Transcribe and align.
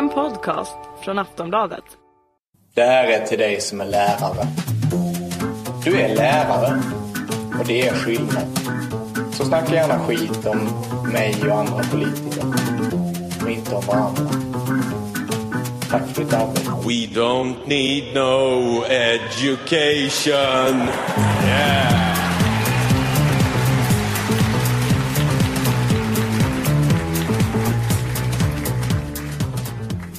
En 0.00 0.08
podcast 0.08 0.76
från 1.04 1.18
Aftonbladet. 1.18 1.84
Det 2.74 2.82
här 2.82 3.06
är 3.06 3.26
till 3.26 3.38
dig 3.38 3.60
som 3.60 3.80
är 3.80 3.84
lärare. 3.84 4.46
Du 5.84 6.00
är 6.00 6.14
lärare 6.14 6.82
och 7.60 7.66
det 7.66 7.88
är 7.88 7.94
skillnad. 7.94 8.58
Så 9.32 9.44
snacka 9.44 9.74
gärna 9.74 9.98
skit 9.98 10.46
om 10.46 10.58
mig 11.12 11.50
och 11.50 11.58
andra 11.58 11.82
politiker. 11.90 12.44
Och 13.42 13.50
inte 13.50 13.74
om 13.74 13.86
varandra. 13.86 14.22
Tack 15.90 16.08
för 16.08 16.24
ditt 16.24 16.32
arbete. 16.32 16.70
We 16.70 17.20
don't 17.20 17.56
need 17.66 18.14
no 18.14 18.84
education. 18.84 20.88
Yeah. 21.46 21.99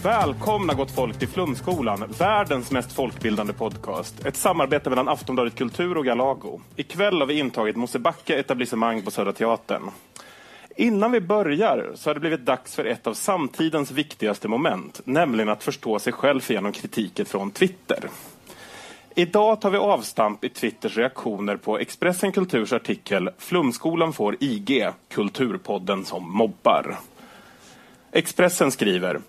Välkomna 0.04 0.74
gott 0.74 0.92
folk 0.92 1.20
till 1.20 1.28
Flumskolan, 1.28 2.14
världens 2.20 2.72
mest 2.72 2.92
folkbildande 2.92 3.54
podcast. 3.54 4.26
Ett 4.26 4.36
samarbete 4.36 4.90
mellan 4.90 5.08
Aftonbladet 5.08 5.56
Kultur 5.56 5.98
och 5.98 6.06
Galago. 6.06 6.62
Ikväll 6.76 7.20
har 7.20 7.26
vi 7.26 7.40
intagit 7.40 7.76
Mosebacke 7.76 8.40
etablissemang 8.40 9.02
på 9.02 9.12
Södra 9.12 9.34
Teatern. 9.34 9.90
Innan 10.76 11.12
vi 11.12 11.22
börjar 11.22 11.92
så 11.96 12.10
har 12.10 12.14
det 12.14 12.20
blivit 12.20 12.46
dags 12.46 12.76
för 12.76 12.86
ett 12.86 13.08
av 13.08 13.14
samtidens 13.14 13.92
viktigaste 13.92 14.48
moment, 14.48 15.02
nämligen 15.04 15.50
att 15.50 15.64
förstå 15.64 16.00
sig 16.00 16.14
själv 16.14 16.52
genom 16.52 16.72
kritiken 16.72 17.26
från 17.26 17.52
Twitter. 17.52 18.10
Idag 19.16 19.62
tar 19.62 19.70
vi 19.70 19.78
avstamp 19.78 20.44
i 20.44 20.50
Twitters 20.50 20.98
reaktioner 20.98 21.56
på 21.56 21.80
Expressen 21.80 22.32
Kulturs 22.32 22.74
artikel 22.74 23.30
Flumskolan 23.38 24.14
får 24.14 24.38
IG, 24.40 24.90
Kulturpodden 25.10 26.06
som 26.06 26.32
mobbar. 26.32 26.98
Expressen 28.12 28.72
skriver 28.72 29.20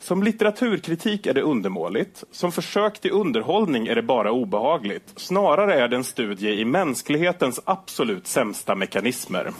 som 0.00 0.22
litteraturkritik 0.22 1.26
är 1.26 1.34
det 1.34 1.42
undermåligt. 1.42 2.24
Som 2.30 2.52
försök 2.52 3.00
till 3.00 3.10
underhållning 3.10 3.86
är 3.86 3.94
det 3.94 4.02
bara 4.02 4.32
obehagligt. 4.32 5.12
Snarare 5.16 5.74
är 5.74 5.88
det 5.88 5.96
en 5.96 6.04
studie 6.04 6.60
i 6.60 6.64
mänsklighetens 6.64 7.60
absolut 7.64 8.26
sämsta 8.26 8.74
mekanismer. 8.74 9.52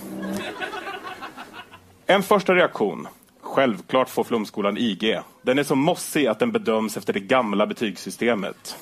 En 2.06 2.22
första 2.22 2.54
reaktion. 2.54 3.08
Självklart 3.40 4.08
får 4.08 4.24
Flumskolan 4.24 4.78
IG. 4.78 5.20
Den 5.42 5.58
är 5.58 5.62
så 5.62 5.74
mossig 5.74 6.26
att 6.26 6.38
den 6.38 6.52
bedöms 6.52 6.96
efter 6.96 7.12
det 7.12 7.20
gamla 7.20 7.66
betygssystemet. 7.66 8.76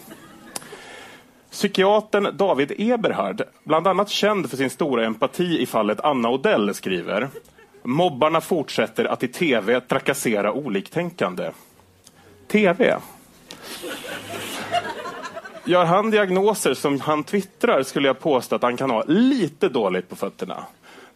Psykiatern 1.50 2.36
David 2.36 2.72
Eberhard, 2.78 3.42
bland 3.64 3.86
annat 3.86 4.08
känd 4.08 4.50
för 4.50 4.56
sin 4.56 4.70
stora 4.70 5.04
empati 5.04 5.62
i 5.62 5.66
fallet 5.66 6.00
Anna 6.00 6.30
Odell, 6.30 6.74
skriver 6.74 7.28
Mobbarna 7.88 8.40
fortsätter 8.40 9.04
att 9.04 9.22
i 9.22 9.28
tv 9.28 9.80
trakassera 9.80 10.52
oliktänkande. 10.52 11.50
TV? 12.48 12.96
Gör 15.64 15.84
han 15.84 16.10
diagnoser 16.10 16.74
som 16.74 17.00
han 17.00 17.24
twittrar 17.24 17.82
skulle 17.82 18.08
jag 18.08 18.20
påstå 18.20 18.56
att 18.56 18.62
han 18.62 18.76
kan 18.76 18.90
ha 18.90 19.04
lite 19.06 19.68
dåligt 19.68 20.08
på 20.08 20.16
fötterna. 20.16 20.64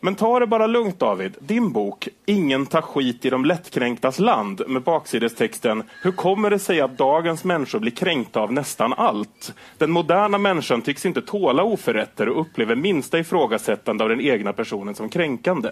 Men 0.01 0.15
ta 0.15 0.41
det 0.41 0.47
bara 0.47 0.67
lugnt 0.67 0.99
David. 0.99 1.37
Din 1.41 1.73
bok 1.73 2.09
Ingen 2.27 2.67
tar 2.67 2.83
skit 2.83 3.25
i 3.25 3.31
de 3.31 3.45
lättkränktas 3.45 4.19
land 4.19 4.63
med 4.67 4.83
baksidestexten 4.83 5.83
Hur 6.03 6.13
kommer 6.13 6.51
det 6.51 6.59
sig 6.59 6.81
att 6.81 6.99
dagens 6.99 7.45
människor 7.45 7.79
blir 7.79 7.93
kränkta 7.93 8.41
av 8.41 8.53
nästan 8.53 8.93
allt? 8.93 9.55
Den 9.79 9.91
moderna 9.91 10.39
människan 10.39 10.83
tycks 10.83 11.07
inte 11.07 11.23
tåla 11.23 11.63
oförrätter 11.63 12.29
och 12.29 12.41
upplever 12.41 12.77
minsta 12.77 13.19
ifrågasättande 13.19 14.05
av 14.05 14.11
den 14.11 14.21
egna 14.21 14.53
personen 14.53 14.95
som 14.95 15.09
kränkande. 15.09 15.71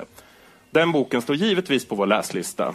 Den 0.70 0.92
boken 0.92 1.22
står 1.22 1.36
givetvis 1.36 1.88
på 1.88 1.94
vår 1.94 2.06
läslista. 2.06 2.74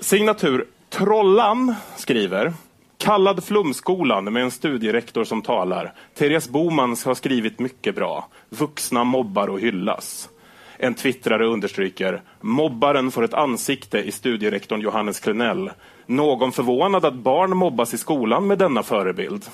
Signatur 0.00 0.66
Trollan 0.88 1.74
skriver 1.96 2.52
Kallad 2.98 3.44
Flumskolan 3.44 4.32
med 4.32 4.42
en 4.42 4.50
studierektor 4.50 5.24
som 5.24 5.42
talar. 5.42 5.92
Therese 6.14 6.48
Boman 6.48 6.96
har 7.04 7.14
skrivit 7.14 7.58
mycket 7.58 7.94
bra. 7.94 8.28
Vuxna 8.48 9.04
mobbar 9.04 9.48
och 9.48 9.60
hyllas. 9.60 10.28
En 10.76 10.94
twittrare 10.94 11.46
understryker 11.46 12.22
Mobbaren 12.40 13.10
får 13.10 13.24
ett 13.24 13.34
ansikte 13.34 13.98
i 13.98 14.12
studierektorn 14.12 14.80
Johannes 14.80 15.20
Klenell. 15.20 15.70
Någon 16.06 16.52
förvånad 16.52 17.04
att 17.04 17.14
barn 17.14 17.56
mobbas 17.56 17.94
i 17.94 17.98
skolan 17.98 18.46
med 18.46 18.58
denna 18.58 18.82
förebild. 18.82 19.44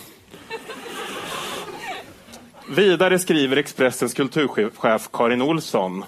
Vidare 2.68 3.18
skriver 3.18 3.56
Expressens 3.56 4.14
kulturchef 4.14 5.08
Karin 5.12 5.42
Olsson 5.42 6.04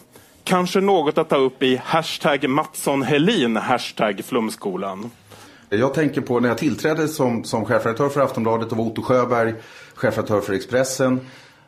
Kanske 0.49 0.81
något 0.81 1.19
att 1.19 1.29
ta 1.29 1.37
upp 1.37 1.63
i 1.63 1.81
hashtag 1.85 2.49
Mattsson 2.49 3.03
Helin, 3.03 3.57
hashtag 3.57 4.21
Flumskolan. 4.25 5.11
Jag 5.69 5.95
tänker 5.95 6.21
på 6.21 6.41
när 6.41 6.49
jag 6.49 6.59
tillträdde 6.59 7.09
som, 7.09 7.45
som 7.45 7.65
chefredaktör 7.65 8.09
för 8.09 8.21
Aftonbladet 8.21 8.73
och 8.73 8.79
var 8.79 8.85
Otto 8.85 9.03
Sjöberg, 9.03 9.55
chefredaktör 9.95 10.41
för 10.41 10.53
Expressen. 10.53 11.21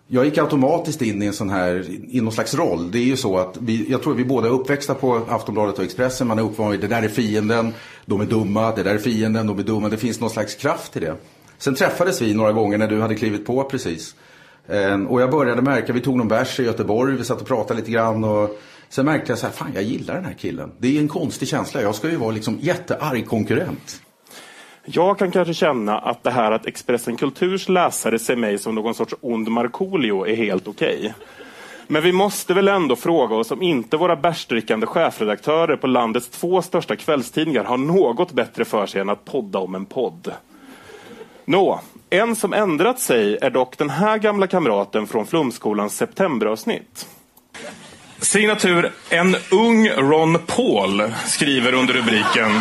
Jag 0.06 0.24
gick 0.24 0.38
automatiskt 0.38 1.02
in 1.02 1.22
i 1.22 1.26
en 1.26 1.32
sån 1.32 1.50
här, 1.50 1.86
i 2.08 2.20
någon 2.20 2.32
slags 2.32 2.54
roll. 2.54 2.90
Det 2.90 2.98
är 2.98 3.04
ju 3.04 3.16
så 3.16 3.38
att 3.38 3.56
vi, 3.60 3.90
jag 3.90 4.02
tror 4.02 4.12
att 4.12 4.18
vi 4.18 4.24
båda 4.24 4.48
är 4.48 4.52
uppväxta 4.52 4.94
på 4.94 5.20
Aftonbladet 5.28 5.78
och 5.78 5.84
Expressen. 5.84 6.26
Man 6.26 6.38
är 6.38 6.42
uppvan 6.42 6.70
vid 6.70 6.80
det 6.80 6.88
där 6.88 7.02
är 7.02 7.08
fienden, 7.08 7.74
de 8.06 8.20
är 8.20 8.26
dumma, 8.26 8.74
det 8.74 8.82
där 8.82 8.94
är 8.94 8.98
fienden, 8.98 9.46
de 9.46 9.58
är 9.58 9.62
dumma. 9.62 9.88
Det 9.88 9.96
finns 9.96 10.20
någon 10.20 10.30
slags 10.30 10.54
kraft 10.54 10.96
i 10.96 11.00
det. 11.00 11.16
Sen 11.58 11.74
träffades 11.74 12.22
vi 12.22 12.34
några 12.34 12.52
gånger 12.52 12.78
när 12.78 12.88
du 12.88 13.00
hade 13.00 13.14
klivit 13.14 13.46
på 13.46 13.64
precis. 13.64 14.14
Ehm, 14.70 15.06
och 15.06 15.22
jag 15.22 15.30
började 15.30 15.62
märka, 15.62 15.92
vi 15.92 16.00
tog 16.00 16.16
någon 16.16 16.28
bärs 16.28 16.60
i 16.60 16.64
Göteborg, 16.64 17.16
vi 17.16 17.24
satt 17.24 17.40
och 17.40 17.46
pratade 17.46 17.80
lite 17.80 17.90
grann. 17.90 18.24
Och 18.24 18.60
sen 18.88 19.04
märkte 19.04 19.32
jag 19.32 19.38
så 19.38 19.46
här, 19.46 19.52
fan 19.52 19.70
jag 19.74 19.82
gillar 19.82 20.14
den 20.14 20.24
här 20.24 20.32
killen. 20.32 20.72
Det 20.78 20.96
är 20.96 21.00
en 21.00 21.08
konstig 21.08 21.48
känsla, 21.48 21.82
jag 21.82 21.94
ska 21.94 22.10
ju 22.10 22.16
vara 22.16 22.30
liksom 22.30 22.58
jättearg 22.60 23.26
konkurrent. 23.26 24.02
Jag 24.84 25.18
kan 25.18 25.30
kanske 25.30 25.54
känna 25.54 25.98
att 25.98 26.22
det 26.22 26.30
här 26.30 26.52
att 26.52 26.66
Expressen 26.66 27.16
Kulturs 27.16 27.68
läsare 27.68 28.18
ser 28.18 28.36
mig 28.36 28.58
som 28.58 28.74
någon 28.74 28.94
sorts 28.94 29.14
ond 29.20 29.48
Markoolio 29.48 30.26
är 30.26 30.34
helt 30.34 30.68
okej. 30.68 30.98
Okay. 30.98 31.12
Men 31.86 32.02
vi 32.02 32.12
måste 32.12 32.54
väl 32.54 32.68
ändå 32.68 32.96
fråga 32.96 33.36
oss 33.36 33.50
om 33.50 33.62
inte 33.62 33.96
våra 33.96 34.16
bärsdrickande 34.16 34.86
chefredaktörer 34.86 35.76
på 35.76 35.86
landets 35.86 36.28
två 36.28 36.62
största 36.62 36.96
kvällstidningar 36.96 37.64
har 37.64 37.76
något 37.76 38.32
bättre 38.32 38.64
för 38.64 38.86
sig 38.86 39.00
än 39.00 39.08
att 39.08 39.24
podda 39.24 39.58
om 39.58 39.74
en 39.74 39.86
podd. 39.86 40.32
Nå, 41.44 41.80
en 42.10 42.36
som 42.36 42.52
ändrat 42.52 43.00
sig 43.00 43.38
är 43.40 43.50
dock 43.50 43.78
den 43.78 43.90
här 43.90 44.18
gamla 44.18 44.46
kamraten 44.46 45.06
från 45.06 45.26
Flumskolans 45.26 45.96
septemberavsnitt. 45.96 47.08
Signatur 48.18 48.92
En 49.10 49.36
ung 49.50 49.88
Ron 49.88 50.38
Paul 50.46 51.12
skriver 51.26 51.74
under 51.74 51.94
rubriken 51.94 52.60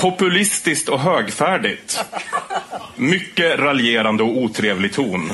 Populistiskt 0.00 0.88
och 0.88 1.00
högfärdigt. 1.00 2.04
Mycket 2.96 3.58
raljerande 3.58 4.22
och 4.22 4.36
otrevlig 4.36 4.92
ton. 4.92 5.32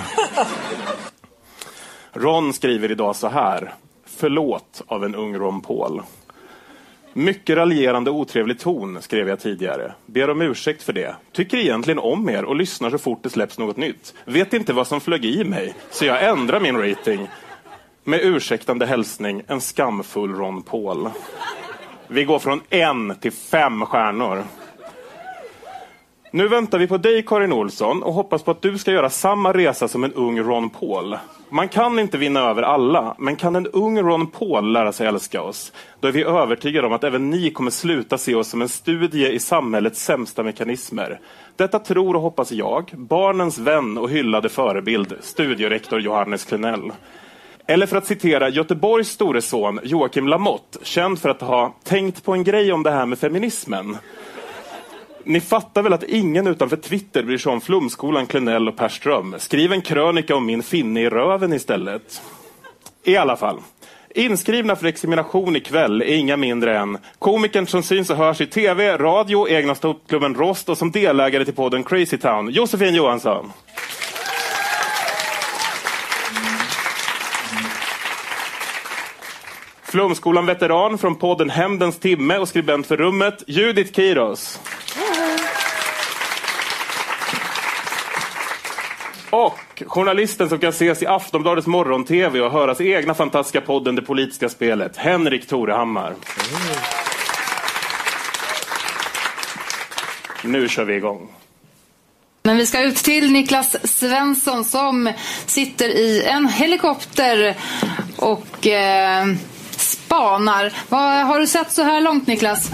Ron 2.13 2.53
skriver 2.53 2.91
idag 2.91 3.17
så 3.17 3.29
här. 3.29 3.75
Förlåt 4.17 4.83
av 4.87 5.05
en 5.05 5.15
ung 5.15 5.35
Ron 5.37 5.61
Paul. 5.61 6.03
Mycket 7.15 7.57
raljerande 7.57 8.11
och 8.11 8.17
otrevlig 8.17 8.59
ton, 8.59 9.03
skrev 9.03 9.29
jag 9.29 9.41
tidigare. 9.41 9.93
Ber 10.07 10.31
om 10.31 10.43
ursäkt 10.43 10.83
för 10.83 10.93
det. 10.93 11.17
Tycker 11.33 11.59
egentligen 11.59 11.99
om 11.99 12.29
er 12.29 12.45
och 12.45 12.57
lyssnar 12.57 12.91
så 12.91 12.99
fort 12.99 13.23
det 13.23 13.31
släpps 13.31 13.59
något 13.59 13.77
nytt. 13.77 14.15
Vet 14.25 14.53
inte 14.53 14.73
vad 14.73 14.87
som 14.87 15.01
flög 15.01 15.25
i 15.25 15.45
mig, 15.45 15.75
så 15.91 16.05
jag 16.05 16.25
ändrar 16.25 16.61
min 16.61 16.77
rating. 16.77 17.29
Med 18.05 18.21
ursäktande 18.23 18.87
hälsning, 18.87 19.43
en 19.47 19.61
skamfull 19.61 20.35
Ron 20.35 20.63
Paul. 20.63 21.11
Vi 22.09 22.25
går 22.25 22.39
från 22.39 22.61
en 22.71 23.17
till 23.21 23.33
fem 23.33 23.87
stjärnor. 23.87 24.45
Nu 26.35 26.49
väntar 26.49 26.79
vi 26.79 26.87
på 26.87 26.97
dig 26.97 27.23
Karin 27.23 27.53
Olsson 27.53 28.03
och 28.03 28.13
hoppas 28.13 28.43
på 28.43 28.51
att 28.51 28.63
du 28.63 28.79
ska 28.79 28.93
göra 28.93 29.11
samma 29.11 29.53
resa 29.53 29.89
som 29.89 30.05
en 30.05 30.13
ung 30.13 30.41
Ron 30.41 30.71
Paul. 30.71 31.17
Man 31.49 31.69
kan 31.69 31.99
inte 31.99 32.19
vinna 32.19 32.41
över 32.41 32.63
alla, 32.63 33.15
men 33.19 33.37
kan 33.37 33.57
en 33.57 33.67
ung 33.67 33.99
Ron 33.99 34.27
Paul 34.27 34.73
lära 34.73 34.93
sig 34.93 35.07
älska 35.07 35.43
oss, 35.43 35.73
då 36.01 36.09
är 36.09 36.13
vi 36.13 36.25
övertygade 36.25 36.87
om 36.87 36.93
att 36.93 37.05
även 37.05 37.31
ni 37.31 37.51
kommer 37.51 37.71
sluta 37.71 38.19
se 38.19 38.35
oss 38.35 38.49
som 38.49 38.63
en 38.63 38.69
studie 38.69 39.29
i 39.29 39.39
samhällets 39.39 40.05
sämsta 40.05 40.43
mekanismer. 40.43 41.21
Detta 41.57 41.79
tror 41.79 42.17
och 42.17 42.23
hoppas 42.23 42.53
jag, 42.53 42.91
barnens 42.95 43.59
vän 43.59 43.99
och 43.99 44.11
hyllade 44.11 44.49
förebild, 44.49 45.15
studierektor 45.21 46.01
Johannes 46.01 46.45
Klenell. 46.45 46.93
Eller 47.67 47.87
för 47.87 47.97
att 47.97 48.07
citera 48.07 48.49
Göteborgs 48.49 49.09
store 49.09 49.43
son 49.43 49.81
Joakim 49.83 50.29
Lamotte, 50.29 50.79
känd 50.83 51.19
för 51.19 51.29
att 51.29 51.41
ha 51.41 51.75
tänkt 51.85 52.25
på 52.25 52.33
en 52.33 52.45
grej 52.45 52.73
om 52.73 52.83
det 52.83 52.91
här 52.91 53.07
med 53.07 53.19
feminismen. 53.19 53.97
Ni 55.25 55.41
fattar 55.41 55.83
väl 55.83 55.93
att 55.93 56.03
ingen 56.03 56.47
utanför 56.47 56.77
Twitter 56.77 57.23
bryr 57.23 57.39
sig 57.39 57.53
om 57.53 57.61
Flumskolan, 57.61 58.27
Klenell 58.27 58.69
och 58.69 58.77
Perström. 58.77 59.35
Skriv 59.39 59.73
en 59.73 59.83
krönika 59.83 60.37
om 60.37 60.47
min 60.47 60.63
finne 60.63 61.01
i 61.01 61.09
röven 61.09 61.53
istället. 61.53 62.23
I 63.05 63.17
alla 63.17 63.37
fall. 63.37 63.61
Inskrivna 64.15 64.77
för 64.77 64.87
examination 64.87 65.57
ikväll 65.57 66.03
är 66.03 66.15
inga 66.15 66.37
mindre 66.37 66.79
än 66.79 66.99
komikern 67.19 67.67
som 67.67 67.83
syns 67.83 68.11
och 68.11 68.17
hörs 68.17 68.41
i 68.41 68.47
tv, 68.47 68.97
radio, 68.99 69.49
egna 69.49 69.75
ståuppklubben 69.75 70.35
Rost 70.35 70.69
och 70.69 70.79
som 70.79 70.91
delägare 70.91 71.45
till 71.45 71.55
podden 71.55 71.85
Crazy 71.85 72.19
Town, 72.19 72.51
Josefin 72.51 72.95
Johansson. 72.95 73.53
Flumskolan 79.83 80.47
veteran 80.47 80.99
från 80.99 81.15
podden 81.15 81.51
Hämndens 81.51 81.99
timme 81.99 82.39
och 82.39 82.49
skribent 82.49 82.87
för 82.87 82.97
rummet, 82.97 83.45
Judith 83.47 83.93
Kiros. 83.93 84.61
Och 89.33 89.83
journalisten 89.87 90.49
som 90.49 90.59
kan 90.59 90.71
ses 90.71 91.03
i 91.03 91.07
Aftonbladets 91.07 91.67
morgon-tv 91.67 92.41
och 92.41 92.53
höras 92.53 92.81
i 92.81 92.93
egna 92.93 93.15
fantastiska 93.15 93.61
podden 93.61 93.95
Det 93.95 94.03
politiska 94.03 94.49
spelet, 94.49 94.97
Henrik 94.97 95.47
Torehammar. 95.47 96.15
Nu 100.45 100.69
kör 100.69 100.85
vi 100.85 100.95
igång. 100.95 101.29
Men 102.43 102.57
vi 102.57 102.67
ska 102.67 102.81
ut 102.81 102.97
till 102.97 103.33
Niklas 103.33 103.77
Svensson 103.99 104.65
som 104.65 105.13
sitter 105.47 105.89
i 105.89 106.23
en 106.25 106.49
helikopter 106.49 107.55
och 108.17 108.67
eh, 108.67 109.27
spanar. 109.71 110.73
Vad 110.89 111.27
har 111.27 111.41
du 111.41 111.47
sett 111.47 111.73
så 111.73 111.83
här 111.83 112.01
långt 112.01 112.27
Niklas? 112.27 112.71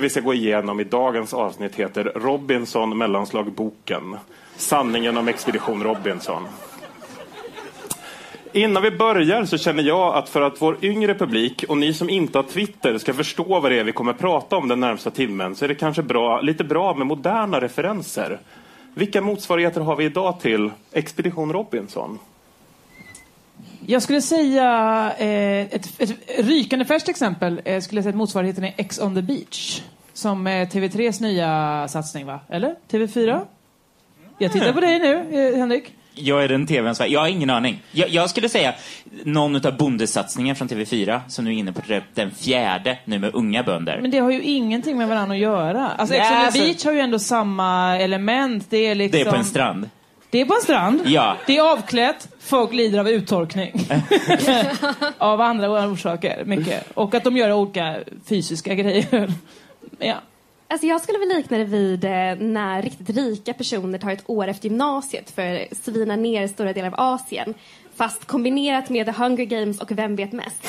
Vi 0.00 0.10
ska 0.10 0.20
gå 0.20 0.34
igenom 0.34 0.80
i 0.80 0.84
dagens 0.84 1.34
avsnitt 1.34 1.74
heter 1.74 2.04
Robinson 2.04 2.98
mellanslag 2.98 3.52
boken. 3.52 4.16
Sanningen 4.56 5.16
om 5.16 5.28
Expedition 5.28 5.82
Robinson. 5.82 6.42
Innan 8.52 8.82
vi 8.82 8.90
börjar 8.90 9.44
så 9.44 9.58
känner 9.58 9.82
jag 9.82 10.14
att 10.14 10.28
för 10.28 10.42
att 10.42 10.62
vår 10.62 10.84
yngre 10.84 11.14
publik 11.14 11.64
och 11.68 11.78
ni 11.78 11.94
som 11.94 12.10
inte 12.10 12.38
har 12.38 12.42
Twitter 12.42 12.98
ska 12.98 13.14
förstå 13.14 13.60
vad 13.60 13.72
det 13.72 13.78
är 13.78 13.84
vi 13.84 13.92
kommer 13.92 14.12
prata 14.12 14.56
om 14.56 14.68
den 14.68 14.80
närmsta 14.80 15.10
timmen 15.10 15.56
så 15.56 15.64
är 15.64 15.68
det 15.68 15.74
kanske 15.74 16.02
bra, 16.02 16.40
lite 16.40 16.64
bra 16.64 16.94
med 16.94 17.06
moderna 17.06 17.60
referenser. 17.60 18.38
Vilka 18.94 19.20
motsvarigheter 19.20 19.80
har 19.80 19.96
vi 19.96 20.04
idag 20.04 20.40
till 20.40 20.70
Expedition 20.92 21.52
Robinson? 21.52 22.18
Jag 23.86 24.02
skulle 24.02 24.22
säga 24.22 24.66
eh, 25.18 25.60
ett, 25.60 26.00
ett 26.00 26.16
rykande 26.38 26.84
färskt 26.84 27.08
exempel. 27.08 27.60
Eh, 27.64 27.80
skulle 27.80 27.98
jag 27.98 28.04
säga 28.04 28.10
att 28.10 28.16
motsvarigheten 28.16 28.64
är 28.64 28.74
X 28.76 29.00
on 29.00 29.14
the 29.14 29.22
beach. 29.22 29.82
Som 30.12 30.46
eh, 30.46 30.68
TV3s 30.68 31.22
nya 31.22 31.88
satsning, 31.88 32.26
va? 32.26 32.40
Eller? 32.48 32.74
TV4? 32.90 33.40
Jag 34.38 34.52
tittar 34.52 34.72
på 34.72 34.80
dig 34.80 34.98
nu, 34.98 35.14
eh, 35.14 35.58
Henrik. 35.58 35.92
Jag 36.14 36.44
är 36.44 36.48
den 36.48 36.66
tvn 36.66 36.94
Sverige. 36.94 37.12
Jag 37.12 37.20
har 37.20 37.28
ingen 37.28 37.50
aning. 37.50 37.82
Jag, 37.92 38.08
jag 38.08 38.30
skulle 38.30 38.48
säga 38.48 38.74
någon 39.24 39.66
av 39.66 39.76
bondesatsningen 39.76 40.56
från 40.56 40.68
TV4 40.68 41.20
som 41.28 41.44
nu 41.44 41.50
är 41.50 41.54
inne 41.54 41.72
på 41.72 41.80
den 42.14 42.30
fjärde 42.30 42.98
nu 43.04 43.18
med 43.18 43.34
unga 43.34 43.62
bönder. 43.62 43.98
Men 44.00 44.10
det 44.10 44.18
har 44.18 44.30
ju 44.30 44.42
ingenting 44.42 44.98
med 44.98 45.08
varandra 45.08 45.34
att 45.34 45.40
göra. 45.40 45.88
Alltså, 45.88 46.14
X 46.14 46.26
on 46.30 46.36
the 46.36 46.44
alltså- 46.44 46.60
beach 46.60 46.84
har 46.84 46.92
ju 46.92 47.00
ändå 47.00 47.18
samma 47.18 47.98
element. 47.98 48.66
Det 48.70 48.76
är 48.76 48.94
liksom... 48.94 49.18
Det 49.18 49.26
är 49.26 49.30
på 49.30 49.36
en 49.36 49.44
strand. 49.44 49.88
Det 50.30 50.40
är 50.40 50.44
på 50.44 50.54
en 50.54 50.60
strand. 50.60 51.02
Ja. 51.04 51.36
Det 51.46 51.56
är 51.56 51.72
avklätt. 51.72 52.28
Folk 52.40 52.72
lider 52.72 52.98
av 52.98 53.08
uttorkning. 53.08 53.86
av 55.18 55.40
andra 55.40 55.88
orsaker, 55.88 56.44
mycket. 56.44 56.90
Och 56.94 57.14
att 57.14 57.24
de 57.24 57.36
gör 57.36 57.52
olika 57.52 57.96
fysiska 58.28 58.74
grejer. 58.74 59.32
ja. 59.98 60.14
Alltså 60.68 60.86
jag 60.86 61.00
skulle 61.00 61.18
väl 61.18 61.28
likna 61.28 61.58
det 61.58 61.64
vid 61.64 62.04
eh, 62.04 62.10
när 62.38 62.82
riktigt 62.82 63.16
rika 63.16 63.54
personer 63.54 63.98
tar 63.98 64.10
ett 64.10 64.22
år 64.26 64.48
efter 64.48 64.68
gymnasiet 64.68 65.30
för 65.30 65.66
att 65.72 65.76
svina 65.76 66.16
ner 66.16 66.48
stora 66.48 66.72
delar 66.72 66.88
av 66.88 66.94
Asien. 66.96 67.54
Fast 67.96 68.24
kombinerat 68.24 68.90
med 68.90 69.06
The 69.06 69.12
Hunger 69.12 69.44
Games 69.44 69.80
och 69.80 69.92
Vem 69.92 70.16
vet 70.16 70.32
mest? 70.32 70.66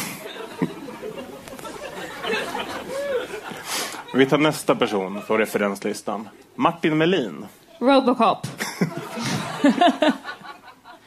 Vi 4.13 4.25
tar 4.25 4.37
nästa 4.37 4.75
person 4.75 5.21
på 5.27 5.37
referenslistan. 5.37 6.29
Martin 6.55 6.97
Melin. 6.97 7.45
Robocop. 7.79 8.47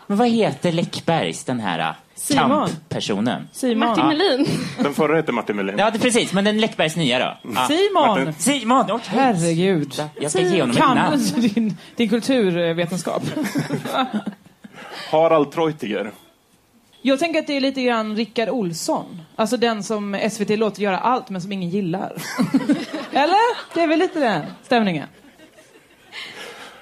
Men 0.07 0.19
vad 0.19 0.29
heter 0.29 0.73
Läckbergs, 0.73 1.45
den 1.45 1.61
här 1.61 1.79
äh, 1.79 1.95
Simon. 2.15 2.51
kamppersonen? 2.51 3.49
Simon. 3.53 3.79
Martin 3.79 4.07
Melin. 4.07 4.47
Den 4.83 4.95
förra 4.95 5.17
heter 5.17 5.33
Martin 5.33 5.57
Melin. 5.57 5.75
Ja, 5.79 5.91
det, 5.91 5.99
precis. 5.99 6.33
Men 6.33 6.45
den 6.45 6.61
Läckbergs 6.61 6.97
nya 6.97 7.19
då? 7.19 7.51
Ja. 7.55 7.69
Simon! 7.69 8.35
Simon! 8.39 8.91
okej. 8.91 9.01
Herregud. 9.07 10.03
Jag 10.21 10.31
ska 10.31 10.41
ge 10.41 10.61
honom 10.61 10.71
ett 10.71 10.83
Kan 10.83 10.97
namn. 10.97 11.19
din, 11.37 11.77
din 11.97 12.09
kulturvetenskap. 12.09 13.23
Harald 15.11 15.53
Treutiger. 15.53 16.13
Jag 17.03 17.19
tänker 17.19 17.41
att 17.41 17.47
det 17.47 17.57
är 17.57 17.61
lite 17.61 17.83
grann 17.83 18.17
Rickard 18.17 18.49
Olsson. 18.49 19.21
Alltså 19.37 19.57
den 19.57 19.83
som 19.83 20.21
SVT 20.31 20.51
låter 20.59 20.83
göra 20.83 20.99
allt 20.99 21.31
men 21.31 21.41
som 21.43 21.53
ingen 21.53 21.71
gillar. 21.71 22.13
Eller? 23.13 23.75
Det 23.75 23.81
är 23.81 23.87
väl 23.87 23.99
lite 23.99 24.21
den 24.21 24.43
stämningen. 24.63 25.09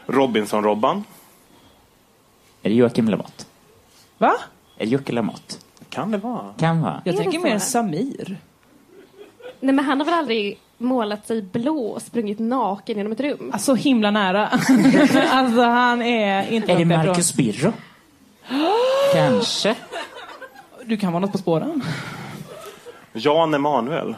Robinson-Robban. 0.07 1.05
Är 2.63 2.69
det 2.71 2.75
Joakim 2.75 3.09
Lamotte? 3.09 3.45
Va? 4.19 4.35
Är 4.77 4.85
det 4.87 4.91
Jocke 4.91 5.13
Lamotte? 5.13 5.55
Kan 5.89 6.11
det 6.11 6.19
vara? 6.19 6.55
Kan 6.59 6.81
vara. 6.83 7.03
Jag 7.05 7.15
Är 7.15 7.17
det 7.19 7.23
tänker 7.23 7.39
så? 7.39 7.45
mer 7.45 7.59
Samir. 7.59 8.37
Nej 9.61 9.75
men 9.75 9.85
han 9.85 9.99
har 9.99 10.05
väl 10.05 10.15
aldrig 10.15 10.59
målat 10.79 11.27
sig 11.27 11.43
blå 11.43 11.87
och 11.87 12.03
sprungit 12.03 12.39
naken 12.39 12.97
genom 12.97 13.13
ett 13.13 13.21
rum? 13.21 13.51
Alltså 13.53 13.75
himla 13.75 14.11
nära. 14.11 14.49
alltså 15.31 15.63
han 15.63 16.03
är 16.03 16.53
inte 16.53 16.73
Är 16.73 16.79
det. 16.79 16.85
Marcus 16.85 17.35
Birro? 17.35 17.73
Kanske. 19.13 19.77
Du 20.85 20.97
kan 20.97 21.13
vara 21.13 21.21
något 21.21 21.33
på 21.33 21.39
spåren. 21.39 21.83
Jan 23.13 23.55
Emanuel. 23.55 24.15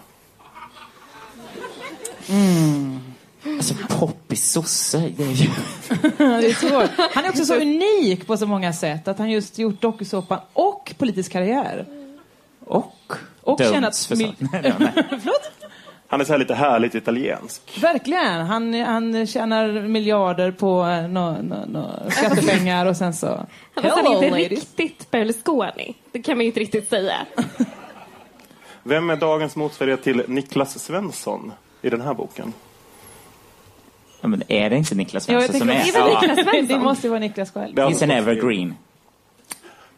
Alltså, 3.73 3.99
poppis 3.99 4.51
sosse. 4.53 5.13
Det 5.17 5.23
är 5.25 5.29
ju... 5.29 5.49
Det 6.19 6.25
är 6.47 6.55
svårt. 6.55 7.11
Han 7.15 7.25
är 7.25 7.29
också 7.29 7.45
så 7.45 7.55
unik 7.55 8.27
på 8.27 8.37
så 8.37 8.47
många 8.47 8.73
sätt. 8.73 9.09
Att 9.09 9.19
han 9.19 9.31
just 9.31 9.59
gjort 9.59 9.81
dokusåpan 9.81 10.39
och 10.53 10.95
politisk 10.99 11.33
karriär. 11.33 11.87
Och, 12.65 13.13
Och 13.41 13.59
dömts 13.59 13.73
tjänat 13.73 13.97
för 13.99 14.17
mil- 14.17 14.35
sånt. 14.39 14.53
Nej, 14.53 14.75
nej. 14.79 14.93
Förlåt? 15.09 15.51
Han 16.09 16.21
är 16.21 16.25
så 16.25 16.33
här 16.33 16.39
lite 16.39 16.55
härligt 16.55 16.95
italiensk. 16.95 17.79
Verkligen. 17.83 18.47
Han, 18.47 18.75
han 18.75 19.27
tjänar 19.27 19.69
miljarder 19.89 20.51
på 20.51 20.85
nå 21.11 21.37
nå 21.43 21.65
nå 21.67 21.91
skattepengar 22.11 22.87
och 22.87 22.97
sen 22.97 23.15
så... 23.15 23.27
Fast 23.75 23.97
han 23.97 24.07
är 24.07 24.15
inte 24.15 24.31
ladies. 24.31 24.49
riktigt 24.51 25.11
Berlusconi. 25.11 25.95
Det 26.13 26.23
kan 26.23 26.37
man 26.37 26.41
ju 26.45 26.47
inte 26.47 26.61
riktigt 26.61 26.89
säga. 26.91 27.17
Vem 28.83 29.11
är 29.11 29.17
dagens 29.17 29.57
motsvarighet 29.57 30.03
till 30.03 30.23
Niklas 30.29 30.79
Svensson 30.85 31.53
i 31.83 31.91
den 31.91 32.01
här 32.01 32.15
boken? 32.15 32.53
Ja, 34.25 34.29
men 34.29 34.43
är 34.49 34.71
det 34.71 34.77
inte 34.77 34.95
Niklas 34.95 35.29
Ja, 35.29 35.35
jag 35.35 35.43
Svensson 35.43 35.61
som 35.61 35.71
är? 35.71 35.75
Det 35.75 35.89
är 35.89 35.93
väl. 35.93 36.29
Niklas 36.29 36.37
Det 36.37 36.51
Svensson? 36.51 36.83
måste 36.83 37.07
ju 37.07 37.11
vara 37.11 37.21
Niklas 37.21 37.51
själv. 37.53 37.75
Det 37.75 37.83
är 37.83 37.89
Finns 37.89 38.03
en 38.03 38.11
evergreen. 38.11 38.75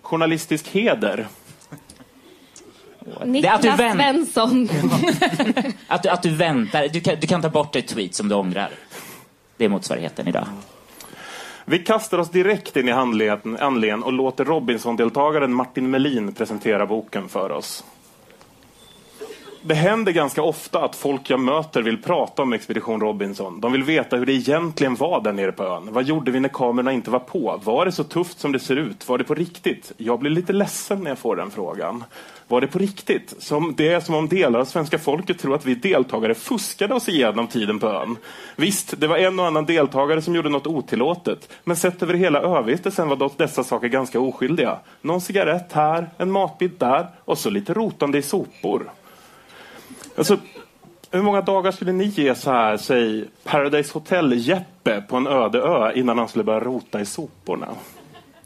Journalistisk 0.02 0.68
heder. 0.68 1.26
Det 3.24 3.48
är 3.48 3.52
att 3.54 3.62
du 3.62 3.70
Niklas 3.70 3.92
Svensson. 3.92 4.68
Att 5.86 6.02
du, 6.02 6.08
att 6.08 6.22
du 6.22 6.30
väntar. 6.30 6.88
Du 6.88 7.00
kan, 7.00 7.14
du 7.20 7.26
kan 7.26 7.42
ta 7.42 7.48
bort 7.48 7.76
ett 7.76 7.86
tweet 7.88 8.14
som 8.14 8.28
du 8.28 8.34
ångrar. 8.34 8.70
Det 9.56 9.64
är 9.64 9.68
motsvarigheten 9.68 10.28
idag. 10.28 10.46
Vi 11.64 11.78
kastar 11.78 12.18
oss 12.18 12.30
direkt 12.30 12.76
in 12.76 12.88
i 12.88 12.92
handleden, 12.92 13.56
handlingen 13.60 14.02
och 14.02 14.12
låter 14.12 14.44
Robinson-deltagaren 14.44 15.54
Martin 15.54 15.90
Melin 15.90 16.32
presentera 16.32 16.86
boken 16.86 17.28
för 17.28 17.52
oss. 17.52 17.84
Det 19.68 19.74
händer 19.74 20.12
ganska 20.12 20.42
ofta 20.42 20.84
att 20.84 20.96
folk 20.96 21.30
jag 21.30 21.40
möter 21.40 21.82
vill 21.82 22.02
prata 22.02 22.42
om 22.42 22.52
Expedition 22.52 23.00
Robinson. 23.00 23.60
De 23.60 23.72
vill 23.72 23.82
veta 23.82 24.16
hur 24.16 24.26
det 24.26 24.32
egentligen 24.32 24.94
var 24.94 25.20
där 25.20 25.32
nere 25.32 25.52
på 25.52 25.64
ön. 25.64 25.88
Vad 25.92 26.04
gjorde 26.04 26.30
vi 26.30 26.40
när 26.40 26.48
kamerorna 26.48 26.92
inte 26.92 27.10
var 27.10 27.18
på? 27.18 27.60
Var 27.64 27.84
det 27.84 27.92
så 27.92 28.04
tufft 28.04 28.40
som 28.40 28.52
det 28.52 28.58
ser 28.58 28.76
ut? 28.76 29.08
Var 29.08 29.18
det 29.18 29.24
på 29.24 29.34
riktigt? 29.34 29.92
Jag 29.96 30.18
blir 30.18 30.30
lite 30.30 30.52
ledsen 30.52 31.02
när 31.02 31.10
jag 31.10 31.18
får 31.18 31.36
den 31.36 31.50
frågan. 31.50 32.04
Var 32.48 32.60
det 32.60 32.66
på 32.66 32.78
riktigt? 32.78 33.34
Som, 33.38 33.74
det 33.76 33.88
är 33.88 34.00
som 34.00 34.14
om 34.14 34.28
delar 34.28 34.60
av 34.60 34.64
svenska 34.64 34.98
folket 34.98 35.38
tror 35.38 35.54
att 35.54 35.66
vi 35.66 35.74
deltagare 35.74 36.34
fuskade 36.34 36.94
oss 36.94 37.08
igenom 37.08 37.46
tiden 37.46 37.78
på 37.78 37.88
ön. 37.88 38.16
Visst, 38.56 39.00
det 39.00 39.06
var 39.06 39.16
en 39.16 39.40
och 39.40 39.46
annan 39.46 39.66
deltagare 39.66 40.22
som 40.22 40.34
gjorde 40.34 40.48
något 40.48 40.66
otillåtet. 40.66 41.52
Men 41.64 41.76
sett 41.76 42.02
över 42.02 42.14
hela 42.14 42.40
övervistelsen 42.40 43.08
var 43.08 43.16
dock 43.16 43.38
dessa 43.38 43.64
saker 43.64 43.88
ganska 43.88 44.20
oskyldiga. 44.20 44.78
Någon 45.00 45.20
cigarett 45.20 45.72
här, 45.72 46.10
en 46.18 46.30
matbit 46.30 46.80
där 46.80 47.06
och 47.24 47.38
så 47.38 47.50
lite 47.50 47.74
rotande 47.74 48.18
i 48.18 48.22
sopor. 48.22 48.90
Alltså, 50.16 50.38
Hur 51.10 51.22
många 51.22 51.40
dagar 51.40 51.70
skulle 51.72 51.92
ni 51.92 52.04
ge 52.04 52.34
så 52.34 52.50
här, 52.50 52.76
säg 52.76 53.24
Paradise 53.44 53.92
Hotel-Jeppe 53.92 55.02
på 55.08 55.16
en 55.16 55.26
öde 55.26 55.58
ö 55.58 55.92
innan 55.94 56.18
han 56.18 56.28
skulle 56.28 56.44
börja 56.44 56.60
rota 56.60 57.00
i 57.00 57.04
soporna? 57.06 57.68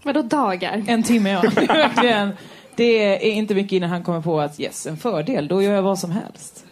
Vadå 0.02 0.22
dagar? 0.22 0.84
En 0.86 1.02
timme, 1.02 1.30
ja. 1.30 1.40
Det 1.40 1.62
är, 1.62 1.66
verkligen, 1.66 2.32
det 2.76 3.26
är 3.28 3.32
inte 3.32 3.54
mycket 3.54 3.72
innan 3.72 3.90
han 3.90 4.02
kommer 4.02 4.20
på 4.20 4.40
att 4.40 4.60
yes, 4.60 4.86
en 4.86 4.96
fördel, 4.96 5.48
då 5.48 5.62
gör 5.62 5.74
jag 5.74 5.82
vad 5.82 5.98
som 5.98 6.10
helst. 6.10 6.64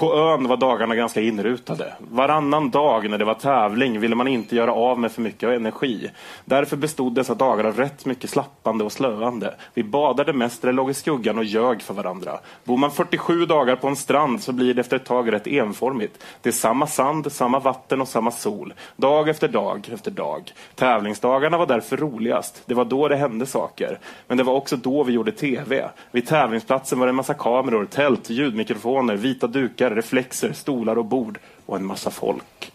På 0.00 0.14
ön 0.14 0.48
var 0.48 0.56
dagarna 0.56 0.94
ganska 0.94 1.20
inrutade. 1.20 1.94
Varannan 1.98 2.70
dag 2.70 3.10
när 3.10 3.18
det 3.18 3.24
var 3.24 3.34
tävling 3.34 4.00
ville 4.00 4.14
man 4.14 4.28
inte 4.28 4.56
göra 4.56 4.72
av 4.72 4.98
med 4.98 5.12
för 5.12 5.22
mycket 5.22 5.48
energi. 5.48 6.10
Därför 6.44 6.76
bestod 6.76 7.14
dessa 7.14 7.34
dagar 7.34 7.64
av 7.64 7.76
rätt 7.76 8.06
mycket 8.06 8.30
slappande 8.30 8.84
och 8.84 8.92
slöande. 8.92 9.54
Vi 9.74 9.84
badade 9.84 10.32
mest 10.32 10.64
eller 10.64 10.72
låg 10.72 10.90
i 10.90 10.94
skuggan 10.94 11.38
och 11.38 11.44
ljög 11.44 11.82
för 11.82 11.94
varandra. 11.94 12.38
Bor 12.64 12.76
man 12.76 12.90
47 12.90 13.46
dagar 13.46 13.76
på 13.76 13.88
en 13.88 13.96
strand 13.96 14.42
så 14.42 14.52
blir 14.52 14.74
det 14.74 14.80
efter 14.80 14.96
ett 14.96 15.04
tag 15.04 15.32
rätt 15.32 15.46
enformigt. 15.46 16.24
Det 16.42 16.48
är 16.48 16.52
samma 16.52 16.86
sand, 16.86 17.32
samma 17.32 17.58
vatten 17.58 18.00
och 18.00 18.08
samma 18.08 18.30
sol. 18.30 18.74
Dag 18.96 19.28
efter 19.28 19.48
dag 19.48 19.88
efter 19.92 20.10
dag. 20.10 20.52
Tävlingsdagarna 20.74 21.58
var 21.58 21.66
därför 21.66 21.96
roligast. 21.96 22.62
Det 22.66 22.74
var 22.74 22.84
då 22.84 23.08
det 23.08 23.16
hände 23.16 23.46
saker. 23.46 23.98
Men 24.26 24.38
det 24.38 24.44
var 24.44 24.54
också 24.54 24.76
då 24.76 25.02
vi 25.02 25.12
gjorde 25.12 25.32
TV. 25.32 25.88
Vid 26.10 26.26
tävlingsplatsen 26.26 26.98
var 26.98 27.06
det 27.06 27.10
en 27.10 27.16
massa 27.16 27.34
kameror, 27.34 27.84
tält, 27.84 28.30
ljudmikrofoner, 28.30 29.16
vita 29.16 29.46
dukar, 29.46 29.89
reflexer, 29.94 30.52
stolar 30.52 30.98
och 30.98 31.04
bord 31.04 31.38
och 31.66 31.76
en 31.76 31.86
massa 31.86 32.10
folk. 32.10 32.72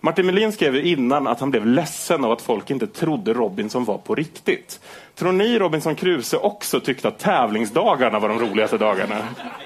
Martin 0.00 0.26
Melin 0.26 0.52
skrev 0.52 0.74
ju 0.74 0.82
innan 0.82 1.26
att 1.26 1.40
han 1.40 1.50
blev 1.50 1.66
ledsen 1.66 2.24
av 2.24 2.32
att 2.32 2.42
folk 2.42 2.70
inte 2.70 2.86
trodde 2.86 3.32
Robinson 3.32 3.84
var 3.84 3.98
på 3.98 4.14
riktigt. 4.14 4.80
Tror 5.14 5.32
ni 5.32 5.58
Robinson 5.58 5.94
Crusoe 5.94 6.40
också 6.40 6.80
tyckte 6.80 7.08
att 7.08 7.18
tävlingsdagarna 7.18 8.18
var 8.18 8.28
de 8.28 8.38
roligaste 8.38 8.78
dagarna? 8.78 9.16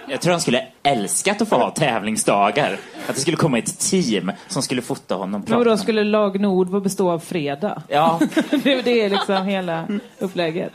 Jag 0.08 0.20
tror 0.20 0.32
han 0.32 0.40
skulle 0.40 0.66
älskat 0.82 1.42
att 1.42 1.48
få 1.48 1.56
ha 1.56 1.70
tävlingsdagar. 1.70 2.78
Att 3.06 3.14
det 3.14 3.20
skulle 3.20 3.36
komma 3.36 3.58
ett 3.58 3.78
team 3.78 4.32
som 4.48 4.62
skulle 4.62 4.82
fota 4.82 5.14
honom. 5.14 5.44
Men 5.46 5.64
då 5.64 5.76
skulle 5.76 6.04
lag 6.04 6.40
Nord 6.40 6.82
bestå 6.82 7.10
av 7.10 7.18
fredag? 7.18 7.82
Ja. 7.88 8.20
det, 8.50 8.82
det 8.82 9.02
är 9.02 9.10
liksom 9.10 9.46
hela 9.46 9.88
upplägget. 10.18 10.72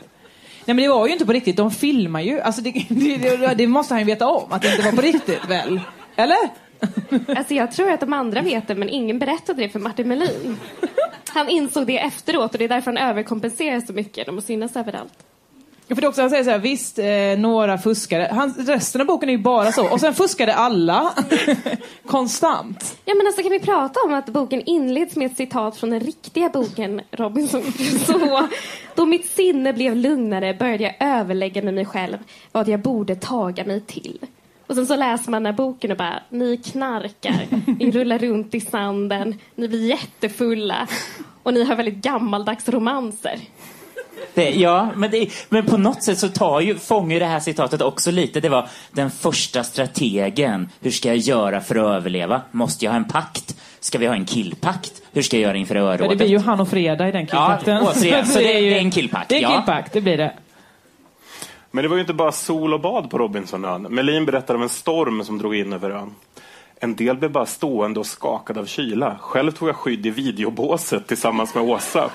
Nej 0.64 0.74
men 0.74 0.76
det 0.76 0.88
var 0.88 1.06
ju 1.06 1.12
inte 1.12 1.26
på 1.26 1.32
riktigt, 1.32 1.56
de 1.56 1.70
filmar 1.70 2.20
ju. 2.20 2.40
Alltså 2.40 2.62
det, 2.62 2.86
det, 2.88 3.54
det 3.54 3.66
måste 3.66 3.94
han 3.94 3.98
ju 4.00 4.06
veta 4.06 4.26
om, 4.26 4.52
att 4.52 4.62
det 4.62 4.70
inte 4.70 4.82
var 4.82 4.92
på 4.92 5.02
riktigt 5.02 5.48
väl? 5.48 5.80
Eller? 6.16 6.50
Alltså 7.36 7.54
jag 7.54 7.72
tror 7.72 7.90
att 7.90 8.00
de 8.00 8.12
andra 8.12 8.42
vet 8.42 8.68
det, 8.68 8.74
men 8.74 8.88
ingen 8.88 9.18
berättade 9.18 9.62
det 9.62 9.68
för 9.68 9.78
Martin 9.78 10.08
Melin. 10.08 10.56
Han 11.28 11.48
insåg 11.48 11.86
det 11.86 11.98
efteråt 11.98 12.52
och 12.52 12.58
det 12.58 12.64
är 12.64 12.68
därför 12.68 12.92
han 12.92 13.10
överkompenserar 13.10 13.80
så 13.80 13.92
mycket 13.92 14.16
genom 14.16 14.38
att 14.38 14.44
synas 14.44 14.76
överallt. 14.76 15.26
Ja, 15.88 15.94
för 15.94 16.02
det 16.02 16.08
också, 16.08 16.20
han 16.20 16.30
säger 16.30 16.44
så 16.44 16.50
här, 16.50 16.58
visst, 16.58 16.98
eh, 16.98 17.38
några 17.38 17.78
fuskade. 17.78 18.28
Han, 18.32 18.54
resten 18.58 19.00
av 19.00 19.06
boken 19.06 19.28
är 19.28 19.32
ju 19.32 19.38
bara 19.38 19.72
så. 19.72 19.88
Och 19.92 20.00
sen 20.00 20.14
fuskade 20.14 20.54
alla. 20.54 21.12
Konstant. 22.06 22.98
Ja 23.04 23.14
men 23.14 23.26
alltså 23.26 23.42
kan 23.42 23.50
vi 23.50 23.60
prata 23.60 24.00
om 24.06 24.14
att 24.14 24.26
boken 24.26 24.62
inleds 24.62 25.16
med 25.16 25.26
ett 25.30 25.36
citat 25.36 25.76
från 25.76 25.90
den 25.90 26.00
riktiga 26.00 26.48
boken 26.48 27.00
Robinson 27.10 27.62
Crusoe. 27.72 28.48
Då 28.94 29.06
mitt 29.06 29.30
sinne 29.30 29.72
blev 29.72 29.96
lugnare 29.96 30.54
började 30.54 30.84
jag 30.84 30.94
överlägga 31.00 31.62
med 31.62 31.74
mig 31.74 31.84
själv 31.84 32.16
vad 32.52 32.68
jag 32.68 32.80
borde 32.80 33.16
taga 33.16 33.64
mig 33.64 33.80
till. 33.80 34.18
Och 34.66 34.74
sen 34.74 34.86
så 34.86 34.96
läser 34.96 35.30
man 35.30 35.42
den 35.42 35.52
här 35.52 35.56
boken 35.56 35.90
och 35.90 35.96
bara, 35.96 36.22
ni 36.30 36.56
knarkar, 36.56 37.46
ni 37.78 37.90
rullar 37.90 38.18
runt 38.18 38.54
i 38.54 38.60
sanden, 38.60 39.38
ni 39.54 39.68
blir 39.68 39.88
jättefulla 39.88 40.88
och 41.42 41.54
ni 41.54 41.64
har 41.64 41.76
väldigt 41.76 42.02
gammaldags 42.02 42.68
romanser. 42.68 43.40
Det, 44.34 44.50
ja, 44.50 44.88
men, 44.96 45.10
det, 45.10 45.28
men 45.48 45.66
på 45.66 45.76
något 45.76 46.02
sätt 46.02 46.18
så 46.18 46.28
tar 46.28 46.60
ju, 46.60 46.78
fångar 46.78 47.20
det 47.20 47.26
här 47.26 47.40
citatet 47.40 47.82
också 47.82 48.10
lite. 48.10 48.40
Det 48.40 48.48
var 48.48 48.68
den 48.92 49.10
första 49.10 49.64
strategen. 49.64 50.68
Hur 50.80 50.90
ska 50.90 51.08
jag 51.08 51.16
göra 51.16 51.60
för 51.60 51.76
att 51.76 51.96
överleva? 51.96 52.42
Måste 52.50 52.84
jag 52.84 52.92
ha 52.92 52.96
en 52.96 53.04
pakt? 53.04 53.56
Ska 53.80 53.98
vi 53.98 54.06
ha 54.06 54.14
en 54.14 54.24
killpakt? 54.24 55.02
Hur 55.12 55.22
ska 55.22 55.36
jag 55.36 55.42
göra 55.42 55.56
inför 55.56 55.76
örådet? 55.76 56.00
Ja, 56.00 56.08
det 56.08 56.16
blir 56.16 56.26
ju 56.26 56.38
han 56.38 56.60
och 56.60 56.68
Freda 56.68 57.08
i 57.08 57.12
den 57.12 57.26
killpakten. 57.26 57.76
Ja, 57.76 57.92
återigen, 57.96 58.26
så 58.26 58.38
det, 58.38 58.44
det 58.44 58.74
är 58.74 58.78
en 58.78 58.90
killpakt. 58.90 59.28
Det 59.28 59.34
är 59.34 59.36
en 59.36 59.42
ja. 59.42 59.56
killpakt, 59.56 59.92
det 59.92 60.00
blir 60.00 60.16
det. 60.16 60.32
Men 61.70 61.82
det 61.82 61.88
var 61.88 61.96
ju 61.96 62.00
inte 62.00 62.14
bara 62.14 62.32
sol 62.32 62.74
och 62.74 62.80
bad 62.80 63.10
på 63.10 63.18
Robinsonön. 63.18 63.82
Melin 63.82 64.24
berättar 64.24 64.54
om 64.54 64.62
en 64.62 64.68
storm 64.68 65.24
som 65.24 65.38
drog 65.38 65.54
in 65.54 65.72
över 65.72 65.90
ön. 65.90 66.14
En 66.80 66.96
del 66.96 67.16
blev 67.16 67.30
bara 67.30 67.46
stående 67.46 68.00
och 68.00 68.06
skakade 68.06 68.60
av 68.60 68.64
kyla. 68.64 69.16
Själv 69.20 69.52
tog 69.52 69.68
jag 69.68 69.76
skydd 69.76 70.06
i 70.06 70.10
videobåset 70.10 71.06
tillsammans 71.06 71.54
med 71.54 71.64
Åsa. 71.64 72.10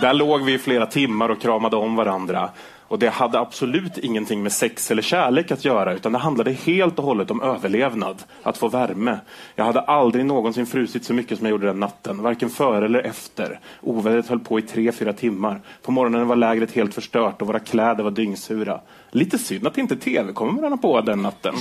Där 0.00 0.14
låg 0.14 0.42
vi 0.42 0.52
i 0.52 0.58
flera 0.58 0.86
timmar 0.86 1.28
och 1.28 1.40
kramade 1.40 1.76
om 1.76 1.96
varandra. 1.96 2.50
Och 2.92 2.98
det 2.98 3.08
hade 3.08 3.38
absolut 3.40 3.98
ingenting 3.98 4.42
med 4.42 4.52
sex 4.52 4.90
eller 4.90 5.02
kärlek 5.02 5.50
att 5.50 5.64
göra 5.64 5.94
utan 5.94 6.12
det 6.12 6.18
handlade 6.18 6.52
helt 6.52 6.98
och 6.98 7.04
hållet 7.04 7.30
om 7.30 7.42
överlevnad. 7.42 8.22
Att 8.42 8.58
få 8.58 8.68
värme. 8.68 9.18
Jag 9.54 9.64
hade 9.64 9.80
aldrig 9.80 10.26
någonsin 10.26 10.66
frusit 10.66 11.04
så 11.04 11.14
mycket 11.14 11.38
som 11.38 11.46
jag 11.46 11.50
gjorde 11.50 11.66
den 11.66 11.80
natten. 11.80 12.22
Varken 12.22 12.50
före 12.50 12.84
eller 12.84 12.98
efter. 12.98 13.60
Ovädret 13.80 14.28
höll 14.28 14.38
på 14.38 14.58
i 14.58 14.62
tre, 14.62 14.92
fyra 14.92 15.12
timmar. 15.12 15.60
På 15.82 15.92
morgonen 15.92 16.28
var 16.28 16.36
lägret 16.36 16.72
helt 16.72 16.94
förstört 16.94 17.42
och 17.42 17.48
våra 17.48 17.58
kläder 17.58 18.04
var 18.04 18.10
dyngsura. 18.10 18.80
Lite 19.10 19.38
synd 19.38 19.66
att 19.66 19.78
inte 19.78 19.96
tv-kamerorna 19.96 20.76
på 20.76 21.00
den 21.00 21.22
natten. 21.22 21.54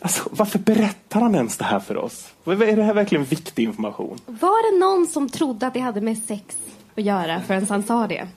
Alltså, 0.00 0.28
varför 0.32 0.58
berättar 0.58 1.20
han 1.20 1.34
ens 1.34 1.56
det 1.56 1.64
här 1.64 1.80
för 1.80 1.96
oss? 1.96 2.32
Är 2.46 2.76
det 2.76 2.82
här 2.82 2.94
verkligen 2.94 3.24
viktig 3.24 3.62
information? 3.62 4.18
Var 4.26 4.72
det 4.72 4.78
någon 4.78 5.06
som 5.06 5.28
trodde 5.28 5.66
att 5.66 5.74
det 5.74 5.80
hade 5.80 6.00
med 6.00 6.18
sex 6.18 6.56
att 6.96 7.04
göra 7.04 7.40
förrän 7.40 7.66
han 7.68 7.82
sa 7.82 8.06
det? 8.06 8.28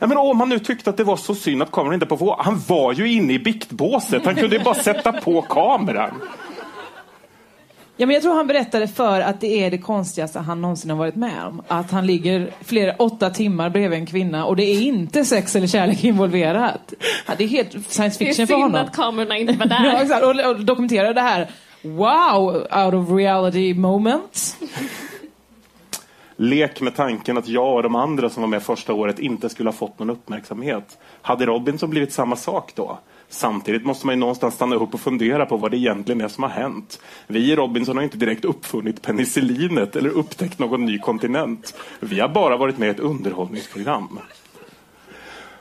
Ja, 0.00 0.06
men 0.06 0.16
om 0.16 0.40
han 0.40 0.48
nu 0.48 0.58
tyckte 0.58 0.90
att 0.90 0.96
det 0.96 1.04
var 1.04 1.16
så 1.16 1.34
synd 1.34 1.62
att 1.62 1.72
kameran 1.72 1.94
inte 1.94 2.06
på 2.06 2.16
få. 2.16 2.36
Han 2.40 2.62
var 2.68 2.92
ju 2.92 3.12
inne 3.12 3.32
i 3.32 3.38
biktbåset. 3.38 4.24
Han 4.24 4.34
kunde 4.34 4.56
ju 4.56 4.62
bara 4.62 4.74
sätta 4.74 5.12
på 5.12 5.42
kameran. 5.42 6.10
Ja, 7.96 8.06
men 8.06 8.14
jag 8.14 8.22
tror 8.22 8.34
han 8.34 8.46
berättade 8.46 8.88
för 8.88 9.20
att 9.20 9.40
det 9.40 9.64
är 9.64 9.70
det 9.70 9.78
konstigaste 9.78 10.38
han 10.38 10.60
någonsin 10.60 10.90
har 10.90 10.96
varit 10.96 11.16
med 11.16 11.46
om. 11.46 11.62
Att 11.68 11.90
han 11.90 12.06
ligger 12.06 12.50
flera, 12.64 12.94
åtta 12.94 13.30
timmar 13.30 13.70
bredvid 13.70 13.98
en 13.98 14.06
kvinna 14.06 14.44
och 14.44 14.56
det 14.56 14.62
är 14.62 14.80
inte 14.80 15.24
sex 15.24 15.56
eller 15.56 15.66
kärlek 15.66 16.04
involverat. 16.04 16.92
Ja, 17.26 17.32
det 17.38 17.44
är 17.44 17.48
helt 17.48 17.90
science 17.90 18.18
fiction 18.18 18.46
för 18.46 18.54
honom. 18.54 18.72
Det 18.72 18.78
är 18.78 18.80
synd 18.80 18.88
att 18.88 18.96
kamerorna 18.96 19.36
inte 19.36 19.52
var 19.52 19.66
där. 19.66 19.84
ja, 19.92 20.02
exakt. 20.02 20.24
Och, 20.24 20.50
och 20.50 20.64
dokumenterar 20.64 21.14
det 21.14 21.20
här. 21.20 21.50
Wow, 21.82 22.54
out 22.54 22.94
of 22.94 23.10
reality 23.16 23.74
moment. 23.74 24.56
Lek 26.42 26.80
med 26.80 26.96
tanken 26.96 27.38
att 27.38 27.48
jag 27.48 27.74
och 27.74 27.82
de 27.82 27.94
andra 27.94 28.30
som 28.30 28.40
var 28.40 28.48
med 28.48 28.62
första 28.62 28.92
året 28.92 29.18
inte 29.18 29.48
skulle 29.48 29.68
ha 29.68 29.74
fått 29.74 29.98
någon 29.98 30.10
uppmärksamhet. 30.10 30.98
Hade 31.22 31.46
Robinson 31.46 31.90
blivit 31.90 32.12
samma 32.12 32.36
sak 32.36 32.72
då? 32.74 32.98
Samtidigt 33.28 33.84
måste 33.84 34.06
man 34.06 34.14
ju 34.14 34.18
någonstans 34.18 34.54
stanna 34.54 34.76
upp 34.76 34.94
och 34.94 35.00
fundera 35.00 35.46
på 35.46 35.56
vad 35.56 35.70
det 35.70 35.76
egentligen 35.76 36.20
är 36.20 36.28
som 36.28 36.42
har 36.42 36.50
hänt. 36.50 37.00
Vi 37.26 37.52
i 37.52 37.56
Robinson 37.56 37.96
har 37.96 38.04
inte 38.04 38.16
direkt 38.16 38.44
uppfunnit 38.44 39.02
penicillinet 39.02 39.96
eller 39.96 40.10
upptäckt 40.10 40.58
någon 40.58 40.86
ny 40.86 40.98
kontinent. 40.98 41.74
Vi 42.00 42.20
har 42.20 42.28
bara 42.28 42.56
varit 42.56 42.78
med 42.78 42.86
i 42.86 42.90
ett 42.90 43.00
underhållningsprogram. 43.00 44.18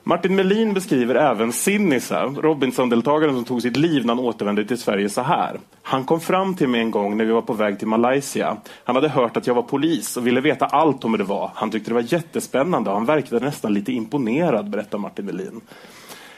Martin 0.10 0.36
Melin 0.36 0.74
beskriver 0.74 1.16
även 1.16 1.52
Sinnisa, 1.52 2.26
Robinson-deltagaren 2.26 3.36
som 3.36 3.46
tog 3.46 3.62
sitt 3.62 3.78
liv 3.78 4.06
när 4.06 4.16
han 4.16 4.26
återvände 4.26 4.66
till 4.66 4.78
Sverige 4.78 5.10
så 5.10 5.22
här. 5.22 5.60
Han 5.82 6.06
kom 6.06 6.20
fram 6.20 6.56
till 6.56 6.68
mig 6.68 6.82
en 6.82 6.92
gång 6.92 7.18
när 7.18 7.26
vi 7.26 7.32
var 7.32 7.42
på 7.42 7.54
väg 7.54 7.80
till 7.80 7.88
Malaysia. 7.88 8.58
Han 8.84 8.96
hade 8.96 9.10
hört 9.10 9.38
att 9.38 9.48
jag 9.48 9.54
var 9.54 9.62
polis 9.62 10.18
och 10.18 10.28
ville 10.28 10.42
veta 10.42 10.66
allt 10.66 11.04
om 11.04 11.12
hur 11.12 11.18
det 11.18 11.24
var. 11.24 11.52
Han 11.54 11.72
tyckte 11.72 11.90
det 11.90 11.94
var 11.94 12.14
jättespännande 12.14 12.90
och 12.90 12.96
han 12.96 13.06
verkade 13.06 13.46
nästan 13.46 13.74
lite 13.74 13.92
imponerad, 13.92 14.70
berättar 14.70 14.98
Martin 14.98 15.26
Melin. 15.26 15.62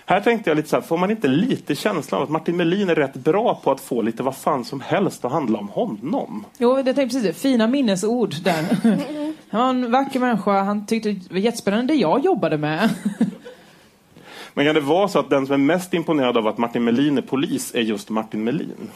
Här 0.05 0.21
tänkte 0.21 0.49
jag 0.49 0.57
lite 0.57 0.69
så 0.69 0.75
här, 0.75 0.83
får 0.83 0.97
man 0.97 1.11
inte 1.11 1.27
lite 1.27 1.75
känslan 1.75 2.17
av 2.17 2.23
att 2.23 2.29
Martin 2.29 2.57
Melin 2.57 2.89
är 2.89 2.95
rätt 2.95 3.13
bra 3.13 3.61
på 3.63 3.71
att 3.71 3.79
få 3.79 4.01
lite 4.01 4.23
vad 4.23 4.35
fan 4.35 4.65
som 4.65 4.81
helst 4.81 5.25
att 5.25 5.31
handla 5.31 5.59
om 5.59 5.69
honom? 5.69 6.45
Jo, 6.57 6.75
det 6.75 6.83
tänkte 6.83 7.01
precis 7.01 7.23
det. 7.23 7.33
Fina 7.33 7.67
minnesord 7.67 8.35
där. 8.43 8.65
Han 9.49 9.61
var 9.61 9.69
en 9.69 9.91
vacker 9.91 10.19
människa. 10.19 10.63
Han 10.63 10.85
tyckte 10.85 11.09
det 11.11 11.31
var 11.33 11.39
jättespännande 11.39 11.93
det 11.93 11.99
jag 11.99 12.25
jobbade 12.25 12.57
med. 12.57 12.89
Men 14.53 14.65
kan 14.65 14.75
det 14.75 14.81
vara 14.81 15.07
så 15.07 15.19
att 15.19 15.29
den 15.29 15.45
som 15.45 15.53
är 15.53 15.57
mest 15.57 15.93
imponerad 15.93 16.37
av 16.37 16.47
att 16.47 16.57
Martin 16.57 16.83
Melin 16.83 17.17
är 17.17 17.21
polis 17.21 17.75
är 17.75 17.81
just 17.81 18.09
Martin 18.09 18.43
Melin? 18.43 18.89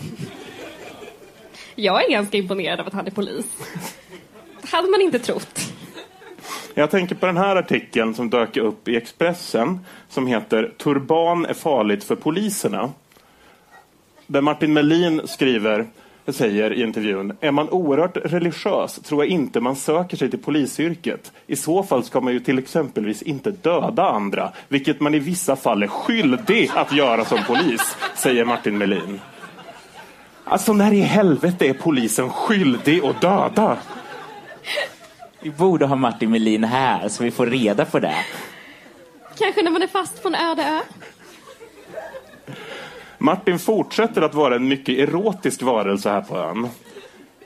Jag 1.76 2.06
är 2.06 2.12
ganska 2.12 2.38
imponerad 2.38 2.80
av 2.80 2.88
att 2.88 2.94
han 2.94 3.08
är 3.08 3.12
polis. 3.12 3.46
Det 4.62 4.68
hade 4.68 4.90
man 4.90 5.02
inte 5.02 5.20
trott. 5.20 5.60
Jag 6.74 6.92
tänker 6.92 7.16
på 7.16 7.26
den 7.26 7.38
här 7.38 7.56
artikeln 7.56 8.16
som 8.16 8.30
dök 8.30 8.58
upp 8.58 8.88
i 8.88 8.96
Expressen 8.96 9.80
som 10.10 10.28
heter 10.28 10.74
Turban 10.78 11.46
är 11.46 11.54
farligt 11.54 12.04
för 12.04 12.16
poliserna. 12.16 12.92
Där 14.28 14.42
Martin 14.42 14.74
Melin 14.74 15.22
skriver, 15.26 15.88
säger 16.34 16.74
i 16.74 16.84
intervjun, 16.84 17.38
är 17.40 17.52
man 17.52 17.70
oerhört 17.70 18.18
religiös 18.18 18.96
tror 18.96 19.24
jag 19.24 19.32
inte 19.32 19.60
man 19.60 19.76
söker 19.76 20.18
sig 20.18 20.30
till 20.30 20.40
polisyrket. 20.40 21.32
I 21.48 21.56
så 21.56 21.84
fall 21.84 22.04
ska 22.04 22.22
man 22.22 22.34
ju 22.34 22.40
till 22.40 22.60
exempelvis 22.60 23.22
inte 23.22 23.52
döda 23.52 24.10
andra, 24.10 24.52
vilket 24.68 25.00
man 25.00 25.14
i 25.14 25.20
vissa 25.20 25.56
fall 25.56 25.84
är 25.84 25.88
skyldig 25.88 26.72
att 26.76 26.94
göra 26.94 27.26
som 27.26 27.40
polis, 27.48 27.98
säger 28.16 28.46
Martin 28.46 28.78
Melin. 28.78 29.20
Alltså 30.44 30.74
när 30.74 30.94
i 30.94 31.02
helvete 31.02 31.68
är 31.68 31.74
polisen 31.74 32.30
skyldig 32.30 33.06
att 33.06 33.22
döda? 33.22 33.78
Vi 35.42 35.52
borde 35.52 35.86
ha 35.86 35.96
Martin 35.96 36.32
Melin 36.32 36.64
här 36.64 37.10
så 37.10 37.24
vi 37.24 37.32
får 37.32 37.46
reda 37.46 37.86
på 37.86 38.00
det. 38.00 38.16
Kanske 39.38 39.64
när 39.64 39.72
man 39.72 39.82
är 39.82 39.88
fast 39.88 40.24
på 40.24 40.28
en 40.28 40.36
öde 40.36 40.64
ö. 40.64 40.80
Martin 43.26 43.60
fortsätter 43.60 44.22
att 44.22 44.34
vara 44.34 44.56
en 44.56 44.68
mycket 44.68 45.10
erotisk 45.10 45.62
varelse 45.62 46.10
här 46.10 46.22
på 46.22 46.38
ön. 46.38 46.68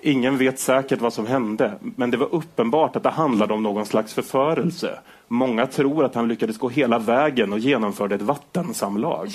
Ingen 0.02 0.38
vet 0.38 0.60
säkert 0.60 1.02
vad 1.02 1.14
som 1.14 1.28
hände, 1.28 1.74
men 1.82 2.12
det 2.12 2.18
var 2.18 2.36
uppenbart 2.36 2.96
att 2.96 3.04
det 3.04 3.10
handlade 3.10 3.54
om 3.54 3.64
någon 3.64 3.86
slags 3.86 4.14
förförelse. 4.14 5.00
Många 5.28 5.66
tror 5.66 6.06
att 6.06 6.16
han 6.16 6.28
lyckades 6.28 6.58
gå 6.58 6.70
hela 6.70 7.00
vägen 7.00 7.54
och 7.54 7.60
genomförde 7.60 8.16
ett 8.16 8.22
vattensamlag. 8.22 9.32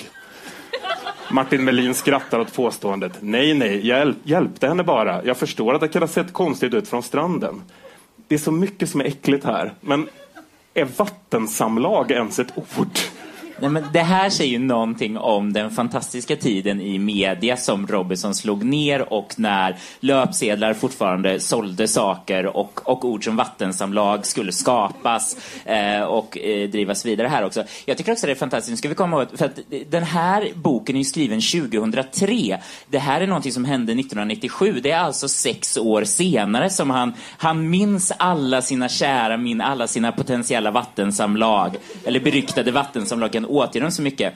Martin 1.31 1.63
Melin 1.63 1.93
skrattar 1.93 2.39
åt 2.39 2.55
påståendet. 2.55 3.13
Nej, 3.19 3.53
nej, 3.53 3.87
jag 3.87 3.97
hjälp, 3.99 4.17
hjälpte 4.23 4.67
henne 4.67 4.83
bara. 4.83 5.23
Jag 5.23 5.37
förstår 5.37 5.73
att 5.73 5.81
det 5.81 5.87
kan 5.87 6.01
ha 6.01 6.07
sett 6.07 6.33
konstigt 6.33 6.73
ut 6.73 6.87
från 6.87 7.03
stranden. 7.03 7.61
Det 8.27 8.35
är 8.35 8.39
så 8.39 8.51
mycket 8.51 8.89
som 8.89 9.01
är 9.01 9.05
äckligt 9.05 9.45
här, 9.45 9.73
men 9.81 10.07
är 10.73 10.87
vattensamlag 10.97 12.11
ens 12.11 12.39
ett 12.39 12.57
ord? 12.57 13.14
Nej, 13.59 13.69
men 13.69 13.83
det 13.93 13.99
här 13.99 14.29
säger 14.29 14.51
ju 14.51 14.59
någonting 14.59 15.17
om 15.17 15.53
den 15.53 15.71
fantastiska 15.71 16.35
tiden 16.35 16.81
i 16.81 16.99
media 16.99 17.57
som 17.57 17.87
Robinson 17.87 18.35
slog 18.35 18.63
ner 18.63 19.13
och 19.13 19.33
när 19.37 19.77
löpsedlar 19.99 20.73
fortfarande 20.73 21.39
sålde 21.39 21.87
saker 21.87 22.45
och, 22.45 22.89
och 22.89 23.05
ord 23.05 23.23
som 23.23 23.35
vattensamlag 23.35 24.25
skulle 24.25 24.51
skapas 24.51 25.37
eh, 25.65 26.01
och 26.01 26.37
eh, 26.37 26.69
drivas 26.69 27.05
vidare 27.05 27.27
här 27.27 27.45
också. 27.45 27.63
Jag 27.85 27.97
tycker 27.97 28.11
också 28.11 28.25
det 28.25 28.33
är 28.33 28.35
fantastiskt, 28.35 28.71
nu 28.71 28.77
ska 28.77 28.89
vi 28.89 28.95
komma 28.95 29.17
ihåg, 29.17 29.27
för 29.37 29.45
att 29.45 29.59
den 29.89 30.03
här 30.03 30.51
boken 30.55 30.95
är 30.95 30.99
ju 30.99 31.05
skriven 31.05 31.41
2003. 31.41 32.57
Det 32.89 32.99
här 32.99 33.21
är 33.21 33.27
någonting 33.27 33.51
som 33.51 33.65
hände 33.65 33.91
1997. 33.91 34.79
Det 34.83 34.91
är 34.91 34.99
alltså 34.99 35.27
sex 35.27 35.77
år 35.77 36.03
senare 36.03 36.69
som 36.69 36.89
han, 36.89 37.13
han 37.37 37.69
minns 37.69 38.11
alla 38.17 38.61
sina 38.61 38.89
kära, 38.89 39.37
min, 39.37 39.61
alla 39.61 39.87
sina 39.87 40.11
potentiella 40.11 40.71
vattensamlag, 40.71 41.77
eller 42.05 42.19
beryktade 42.19 42.71
vattensamlag, 42.71 43.44
kan 43.45 43.55
återge 43.55 43.79
dem 43.79 43.91
så 43.91 44.01
mycket. 44.01 44.33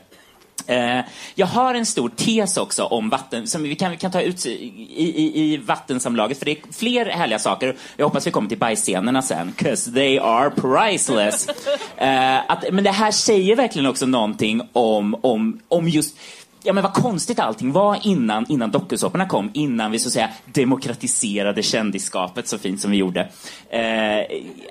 Eh, 0.67 0.99
jag 1.35 1.47
har 1.47 1.73
en 1.73 1.85
stor 1.85 2.09
tes 2.09 2.57
också 2.57 2.83
om 2.83 3.09
vatten, 3.09 3.47
som 3.47 3.63
vi 3.63 3.75
kan, 3.75 3.91
vi 3.91 3.97
kan 3.97 4.11
ta 4.11 4.21
ut 4.21 4.45
i, 4.45 4.49
i, 4.95 5.53
i 5.53 5.57
vattensamlaget, 5.57 6.37
för 6.37 6.45
det 6.45 6.51
är 6.51 6.73
fler 6.73 7.05
härliga 7.05 7.39
saker. 7.39 7.75
Jag 7.97 8.05
hoppas 8.05 8.27
vi 8.27 8.31
kommer 8.31 8.49
till 8.49 8.57
bajsscenerna 8.57 9.21
sen, 9.21 9.53
'cause 9.57 9.93
they 9.93 10.17
are 10.17 10.49
priceless. 10.49 11.47
Eh, 11.97 12.51
att, 12.51 12.65
men 12.71 12.83
det 12.83 12.91
här 12.91 13.11
säger 13.11 13.55
verkligen 13.55 13.85
också 13.85 14.05
någonting 14.05 14.61
om, 14.73 15.15
om, 15.21 15.59
om 15.67 15.89
just 15.89 16.15
Ja 16.63 16.73
men 16.73 16.83
vad 16.83 16.93
konstigt 16.93 17.39
allting 17.39 17.71
var 17.71 17.99
innan, 18.03 18.45
innan 18.49 18.71
dokusåporna 18.71 19.25
kom, 19.27 19.51
innan 19.53 19.91
vi 19.91 19.99
så 19.99 20.09
att 20.09 20.13
säga 20.13 20.29
demokratiserade 20.45 21.63
kändisskapet 21.63 22.47
så 22.47 22.57
fint 22.57 22.81
som 22.81 22.91
vi 22.91 22.97
gjorde. 22.97 23.19
Eh, 23.69 24.19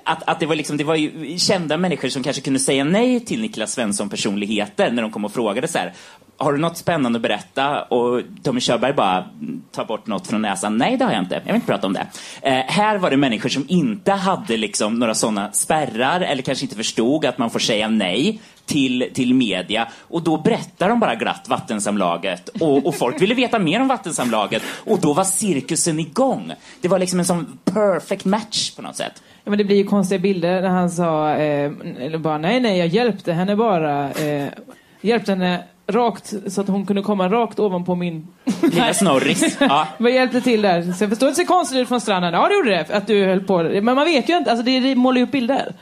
att, 0.03 0.23
att 0.29 0.39
det 0.39 0.45
var 0.45 0.55
liksom, 0.55 0.77
det 0.77 0.83
var 0.83 0.95
ju 0.95 1.37
kända 1.37 1.77
människor 1.77 2.09
som 2.09 2.23
kanske 2.23 2.41
kunde 2.41 2.59
säga 2.59 2.83
nej 2.83 3.19
till 3.19 3.41
Niklas 3.41 3.73
Svensson-personligheter 3.73 4.91
när 4.91 5.01
de 5.01 5.11
kom 5.11 5.25
och 5.25 5.33
frågade 5.33 5.67
så 5.67 5.77
här, 5.77 5.93
har 6.39 6.53
du 6.53 6.59
något 6.59 6.77
spännande 6.77 7.17
att 7.17 7.23
berätta? 7.23 7.81
Och 7.81 8.21
Tommy 8.43 8.59
Körberg 8.59 8.93
bara 8.93 9.25
tar 9.71 9.85
bort 9.85 10.07
något 10.07 10.27
från 10.27 10.41
näsan. 10.41 10.77
Nej, 10.77 10.97
det 10.97 11.05
har 11.05 11.11
jag 11.11 11.21
inte. 11.21 11.35
Jag 11.35 11.41
vill 11.41 11.55
inte 11.55 11.67
prata 11.67 11.87
om 11.87 11.93
det. 11.93 12.07
Eh, 12.41 12.53
här 12.53 12.97
var 12.97 13.09
det 13.09 13.17
människor 13.17 13.49
som 13.49 13.65
inte 13.67 14.11
hade 14.11 14.57
liksom 14.57 14.99
några 14.99 15.15
sådana 15.15 15.51
spärrar 15.51 16.21
eller 16.21 16.41
kanske 16.41 16.65
inte 16.65 16.75
förstod 16.75 17.25
att 17.25 17.37
man 17.37 17.49
får 17.49 17.59
säga 17.59 17.87
nej 17.87 18.41
till, 18.69 19.09
till 19.13 19.33
media. 19.33 19.87
Och 19.99 20.21
då 20.21 20.37
berättar 20.37 20.89
de 20.89 20.99
bara 20.99 21.15
glatt 21.15 21.45
vattensamlaget. 21.49 22.49
Och, 22.49 22.85
och 22.85 22.95
folk 22.95 23.21
ville 23.21 23.35
veta 23.35 23.59
mer 23.59 23.81
om 23.81 23.87
vattensamlaget. 23.87 24.63
Och 24.85 24.99
då 24.99 25.13
var 25.13 25.23
cirkusen 25.23 25.99
igång. 25.99 26.53
Det 26.81 26.87
var 26.87 26.99
liksom 26.99 27.19
en 27.19 27.25
sån 27.25 27.59
perfect 27.63 28.25
match 28.25 28.71
på 28.75 28.81
något 28.81 28.95
sätt. 28.95 29.23
Ja, 29.43 29.49
men 29.49 29.57
det 29.57 29.63
blir 29.63 29.77
ju 29.77 29.83
konstiga 29.83 30.19
bilder 30.19 30.61
när 30.61 30.69
han 30.69 30.89
sa, 30.89 31.29
eh, 31.29 31.71
eller 31.99 32.17
bara 32.17 32.37
nej, 32.37 32.59
nej, 32.59 32.77
jag 32.77 32.87
hjälpte 32.87 33.33
henne 33.33 33.55
bara. 33.55 34.11
Eh, 34.11 34.47
hjälpte 35.01 35.31
henne 35.31 35.63
rakt 35.87 36.33
så 36.47 36.61
att 36.61 36.67
hon 36.67 36.85
kunde 36.85 37.01
komma 37.01 37.29
rakt 37.29 37.59
ovanpå 37.59 37.95
min... 37.95 38.27
Lilla 38.61 38.93
snorris. 38.93 39.57
Ja. 39.59 39.87
Vad 39.97 40.11
hjälpte 40.11 40.41
till 40.41 40.61
där? 40.61 40.81
Så 40.81 41.03
jag 41.03 41.09
förstår 41.09 41.27
att 41.27 41.33
det 41.33 41.35
ser 41.35 41.45
konstigt 41.45 41.77
ut 41.77 41.87
från 41.87 42.01
stranden. 42.01 42.33
Ja, 42.33 42.47
det 42.47 42.53
gjorde 42.53 42.69
det. 42.69 42.95
Att 42.95 43.07
du 43.07 43.25
höll 43.25 43.43
på. 43.43 43.63
Men 43.63 43.95
man 43.95 44.05
vet 44.05 44.29
ju 44.29 44.37
inte. 44.37 44.51
Alltså, 44.51 44.65
det, 44.65 44.79
det 44.79 44.95
målar 44.95 45.17
ju 45.17 45.23
upp 45.23 45.31
bilder. 45.31 45.73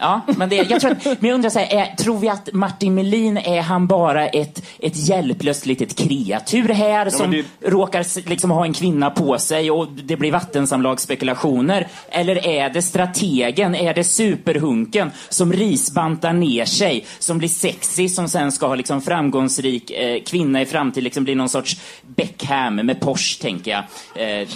Ja, 0.00 0.20
men, 0.36 0.48
det, 0.48 0.56
jag 0.56 0.80
tror 0.80 0.90
att, 0.90 1.04
men 1.04 1.16
jag 1.20 1.34
undrar 1.34 1.50
så 1.50 1.58
här, 1.58 1.78
är, 1.78 1.96
tror 1.96 2.18
vi 2.18 2.28
att 2.28 2.48
Martin 2.52 2.94
Melin 2.94 3.36
är 3.38 3.60
han 3.60 3.86
bara 3.86 4.28
ett, 4.28 4.62
ett 4.78 4.96
hjälplöst 5.08 5.66
litet 5.66 5.96
kreatur 5.98 6.68
här 6.68 7.10
som 7.10 7.30
det- 7.30 7.44
råkar 7.70 8.28
liksom 8.28 8.50
ha 8.50 8.64
en 8.64 8.72
kvinna 8.72 9.10
på 9.10 9.38
sig 9.38 9.70
och 9.70 9.88
det 9.92 10.16
blir 10.16 10.32
vattensamlagsspekulationer? 10.32 11.86
Eller 12.08 12.46
är 12.46 12.70
det 12.70 12.82
strategen, 12.82 13.74
är 13.74 13.94
det 13.94 14.04
superhunken 14.04 15.10
som 15.28 15.52
risbantar 15.52 16.32
ner 16.32 16.64
sig, 16.64 17.06
som 17.18 17.38
blir 17.38 17.48
sexy, 17.48 18.08
som 18.08 18.28
sen 18.28 18.52
ska 18.52 18.66
ha 18.66 18.74
liksom 18.74 19.00
framgångsrik 19.02 19.90
eh, 19.90 20.22
kvinna 20.22 20.62
i 20.62 20.66
framtiden, 20.66 21.04
liksom 21.04 21.24
bli 21.24 21.34
någon 21.34 21.48
sorts 21.48 21.76
Beckham 22.16 22.76
med 22.76 23.00
Porsche, 23.00 23.42
tänker 23.42 23.70
jag. 23.70 23.82
Eh, 24.28 24.48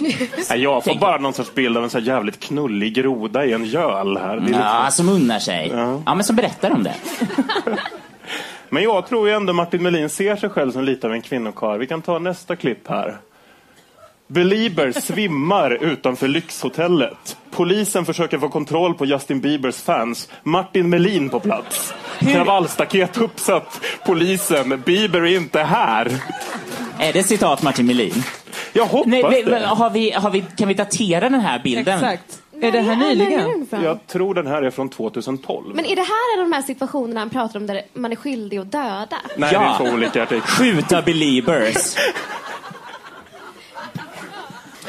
jag 0.61 0.83
får 0.83 0.89
Tänk- 0.91 1.01
bara 1.01 1.17
någon 1.17 1.33
sorts 1.33 1.53
bild 1.53 1.77
av 1.77 1.83
en 1.83 1.89
så 1.89 1.99
här 1.99 2.05
jävligt 2.05 2.39
knullig 2.39 2.93
groda 2.95 3.45
i 3.45 3.53
en 3.53 3.65
göl 3.65 4.17
här. 4.17 4.37
Det 4.39 4.53
är 4.55 4.59
ja, 4.83 4.91
som 4.91 5.09
unnar 5.31 5.39
sig. 5.39 5.67
Ja. 6.05 6.15
men 6.15 6.23
som 6.23 6.35
berättar 6.35 6.71
om 6.71 6.83
det. 6.83 6.95
Men 8.69 8.83
jag 8.83 9.07
tror 9.07 9.27
ju 9.27 9.33
ändå 9.33 9.53
Martin 9.53 9.83
Melin 9.83 10.09
ser 10.09 10.35
sig 10.35 10.49
själv 10.49 10.71
som 10.71 10.83
lite 10.83 11.07
av 11.07 11.13
en 11.13 11.21
kvinnokarl. 11.21 11.79
Vi 11.79 11.87
kan 11.87 12.01
ta 12.01 12.19
nästa 12.19 12.55
klipp 12.55 12.87
här. 12.87 13.17
Belieber 14.27 14.91
svimmar 14.91 15.71
utanför 15.83 16.27
lyxhotellet. 16.27 17.37
Polisen 17.51 18.05
försöker 18.05 18.37
få 18.37 18.49
kontroll 18.49 18.93
på 18.93 19.05
Justin 19.05 19.41
Biebers 19.41 19.75
fans. 19.75 20.29
Martin 20.43 20.89
Melin 20.89 21.29
på 21.29 21.39
plats. 21.39 21.93
Kravallstaket 22.19 23.17
uppsatt. 23.17 23.81
Polisen. 24.05 24.81
Bieber 24.85 25.21
är 25.21 25.35
inte 25.37 25.59
här. 25.59 26.11
Är 26.99 27.13
det 27.13 27.23
citat 27.23 27.63
Martin 27.63 27.85
Melin? 27.85 28.23
Jag 28.73 28.85
hoppas 28.85 29.07
Nej, 29.07 29.43
det. 29.43 29.65
har 29.65 29.89
vi, 29.89 30.11
har 30.11 30.29
vi, 30.29 30.45
kan 30.57 30.67
vi 30.67 30.73
datera 30.73 31.29
den 31.29 31.41
här 31.41 31.59
bilden? 31.63 31.95
Exakt. 31.95 32.40
Är 32.61 32.71
det 32.71 32.81
här 32.81 32.95
nyligen? 32.95 33.67
Jag 33.71 34.07
tror 34.07 34.33
den 34.33 34.47
här 34.47 34.61
är 34.61 34.69
från 34.71 34.89
2012. 34.89 35.75
Men 35.75 35.85
är 35.85 35.95
det 35.95 36.01
här 36.01 36.35
en 36.37 36.43
av 36.43 36.49
de 36.49 36.55
här 36.55 36.61
situationerna 36.61 37.19
han 37.19 37.29
pratar 37.29 37.59
om 37.59 37.67
där 37.67 37.81
man 37.93 38.11
är 38.11 38.15
skyldig 38.15 38.57
att 38.57 38.71
döda? 38.71 39.17
Nej, 39.37 39.49
Ja. 39.53 39.59
det 39.59 39.65
är 39.85 39.89
två 39.89 39.95
olika 39.95 40.23
artiklar. 40.23 40.41
Skjuta 40.47 41.01
beliebers. 41.01 41.95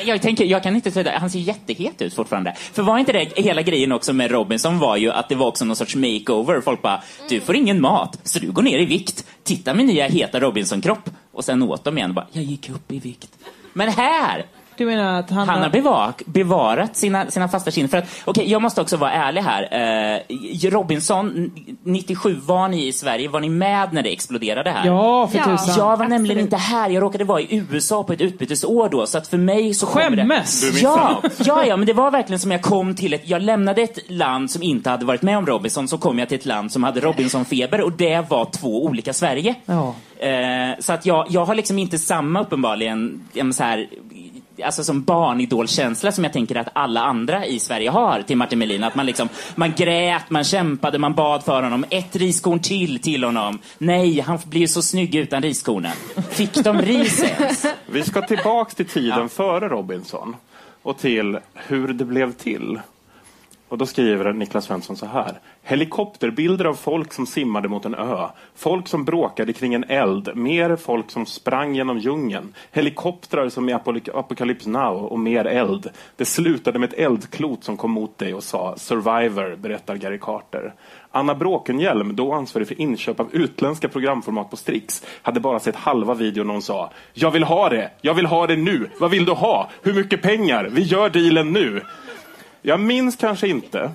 Jag, 0.05 0.23
tänker, 0.23 0.45
jag 0.45 0.63
kan 0.63 0.75
inte 0.77 0.91
säga 0.91 1.03
det. 1.13 1.19
Han 1.19 1.31
ser 1.31 1.39
jättehet 1.39 2.03
ut 2.03 2.15
fortfarande. 2.15 2.55
För 2.57 2.83
var 2.83 2.99
inte 2.99 3.13
det 3.13 3.33
hela 3.43 3.63
grejen 3.63 3.93
också 3.93 4.13
med 4.13 4.31
Robinson 4.31 4.79
var 4.79 4.97
ju 4.97 5.11
att 5.11 5.29
det 5.29 5.35
var 5.35 5.47
också 5.47 5.65
någon 5.65 5.77
sorts 5.77 5.97
makeover. 5.97 6.61
Folk 6.61 6.83
bara, 6.83 7.03
du 7.29 7.41
får 7.41 7.57
ingen 7.57 7.81
mat, 7.81 8.19
så 8.25 8.39
du 8.39 8.51
går 8.53 8.63
ner 8.63 8.79
i 8.79 8.85
vikt. 8.85 9.27
Titta 9.45 9.75
min 9.75 9.87
nya 9.87 10.07
heta 10.09 10.41
Robinson-kropp. 10.41 11.11
Och 11.33 11.45
sen 11.45 11.63
åt 11.63 11.85
de 11.85 11.99
igen 11.99 12.11
och 12.11 12.15
bara, 12.15 12.27
jag 12.33 12.45
gick 12.45 12.71
upp 12.71 12.93
i 12.93 12.99
vikt. 12.99 13.31
Men 13.73 13.89
här! 13.89 14.47
Du 14.77 14.87
menar 14.87 15.21
att 15.21 15.31
han, 15.31 15.49
Han 15.49 15.63
har 15.63 15.71
bevak, 15.71 16.23
bevarat 16.27 16.97
sina, 16.97 17.31
sina 17.31 17.49
fasta 17.49 17.71
kinder. 17.71 17.89
För 17.91 17.99
att, 17.99 18.09
okej, 18.25 18.51
jag 18.51 18.63
måste 18.63 18.81
också 18.81 18.97
vara 18.97 19.13
ärlig 19.13 19.43
här. 19.43 19.63
Eh, 20.23 20.71
Robinson, 20.71 21.51
97, 21.85 22.35
var 22.47 22.69
ni 22.69 22.87
i 22.87 22.93
Sverige? 22.93 23.29
Var 23.29 23.41
ni 23.41 23.49
med 23.49 23.93
när 23.93 24.03
det 24.03 24.13
exploderade 24.13 24.71
här? 24.71 24.87
Ja, 24.87 25.27
för 25.29 25.39
Ja. 25.39 25.45
tusan. 25.45 25.75
Jag 25.79 25.97
var 25.97 25.97
nämligen 25.97 26.23
Absolut. 26.23 26.43
inte 26.43 26.57
här. 26.57 26.91
Jag 26.91 27.03
råkade 27.03 27.25
vara 27.25 27.41
i 27.41 27.65
USA 27.71 28.03
på 28.03 28.13
ett 28.13 28.21
utbytesår 28.21 28.89
då. 28.89 29.07
Så 29.07 29.19
att 29.19 29.29
för 29.29 29.39
mig 29.39 29.75
så 29.75 29.87
det... 29.87 29.93
Skämmes! 29.93 30.73
Du 30.73 30.81
Ja, 30.81 31.23
ja, 31.45 31.65
ja, 31.67 31.77
men 31.77 31.87
det 31.87 31.93
var 31.93 32.11
verkligen 32.11 32.41
som 32.41 32.51
jag 32.51 32.63
kom 32.63 32.95
till 32.95 33.15
ett... 33.15 33.23
Jag 33.29 33.43
lämnade 33.43 33.83
ett 33.83 34.11
land 34.11 34.51
som 34.51 34.63
inte 34.63 34.91
hade 34.91 35.05
varit 35.05 35.23
med 35.23 35.39
om 35.39 35.47
Robinson, 35.47 35.89
så 35.89 35.99
kom 35.99 36.19
jag 36.19 36.29
till 36.29 36.39
ett 36.39 36.47
land 36.47 36.73
som 36.73 36.83
hade 36.83 37.01
Robinson-feber 37.01 37.81
och 37.81 37.93
det 37.93 38.31
var 38.31 38.45
två 38.45 38.85
olika 38.85 39.13
Sverige. 39.13 39.55
Ja. 39.67 39.95
Eh, 40.19 40.79
så 40.79 40.93
att 40.93 41.07
jag, 41.07 41.27
jag 41.31 41.45
har 41.45 41.55
liksom 41.55 41.79
inte 41.79 41.99
samma 41.99 42.41
uppenbarligen, 42.41 43.29
så 43.55 43.63
här, 43.65 43.87
alltså 44.65 44.85
som 44.85 45.03
barnidolkänsla 45.03 46.12
som 46.12 46.25
jag 46.25 46.33
tänker 46.33 46.57
att 46.57 46.69
alla 46.73 47.01
andra 47.01 47.47
i 47.47 47.61
Sverige 47.61 47.91
har 47.91 48.23
till 48.23 48.37
Martin 48.37 48.59
Melin. 48.59 48.85
Att 48.85 48.95
man 48.95 49.07
liksom, 49.07 49.29
man 49.55 49.73
grät, 49.77 50.31
man 50.31 50.45
kämpade, 50.45 50.99
man 50.99 51.15
bad 51.15 51.45
för 51.45 51.62
honom. 51.62 51.85
Ett 51.91 52.17
riskorn 52.17 52.61
till 52.61 52.99
till 52.99 53.25
honom. 53.25 53.59
Nej, 53.79 54.21
han 54.21 54.38
blir 54.45 54.61
ju 54.61 54.69
så 54.69 54.83
snygg 54.83 55.15
utan 55.15 55.43
riskornen. 55.43 55.97
Fick 56.31 56.55
de 56.55 56.83
ris 56.83 57.23
ens? 57.23 57.67
Vi 57.87 58.03
ska 58.03 58.23
tillbaks 58.23 58.75
till 58.75 58.88
tiden 58.88 59.29
före 59.29 59.69
Robinson 59.69 60.37
och 60.83 60.99
till 60.99 61.38
hur 61.55 61.88
det 61.93 62.05
blev 62.05 62.33
till. 62.33 62.81
Och 63.69 63.79
då 63.79 63.87
skriver 63.87 64.33
Niklas 64.33 64.65
Svensson 64.65 64.97
så 64.97 65.07
här. 65.07 65.41
Helikopterbilder 65.64 66.64
av 66.64 66.75
folk 66.75 67.12
som 67.12 67.27
simmade 67.27 67.68
mot 67.68 67.85
en 67.85 67.94
ö. 67.94 68.29
Folk 68.55 68.88
som 68.88 69.05
bråkade 69.05 69.53
kring 69.53 69.75
en 69.75 69.85
eld. 69.85 70.37
Mer 70.37 70.77
folk 70.77 71.11
som 71.11 71.27
sprang 71.27 71.75
genom 71.75 71.98
djungeln. 71.98 72.55
Helikoptrar 72.72 73.48
som 73.48 73.68
i 73.68 73.72
Apocalypse 74.12 74.70
Now 74.70 75.05
och 75.05 75.18
mer 75.18 75.44
eld. 75.44 75.90
Det 76.16 76.25
slutade 76.25 76.79
med 76.79 76.88
ett 76.92 76.98
eldklot 76.98 77.64
som 77.64 77.77
kom 77.77 77.90
mot 77.90 78.18
dig 78.18 78.35
och 78.35 78.44
sa 78.44 78.77
Survivor, 78.77 79.57
berättar 79.57 79.96
Gary 79.96 80.18
Carter. 80.18 80.75
Anna 81.11 81.35
Bråkenhielm, 81.35 82.16
då 82.16 82.33
ansvarig 82.33 82.68
för 82.68 82.81
inköp 82.81 83.20
av 83.20 83.29
utländska 83.33 83.88
programformat 83.88 84.51
på 84.51 84.57
Strix, 84.57 85.03
hade 85.22 85.40
bara 85.40 85.61
sett 85.61 85.77
halva 85.77 86.14
videon 86.14 86.46
när 86.46 86.55
hon 86.55 86.62
sa 86.62 86.90
Jag 87.12 87.31
vill 87.31 87.44
ha 87.44 87.68
det! 87.68 87.90
Jag 88.01 88.14
vill 88.14 88.27
ha 88.27 88.46
det 88.46 88.57
nu! 88.57 88.90
Vad 88.98 89.11
vill 89.11 89.25
du 89.25 89.33
ha? 89.33 89.70
Hur 89.83 89.94
mycket 89.94 90.22
pengar? 90.22 90.68
Vi 90.72 90.83
gör 90.83 91.11
dealen 91.11 91.53
nu! 91.53 91.83
Jag 92.62 92.81
minns 92.81 93.16
kanske 93.16 93.48
inte, 93.48 93.90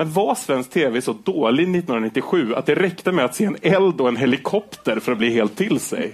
men 0.00 0.12
var 0.12 0.34
svensk 0.34 0.70
tv 0.70 1.02
så 1.02 1.12
dålig 1.12 1.62
1997 1.62 2.54
att 2.54 2.66
det 2.66 2.74
räckte 2.74 3.12
med 3.12 3.24
att 3.24 3.34
se 3.34 3.44
en 3.44 3.56
eld 3.62 4.00
och 4.00 4.08
en 4.08 4.16
helikopter 4.16 5.00
för 5.00 5.12
att 5.12 5.18
bli 5.18 5.30
helt 5.30 5.56
till 5.56 5.80
sig? 5.80 6.12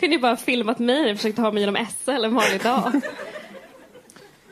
Kunde 0.00 0.16
ju 0.16 0.22
bara 0.22 0.36
filmat 0.36 0.78
mig 0.78 1.00
när 1.00 1.08
försökt 1.08 1.16
försökte 1.16 1.42
ha 1.42 1.52
mig 1.52 1.60
genom 1.60 1.86
SL 2.04 2.10
en 2.10 2.34
vanlig 2.34 2.62
dag. 2.62 2.92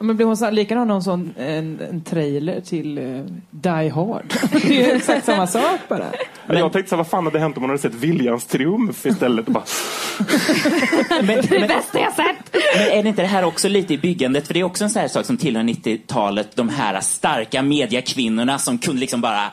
Men 0.03 0.17
blir 0.17 0.27
hon 0.27 0.37
så, 0.37 0.51
likadan 0.51 0.89
någon 0.89 1.03
sån, 1.03 1.35
en, 1.39 1.81
en 1.91 2.01
trailer 2.01 2.61
till 2.61 2.99
eh, 2.99 3.05
Die 3.51 3.89
Hard? 3.89 4.35
det 4.53 4.65
är 4.65 4.87
ju 4.87 4.97
exakt 4.97 5.25
samma 5.25 5.47
sak 5.47 5.81
bara. 5.89 6.07
Men... 6.47 6.59
Jag 6.59 6.73
tänkte 6.73 6.89
så 6.89 6.97
här, 6.97 6.99
vad 6.99 7.07
fan 7.07 7.25
hade 7.25 7.39
hänt 7.39 7.57
om 7.57 7.61
man 7.61 7.71
hade 7.71 7.83
sett 7.83 7.95
Viljans 7.95 8.47
triumf 8.47 9.07
istället? 9.07 9.47
Och 9.47 9.53
bara, 9.53 9.65
Men, 11.09 11.27
Det 11.27 11.33
är 11.33 11.43
det 11.43 11.59
men, 11.59 11.69
bästa 11.69 12.01
jag 12.01 12.13
sett! 12.13 12.57
men 12.77 12.99
är 12.99 13.03
det 13.03 13.09
inte 13.09 13.23
det 13.23 13.29
här 13.29 13.45
också 13.45 13.69
lite 13.69 13.95
i 13.95 13.99
byggandet? 13.99 14.47
För 14.47 14.55
det 14.55 14.61
är 14.61 14.65
också 14.65 14.85
en 14.85 14.91
sån 14.91 15.01
här 15.01 15.09
sak 15.09 15.27
som 15.27 15.37
tillhör 15.37 15.63
90-talet. 15.63 16.57
De 16.57 16.69
här 16.69 17.01
starka 17.01 17.63
mediakvinnorna 17.63 18.59
som 18.59 18.79
kunde 18.79 19.01
liksom 19.01 19.21
bara 19.21 19.53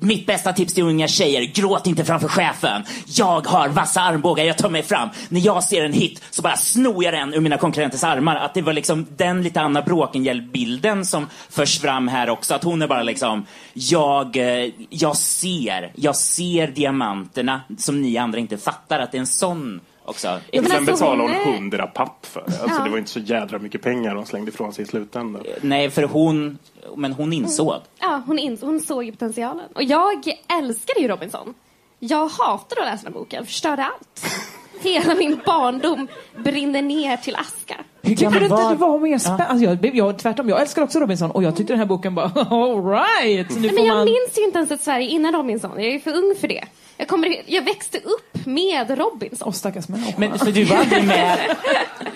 mitt 0.00 0.26
bästa 0.26 0.52
tips 0.52 0.74
till 0.74 0.84
unga 0.84 1.08
tjejer, 1.08 1.42
gråt 1.42 1.86
inte 1.86 2.04
framför 2.04 2.28
chefen. 2.28 2.82
Jag 3.06 3.46
har 3.46 3.68
vassa 3.68 4.00
armbågar, 4.00 4.44
jag 4.44 4.58
tar 4.58 4.70
mig 4.70 4.82
fram. 4.82 5.08
När 5.28 5.40
jag 5.40 5.64
ser 5.64 5.84
en 5.84 5.92
hit 5.92 6.22
så 6.30 6.42
bara 6.42 6.56
snor 6.56 7.04
jag 7.04 7.14
den 7.14 7.34
ur 7.34 7.40
mina 7.40 7.58
konkurrenters 7.58 8.04
armar. 8.04 8.36
Att 8.36 8.54
det 8.54 8.62
var 8.62 8.72
liksom 8.72 9.06
den 9.16 9.42
lite 9.42 9.60
Anna 9.60 9.82
Bråkenhielm-bilden 9.82 11.04
som 11.04 11.26
förs 11.50 11.78
fram 11.80 12.08
här 12.08 12.30
också. 12.30 12.54
Att 12.54 12.64
hon 12.64 12.82
är 12.82 12.88
bara 12.88 13.02
liksom, 13.02 13.46
jag, 13.74 14.36
eh, 14.36 14.70
jag 14.90 15.16
ser, 15.16 15.92
jag 15.94 16.16
ser 16.16 16.68
diamanterna 16.68 17.60
som 17.78 18.02
ni 18.02 18.18
andra 18.18 18.38
inte 18.38 18.58
fattar. 18.58 19.00
Att 19.00 19.12
det 19.12 19.18
är 19.18 19.20
en 19.20 19.26
sån 19.26 19.80
också. 20.06 20.40
men 20.52 20.64
sen 20.64 20.72
alltså, 20.76 20.92
betalade 20.92 21.22
hon 21.22 21.30
hon 21.44 21.52
är- 21.52 21.56
100 21.56 21.86
papp 21.86 22.26
för 22.26 22.44
det. 22.46 22.62
Alltså, 22.62 22.82
Det 22.82 22.90
var 22.90 22.98
inte 22.98 23.10
så 23.10 23.20
jädra 23.20 23.58
mycket 23.58 23.82
pengar 23.82 24.14
de 24.14 24.26
slängde 24.26 24.50
ifrån 24.50 24.72
sig 24.72 24.84
i 24.84 24.86
slutändan. 24.88 25.42
Nej, 25.60 25.90
för 25.90 26.02
hon, 26.02 26.58
men 26.96 27.12
hon 27.12 27.32
insåg. 27.32 27.74
Ja, 28.00 28.22
hon, 28.26 28.38
ins- 28.38 28.64
hon 28.64 28.80
såg 28.80 29.10
potentialen. 29.12 29.64
Och 29.74 29.82
jag 29.82 30.24
älskade 30.58 31.00
ju 31.00 31.08
Robinson. 31.08 31.54
Jag 31.98 32.28
hatade 32.28 32.80
att 32.80 32.86
läsa 32.86 33.04
den 33.04 33.12
här 33.12 33.20
boken, 33.20 33.46
förstörde 33.46 33.84
allt. 33.84 34.24
Hela 34.80 35.14
min 35.14 35.40
barndom 35.46 36.08
brinner 36.44 36.82
ner 36.82 37.16
till 37.16 37.36
aska. 37.36 37.76
Hur 38.06 38.16
Tycker 38.16 38.30
du 38.30 38.36
inte 38.44 38.48
var- 38.48 38.70
det 38.70 38.76
var 38.76 38.98
mer 38.98 39.18
spännande? 39.18 39.44
Alltså 39.44 39.64
jag, 39.64 39.94
jag, 39.96 40.18
tvärtom, 40.18 40.48
jag 40.48 40.60
älskar 40.60 40.82
också 40.82 41.00
Robinson 41.00 41.30
och 41.30 41.42
jag 41.42 41.56
tyckte 41.56 41.72
den 41.72 41.78
här 41.80 41.86
boken 41.86 42.14
bara 42.14 42.24
all 42.50 42.84
right. 42.84 43.50
Nu 43.50 43.60
Nej, 43.60 43.68
får 43.68 43.74
men 43.76 43.84
jag 43.86 43.96
man... 43.96 44.04
minns 44.04 44.38
ju 44.38 44.44
inte 44.44 44.58
ens 44.58 44.70
ett 44.70 44.82
Sverige 44.82 45.08
innan 45.08 45.32
Robinson. 45.34 45.70
Jag 45.76 45.86
är 45.94 45.98
för 45.98 46.10
ung 46.16 46.34
för 46.40 46.48
det. 46.48 46.64
Jag, 46.98 47.08
kommer, 47.08 47.36
jag 47.46 47.62
växte 47.64 47.98
upp 47.98 48.46
med 48.46 48.98
Robinson. 48.98 49.48
Åh 49.48 49.52
stackars 49.52 49.88
människa. 49.88 50.12
Men 50.16 50.38
för 50.38 50.52
du 50.52 50.64
var 50.64 50.76
aldrig 50.76 51.04
med... 51.04 51.38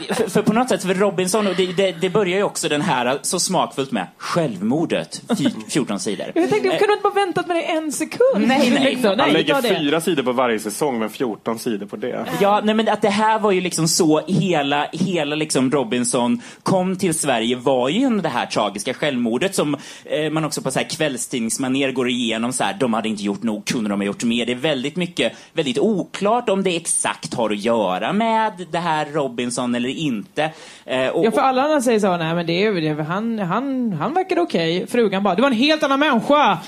För, 0.09 0.29
för 0.31 0.43
på 0.43 0.53
något 0.53 0.69
sätt, 0.69 0.83
för 0.83 0.95
Robinson, 0.95 1.47
och 1.47 1.55
det, 1.57 1.67
det, 1.67 1.93
det 1.93 2.11
börjar 2.11 2.37
ju 2.37 2.43
också 2.43 2.69
den 2.69 2.81
här 2.83 3.19
så 3.23 3.41
smakfullt 3.41 3.93
med 3.93 4.07
självmordet, 4.17 5.23
fy- 5.39 5.51
14 5.69 6.01
sidor. 6.01 6.27
Jag 6.35 6.51
tänkte, 6.51 6.69
jag 6.69 6.79
kunde 6.79 6.93
inte 6.93 7.03
bara 7.03 7.15
väntat 7.15 7.47
med 7.47 7.57
det 7.57 7.63
en 7.63 7.93
sekund. 7.93 8.47
Nej, 8.47 8.71
nej. 8.71 8.85
Liksom. 8.85 9.09
Han 9.09 9.19
nej 9.19 9.33
lägger 9.33 9.63
fyra 9.79 10.01
sidor 10.01 10.23
på 10.23 10.33
varje 10.33 10.59
säsong, 10.59 10.99
men 10.99 11.11
14 11.11 11.59
sidor 11.59 11.87
på 11.87 11.97
det. 11.97 12.25
Ja, 12.41 12.61
nej 12.65 12.75
men 12.75 12.89
att 12.89 13.03
det 13.03 13.09
här 13.11 13.39
var 13.39 13.53
ju 13.53 13.61
liksom 13.61 13.89
så, 13.89 14.21
hela, 14.27 14.87
hela 14.93 15.37
liksom 15.37 15.71
Robinson 15.81 16.41
kom 16.63 16.97
till 16.97 17.15
Sverige 17.15 17.57
var 17.57 17.89
ju 17.89 18.21
det 18.21 18.29
här 18.29 18.47
tragiska 18.47 18.95
självmordet 18.95 19.55
som 19.55 19.77
eh, 20.05 20.31
man 20.31 20.45
också 20.45 20.63
på 20.63 20.71
så 20.71 20.79
här 20.79 20.89
kvällstidningsmanér 20.89 21.93
går 21.93 22.09
igenom 22.09 22.53
så 22.53 22.65
här, 22.65 22.77
de 22.81 22.95
hade 22.95 23.09
inte 23.09 23.23
gjort 23.23 23.43
nog, 23.43 23.65
kunde 23.65 23.91
de 23.91 24.01
ha 24.01 24.07
gjort 24.07 24.25
mer? 24.25 24.47
Det 24.47 24.53
är 24.53 24.57
väldigt 24.57 24.97
mycket, 24.97 25.33
väldigt 25.53 25.79
oklart 25.79 26.49
om 26.49 26.63
det 26.63 26.77
exakt 26.77 27.35
har 27.35 27.51
att 27.51 27.65
göra 27.65 28.13
med 28.13 28.67
det 28.71 28.79
här 28.79 29.07
Robinson 29.07 29.75
eller 29.75 29.89
inte. 29.89 30.51
Eh, 30.85 31.09
och, 31.09 31.25
Ja, 31.25 31.31
för 31.31 31.41
alla 31.41 31.63
andra 31.63 31.81
säger 31.81 32.01
så, 32.01 32.17
nej 32.17 32.35
men 32.35 32.47
det 32.47 32.65
är 32.65 32.73
det, 32.73 33.03
han, 33.03 33.39
han, 33.39 33.93
han 33.93 34.15
verkade 34.15 34.41
okej. 34.41 34.87
Frugan 34.87 35.23
bara, 35.23 35.35
det 35.35 35.43
var 35.43 35.51
en 35.51 35.57
helt 35.57 35.83
annan 35.83 36.01
människa 36.01 36.59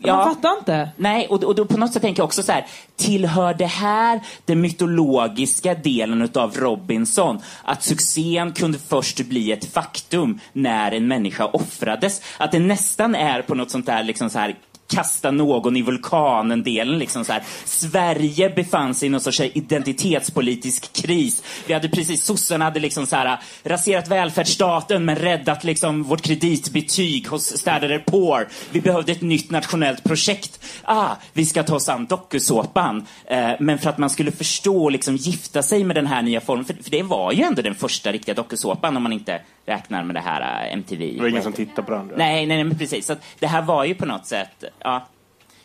ja. 0.00 0.16
Man 0.16 0.34
fattar 0.34 0.58
inte. 0.58 0.90
Nej, 0.96 1.26
och, 1.28 1.44
och 1.44 1.54
då 1.54 1.64
på 1.64 1.78
något 1.78 1.92
sätt 1.92 2.02
tänker 2.02 2.20
jag 2.20 2.24
också 2.24 2.42
så 2.42 2.52
här, 2.52 2.66
tillhör 2.96 3.54
det 3.54 3.66
här 3.66 4.20
den 4.44 4.60
mytologiska 4.60 5.74
delen 5.74 6.22
utav 6.22 6.54
Robinson? 6.56 7.40
Att 7.64 7.82
succén 7.82 8.52
kunde 8.52 8.78
först 8.78 9.20
bli 9.20 9.52
ett 9.52 9.72
faktum 9.72 10.40
när 10.52 10.92
en 10.92 11.08
människa 11.08 11.46
offrades? 11.46 12.22
Att 12.38 12.52
det 12.52 12.58
nästan 12.58 13.14
är 13.14 13.42
på 13.42 13.54
något 13.54 13.70
sånt 13.70 13.86
där, 13.86 14.02
liksom 14.02 14.30
så 14.30 14.38
här 14.38 14.56
kasta 14.94 15.30
någon 15.30 15.76
i 15.76 15.82
vulkanen-delen. 15.82 16.98
Liksom 16.98 17.24
så 17.24 17.32
här. 17.32 17.42
Sverige 17.64 18.50
befann 18.50 18.94
sig 18.94 19.06
i 19.06 19.10
någon 19.10 19.20
sorts 19.20 19.40
identitetspolitisk 19.40 20.92
kris. 20.92 21.42
Vi 21.66 21.74
hade 21.74 21.88
precis, 21.88 22.24
sossarna 22.24 22.64
hade 22.64 22.80
liksom 22.80 23.06
så 23.06 23.16
här, 23.16 23.38
raserat 23.64 24.08
välfärdsstaten 24.08 25.04
men 25.04 25.16
räddat 25.16 25.64
liksom 25.64 26.02
vårt 26.02 26.22
kreditbetyg 26.22 27.28
hos 27.28 27.58
städare 27.58 27.98
Poor. 27.98 28.48
Vi 28.70 28.80
behövde 28.80 29.12
ett 29.12 29.22
nytt 29.22 29.50
nationellt 29.50 30.04
projekt. 30.04 30.64
Ah, 30.82 31.16
vi 31.32 31.46
ska 31.46 31.62
ta 31.62 31.74
oss 31.74 31.88
an 31.88 32.06
dokusåpan. 32.06 33.06
Eh, 33.26 33.50
men 33.60 33.78
för 33.78 33.90
att 33.90 33.98
man 33.98 34.10
skulle 34.10 34.32
förstå 34.32 34.84
och 34.84 34.92
liksom 34.92 35.16
gifta 35.16 35.62
sig 35.62 35.84
med 35.84 35.96
den 35.96 36.06
här 36.06 36.22
nya 36.22 36.40
formen, 36.40 36.64
för, 36.64 36.74
för 36.74 36.90
det 36.90 37.02
var 37.02 37.32
ju 37.32 37.42
ändå 37.42 37.62
den 37.62 37.74
första 37.74 38.12
riktiga 38.12 38.34
dokusåpan 38.34 38.96
om 38.96 39.02
man 39.02 39.12
inte 39.12 39.40
räknar 39.66 40.04
med 40.04 40.16
det 40.16 40.20
här 40.20 40.66
eh, 40.66 40.72
MTV. 40.72 41.12
Det 41.14 41.20
var 41.20 41.28
ingen 41.28 41.42
som 41.42 41.52
tittade 41.52 41.82
på 41.82 41.92
det 41.92 41.98
andra. 41.98 42.16
Nej, 42.16 42.46
nej, 42.46 42.56
nej, 42.56 42.64
men 42.64 42.78
precis. 42.78 43.06
Så 43.06 43.12
att 43.12 43.22
det 43.38 43.46
här 43.46 43.62
var 43.62 43.84
ju 43.84 43.94
på 43.94 44.06
något 44.06 44.26
sätt, 44.26 44.64
ja. 44.78 45.06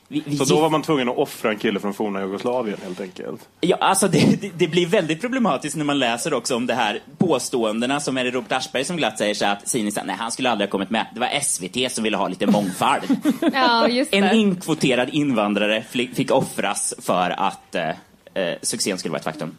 Vi, 0.10 0.24
vi 0.26 0.38
Så 0.38 0.46
då 0.46 0.60
var 0.62 0.70
man 0.70 0.82
tvungen 0.82 1.10
att 1.10 1.18
offra 1.18 1.50
en 1.50 1.58
kille 1.58 1.80
från 1.80 1.94
forna 1.94 2.22
Jugoslavien 2.22 2.78
helt 2.84 3.02
enkelt. 3.02 3.48
Ja, 3.62 3.78
alltså 3.80 4.08
det, 4.08 4.42
det, 4.42 4.52
det 4.58 4.68
blir 4.68 4.86
väldigt 4.86 5.22
problematiskt 5.22 5.76
när 5.76 5.86
man 5.86 6.00
läser 6.00 6.34
också 6.34 6.56
om 6.56 6.66
det 6.68 6.74
här 6.74 7.00
påståendena 7.18 8.00
som 8.00 8.18
är 8.18 8.24
det 8.24 8.32
Robert 8.32 8.52
Aschberg 8.52 8.86
som 8.86 8.98
glatt 8.98 9.18
säger 9.18 9.34
så 9.34 9.46
att 9.46 9.68
Sini 9.68 9.92
sa, 9.92 10.02
nej 10.04 10.16
han 10.20 10.32
skulle 10.32 10.50
aldrig 10.50 10.68
ha 10.68 10.72
kommit 10.72 10.90
med. 10.90 11.06
Det 11.14 11.20
var 11.20 11.40
SVT 11.42 11.92
som 11.92 12.04
ville 12.04 12.18
ha 12.18 12.28
lite 12.28 12.48
mångfald. 12.48 13.04
Ja, 13.54 13.88
just 13.88 14.14
en 14.14 14.24
det. 14.24 14.36
inkvoterad 14.36 15.10
invandrare 15.10 15.84
fick 16.14 16.32
offras 16.32 16.94
för 17.02 17.30
att 17.38 17.76
eh, 17.76 17.90
eh, 18.34 18.56
succén 18.62 18.98
skulle 18.98 19.12
vara 19.12 19.20
ett 19.20 19.26
faktum. 19.26 19.58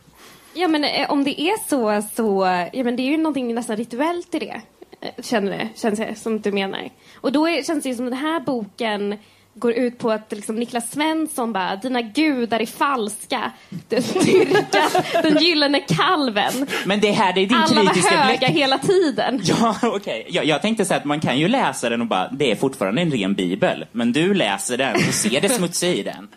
Ja, 0.54 0.68
men 0.68 0.84
eh, 0.84 1.10
om 1.10 1.24
det 1.24 1.40
är 1.40 1.68
så, 1.68 2.08
så 2.16 2.46
ja, 2.72 2.84
men 2.84 2.96
det 2.96 3.02
är 3.02 3.10
ju 3.10 3.16
någonting 3.16 3.54
nästan 3.54 3.76
rituellt 3.76 4.34
i 4.34 4.38
det. 4.38 4.60
eh, 5.00 5.22
Känner 5.22 5.50
det, 5.58 5.68
känns 5.76 5.98
det 5.98 6.14
som 6.14 6.40
du 6.40 6.52
menar. 6.52 6.88
Och 7.16 7.32
då 7.32 7.48
är, 7.48 7.62
känns 7.62 7.82
det 7.82 7.88
ju 7.88 7.94
som 7.94 8.04
den 8.04 8.14
här 8.18 8.40
boken 8.40 9.18
går 9.54 9.72
ut 9.72 9.98
på 9.98 10.10
att 10.10 10.32
liksom, 10.32 10.56
Niklas 10.56 10.90
Svensson 10.90 11.52
bara, 11.52 11.76
dina 11.76 12.02
gudar 12.02 12.60
är 12.60 12.66
falska. 12.66 13.52
Du 13.88 13.96
dyrkar 14.24 15.22
den 15.22 15.42
gyllene 15.42 15.80
kalven. 15.80 16.66
Men 16.86 17.00
det 17.00 17.10
här, 17.12 17.32
det 17.32 17.40
är 17.40 17.46
din 17.46 17.56
Alla 17.56 17.82
var 17.82 17.92
kritiska 17.92 18.16
höga 18.16 18.38
blick. 18.48 18.50
hela 18.58 18.78
tiden. 18.78 19.40
Ja, 19.44 19.76
okej. 19.82 20.26
Jag, 20.28 20.44
jag 20.44 20.62
tänkte 20.62 20.84
säga 20.84 20.98
att 20.98 21.04
man 21.04 21.20
kan 21.20 21.38
ju 21.38 21.48
läsa 21.48 21.88
den 21.88 22.00
och 22.00 22.06
bara, 22.06 22.28
det 22.28 22.50
är 22.50 22.56
fortfarande 22.56 23.02
en 23.02 23.10
ren 23.10 23.34
bibel. 23.34 23.86
Men 23.92 24.12
du 24.12 24.34
läser 24.34 24.76
den 24.76 24.94
och 24.94 25.14
ser 25.14 25.40
det 25.40 25.48
smutsiga 25.48 25.92
i 25.94 26.02
den. 26.02 26.28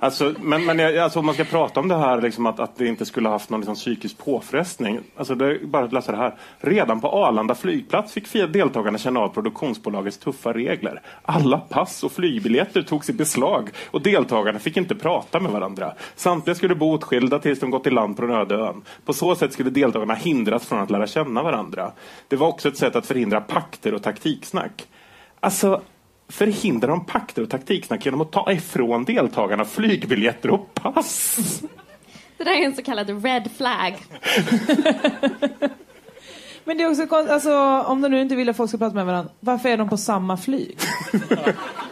Alltså, 0.00 0.34
men 0.40 0.64
men 0.64 0.78
jag- 0.78 0.98
alltså, 0.98 1.18
om 1.18 1.26
man 1.26 1.34
ska 1.34 1.44
prata 1.44 1.80
om 1.80 1.88
det 1.88 1.96
här, 1.96 2.20
liksom, 2.22 2.46
att, 2.46 2.60
att 2.60 2.76
det 2.76 2.86
inte 2.86 3.06
skulle 3.06 3.28
ha 3.28 3.34
haft 3.34 3.50
någon 3.50 3.60
liksom, 3.60 3.74
psykisk 3.74 4.18
påfrestning. 4.18 5.00
Alltså, 5.16 5.34
det 5.34 5.46
är 5.46 5.66
bara 5.66 5.84
att 5.84 5.92
läsa 5.92 6.12
det 6.12 6.18
här. 6.18 6.34
Redan 6.58 7.00
på 7.00 7.08
Arlanda 7.08 7.54
flygplats 7.54 8.12
fick 8.12 8.32
deltagarna 8.32 8.98
känna 8.98 9.20
av 9.20 9.28
produktionsbolagets 9.28 10.18
tuffa 10.18 10.52
regler. 10.52 11.02
Alla 11.22 11.58
pass 11.58 12.04
och 12.04 12.12
flygbiljetter 12.12 12.82
togs 12.82 13.10
i 13.10 13.12
beslag 13.12 13.70
och 13.90 14.02
deltagarna 14.02 14.58
fick 14.58 14.76
inte 14.76 14.94
prata 14.94 15.40
med 15.40 15.52
varandra. 15.52 15.92
Samtliga 16.16 16.54
skulle 16.54 16.74
bo 16.74 16.92
åtskilda 16.92 17.38
tills 17.38 17.60
de 17.60 17.70
gått 17.70 17.86
i 17.86 17.90
land 17.90 18.16
på 18.16 18.22
den 18.22 18.30
öde 18.36 18.54
ön. 18.54 18.82
På 19.04 19.12
så 19.12 19.34
sätt 19.34 19.52
skulle 19.52 19.70
deltagarna 19.70 20.14
hindras 20.14 20.66
från 20.66 20.78
att 20.78 20.90
lära 20.90 21.06
känna 21.06 21.42
varandra. 21.42 21.92
Det 22.28 22.36
var 22.36 22.48
också 22.48 22.68
ett 22.68 22.76
sätt 22.76 22.96
att 22.96 23.06
förhindra 23.06 23.40
pakter 23.40 23.94
och 23.94 24.02
taktiksnack. 24.02 24.86
Alltså, 25.40 25.80
förhindrar 26.28 26.88
de 26.88 27.04
pakter 27.04 27.42
och 27.42 27.50
taktiksnack 27.50 28.04
genom 28.04 28.20
att 28.20 28.32
ta 28.32 28.52
ifrån 28.52 29.04
deltagarna 29.04 29.64
flygbiljetter 29.64 30.50
och 30.50 30.74
pass? 30.74 31.38
Det 32.36 32.44
där 32.44 32.52
är 32.52 32.64
en 32.64 32.76
så 32.76 32.82
kallad 32.82 33.24
red 33.24 33.50
flag. 33.56 33.96
Men 36.64 36.78
det 36.78 36.84
är 36.84 36.90
också 36.90 37.06
konstigt, 37.06 37.32
alltså, 37.32 37.82
om 37.82 38.00
de 38.00 38.08
nu 38.08 38.20
inte 38.20 38.34
vill 38.36 38.48
att 38.48 38.56
folk 38.56 38.70
ska 38.70 38.78
prata 38.78 38.94
med 38.94 39.06
varandra, 39.06 39.32
varför 39.40 39.68
är 39.68 39.76
de 39.76 39.88
på 39.88 39.96
samma 39.96 40.36
flyg? 40.36 40.78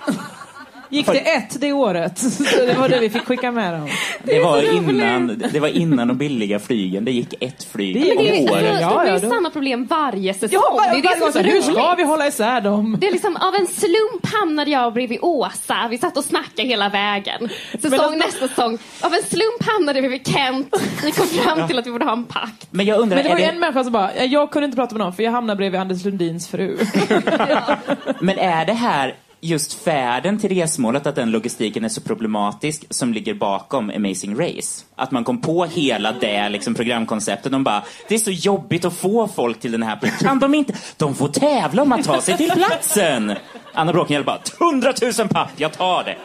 Gick 0.90 1.06
det 1.06 1.18
ett 1.18 1.60
det 1.60 1.72
året? 1.72 2.18
Så 2.32 2.42
det 2.66 2.74
var 2.78 2.88
det 2.88 2.98
vi 3.00 3.10
fick 3.10 3.24
skicka 3.24 3.50
med 3.52 3.72
dem. 3.74 3.88
Det 4.22 4.40
var, 4.40 4.74
innan, 4.76 5.42
det 5.52 5.60
var 5.60 5.68
innan 5.68 6.08
de 6.08 6.16
billiga 6.18 6.58
flygen. 6.58 7.04
Det 7.04 7.10
gick 7.12 7.34
ett 7.42 7.64
flyg 7.72 7.94
Det 7.94 8.00
gick 8.00 8.18
om 8.18 8.26
ett- 8.26 8.50
året. 8.50 8.62
De 8.74 8.80
Ja, 8.80 8.86
har 8.88 9.04
ja, 9.06 9.14
ju 9.14 9.18
då- 9.20 9.30
samma 9.30 9.50
problem 9.50 9.86
varje 9.86 10.34
säsong. 10.34 10.48
Ja, 10.52 10.84
det 10.92 10.98
är 10.98 11.02
det 11.02 11.32
som 11.32 11.40
är 11.40 11.44
hur 11.44 11.60
ska 11.62 11.94
vi 11.94 12.02
hålla 12.04 12.26
isär 12.26 12.60
dem? 12.60 12.96
Det 13.00 13.06
är 13.08 13.12
liksom 13.12 13.36
av 13.36 13.54
en 13.54 13.66
slump 13.66 14.26
hamnade 14.40 14.70
jag 14.70 14.92
bredvid 14.92 15.18
Åsa. 15.22 15.76
Vi 15.90 15.98
satt 15.98 16.16
och 16.16 16.24
snackade 16.24 16.68
hela 16.68 16.88
vägen. 16.88 17.48
Säsong, 17.72 17.90
Men 17.90 18.00
alltså- 18.00 18.18
nästa 18.18 18.48
säsong. 18.48 18.78
Av 19.00 19.14
en 19.14 19.22
slump 19.22 19.62
hamnade 19.74 20.00
vi 20.00 20.08
vid 20.08 20.26
Kent. 20.26 20.76
Vi 21.04 21.12
kom 21.12 21.26
fram 21.26 21.68
till 21.68 21.78
att 21.78 21.86
vi 21.86 21.90
borde 21.90 22.04
ha 22.04 22.12
en 22.12 22.24
pakt. 22.24 22.66
Men 22.70 22.86
jag 22.86 22.98
undrar, 23.00 23.16
Men 23.16 23.24
det 23.24 23.28
var 23.30 23.36
är 23.36 23.40
ju 23.40 23.46
det, 23.46 23.52
en 23.52 23.60
människa 23.60 23.84
som 23.84 23.92
bara, 23.92 24.24
jag 24.24 24.50
kunde 24.50 24.64
inte 24.66 24.76
prata 24.76 24.94
med 24.94 25.04
någon 25.04 25.12
för 25.12 25.22
jag 25.22 25.32
hamnade 25.32 25.56
bredvid 25.56 25.80
Anders 25.80 26.04
Lundins 26.04 26.48
fru. 26.48 26.76
men 28.20 28.38
är 28.38 28.64
det 28.66 28.72
här 28.72 29.14
just 29.40 29.74
färden 29.74 30.38
till 30.38 30.50
resmålet, 30.50 31.06
att 31.06 31.14
den 31.14 31.30
logistiken 31.30 31.84
är 31.84 31.88
så 31.88 32.00
problematisk 32.00 32.84
som 32.90 33.12
ligger 33.12 33.34
bakom 33.34 33.90
Amazing 33.90 34.40
Race? 34.40 34.84
Att 34.96 35.10
man 35.10 35.24
kom 35.24 35.40
på 35.40 35.64
hela 35.64 36.12
det 36.12 36.48
liksom, 36.48 36.74
programkonceptet. 36.74 37.52
De 37.52 37.64
bara, 37.64 37.82
det 38.08 38.14
är 38.14 38.18
så 38.18 38.30
jobbigt 38.30 38.84
att 38.84 38.96
få 38.96 39.28
folk 39.28 39.60
till 39.60 39.72
den 39.72 39.82
här 39.82 39.96
platsen. 39.96 40.28
Kan 40.28 40.38
de 40.38 40.54
inte? 40.54 40.74
De 40.96 41.14
får 41.14 41.28
tävla 41.28 41.82
om 41.82 41.92
att 41.92 42.04
ta 42.04 42.20
sig 42.20 42.36
till 42.36 42.50
platsen! 42.50 43.32
Anna 43.72 43.92
Bråkenhielm 43.92 44.24
bara, 44.24 44.40
100 44.60 44.92
000 45.18 45.28
papp, 45.28 45.50
jag 45.56 45.72
tar 45.72 46.04
det. 46.04 46.16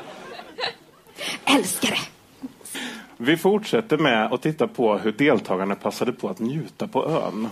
Älskar 1.45 1.89
det! 1.89 1.97
Vi 3.17 3.37
fortsätter 3.37 3.97
med 3.97 4.33
att 4.33 4.41
titta 4.41 4.67
på 4.67 4.97
hur 4.97 5.11
deltagarna 5.11 5.75
passade 5.75 6.11
på 6.11 6.29
att 6.29 6.39
njuta 6.39 6.87
på 6.87 7.09
ön. 7.09 7.49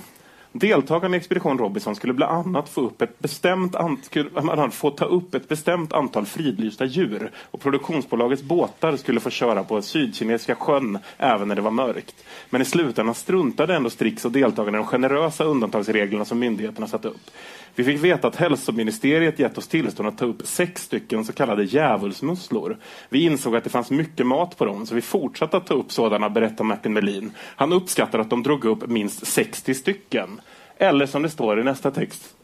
Deltagarna 0.51 1.15
i 1.15 1.17
Expedition 1.17 1.57
Robinson 1.57 1.95
skulle 1.95 2.13
bland 2.13 2.47
annat 2.47 2.69
få, 2.69 2.81
upp 2.81 3.01
ett 3.01 3.19
bestämt 3.19 3.75
skulle, 4.03 4.29
få 4.71 4.91
ta 4.91 5.05
upp 5.05 5.35
ett 5.35 5.47
bestämt 5.47 5.93
antal 5.93 6.25
fridlysta 6.25 6.85
djur 6.85 7.31
och 7.51 7.61
produktionsbolagets 7.61 8.43
båtar 8.43 8.97
skulle 8.97 9.19
få 9.19 9.29
köra 9.29 9.63
på 9.63 9.81
Sydkinesiska 9.81 10.55
sjön 10.55 10.99
även 11.17 11.47
när 11.47 11.55
det 11.55 11.61
var 11.61 11.71
mörkt. 11.71 12.15
Men 12.49 12.61
i 12.61 12.65
slutändan 12.65 13.15
struntade 13.15 13.75
ändå 13.75 13.89
Strix 13.89 14.25
och 14.25 14.31
deltagarna 14.31 14.77
i 14.77 14.81
de 14.81 14.87
generösa 14.87 15.43
undantagsreglerna 15.43 16.25
som 16.25 16.39
myndigheterna 16.39 16.87
satt 16.87 17.05
upp. 17.05 17.31
Vi 17.75 17.83
fick 17.83 18.03
veta 18.03 18.27
att 18.27 18.35
hälsoministeriet 18.35 19.39
gett 19.39 19.57
oss 19.57 19.67
tillstånd 19.67 20.09
att 20.09 20.17
ta 20.17 20.25
upp 20.25 20.41
sex 20.43 20.83
stycken 20.83 21.25
så 21.25 21.33
kallade 21.33 21.63
djävulsmusslor. 21.63 22.77
Vi 23.09 23.23
insåg 23.23 23.55
att 23.55 23.63
det 23.63 23.69
fanns 23.69 23.91
mycket 23.91 24.25
mat 24.27 24.57
på 24.57 24.65
dem 24.65 24.85
så 24.85 24.95
vi 24.95 25.01
fortsatte 25.01 25.57
att 25.57 25.65
ta 25.67 25.73
upp 25.73 25.91
sådana, 25.91 26.29
berättar 26.29 26.63
Martin 26.63 26.93
Melin. 26.93 27.31
Han 27.55 27.73
uppskattar 27.73 28.19
att 28.19 28.29
de 28.29 28.43
drog 28.43 28.65
upp 28.65 28.87
minst 28.87 29.27
60 29.27 29.73
stycken. 29.73 30.41
Eller 30.77 31.05
som 31.05 31.21
det 31.21 31.29
står 31.29 31.59
i 31.59 31.63
nästa 31.63 31.91
text. 31.91 32.35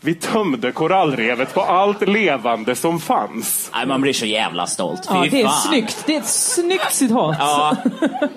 Vi 0.00 0.14
tömde 0.14 0.72
korallrevet 0.72 1.54
på 1.54 1.60
allt 1.60 2.08
levande 2.08 2.74
som 2.74 3.00
fanns. 3.00 3.70
Nej, 3.74 3.86
man 3.86 4.00
blir 4.00 4.12
så 4.12 4.26
jävla 4.26 4.66
stolt. 4.66 5.06
Fy 5.08 5.14
Ja, 5.14 5.26
det 5.30 5.40
är 5.42 5.46
fan. 5.48 5.60
snyggt. 5.68 6.02
Det 6.06 6.14
är 6.16 6.20
ett 6.20 6.26
snyggt 6.26 6.92
citat. 6.92 7.36
Ja, 7.38 7.76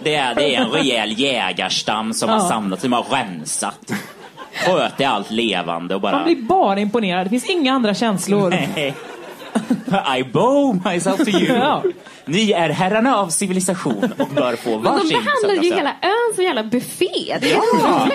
det 0.04 0.16
är, 0.16 0.36
det 0.36 0.56
är 0.56 0.62
en 0.62 0.70
rejäl 0.72 1.20
jägarstam 1.20 2.14
som 2.14 2.30
har 2.30 2.38
Ja. 2.38 2.48
samlat, 2.50 2.82
som 2.82 2.94
har 2.94 3.04
rensat. 3.04 3.92
Sköt 4.54 5.00
i 5.02 5.04
allt 5.04 5.32
levande 5.32 5.96
och 5.96 6.02
bara... 6.02 6.12
Man 6.12 6.24
blir 6.24 6.36
bara 6.36 6.80
imponerad. 6.80 7.26
Det 7.26 7.30
finns 7.30 7.50
inga 7.50 7.74
andra 7.74 7.94
känslor. 7.94 8.50
Nej. 8.50 8.94
I 10.20 10.24
bow 10.24 10.82
myself 10.86 11.18
to 11.18 11.30
you. 11.30 11.58
Ja. 11.58 11.84
Ni 12.26 12.52
är 12.52 12.70
herrarna 12.70 13.18
av 13.18 13.30
civilisation 13.30 14.14
och 14.18 14.28
bör 14.28 14.56
få 14.56 14.70
Men 14.70 14.84
de 14.84 14.90
varsin 14.90 15.10
behandlar 15.10 15.64
ju 15.64 15.76
hela 15.76 15.90
ön 15.90 16.36
som 16.36 16.44
jävla 16.44 16.64
buffé. 16.64 17.38
Det 17.42 17.52
är 17.52 17.56
Ja. 17.56 18.10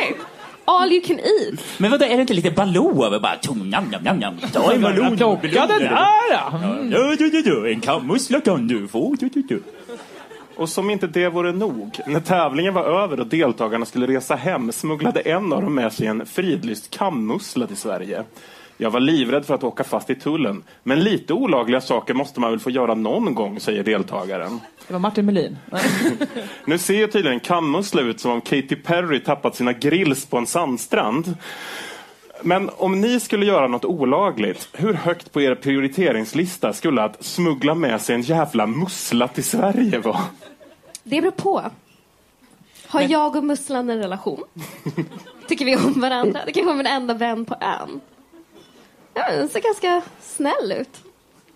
All 0.66 0.92
you 0.92 1.02
can 1.02 1.18
eat. 1.18 1.60
Men 1.78 1.90
vadå, 1.90 2.04
är 2.04 2.14
det 2.16 2.20
inte 2.20 2.34
lite 2.34 2.50
Baloo 2.50 3.04
över 3.04 3.18
bara 3.20 3.36
tom, 3.36 3.70
nam, 3.70 3.84
nam, 3.84 4.02
nam, 4.02 4.18
nam. 4.18 4.38
Ta 4.52 4.72
en 4.72 4.82
Baloo. 4.82 5.16
Plocka 5.16 5.66
det 5.66 5.78
där. 5.78 6.52
Mm. 6.64 7.66
En 7.72 7.80
kammussla 7.80 8.40
kan 8.40 8.68
du 8.68 8.88
få. 8.88 9.16
Ja, 9.20 9.28
ja, 9.30 9.48
ja. 9.50 9.83
Och 10.56 10.68
som 10.68 10.90
inte 10.90 11.06
det 11.06 11.28
vore 11.28 11.52
nog, 11.52 12.00
när 12.06 12.20
tävlingen 12.20 12.74
var 12.74 12.84
över 12.84 13.20
och 13.20 13.26
deltagarna 13.26 13.84
skulle 13.84 14.06
resa 14.06 14.34
hem 14.34 14.72
smugglade 14.72 15.20
en 15.20 15.52
av 15.52 15.62
dem 15.62 15.74
med 15.74 15.92
sig 15.92 16.06
en 16.06 16.26
fridlyst 16.26 16.90
kammussla 16.90 17.66
till 17.66 17.76
Sverige. 17.76 18.24
Jag 18.76 18.90
var 18.90 19.00
livrädd 19.00 19.46
för 19.46 19.54
att 19.54 19.64
åka 19.64 19.84
fast 19.84 20.10
i 20.10 20.14
tullen, 20.14 20.62
men 20.82 21.00
lite 21.00 21.32
olagliga 21.32 21.80
saker 21.80 22.14
måste 22.14 22.40
man 22.40 22.50
väl 22.50 22.60
få 22.60 22.70
göra 22.70 22.94
någon 22.94 23.34
gång, 23.34 23.60
säger 23.60 23.84
deltagaren. 23.84 24.60
Det 24.86 24.92
var 24.92 25.00
Martin 25.00 25.26
Melin. 25.26 25.56
Nu 26.66 26.78
ser 26.78 26.94
ju 26.94 27.06
tydligen 27.06 27.34
en 27.34 27.40
kammussla 27.40 28.02
ut 28.02 28.20
som 28.20 28.30
om 28.30 28.40
Katy 28.40 28.76
Perry 28.76 29.20
tappat 29.20 29.56
sina 29.56 29.72
grills 29.72 30.26
på 30.26 30.38
en 30.38 30.46
sandstrand. 30.46 31.36
Men 32.42 32.70
om 32.76 33.00
ni 33.00 33.20
skulle 33.20 33.46
göra 33.46 33.68
något 33.68 33.84
olagligt, 33.84 34.68
hur 34.72 34.94
högt 34.94 35.32
på 35.32 35.40
er 35.40 35.54
prioriteringslista 35.54 36.72
skulle 36.72 37.02
att 37.02 37.24
smuggla 37.24 37.74
med 37.74 38.00
sig 38.00 38.14
en 38.14 38.22
jävla 38.22 38.66
mussla 38.66 39.28
till 39.28 39.44
Sverige 39.44 39.98
vara? 39.98 40.20
Det 41.04 41.20
beror 41.20 41.30
på. 41.30 41.62
Har 42.86 43.00
jag 43.00 43.36
och 43.36 43.44
musslan 43.44 43.90
en 43.90 43.98
relation? 43.98 44.44
Tycker 45.48 45.64
vi 45.64 45.76
om 45.76 46.00
varandra? 46.00 46.40
Det 46.46 46.52
kanske 46.52 46.72
är 46.72 46.76
min 46.76 46.86
enda 46.86 47.14
vän 47.14 47.44
på 47.44 47.54
ön. 47.60 48.00
Ja, 49.14 49.32
den 49.32 49.48
ser 49.48 49.60
ganska 49.60 50.02
snäll 50.20 50.72
ut. 50.80 51.02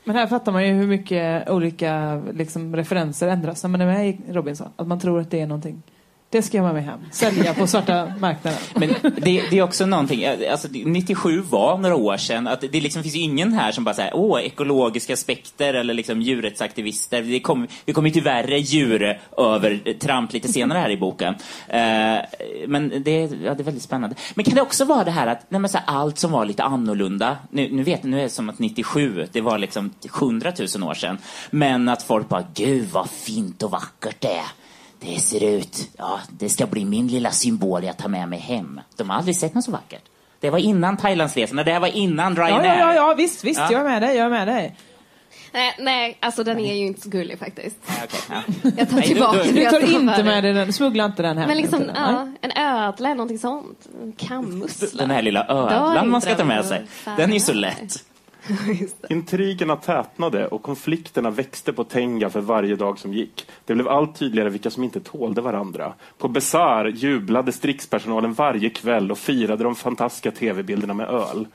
Men 0.04 0.16
här 0.16 0.26
fattar 0.26 0.52
man 0.52 0.66
ju 0.66 0.72
hur 0.72 0.86
mycket 0.86 1.50
olika 1.50 2.22
liksom, 2.32 2.76
referenser 2.76 3.28
ändras 3.28 3.62
när 3.62 3.70
man 3.70 3.80
är 3.80 3.86
med 3.86 4.08
i 4.08 4.20
Robinson. 4.28 4.68
Att 4.76 4.86
man 4.86 5.00
tror 5.00 5.20
att 5.20 5.30
det 5.30 5.40
är 5.40 5.46
någonting. 5.46 5.82
Det 6.30 6.42
ska 6.42 6.56
jag 6.56 6.64
med 6.64 6.74
mig 6.74 6.82
hem. 6.82 7.00
Sälja 7.10 7.54
på 7.54 7.66
svarta 7.66 8.12
marknaden. 8.18 8.58
Men 8.74 8.88
det, 9.16 9.42
det 9.50 9.58
är 9.58 9.62
också 9.62 9.86
någonting, 9.86 10.24
alltså 10.50 10.68
97 10.70 11.40
var 11.40 11.78
några 11.78 11.96
år 11.96 12.16
sedan, 12.16 12.46
att 12.46 12.60
det 12.60 12.80
liksom 12.80 13.02
finns 13.02 13.16
ingen 13.16 13.52
här 13.52 13.72
som 13.72 13.84
bara 13.84 13.94
säger 13.94 14.16
åh, 14.16 14.40
ekologiska 14.40 15.14
aspekter 15.14 15.74
eller 15.74 15.94
liksom 15.94 16.22
djurrättsaktivister. 16.22 17.22
Det 17.22 17.40
kom, 17.40 17.66
vi 17.84 17.92
kommer 17.92 18.08
ju 18.08 18.12
till 18.12 18.22
värre 18.22 18.58
djur 18.58 19.20
över 19.38 19.98
tramp 19.98 20.32
lite 20.32 20.48
senare 20.48 20.78
här 20.78 20.90
i 20.90 20.96
boken. 20.96 21.34
Eh, 21.68 22.18
men 22.66 23.02
det, 23.04 23.20
ja, 23.20 23.54
det 23.54 23.62
är 23.62 23.64
väldigt 23.64 23.82
spännande. 23.82 24.16
Men 24.34 24.44
kan 24.44 24.54
det 24.54 24.62
också 24.62 24.84
vara 24.84 25.04
det 25.04 25.10
här 25.10 25.26
att 25.26 25.50
nej, 25.50 25.60
här, 25.74 25.82
allt 25.86 26.18
som 26.18 26.32
var 26.32 26.44
lite 26.44 26.62
annorlunda, 26.62 27.36
nu, 27.50 27.68
nu 27.72 27.82
vet 27.82 28.02
nu 28.02 28.18
är 28.18 28.22
det 28.22 28.28
som 28.28 28.48
att 28.48 28.58
97, 28.58 29.26
det 29.32 29.40
var 29.40 29.58
liksom 29.58 29.90
100 30.18 30.52
000 30.76 30.88
år 30.88 30.94
sedan, 30.94 31.18
men 31.50 31.88
att 31.88 32.02
folk 32.02 32.28
bara, 32.28 32.44
gud 32.54 32.88
vad 32.92 33.10
fint 33.10 33.62
och 33.62 33.70
vackert 33.70 34.16
det 34.20 34.28
är. 34.28 34.57
Det 35.00 35.20
ser 35.20 35.44
ut, 35.44 35.90
ja, 35.98 36.20
det 36.38 36.48
ska 36.48 36.66
bli 36.66 36.84
min 36.84 37.08
lilla 37.08 37.30
symbol 37.30 37.84
jag 37.84 37.96
tar 37.96 38.08
med 38.08 38.28
mig 38.28 38.38
hem. 38.38 38.80
De 38.96 39.10
har 39.10 39.16
aldrig 39.16 39.36
sett 39.36 39.54
något 39.54 39.64
så 39.64 39.70
vackert. 39.70 40.02
Det 40.40 40.50
var 40.50 40.58
innan 40.58 40.96
Thailandsresorna, 40.96 41.64
det 41.64 41.72
här 41.72 41.80
var 41.80 41.88
innan 41.88 42.34
Ja, 42.34 42.42
Ryanair. 42.46 42.78
ja, 42.78 42.94
ja, 42.94 42.94
ja 42.94 43.14
visst, 43.16 43.44
visst. 43.44 43.60
Ja. 43.60 43.72
Jag 43.72 43.80
är 43.80 43.84
med 43.84 44.02
dig, 44.02 44.16
jag 44.16 44.26
är 44.26 44.30
med 44.30 44.48
dig. 44.48 44.76
Nej, 45.52 45.74
nej, 45.78 46.16
alltså 46.20 46.44
den 46.44 46.58
är 46.58 46.74
ju 46.74 46.86
inte 46.86 47.00
så 47.00 47.08
gullig 47.08 47.38
faktiskt. 47.38 47.76
Ja, 47.86 47.92
okej, 48.04 48.20
ja. 48.62 48.70
Jag 48.76 48.88
tar 48.88 48.96
Nej, 48.96 49.06
tillbaka 49.06 49.38
du- 49.38 49.44
det 49.44 49.52
Du 49.52 49.62
jag 49.62 49.72
tar 49.72 50.00
inte 50.00 50.22
med 50.24 50.44
dig 50.44 50.52
den, 50.52 50.72
smuggla 50.72 51.04
inte 51.04 51.22
den 51.22 51.38
hem. 51.38 51.48
Men 51.48 51.56
liksom, 51.56 51.80
nej. 51.80 51.92
ja, 51.96 52.28
en 52.40 52.50
ödla 52.50 53.08
eller 53.08 53.14
någonting 53.14 53.38
sånt. 53.38 53.88
En 54.02 54.12
kammussla. 54.12 54.88
Den 54.98 55.10
här 55.10 55.22
lilla 55.22 55.46
ödlan 55.48 56.10
man 56.10 56.20
ska 56.20 56.34
ta 56.34 56.44
med 56.44 56.64
sig. 56.64 56.86
Den 57.16 57.30
är 57.30 57.34
ju 57.34 57.40
så 57.40 57.52
nej. 57.52 57.60
lätt. 57.60 58.04
Intrigerna 59.08 59.76
tätnade 59.76 60.46
och 60.46 60.62
konflikterna 60.62 61.30
växte 61.30 61.72
på 61.72 61.84
Tenga 61.84 62.30
för 62.30 62.40
varje 62.40 62.76
dag 62.76 62.98
som 62.98 63.14
gick. 63.14 63.46
Det 63.64 63.74
blev 63.74 63.88
allt 63.88 64.18
tydligare 64.18 64.50
vilka 64.50 64.70
som 64.70 64.84
inte 64.84 65.00
tålde 65.00 65.40
varandra. 65.40 65.92
På 66.18 66.28
Besar 66.28 66.84
jublade 66.84 67.52
strikspersonalen 67.52 68.32
varje 68.32 68.70
kväll 68.70 69.10
och 69.10 69.18
firade 69.18 69.64
de 69.64 69.74
fantastiska 69.74 70.30
tv-bilderna 70.30 70.94
med 70.94 71.08
öl. 71.08 71.46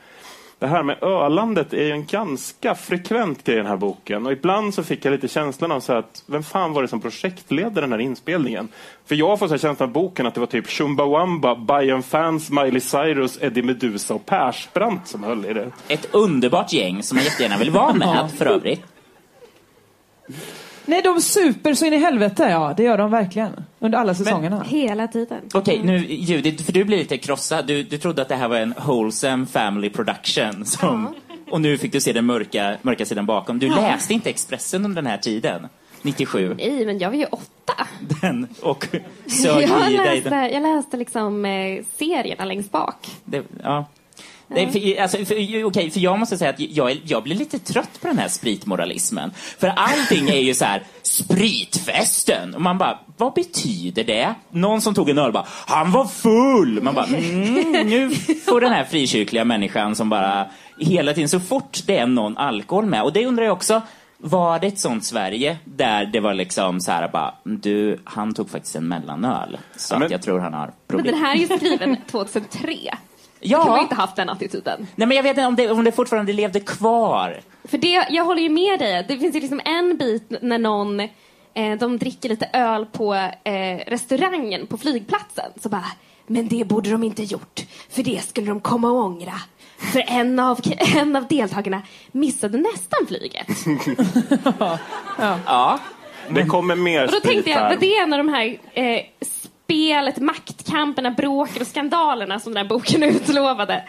Det 0.63 0.69
här 0.69 0.84
med 0.84 1.04
ölandet 1.04 1.73
är 1.73 1.84
ju 1.84 1.91
en 1.91 2.06
ganska 2.06 2.76
frekvent 2.76 3.43
grej 3.43 3.56
i 3.56 3.58
den 3.58 3.67
här 3.67 3.78
boken. 3.78 4.26
Och 4.26 4.32
ibland 4.32 4.73
så 4.73 4.84
fick 4.84 5.06
jag 5.06 5.12
lite 5.12 5.28
känslan 5.28 5.71
av 5.71 5.80
så 5.80 5.93
att, 5.93 6.23
vem 6.26 6.43
fan 6.43 6.73
var 6.73 6.82
det 6.82 6.88
som 6.88 7.02
projektledde 7.02 7.82
den 7.82 7.91
här 7.91 7.99
inspelningen? 7.99 8.67
För 9.06 9.15
jag 9.15 9.39
får 9.39 9.47
så 9.47 9.58
känslan 9.58 9.89
av 9.89 9.93
boken 9.93 10.26
att 10.26 10.34
det 10.34 10.39
var 10.39 10.47
typ 10.47 10.67
Chumbawamba, 10.67 11.56
Bayern 11.56 12.04
Fans, 12.04 12.49
Miley 12.49 12.80
Cyrus, 12.80 13.38
Eddie 13.41 13.63
Meduza 13.63 14.13
och 14.13 14.26
Persbrandt 14.26 15.08
som 15.08 15.23
höll 15.23 15.45
i 15.45 15.54
det. 15.54 15.71
Ett 15.88 16.15
underbart 16.15 16.73
gäng 16.73 17.04
som 17.04 17.15
man 17.15 17.23
jättegärna 17.23 17.58
vill 17.58 17.71
vara 17.71 17.93
med, 17.93 18.32
för 18.38 18.45
övrigt. 18.45 18.84
Nej, 20.85 21.01
de 21.01 21.21
super 21.21 21.73
så 21.73 21.85
in 21.85 21.93
i 21.93 21.97
helvete, 21.97 22.43
ja. 22.49 22.73
Det 22.77 22.83
gör 22.83 22.97
de 22.97 23.11
verkligen. 23.11 23.51
Under 23.79 23.97
alla 23.97 24.13
säsongerna. 24.13 24.63
Hela 24.63 25.07
tiden. 25.07 25.41
Okej, 25.53 25.81
nu 25.83 25.97
Judith, 25.97 26.63
för 26.63 26.71
du 26.71 26.83
blir 26.83 26.97
lite 26.97 27.17
krossad. 27.17 27.67
Du, 27.67 27.83
du 27.83 27.97
trodde 27.97 28.21
att 28.21 28.29
det 28.29 28.35
här 28.35 28.47
var 28.47 28.57
en 28.57 28.73
wholesome 28.85 29.45
family 29.45 29.89
production. 29.89 30.65
Som, 30.65 31.15
Och 31.51 31.61
nu 31.61 31.77
fick 31.77 31.91
du 31.91 32.01
se 32.01 32.13
den 32.13 32.25
mörka, 32.25 32.77
mörka 32.81 33.05
sidan 33.05 33.25
bakom. 33.25 33.59
Du 33.59 33.69
läste 33.69 34.13
inte 34.13 34.29
Expressen 34.29 34.85
under 34.85 35.01
den 35.01 35.11
här 35.11 35.17
tiden. 35.17 35.67
97. 36.01 36.55
Nej, 36.57 36.85
men 36.85 36.99
jag 36.99 37.09
var 37.09 37.17
ju 37.17 37.25
åtta. 37.25 37.87
Den, 38.21 38.47
och 38.61 38.87
sög 39.27 39.63
Jag 39.69 39.91
i 39.91 39.97
dig 39.97 40.15
läste, 40.15 40.29
den. 40.29 40.53
jag 40.53 40.61
läste 40.61 40.97
liksom 40.97 41.45
eh, 41.45 41.83
serierna 41.97 42.45
längst 42.45 42.71
bak. 42.71 43.07
Det, 43.25 43.43
ja. 43.63 43.85
Nej, 44.53 44.71
för, 44.71 45.01
alltså, 45.01 45.17
för, 45.25 45.63
okej, 45.65 45.91
för 45.91 45.99
jag 45.99 46.19
måste 46.19 46.37
säga 46.37 46.49
att 46.49 46.59
jag, 46.59 47.01
jag 47.05 47.23
blir 47.23 47.35
lite 47.35 47.59
trött 47.59 48.01
på 48.01 48.07
den 48.07 48.17
här 48.17 48.27
spritmoralismen. 48.27 49.31
För 49.59 49.67
allting 49.67 50.29
är 50.29 50.39
ju 50.39 50.53
så 50.53 50.65
här, 50.65 50.83
spritfesten. 51.01 52.55
Och 52.55 52.61
man 52.61 52.77
bara, 52.77 52.99
vad 53.17 53.33
betyder 53.33 54.03
det? 54.03 54.33
Någon 54.51 54.81
som 54.81 54.95
tog 54.95 55.09
en 55.09 55.17
öl 55.17 55.31
bara, 55.31 55.45
han 55.67 55.91
var 55.91 56.05
full! 56.05 56.81
Man 56.81 56.95
bara, 56.95 57.05
mm, 57.05 57.71
nu 57.89 58.09
får 58.45 58.61
den 58.61 58.71
här 58.73 58.83
frikyrkliga 58.83 59.45
människan 59.45 59.95
som 59.95 60.09
bara 60.09 60.47
hela 60.79 61.13
tiden, 61.13 61.29
så 61.29 61.39
fort 61.39 61.79
det 61.85 61.97
är 61.97 62.07
någon 62.07 62.37
alkohol 62.37 62.85
med. 62.85 63.03
Och 63.03 63.13
det 63.13 63.25
undrar 63.25 63.45
jag 63.45 63.53
också, 63.53 63.81
var 64.17 64.59
det 64.59 64.67
ett 64.67 64.79
sånt 64.79 65.05
Sverige 65.05 65.57
där 65.65 66.05
det 66.05 66.19
var 66.19 66.33
liksom 66.33 66.79
så 66.81 66.91
här 66.91 67.07
bara, 67.07 67.33
du, 67.43 67.99
han 68.03 68.33
tog 68.33 68.49
faktiskt 68.49 68.75
en 68.75 68.87
mellanöl. 68.87 69.57
Så 69.77 69.93
Ja, 69.93 69.99
men- 69.99 70.05
att 70.05 70.11
jag 70.11 70.21
tror 70.21 70.39
han 70.39 70.53
har 70.53 70.65
Men 70.65 70.73
problem. 70.87 71.15
den 71.15 71.23
här 71.23 71.35
är 71.35 71.39
ju 71.39 71.57
skriven 71.57 71.97
2003. 72.11 72.77
Ja. 73.43 73.58
Då 73.58 73.65
kan 73.65 73.79
inte 73.79 73.95
haft 73.95 74.15
den 74.15 74.29
attityden. 74.29 74.88
Nej, 74.95 75.08
men 75.08 75.17
jag 75.17 75.23
vet 75.23 75.29
inte 75.29 75.45
om 75.45 75.56
det, 75.56 75.71
om 75.71 75.84
det 75.84 75.91
fortfarande 75.91 76.34
levde 76.34 76.60
kvar. 76.60 77.41
För 77.63 77.77
det, 77.77 78.06
jag 78.10 78.25
håller 78.25 78.41
ju 78.41 78.49
med 78.49 78.79
dig. 78.79 79.06
Det 79.08 79.17
finns 79.17 79.36
ju 79.36 79.39
liksom 79.39 79.62
en 79.65 79.97
bit 79.97 80.34
när 80.41 80.58
någon 80.58 80.99
eh, 80.99 81.77
de 81.79 81.97
dricker 81.97 82.29
lite 82.29 82.49
öl 82.53 82.86
på 82.86 83.13
eh, 83.43 83.77
restaurangen 83.88 84.67
på 84.67 84.77
flygplatsen. 84.77 85.51
Så 85.62 85.69
bara, 85.69 85.91
men 86.27 86.47
det 86.47 86.67
borde 86.67 86.89
de 86.89 87.03
inte 87.03 87.23
gjort. 87.23 87.62
För 87.89 88.03
det 88.03 88.23
skulle 88.23 88.47
de 88.47 88.60
komma 88.62 88.91
och 88.91 88.97
ångra. 89.06 89.34
För 89.77 90.03
en 90.08 90.39
av, 90.39 90.60
en 90.95 91.15
av 91.15 91.27
deltagarna 91.27 91.82
missade 92.12 92.58
nästan 92.58 93.08
flyget. 93.08 93.47
Ja. 95.45 95.79
Det 96.29 96.45
kommer 96.45 96.75
mer 96.75 97.06
Och 97.06 97.12
då 97.12 97.19
tänkte 97.19 97.49
jag, 97.49 97.69
var 97.69 97.75
det 97.75 97.97
en 97.97 98.13
av 98.13 98.17
de 98.17 98.29
här 98.29 98.58
eh, 98.73 99.01
spelet, 99.73 100.19
maktkamperna, 100.19 101.12
bråken 101.12 101.62
och 101.62 101.67
skandalerna 101.67 102.39
som 102.39 102.53
den 102.53 102.63
här 102.63 102.69
boken 102.69 103.03
utlovade? 103.15 103.83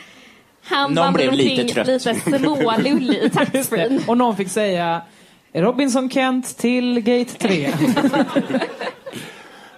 Han 0.63 0.93
Någon 0.93 1.13
blev 1.13 1.33
lite 1.33 1.75
trött. 1.75 1.87
lite 1.87 2.15
smålullig 2.39 3.23
i 3.23 3.31
taxfree. 3.31 4.01
Och 4.09 4.19
någon 4.19 4.37
fick 4.37 4.49
säga 4.49 5.03
Robinson 5.53 6.11
Kent 6.11 6.59
till 6.59 7.01
gate 7.01 7.39
3. 7.39 7.71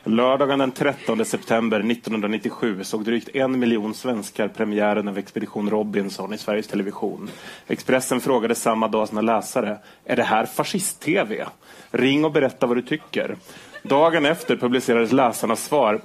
Lördagen 0.05 0.59
den 0.59 0.73
13 0.73 1.25
september 1.25 1.77
1997 1.91 2.85
såg 2.85 3.05
drygt 3.05 3.29
en 3.37 3.59
miljon 3.59 3.95
svenskar 3.95 4.49
premiären 4.49 5.09
av 5.09 5.19
Expedition 5.19 5.71
Robinson 5.71 6.35
i 6.35 6.39
Sveriges 6.39 6.67
Television. 6.67 7.31
Expressen 7.67 8.21
frågade 8.21 8.55
samma 8.55 8.89
dag 8.89 9.09
sina 9.09 9.21
läsare, 9.21 9.79
är 10.05 10.17
det 10.17 10.23
här 10.23 10.47
fascist-tv? 10.47 11.47
Ring 11.91 12.25
och 12.25 12.33
berätta 12.33 12.67
vad 12.67 12.77
du 12.77 12.83
tycker. 12.83 13.37
Dagen 13.89 14.27
efter 14.27 14.57
publicerades 14.57 15.13
läsarnas 15.13 15.65
svar. 15.65 16.01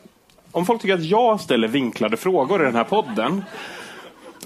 Om 0.51 0.65
folk 0.65 0.81
tycker 0.81 0.95
att 0.95 1.03
jag 1.03 1.39
ställer 1.39 1.67
vinklade 1.67 2.17
frågor 2.17 2.61
i 2.61 2.65
den 2.65 2.75
här 2.75 2.83
podden 2.83 3.43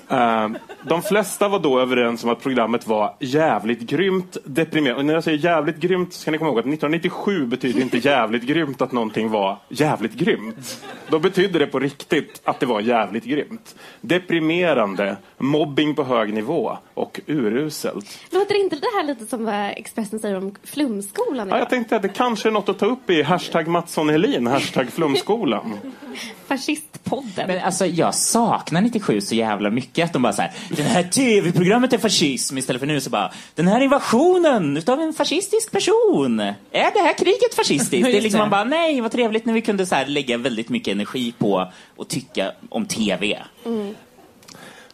Eh, 0.09 0.49
de 0.83 1.01
flesta 1.01 1.47
var 1.47 1.59
då 1.59 1.79
överens 1.79 2.23
om 2.23 2.29
att 2.29 2.41
programmet 2.41 2.87
var 2.87 3.15
jävligt 3.19 3.79
grymt 3.79 4.37
deprimerande. 4.43 4.99
Och 4.99 5.05
när 5.05 5.13
jag 5.13 5.23
säger 5.23 5.37
jävligt 5.37 5.77
grymt 5.77 6.13
så 6.13 6.21
ska 6.21 6.31
ni 6.31 6.37
komma 6.37 6.49
ihåg 6.49 6.59
att 6.59 6.65
1997 6.65 7.45
betyder 7.45 7.81
inte 7.81 7.97
jävligt 7.97 8.43
grymt 8.43 8.81
att 8.81 8.91
någonting 8.91 9.29
var 9.29 9.57
jävligt 9.69 10.13
grymt. 10.13 10.85
Då 11.09 11.19
betydde 11.19 11.59
det 11.59 11.67
på 11.67 11.79
riktigt 11.79 12.41
att 12.43 12.59
det 12.59 12.65
var 12.65 12.81
jävligt 12.81 13.23
grymt. 13.23 13.75
Deprimerande, 14.01 15.17
mobbing 15.37 15.95
på 15.95 16.03
hög 16.03 16.33
nivå 16.33 16.77
och 16.93 17.19
uruselt. 17.27 18.19
Låter 18.29 18.63
inte 18.63 18.75
det 18.75 18.87
här 18.97 19.03
lite 19.03 19.25
som 19.25 19.45
vad 19.45 19.71
Expressen 19.77 20.19
säger 20.19 20.37
om 20.37 20.55
flumskolan 20.63 21.49
Ja, 21.49 21.59
jag 21.59 21.69
tänkte 21.69 21.95
att 21.95 22.01
det 22.01 22.09
kanske 22.09 22.49
är 22.49 22.51
något 22.51 22.69
att 22.69 22.79
ta 22.79 22.85
upp 22.85 23.09
i 23.09 23.23
hashtag 23.23 23.67
Mattsson 23.67 24.09
Helin, 24.09 24.47
hashtag 24.47 24.89
flumskolan. 24.91 25.79
Fascistpodden. 26.47 27.47
Men 27.47 27.63
alltså 27.63 27.85
jag 27.85 28.15
saknar 28.15 28.81
97 28.81 29.21
så 29.21 29.35
jävla 29.35 29.69
mycket 29.69 30.05
att 30.05 30.13
de 30.13 30.21
bara 30.21 30.33
så 30.33 30.41
här, 30.41 30.51
det 30.69 30.83
här 30.83 31.03
tv-programmet 31.03 31.93
är 31.93 31.97
fascism 31.97 32.57
istället 32.57 32.79
för 32.79 32.87
nu 32.87 33.01
så 33.01 33.09
bara, 33.09 33.31
den 33.55 33.67
här 33.67 33.81
invasionen 33.81 34.77
utav 34.77 35.01
en 35.01 35.13
fascistisk 35.13 35.71
person. 35.71 36.39
Är 36.39 36.53
det 36.71 36.99
här 36.99 37.13
kriget 37.13 37.53
fascistiskt? 37.55 38.05
Det 38.05 38.17
är 38.17 38.21
liksom 38.21 38.39
man 38.39 38.49
bara, 38.49 38.63
nej 38.63 39.01
vad 39.01 39.11
trevligt 39.11 39.45
när 39.45 39.53
vi 39.53 39.61
kunde 39.61 39.85
så 39.85 39.95
här 39.95 40.05
lägga 40.05 40.37
väldigt 40.37 40.69
mycket 40.69 40.91
energi 40.91 41.33
på 41.37 41.67
att 41.97 42.09
tycka 42.09 42.51
om 42.69 42.85
tv. 42.85 43.39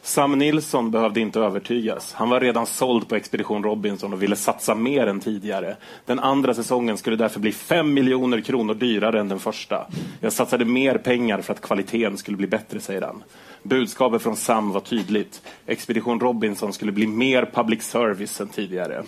Sam 0.03 0.37
Nilsson 0.37 0.91
behövde 0.91 1.19
inte 1.19 1.39
övertygas. 1.39 2.13
Han 2.13 2.29
var 2.29 2.39
redan 2.39 2.65
såld 2.65 3.09
på 3.09 3.15
Expedition 3.15 3.63
Robinson 3.63 4.13
och 4.13 4.23
ville 4.23 4.35
satsa 4.35 4.75
mer 4.75 5.07
än 5.07 5.19
tidigare. 5.19 5.75
Den 6.05 6.19
andra 6.19 6.53
säsongen 6.53 6.97
skulle 6.97 7.15
därför 7.15 7.39
bli 7.39 7.51
5 7.51 7.93
miljoner 7.93 8.41
kronor 8.41 8.73
dyrare 8.73 9.19
än 9.19 9.29
den 9.29 9.39
första. 9.39 9.87
Jag 10.19 10.33
satsade 10.33 10.65
mer 10.65 10.97
pengar 10.97 11.41
för 11.41 11.53
att 11.53 11.61
kvaliteten 11.61 12.17
skulle 12.17 12.37
bli 12.37 12.47
bättre, 12.47 12.79
säger 12.79 13.01
han. 13.01 13.23
Budskapet 13.63 14.21
från 14.21 14.35
Sam 14.35 14.71
var 14.71 14.81
tydligt. 14.81 15.41
Expedition 15.65 16.19
Robinson 16.19 16.73
skulle 16.73 16.91
bli 16.91 17.07
mer 17.07 17.49
public 17.53 17.83
service 17.83 18.41
än 18.41 18.47
tidigare. 18.47 19.03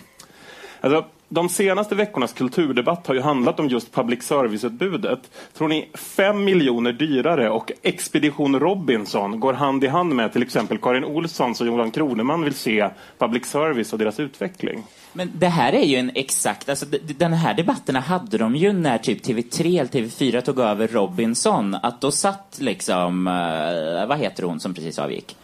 Alltså, 0.84 1.04
de 1.28 1.48
senaste 1.48 1.94
veckornas 1.94 2.32
kulturdebatt 2.32 3.06
har 3.06 3.14
ju 3.14 3.20
handlat 3.20 3.60
om 3.60 3.68
just 3.68 3.92
public 3.92 4.22
service-utbudet. 4.22 5.30
Tror 5.52 5.68
ni 5.68 5.88
fem 5.94 6.44
miljoner 6.44 6.92
dyrare 6.92 7.50
och 7.50 7.72
Expedition 7.82 8.60
Robinson 8.60 9.40
går 9.40 9.52
hand 9.52 9.84
i 9.84 9.86
hand 9.86 10.14
med 10.14 10.32
till 10.32 10.42
exempel 10.42 10.78
Karin 10.78 11.04
Olsson 11.04 11.50
och 11.60 11.66
Johan 11.66 11.90
Kroneman 11.90 12.42
vill 12.44 12.54
se 12.54 12.88
public 13.18 13.46
service 13.46 13.92
och 13.92 13.98
deras 13.98 14.20
utveckling? 14.20 14.82
Men 15.12 15.30
det 15.34 15.48
här 15.48 15.72
är 15.72 15.84
ju 15.84 15.96
en 15.96 16.10
exakt, 16.14 16.68
alltså 16.68 16.86
den 17.18 17.32
här 17.32 17.54
debatterna 17.54 18.00
hade 18.00 18.38
de 18.38 18.56
ju 18.56 18.72
när 18.72 18.98
typ 18.98 19.26
TV3 19.26 19.80
eller 19.80 19.90
TV4 19.90 20.40
tog 20.40 20.58
över 20.58 20.88
Robinson. 20.88 21.74
Att 21.74 22.00
då 22.00 22.10
satt 22.10 22.56
liksom, 22.60 23.26
eh, 23.26 24.06
vad 24.06 24.18
heter 24.18 24.42
hon 24.42 24.60
som 24.60 24.74
precis 24.74 24.98
avgick? 24.98 25.36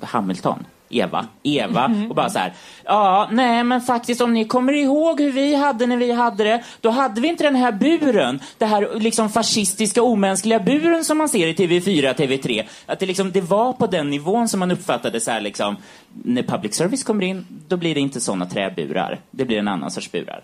Hamilton. 0.00 0.64
Eva, 0.94 1.26
Eva 1.42 2.06
och 2.08 2.14
bara 2.14 2.30
så 2.30 2.38
här. 2.38 2.52
Ja, 2.84 3.28
nej 3.32 3.64
men 3.64 3.80
faktiskt 3.80 4.20
om 4.20 4.34
ni 4.34 4.44
kommer 4.44 4.72
ihåg 4.72 5.20
hur 5.20 5.32
vi 5.32 5.54
hade 5.54 5.86
när 5.86 5.96
vi 5.96 6.12
hade 6.12 6.44
det, 6.44 6.64
då 6.80 6.90
hade 6.90 7.20
vi 7.20 7.28
inte 7.28 7.44
den 7.44 7.56
här 7.56 7.72
buren. 7.72 8.40
Det 8.58 8.66
här 8.66 8.88
liksom 9.00 9.30
fascistiska 9.30 10.02
omänskliga 10.02 10.60
buren 10.60 11.04
som 11.04 11.18
man 11.18 11.28
ser 11.28 11.46
i 11.46 11.54
TV4, 11.54 12.14
TV3. 12.14 12.62
Att 12.86 12.98
det 12.98 13.06
liksom, 13.06 13.32
det 13.32 13.40
var 13.40 13.72
på 13.72 13.86
den 13.86 14.10
nivån 14.10 14.48
som 14.48 14.60
man 14.60 14.70
uppfattade 14.70 15.20
så 15.20 15.30
här 15.30 15.40
liksom, 15.40 15.76
när 16.24 16.42
public 16.42 16.74
service 16.74 17.04
kommer 17.04 17.24
in, 17.24 17.46
då 17.68 17.76
blir 17.76 17.94
det 17.94 18.00
inte 18.00 18.20
såna 18.20 18.46
träburar. 18.46 19.20
Det 19.30 19.44
blir 19.44 19.58
en 19.58 19.68
annan 19.68 19.90
sorts 19.90 20.12
burar. 20.12 20.42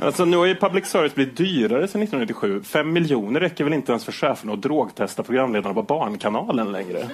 Alltså, 0.00 0.24
nu 0.24 0.36
har 0.36 0.46
ju 0.46 0.54
public 0.54 0.86
service 0.86 1.14
blivit 1.14 1.36
dyrare 1.36 1.88
sedan 1.88 2.02
1997. 2.02 2.62
5 2.62 2.92
miljoner 2.92 3.40
räcker 3.40 3.64
väl 3.64 3.72
inte 3.72 3.92
ens 3.92 4.04
för 4.04 4.12
cheferna 4.12 4.52
att 4.52 4.62
drogtesta 4.62 5.22
programledarna 5.22 5.74
på 5.74 5.82
Barnkanalen 5.82 6.72
längre? 6.72 7.08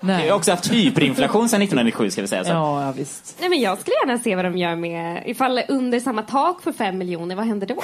Vi 0.00 0.28
har 0.28 0.36
också 0.36 0.50
haft 0.50 0.72
hyperinflation 0.72 1.48
sedan 1.48 1.62
1997 1.62 2.10
ska 2.10 2.20
vi 2.22 2.28
säga. 2.28 2.44
Så. 2.44 2.50
Ja, 2.50 2.84
ja, 2.84 2.92
visst. 2.92 3.36
Nej, 3.40 3.48
men 3.48 3.60
jag 3.60 3.80
skulle 3.80 3.96
gärna 4.06 4.18
se 4.18 4.36
vad 4.36 4.44
de 4.44 4.58
gör 4.58 4.76
med, 4.76 5.22
ifall 5.26 5.60
under 5.68 6.00
samma 6.00 6.22
tak 6.22 6.62
för 6.62 6.72
fem 6.72 6.98
miljoner, 6.98 7.36
vad 7.36 7.46
händer 7.46 7.66
då? 7.66 7.82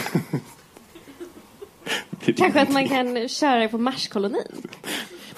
Kanske 2.37 2.61
att 2.61 2.73
man 2.73 2.89
kan 2.89 3.29
köra 3.29 3.59
det 3.59 3.69
på 3.69 3.79
Marskolonin? 3.79 4.69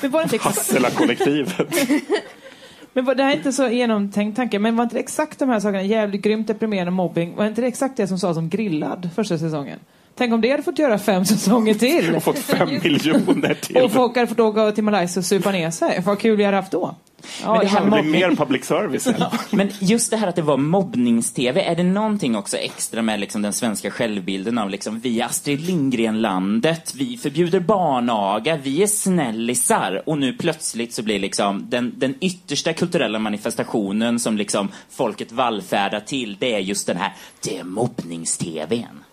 Men 0.00 0.10
var 0.10 0.20
det 0.20 0.34
inte 0.34 0.48
Hassela-kollektivet. 0.48 1.58
Men 2.92 3.04
var, 3.04 3.14
det 3.14 3.22
här 3.22 3.30
är 3.30 3.36
inte 3.36 3.52
så 3.52 3.68
genomtänkt 3.68 4.36
tanke, 4.36 4.58
men 4.58 4.76
var 4.76 4.84
inte 4.84 4.96
det 4.96 5.00
exakt 5.00 5.38
de 5.38 5.48
här 5.48 5.60
sakerna, 5.60 5.82
jävligt 5.82 6.22
grymt 6.22 6.46
deprimerande 6.46 6.90
mobbing, 6.90 7.36
var 7.36 7.46
inte 7.46 7.60
det 7.60 7.66
exakt 7.66 7.96
det 7.96 8.06
som 8.06 8.18
sades 8.18 8.36
om 8.36 8.48
grillad 8.48 9.10
första 9.14 9.38
säsongen? 9.38 9.78
Tänk 10.18 10.32
om 10.34 10.40
det 10.40 10.50
hade 10.50 10.62
fått 10.62 10.78
göra 10.78 10.98
fem 10.98 11.24
säsonger 11.24 11.74
till. 11.74 12.14
Och 12.16 12.22
fått 12.22 12.38
5 12.38 12.68
miljoner 12.68 13.54
till. 13.54 13.76
Och 13.76 13.92
folk 13.92 14.14
hade 14.16 14.26
fått 14.26 14.40
åka 14.40 14.72
till 14.72 14.84
Malaysia 14.84 15.20
och 15.20 15.24
supa 15.24 15.50
ner 15.52 15.70
sig. 15.70 16.02
Vad 16.06 16.18
kul 16.18 16.36
vi 16.36 16.44
hade 16.44 16.56
haft 16.56 16.72
då. 16.72 16.94
Ja, 17.42 17.52
Men 17.52 17.60
det 17.60 17.66
här 17.66 17.84
mobbning- 17.84 18.10
mer 18.10 18.36
public 18.36 18.64
service. 18.64 19.06
än. 19.06 19.14
Men 19.50 19.70
just 19.80 20.10
det 20.10 20.16
här 20.16 20.26
att 20.26 20.36
det 20.36 20.42
var 20.42 20.56
mobbnings-tv, 20.56 21.60
är 21.62 21.76
det 21.76 21.82
någonting 21.82 22.36
också 22.36 22.56
extra 22.56 23.02
med 23.02 23.20
liksom 23.20 23.42
den 23.42 23.52
svenska 23.52 23.90
självbilden 23.90 24.58
av 24.58 24.70
liksom, 24.70 25.00
vi 25.00 25.20
är 25.20 25.24
Astrid 25.26 25.60
Lindgren-landet, 25.60 26.94
vi 26.96 27.16
förbjuder 27.16 27.60
barnaga, 27.60 28.58
vi 28.62 28.82
är 28.82 28.86
snällisar 28.86 30.02
och 30.06 30.18
nu 30.18 30.32
plötsligt 30.32 30.92
så 30.94 31.02
blir 31.02 31.18
liksom 31.18 31.66
den, 31.70 31.92
den 31.96 32.14
yttersta 32.20 32.72
kulturella 32.72 33.18
manifestationen 33.18 34.18
som 34.18 34.36
liksom 34.36 34.68
folket 34.90 35.32
vallfärdar 35.32 36.00
till, 36.00 36.36
det 36.40 36.54
är 36.54 36.58
just 36.58 36.86
den 36.86 36.96
här, 36.96 37.12
det 37.44 37.58
är 37.58 37.64
mobbnings-tvn. 37.64 39.04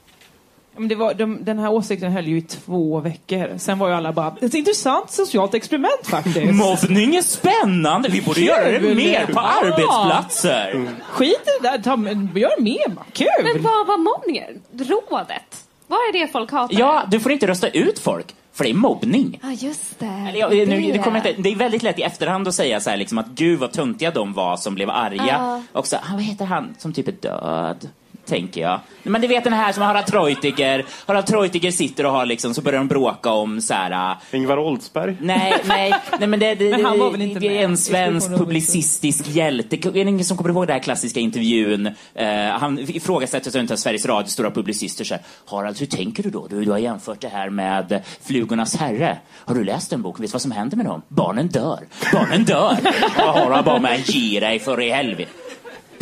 Men 0.77 0.88
det 0.88 0.95
var, 0.95 1.13
de, 1.13 1.43
den 1.43 1.59
här 1.59 1.71
åsikten 1.71 2.11
höll 2.11 2.27
ju 2.27 2.38
i 2.38 2.41
två 2.41 2.99
veckor. 2.99 3.57
Sen 3.57 3.79
var 3.79 3.88
ju 3.89 3.93
alla 3.93 4.13
bara, 4.13 4.29
det 4.39 4.45
är 4.45 4.47
ett 4.47 4.53
intressant 4.53 5.11
socialt 5.11 5.53
experiment 5.53 6.07
faktiskt. 6.07 6.53
Mobbning 6.53 7.15
är 7.15 7.21
spännande, 7.21 8.09
vi 8.09 8.21
borde 8.21 8.41
göra 8.41 8.71
det 8.71 8.79
Kul! 8.79 8.95
mer 8.95 9.25
på 9.25 9.31
Ja. 9.35 9.61
arbetsplatser. 9.63 10.88
Skit 11.09 11.29
i 11.31 11.61
det 11.63 11.69
där, 11.69 11.77
ta, 11.77 11.91
gör 12.39 12.61
mer. 12.61 12.95
Kul! 13.13 13.27
Men 13.53 13.63
vad 13.63 13.88
var 13.88 13.97
mobbningen? 13.97 14.61
Rådet? 14.71 15.65
Vad 15.88 15.97
är 15.99 16.13
det 16.13 16.27
folk 16.31 16.51
hatar? 16.51 16.79
Ja, 16.79 17.03
du 17.11 17.19
får 17.19 17.31
inte 17.31 17.47
rösta 17.47 17.67
ut 17.67 17.99
folk, 17.99 18.35
för 18.53 18.63
det 18.63 18.69
är 18.69 18.73
mobbning. 18.73 19.39
Ja, 19.43 19.51
just 19.51 19.99
det. 19.99 20.05
Eller, 20.29 20.39
ja, 20.39 20.49
nu, 20.49 20.91
det, 20.91 20.97
kommer 20.97 21.17
jag 21.19 21.27
inte, 21.27 21.41
det 21.41 21.49
är 21.51 21.55
väldigt 21.55 21.83
lätt 21.83 21.99
i 21.99 22.01
efterhand 22.01 22.47
att 22.47 22.55
säga 22.55 22.79
så 22.79 22.89
här, 22.89 22.97
liksom, 22.97 23.17
att 23.17 23.27
gud 23.27 23.59
vad 23.59 23.71
töntiga 23.71 24.11
de 24.11 24.33
var 24.33 24.57
som 24.57 24.75
blev 24.75 24.89
arga. 24.89 25.25
Ja. 25.27 25.61
Och 25.71 25.88
så, 25.88 25.95
ah, 25.95 26.13
vad 26.13 26.21
heter 26.23 26.45
han 26.45 26.75
som 26.77 26.93
typ 26.93 27.07
är 27.07 27.11
död? 27.11 27.89
Tänker 28.25 28.61
jag. 28.61 28.79
Men 29.03 29.21
du 29.21 29.27
vet 29.27 29.43
den 29.43 29.53
här 29.53 29.71
som 29.71 29.83
Harald 29.83 30.05
Treutiger. 30.05 30.85
Harald 31.05 31.25
Treutiger 31.25 31.71
sitter 31.71 32.05
och 32.05 32.11
har 32.11 32.25
liksom, 32.25 32.53
så 32.53 32.61
börjar 32.61 32.77
de 32.79 32.88
bråka 32.88 33.31
om 33.31 33.61
så 33.61 33.73
här. 33.73 33.91
ah, 33.91 34.17
Ingvar 34.31 34.57
Oldsberg. 34.57 35.17
Nej, 35.21 35.55
nej, 35.65 35.93
nej 36.19 36.27
men 36.27 36.39
det, 36.39 36.55
det, 36.55 36.69
Men 36.69 36.85
han 36.85 36.99
var 36.99 37.11
väl 37.11 37.21
inte 37.21 37.39
det 37.39 37.57
är 37.57 37.63
en 37.63 37.77
svensk 37.77 38.29
publicistisk 38.29 39.27
hjälte. 39.27 39.75
Är 39.75 39.91
det 39.91 39.99
ingen 39.99 40.25
som 40.25 40.38
kommer 40.38 40.49
ihåg 40.49 40.67
den 40.67 40.73
här 40.73 40.83
klassiska 40.83 41.19
intervjun? 41.19 41.85
Eh, 42.13 42.27
han 42.59 42.79
ifrågasätter 42.79 43.59
inte 43.59 43.73
av 43.73 43.77
Sveriges 43.77 44.05
Radio 44.05 44.27
stora 44.27 44.51
publicister. 44.51 45.05
Så 45.05 45.13
här, 45.13 45.23
Harald, 45.45 45.79
hur 45.79 45.85
tänker 45.88 46.23
du 46.23 46.29
då? 46.29 46.47
Du, 46.47 46.65
du 46.65 46.71
har 46.71 46.77
jämfört 46.77 47.21
det 47.21 47.27
här 47.27 47.49
med 47.49 48.01
Flugornas 48.23 48.75
herre. 48.75 49.17
Har 49.45 49.55
du 49.55 49.63
läst 49.63 49.89
den 49.89 50.01
boken? 50.01 50.21
Vet 50.21 50.31
du 50.31 50.33
vad 50.33 50.41
som 50.41 50.51
händer 50.51 50.77
med 50.77 50.85
dem? 50.85 51.01
Barnen 51.07 51.47
dör. 51.47 51.79
Barnen 52.13 52.43
dör. 52.45 52.77
Har 53.15 53.57
du 53.57 53.63
bara 53.63 53.79
med 53.79 53.93
att 53.95 54.09
ge 54.09 54.39
dig 54.39 54.59
för 54.59 54.81
i 54.81 54.89
helvete? 54.89 55.31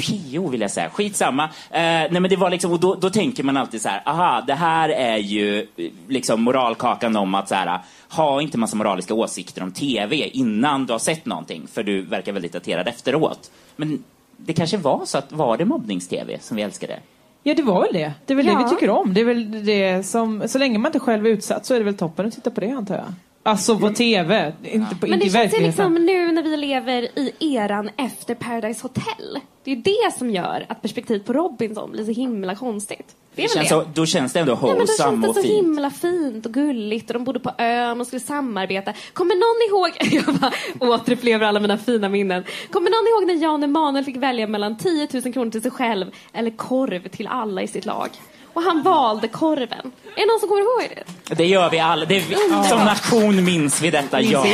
Pio 0.07 0.47
vill 0.49 0.61
jag 0.61 0.71
säga. 0.71 0.89
Skitsamma. 0.89 1.43
Eh, 1.43 1.49
nej 1.81 2.19
men 2.19 2.29
det 2.29 2.35
var 2.35 2.49
liksom, 2.49 2.71
och 2.71 2.79
då, 2.79 2.95
då 2.95 3.09
tänker 3.09 3.43
man 3.43 3.57
alltid 3.57 3.81
så 3.81 3.89
här, 3.89 4.01
aha, 4.05 4.43
det 4.47 4.53
här 4.53 4.89
är 4.89 5.17
ju 5.17 5.59
eh, 5.77 5.91
liksom 6.07 6.41
moralkakan 6.43 7.15
om 7.15 7.35
att 7.35 7.49
så 7.49 7.55
här, 7.55 7.79
ha 8.09 8.41
inte 8.41 8.57
massa 8.57 8.75
moraliska 8.75 9.13
åsikter 9.13 9.63
om 9.63 9.71
TV 9.71 10.27
innan 10.27 10.85
du 10.85 10.93
har 10.93 10.99
sett 10.99 11.25
någonting, 11.25 11.67
för 11.73 11.83
du 11.83 12.01
verkar 12.01 12.31
väldigt 12.31 12.53
daterad 12.53 12.87
efteråt. 12.87 13.51
Men 13.75 14.03
det 14.37 14.53
kanske 14.53 14.77
var 14.77 15.01
så 15.05 15.17
att, 15.17 15.31
var 15.31 15.57
det 15.57 15.65
mobbnings-TV 15.65 16.37
som 16.41 16.57
vi 16.57 16.63
älskade? 16.63 16.99
Ja, 17.43 17.53
det 17.53 17.63
var 17.63 17.81
väl 17.81 17.93
det. 17.93 18.13
Det 18.25 18.33
är 18.33 18.37
väl 18.37 18.45
det 18.45 18.51
Ja. 18.51 18.63
vi 18.63 18.69
tycker 18.69 18.89
om. 18.89 19.13
Det 19.13 19.21
är 19.21 19.25
väl 19.25 19.65
det 19.65 20.03
som, 20.03 20.43
så 20.47 20.57
länge 20.57 20.77
man 20.77 20.89
inte 20.89 20.99
själv 20.99 21.25
är 21.25 21.29
utsatt 21.29 21.65
så 21.65 21.73
är 21.73 21.77
det 21.79 21.85
väl 21.85 21.97
toppen 21.97 22.25
att 22.27 22.33
titta 22.33 22.51
på 22.51 22.61
det 22.61 22.71
antar 22.71 22.95
jag. 22.95 23.05
Alltså 23.45 23.79
på 23.79 23.89
TV, 23.89 24.53
inte, 24.63 24.95
på, 24.95 25.07
Men 25.07 25.13
inte 25.13 25.25
det 25.25 25.27
i 25.27 25.31
känns 25.31 25.33
ju 25.35 25.39
verkligheten. 25.39 25.65
liksom 25.93 26.05
nu 26.05 26.31
när 26.31 26.43
vi 26.43 26.57
lever 26.57 27.01
i 27.19 27.55
eran 27.55 27.89
efter 27.97 28.35
Paradise 28.35 28.81
Hotel. 28.81 29.39
Det 29.63 29.71
är 29.71 29.75
ju 29.75 29.81
det 29.81 30.17
som 30.17 30.29
gör 30.31 30.65
att 30.69 30.81
perspektivet 30.81 31.25
på 31.25 31.33
Robinson 31.33 31.91
blir 31.91 32.05
så 32.05 32.11
himla 32.11 32.55
konstigt. 32.55 33.15
Det 33.35 33.43
är 33.43 33.47
väl 33.47 33.53
känns 33.55 33.69
det. 33.69 33.75
så, 33.75 33.85
då 33.93 34.05
känns 34.05 34.33
det 34.33 34.39
ändå 34.39 34.51
Ja, 34.51 34.57
men 34.61 34.69
då 34.69 34.75
wholesome 34.75 35.09
känns 35.11 35.21
det 35.21 35.27
och 35.29 35.35
så 35.35 35.41
fint. 35.41 35.53
himla 35.53 35.89
fint 35.89 36.45
och 36.45 36.53
gulligt 36.53 37.09
och 37.09 37.13
de 37.13 37.23
bodde 37.23 37.39
på 37.39 37.51
ön 37.57 38.01
och 38.01 38.07
skulle 38.07 38.19
samarbeta. 38.19 38.93
Kommer 39.13 39.35
någon 39.35 39.69
ihåg, 39.81 40.21
jag 40.25 40.35
bara 40.35 40.93
återupplever 40.95 41.45
alla 41.45 41.59
mina 41.59 41.77
fina 41.77 42.09
minnen. 42.09 42.43
Kommer 42.71 42.89
någon 42.89 43.07
ihåg 43.07 43.35
när 43.37 43.43
Jan 43.43 43.63
Emanuel 43.63 44.05
fick 44.05 44.15
välja 44.17 44.47
mellan 44.47 44.77
10 44.77 45.07
000 45.13 45.33
kronor 45.33 45.51
till 45.51 45.61
sig 45.61 45.71
själv 45.71 46.11
eller 46.33 46.51
korv 46.51 47.07
till 47.07 47.27
alla 47.27 47.61
i 47.61 47.67
sitt 47.67 47.85
lag? 47.85 48.09
Och 48.53 48.61
han 48.61 48.83
valde 48.83 49.27
korven. 49.27 49.91
Är 50.15 50.19
det 50.21 50.25
någon 50.25 50.39
som 50.39 50.49
kommer 50.49 50.61
ihåg 50.61 51.03
det? 51.29 51.35
Det 51.35 51.45
gör 51.45 51.69
vi 51.69 51.79
alla. 51.79 52.05
Det 52.05 52.21
som 52.69 52.79
nation 52.79 53.43
minns 53.43 53.81
vi 53.81 53.91
detta, 53.91 54.17
Minns 54.17 54.31
ja. 54.31 54.45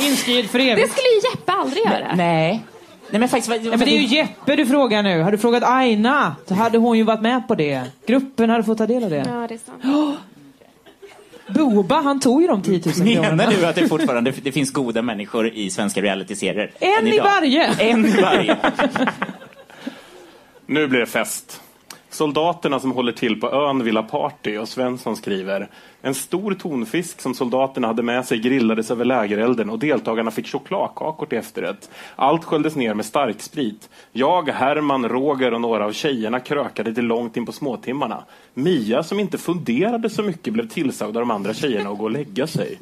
Inskrivet 0.00 0.50
för 0.50 0.58
Det 0.58 0.70
evigt. 0.70 0.92
skulle 0.92 1.08
ju 1.08 1.30
Jeppe 1.30 1.52
aldrig 1.52 1.84
göra. 1.84 2.14
Nej. 2.14 2.64
Nej 3.10 3.20
men 3.20 3.28
faktiskt... 3.28 3.64
Ja, 3.64 3.70
men 3.70 3.78
det 3.78 3.96
är 3.96 4.00
ju 4.00 4.16
Jeppe 4.16 4.56
du 4.56 4.66
frågar 4.66 5.02
nu. 5.02 5.20
Har 5.22 5.32
du 5.32 5.38
frågat 5.38 5.62
Aina 5.62 6.36
så 6.48 6.54
hade 6.54 6.78
hon 6.78 6.98
ju 6.98 7.04
varit 7.04 7.20
med 7.22 7.48
på 7.48 7.54
det. 7.54 7.82
Gruppen 8.06 8.50
hade 8.50 8.64
fått 8.64 8.78
ta 8.78 8.86
del 8.86 9.04
av 9.04 9.10
det. 9.10 9.16
Ja, 9.16 9.46
det 9.48 9.54
är 9.54 9.58
sant. 9.58 10.18
Boba, 11.48 12.00
han 12.00 12.20
tog 12.20 12.42
ju 12.42 12.48
de 12.48 12.62
10 12.62 12.80
000 12.86 12.94
Menar 12.98 13.22
kronorna. 13.28 13.50
du 13.50 13.66
att 13.66 13.74
det 13.74 13.88
fortfarande 13.88 14.30
det 14.42 14.52
finns 14.52 14.72
goda 14.72 15.02
människor 15.02 15.48
i 15.48 15.70
svenska 15.70 16.02
realityserier? 16.02 16.70
En 16.78 17.06
än 17.06 17.12
i 17.12 17.18
varje. 17.18 17.66
En 17.66 18.06
i 18.06 18.20
varje. 18.22 18.56
Nu 20.66 20.86
blir 20.86 21.00
det 21.00 21.06
fest. 21.06 21.60
Soldaterna 22.14 22.80
som 22.80 22.92
håller 22.92 23.12
till 23.12 23.40
på 23.40 23.52
ön 23.52 23.84
vill 23.84 23.96
ha 23.96 24.02
party 24.04 24.58
och 24.58 24.68
Svensson 24.68 25.16
skriver 25.16 25.68
En 26.02 26.14
stor 26.14 26.54
tonfisk 26.54 27.20
som 27.20 27.34
soldaterna 27.34 27.86
hade 27.86 28.02
med 28.02 28.26
sig 28.26 28.38
grillades 28.38 28.90
över 28.90 29.04
lägerelden 29.04 29.70
och 29.70 29.78
deltagarna 29.78 30.30
fick 30.30 30.46
chokladkakor 30.48 31.26
till 31.26 31.38
efterrätt. 31.38 31.90
Allt 32.16 32.44
sköljdes 32.44 32.76
ner 32.76 32.94
med 32.94 33.06
starksprit. 33.06 33.88
Jag, 34.12 34.48
Herman, 34.48 35.08
Roger 35.08 35.54
och 35.54 35.60
några 35.60 35.84
av 35.84 35.92
tjejerna 35.92 36.40
krökade 36.40 36.94
till 36.94 37.04
långt 37.04 37.36
in 37.36 37.46
på 37.46 37.52
småtimmarna. 37.52 38.24
Mia, 38.54 39.02
som 39.02 39.20
inte 39.20 39.38
funderade 39.38 40.10
så 40.10 40.22
mycket, 40.22 40.52
blev 40.52 40.68
tillsagd 40.68 41.16
av 41.16 41.22
de 41.22 41.30
andra 41.30 41.54
tjejerna 41.54 41.90
att 41.90 41.98
gå 41.98 42.04
och 42.04 42.10
lägga 42.10 42.46
sig. 42.46 42.78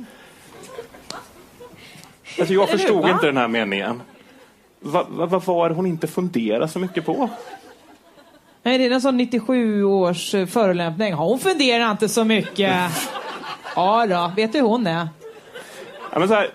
Alltså 2.38 2.54
jag 2.54 2.68
förstod 2.68 3.02
va? 3.02 3.10
inte 3.10 3.26
den 3.26 3.36
här 3.36 3.48
meningen. 3.48 4.02
Va- 4.80 5.06
va- 5.10 5.26
Vad 5.26 5.44
var 5.44 5.70
hon 5.70 5.86
inte 5.86 6.06
funderade 6.06 6.68
så 6.68 6.78
mycket 6.78 7.06
på? 7.06 7.30
Nej, 8.62 8.78
det 8.78 8.86
är 8.86 8.90
en 8.90 9.00
sån 9.00 9.16
97 9.16 9.84
års 9.84 10.34
eh, 10.34 10.46
förolämpning. 10.46 11.12
Hon 11.12 11.38
funderar 11.38 11.90
inte 11.90 12.08
så 12.08 12.24
mycket. 12.24 12.74
Ja 13.76 14.06
då, 14.06 14.32
vet 14.36 14.52
du 14.52 14.58
hur 14.58 14.66
hon 14.66 14.86
är? 14.86 15.08
Ja, 16.12 16.18
men 16.18 16.28
så 16.28 16.34
här, 16.34 16.50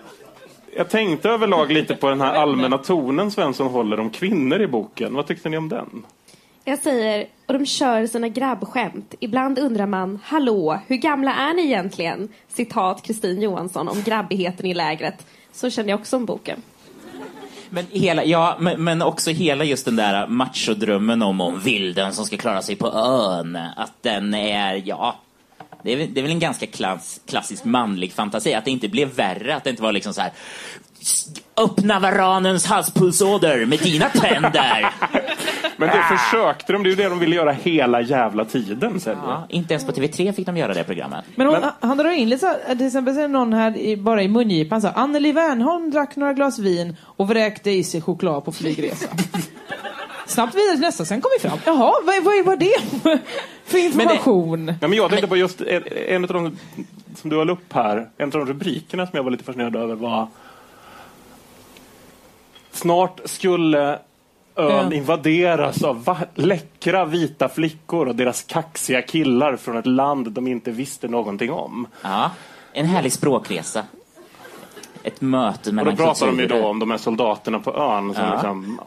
jag 0.76 0.88
tänkte 0.88 1.28
överlag 1.28 1.72
lite 1.72 1.94
på 1.94 2.08
den 2.08 2.20
här 2.20 2.34
allmänna 2.34 2.78
tonen 2.78 3.30
Svensson 3.30 3.66
håller 3.66 4.00
om 4.00 4.10
kvinnor 4.10 4.60
i 4.60 4.66
boken. 4.66 5.14
Vad 5.14 5.26
tyckte 5.26 5.48
ni 5.48 5.56
om 5.56 5.68
den? 5.68 6.04
Jag 6.64 6.78
säger, 6.78 7.26
och 7.46 7.54
de 7.54 7.66
kör 7.66 8.06
sina 8.06 8.28
grabbskämt. 8.28 9.14
Ibland 9.20 9.58
undrar 9.58 9.86
man, 9.86 10.18
hallå, 10.24 10.80
hur 10.86 10.96
gamla 10.96 11.34
är 11.34 11.54
ni 11.54 11.62
egentligen? 11.62 12.28
Citat 12.48 13.02
Kristin 13.02 13.42
Johansson 13.42 13.88
om 13.88 14.02
grabbigheten 14.02 14.66
i 14.66 14.74
lägret. 14.74 15.26
Så 15.52 15.70
känner 15.70 15.88
jag 15.88 16.00
också 16.00 16.16
om 16.16 16.24
boken. 16.24 16.62
Men, 17.70 17.86
hela, 17.90 18.24
ja, 18.24 18.56
men, 18.60 18.84
men 18.84 19.02
också 19.02 19.30
hela 19.30 19.64
just 19.64 19.84
den 19.84 19.96
där 19.96 20.26
machodrömmen 20.26 21.22
om, 21.22 21.40
om 21.40 21.60
vilden 21.60 22.12
som 22.12 22.24
ska 22.26 22.36
klara 22.36 22.62
sig 22.62 22.76
på 22.76 22.92
ön. 22.92 23.56
Att 23.76 23.92
den 24.02 24.34
är, 24.34 24.82
ja, 24.84 25.16
det 25.82 25.92
är, 25.92 25.96
väl- 25.96 26.14
det 26.14 26.20
är 26.20 26.22
väl 26.22 26.30
en 26.32 26.38
ganska 26.38 26.66
klass, 26.66 27.20
klassisk 27.26 27.64
manlig 27.64 28.12
fantasi. 28.12 28.54
Att 28.54 28.64
det 28.64 28.70
inte 28.70 28.88
blev 28.88 29.14
värre, 29.14 29.56
att 29.56 29.64
det 29.64 29.70
inte 29.70 29.82
var 29.82 29.92
liksom 29.92 30.14
så 30.14 30.20
här 30.20 30.32
Öppna 31.56 32.00
varanens 32.00 32.66
halspulsåder 32.66 33.66
med 33.66 33.78
dina 33.78 34.08
tänder. 34.08 34.92
Men 35.76 35.88
det 35.88 36.18
försökte 36.18 36.72
de, 36.72 36.82
det 36.82 36.88
är 36.88 36.90
ju 36.90 36.96
det 36.96 37.08
de 37.08 37.18
ville 37.18 37.36
göra 37.36 37.52
hela 37.52 38.00
jävla 38.00 38.44
tiden. 38.44 39.00
Sen. 39.00 39.18
Ja, 39.26 39.46
inte 39.48 39.74
ens 39.74 39.86
på 39.86 39.92
TV3 39.92 40.32
fick 40.32 40.46
de 40.46 40.56
göra 40.56 40.74
det 40.74 40.84
programmet. 40.84 41.24
Men, 41.34 41.46
hon, 41.46 41.60
Men- 41.60 41.70
han 41.88 41.96
drar 41.96 42.10
in 42.10 42.28
lite 42.28 42.40
så 42.68 42.74
till 42.76 42.86
exempel 42.86 43.14
så 43.14 43.20
är 43.20 43.28
någon 43.28 43.52
här 43.52 43.76
i, 43.76 43.96
bara 43.96 44.22
i 44.22 44.28
mungipan 44.28 44.82
sa 44.82 44.88
Anneli 44.90 45.32
Wernholm 45.32 45.90
drack 45.90 46.16
några 46.16 46.32
glas 46.32 46.58
vin 46.58 46.96
och 47.02 47.28
vräkte 47.28 47.70
i 47.70 47.84
sig 47.84 48.00
choklad 48.00 48.44
på 48.44 48.52
flygresa. 48.52 49.08
Snabbt 50.26 50.54
vidare 50.54 50.72
till 50.72 50.80
nästa, 50.80 51.04
sen 51.04 51.20
kom 51.20 51.30
vi 51.42 51.48
fram. 51.48 51.58
Jaha, 51.66 51.92
vad, 52.04 52.24
vad 52.24 52.44
var 52.44 52.56
det 52.56 52.80
för 53.64 53.78
information? 53.78 54.74
Ja, 54.80 54.88
men 54.88 54.96
jag 54.98 55.10
tänkte 55.10 55.28
på 55.28 55.36
just 55.36 55.60
en, 55.60 55.82
en 56.08 56.24
av 56.24 56.28
de 56.30 56.58
som 57.16 57.30
du 57.30 57.36
höll 57.36 57.50
upp 57.50 57.72
här, 57.72 58.08
en 58.18 58.24
av 58.24 58.30
de 58.30 58.46
rubrikerna 58.46 59.06
som 59.06 59.16
jag 59.16 59.22
var 59.22 59.30
lite 59.30 59.44
fascinerad 59.44 59.76
över 59.76 59.94
var 59.94 60.28
Snart 62.78 63.20
skulle 63.24 63.98
ön 64.56 64.92
invaderas 64.92 65.82
av 65.84 66.04
va- 66.04 66.16
läckra 66.34 67.04
vita 67.04 67.48
flickor 67.48 68.08
och 68.08 68.16
deras 68.16 68.42
kaxiga 68.42 69.02
killar 69.02 69.56
från 69.56 69.76
ett 69.76 69.86
land 69.86 70.32
de 70.32 70.46
inte 70.46 70.70
visste 70.70 71.08
någonting 71.08 71.52
om. 71.52 71.86
Ja, 72.02 72.30
en 72.72 72.86
härlig 72.86 73.12
språkresa. 73.12 73.84
Ett 75.02 75.20
möte 75.20 75.68
Och 75.70 75.74
mellan 75.74 75.96
då 75.96 76.04
pratar 76.04 76.26
de 76.26 76.32
ju 76.36 76.40
kulturer. 76.40 76.62
då 76.62 76.68
om 76.68 76.78
de 76.78 76.90
här 76.90 76.98
soldaterna 76.98 77.58
på 77.60 77.74
ön. 77.76 78.14
Som 78.14 78.24
Ja. 78.24 78.32
liksom, 78.32 78.80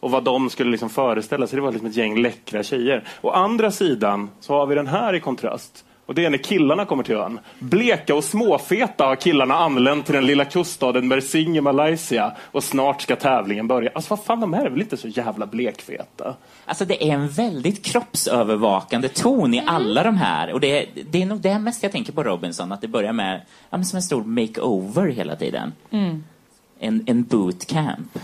och 0.00 0.10
vad 0.10 0.24
de 0.24 0.50
skulle 0.50 0.70
liksom 0.70 0.90
föreställa 0.90 1.46
sig. 1.46 1.56
Det 1.56 1.62
var 1.62 1.72
liksom 1.72 1.88
ett 1.88 1.96
gäng 1.96 2.22
läckra 2.22 2.62
tjejer. 2.62 3.04
Å 3.20 3.30
andra 3.30 3.70
sidan 3.70 4.30
så 4.40 4.52
har 4.52 4.66
vi 4.66 4.74
den 4.74 4.86
här 4.86 5.14
i 5.14 5.20
kontrast. 5.20 5.84
Och 6.06 6.14
det 6.14 6.24
är 6.24 6.30
när 6.30 6.38
killarna 6.38 6.84
kommer 6.84 7.02
till 7.02 7.14
ön. 7.14 7.38
Bleka 7.58 8.14
och 8.14 8.24
småfeta 8.24 9.04
har 9.04 9.16
killarna 9.16 9.54
anlänt 9.54 10.06
till 10.06 10.14
den 10.14 10.26
lilla 10.26 10.44
kuststaden 10.44 11.08
Mersing 11.08 11.56
i 11.56 11.60
Malaysia. 11.60 12.32
Och 12.52 12.64
snart 12.64 13.02
ska 13.02 13.16
tävlingen 13.16 13.68
börja. 13.68 13.90
Alltså 13.94 14.10
vad 14.10 14.24
fan, 14.24 14.40
de 14.40 14.52
här 14.52 14.64
är 14.64 14.70
väl 14.70 14.80
inte 14.80 14.96
så 14.96 15.08
jävla 15.08 15.46
blekfeta? 15.46 16.34
Alltså 16.64 16.84
det 16.84 17.04
är 17.04 17.14
en 17.14 17.28
väldigt 17.28 17.84
kroppsövervakande 17.84 19.08
ton 19.08 19.54
i 19.54 19.62
alla 19.66 20.02
de 20.02 20.16
här. 20.16 20.52
Och 20.52 20.60
det, 20.60 20.86
det 21.10 21.22
är 21.22 21.26
nog 21.26 21.40
det 21.40 21.58
mest 21.58 21.82
jag 21.82 21.92
tänker 21.92 22.12
på 22.12 22.22
Robinson, 22.22 22.72
att 22.72 22.80
det 22.80 22.88
börjar 22.88 23.12
med 23.12 23.40
ja, 23.70 23.76
men 23.76 23.84
som 23.84 23.96
en 23.96 24.02
stor 24.02 24.24
makeover 24.24 25.08
hela 25.08 25.36
tiden. 25.36 25.72
En, 26.78 27.04
en 27.06 27.22
bootcamp. 27.22 28.18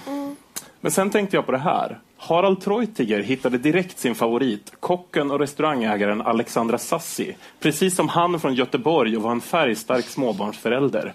Men 0.85 0.93
sen 0.93 1.11
tänkte 1.11 1.37
jag 1.37 1.47
på 1.47 1.53
det 1.53 1.59
här. 1.59 1.99
Harald 2.17 2.61
Treutiger 2.61 3.23
hittade 3.23 3.59
direkt 3.59 3.99
sin 3.99 4.15
favorit, 4.15 4.73
kocken 4.81 5.31
och 5.31 5.39
restaurangägaren 5.41 6.23
Alexandra 6.23 6.79
Sassi. 6.79 7.37
Precis 7.61 7.97
som 7.97 8.09
han 8.09 8.41
från 8.41 8.55
Göteborg 8.55 9.17
och 9.17 9.23
var 9.23 9.31
en 9.31 9.41
färgstark 9.41 10.05
småbarnsförälder. 10.05 11.13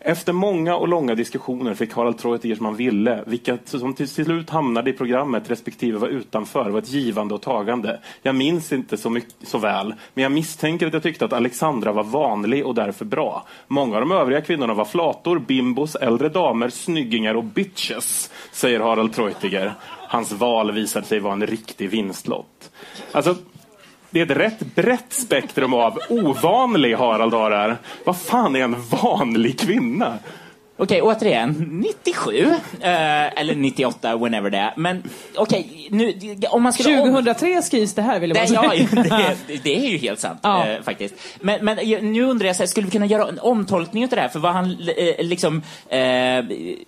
Efter 0.00 0.32
många 0.32 0.76
och 0.76 0.88
långa 0.88 1.14
diskussioner 1.14 1.74
fick 1.74 1.94
Harald 1.94 2.18
Treutiger 2.18 2.56
som 2.56 2.66
han 2.66 2.76
ville, 2.76 3.24
vilka 3.26 3.58
som 3.64 3.94
till 3.94 4.08
slut 4.08 4.50
hamnade 4.50 4.90
i 4.90 4.92
programmet 4.92 5.50
respektive 5.50 5.98
var 5.98 6.08
utanför, 6.08 6.70
var 6.70 6.78
ett 6.78 6.88
givande 6.88 7.34
och 7.34 7.42
tagande. 7.42 8.00
Jag 8.22 8.34
minns 8.34 8.72
inte 8.72 8.96
så, 8.96 9.10
mycket, 9.10 9.34
så 9.42 9.58
väl, 9.58 9.94
men 10.14 10.22
jag 10.22 10.32
misstänker 10.32 10.86
att 10.86 10.92
jag 10.92 11.02
tyckte 11.02 11.24
att 11.24 11.32
Alexandra 11.32 11.92
var 11.92 12.04
vanlig 12.04 12.66
och 12.66 12.74
därför 12.74 13.04
bra. 13.04 13.46
Många 13.66 13.94
av 13.94 14.00
de 14.00 14.12
övriga 14.12 14.40
kvinnorna 14.40 14.74
var 14.74 14.84
flator, 14.84 15.38
bimbos, 15.38 15.94
äldre 15.94 16.28
damer, 16.28 16.68
snyggingar 16.68 17.34
och 17.34 17.44
bitches, 17.44 18.30
säger 18.52 18.80
Harald 18.80 19.12
Treutiger. 19.12 19.74
Hans 20.08 20.32
val 20.32 20.72
visade 20.72 21.06
sig 21.06 21.20
vara 21.20 21.32
en 21.32 21.46
riktig 21.46 21.90
vinstlott. 21.90 22.70
Alltså, 23.12 23.36
det 24.10 24.20
är 24.20 24.24
ett 24.30 24.36
rätt 24.36 24.74
brett 24.74 25.12
spektrum 25.12 25.74
av 25.74 25.98
ovanlig 26.08 26.94
Harald 26.94 27.34
har 27.34 27.50
här. 27.50 27.76
Vad 28.04 28.16
fan 28.16 28.56
är 28.56 28.60
en 28.60 28.76
vanlig 29.02 29.58
kvinna? 29.58 30.18
Okej, 30.80 31.02
återigen, 31.02 31.68
97, 31.70 32.46
eh, 32.80 33.40
eller 33.40 33.54
98, 33.54 34.16
whenever 34.16 34.50
det 34.50 34.58
är. 34.58 34.72
Men 34.76 35.02
okej, 35.36 35.88
nu, 35.90 36.14
om 36.50 36.62
man 36.62 36.72
skulle... 36.72 37.00
om- 37.00 37.08
2003 37.08 37.62
skrivs 37.62 37.94
det 37.94 38.02
här 38.02 38.20
vill 38.20 38.30
jag 38.30 38.48
bara 38.48 38.64
ja, 38.64 38.70
säga. 38.70 39.36
det, 39.46 39.64
det 39.64 39.76
är 39.76 39.88
ju 39.90 39.96
helt 39.98 40.20
sant 40.20 40.38
Ja. 40.42 40.66
eh, 40.66 40.82
faktiskt. 40.82 41.14
Men, 41.40 41.64
men 41.64 41.76
nu 42.12 42.22
undrar 42.22 42.46
jag, 42.46 42.56
så 42.56 42.62
här, 42.62 42.66
skulle 42.66 42.84
vi 42.84 42.90
kunna 42.90 43.06
göra 43.06 43.28
en 43.28 43.38
omtolkning 43.38 44.04
av 44.04 44.10
det 44.10 44.20
här? 44.20 44.28
För 44.28 44.38
vad 44.38 44.52
han 44.52 44.70
eh, 44.96 45.24
liksom 45.26 45.62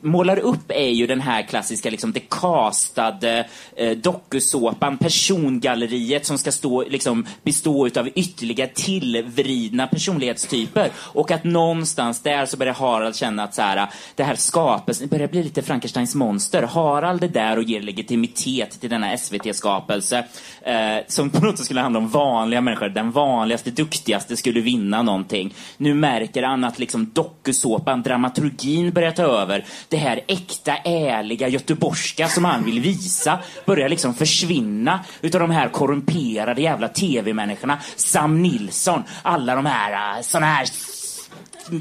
målar 0.01 0.39
upp 0.39 0.71
är 0.71 0.89
ju 0.91 1.07
den 1.07 1.21
här 1.21 1.43
klassiska, 1.43 1.91
liksom 1.91 2.13
det 2.13 2.21
castade 2.21 3.47
eh, 3.77 3.91
dokusåpan, 3.91 4.99
persongalleriet 4.99 6.27
som 6.27 6.39
ska 6.39 6.53
stå, 6.53 6.83
liksom, 6.89 7.27
bestå 7.43 7.87
utav 7.87 8.09
ytterligare 8.15 8.71
tillvridna 8.75 9.87
personlighetstyper. 9.87 10.91
Och 10.97 11.31
att 11.31 11.45
någonstans 11.45 12.21
där 12.23 12.47
så 12.47 12.57
börjar 12.57 12.75
Harald 12.75 13.17
känna 13.17 13.43
att 13.43 13.55
så 13.55 13.63
här, 13.63 13.80
det 14.15 14.25
här 14.25 14.35
skapelsen 14.35 15.07
det 15.07 15.11
börjar 15.17 15.29
bli 15.29 15.43
lite 15.43 15.63
Frankensteins 15.63 16.15
monster. 16.15 16.63
Harald 16.63 17.25
är 17.25 17.29
där 17.29 17.57
och 17.57 17.63
ger 17.63 17.81
legitimitet 17.81 18.81
till 18.81 18.91
denna 18.91 19.17
SVT-skapelse 19.17 20.25
eh, 20.63 20.97
som 21.07 21.31
på 21.31 21.45
något 21.45 21.57
sätt 21.59 21.65
skulle 21.65 21.81
handla 21.81 21.99
om 21.99 22.09
vanliga 22.09 22.61
människor. 22.61 22.89
Den 22.89 23.11
vanligaste, 23.11 23.71
duktigaste 23.71 24.37
skulle 24.37 24.61
vinna 24.61 25.03
någonting. 25.03 25.55
Nu 25.77 25.95
märker 25.95 26.43
han 26.43 26.65
att 26.65 26.79
liksom 26.79 27.11
dokusåpan, 27.13 28.03
dramaturgin 28.03 28.93
börjar 28.93 29.11
ta 29.11 29.23
över. 29.23 29.65
Det 29.89 29.97
här 29.97 30.21
äkta, 30.27 30.77
ärliga, 30.77 31.49
göteborgska 31.49 32.29
som 32.29 32.45
han 32.45 32.65
vill 32.65 32.81
visa 32.81 33.39
börjar 33.67 33.89
liksom 33.89 34.15
försvinna 34.15 35.01
utav 35.21 35.41
de 35.41 35.51
här 35.51 35.69
korrumperade 35.69 36.63
jävla 36.63 36.89
tv-människorna. 36.89 37.79
Sam 37.97 38.43
Nilsson, 38.43 39.03
alla 39.23 39.55
de 39.55 39.67
här 39.67 40.17
eh, 40.17 40.23
såna 40.23 40.47
här 40.47 40.67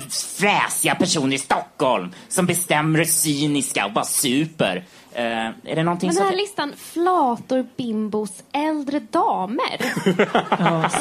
fräsiga 0.09 0.95
personer 0.95 1.35
i 1.35 1.39
Stockholm 1.39 2.11
som 2.29 2.45
bestämmer 2.45 2.99
det 2.99 3.05
cyniska 3.05 3.85
och 3.85 3.91
bara 3.91 4.05
super. 4.05 4.85
Eh, 5.13 5.23
är 5.23 5.75
det 5.75 5.83
någonting 5.83 6.07
Men 6.07 6.15
som... 6.15 6.23
den 6.23 6.33
här 6.33 6.41
listan, 6.41 6.73
flator, 6.77 7.65
bimbos, 7.77 8.43
äldre 8.51 8.99
damer. 8.99 9.77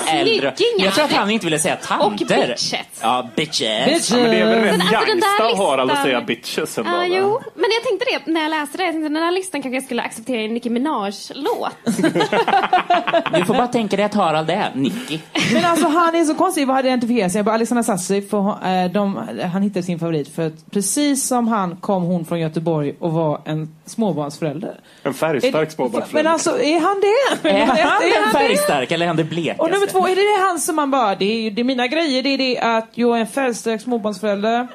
Äldre. 0.09 0.55
Snyggingar. 0.57 0.85
Jag 0.85 0.95
tror 0.95 1.05
att 1.05 1.13
han 1.13 1.31
inte 1.31 1.47
ville 1.47 1.59
säga 1.59 1.77
tanter. 1.77 2.07
Och 2.07 2.13
bitches. 2.13 2.73
Ja, 3.01 3.29
bitches. 3.37 4.11
Ja, 4.11 4.17
men 4.17 4.31
det 4.31 4.37
är 4.37 4.47
väl 4.47 4.61
rätt 4.61 4.73
alltså, 4.73 4.89
den 5.07 5.21
där 5.21 5.39
gangsta 5.39 5.63
Harald 5.63 5.91
att 5.91 6.03
säga 6.03 6.21
bitches 6.21 6.79
ändå? 6.79 6.91
Va? 6.91 7.07
jo. 7.07 7.41
Men 7.55 7.71
jag 7.71 7.83
tänkte 7.83 8.07
det 8.11 8.33
när 8.33 8.41
jag 8.41 8.51
läste 8.51 8.79
det. 8.79 8.85
Jag 8.85 8.93
tänkte, 8.93 9.09
den 9.09 9.23
här 9.23 9.33
listan 9.33 9.63
kanske 9.63 9.77
jag 9.77 9.85
skulle 9.85 10.03
acceptera 10.03 10.41
i 10.41 10.45
en 10.45 10.55
Nicki 10.55 10.71
Minaj-låt. 10.71 11.73
Du 13.39 13.45
får 13.45 13.55
bara 13.55 13.67
tänka 13.67 13.97
dig 13.97 14.05
att 14.05 14.15
Harald 14.15 14.51
är 14.51 14.71
Nicky. 14.75 15.19
Men 15.53 15.65
alltså 15.65 15.89
han 15.89 16.15
är 16.15 16.25
så 16.25 16.35
konstig 16.35 16.67
vad 16.67 16.77
han 16.77 16.87
identifierar 16.87 17.29
sig. 17.29 17.39
Jag 17.39 17.47
bara, 17.47 17.55
Alexandra 17.55 17.83
Sassi, 17.83 18.23
för 18.23 18.39
hon, 18.39 18.63
eh, 18.63 18.91
de, 18.93 19.17
han 19.53 19.63
hittade 19.63 19.83
sin 19.83 19.99
favorit. 19.99 20.35
För 20.35 20.47
att 20.47 20.71
precis 20.71 21.27
som 21.27 21.49
han 21.49 21.77
kom 21.77 22.03
hon 22.03 22.25
från 22.25 22.41
Göteborg 22.41 22.95
och 22.99 23.13
var 23.13 23.41
en 23.45 23.75
småbarnsförälder. 23.99 24.81
En 25.03 25.15
färgstark 25.15 25.55
Men 25.55 25.71
småbarnsförälder. 25.71 26.31
alltså, 26.33 26.61
är 26.61 26.81
han 26.81 27.01
det? 27.01 27.49
Är 27.49 27.67
han 27.67 28.03
Är 28.03 28.27
en 28.27 28.33
färgstark 28.33 28.91
eller 28.93 29.07
är 29.07 29.09
han 29.09 29.17
det 29.17 29.25
blekaste? 29.25 29.63
Och 29.63 29.71
nummer 29.71 29.87
två, 29.87 30.07
är 30.07 30.17
det, 30.17 30.23
det 30.23 30.49
han 30.49 30.61
som 30.61 30.77
man 30.77 30.91
bara, 30.91 31.15
det 31.15 31.25
är, 31.25 31.51
det 31.51 31.63
är 31.63 31.65
mina 31.65 31.87
grejer, 31.87 32.23
det 32.23 32.29
är 32.29 32.39
det 32.39 32.59
att 32.59 32.91
jag 32.95 33.17
är 33.17 33.21
en 33.21 33.27
färgstark 33.27 33.81
småbarnsförälder 33.81 34.69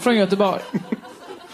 från 0.00 0.16
Göteborg. 0.16 0.60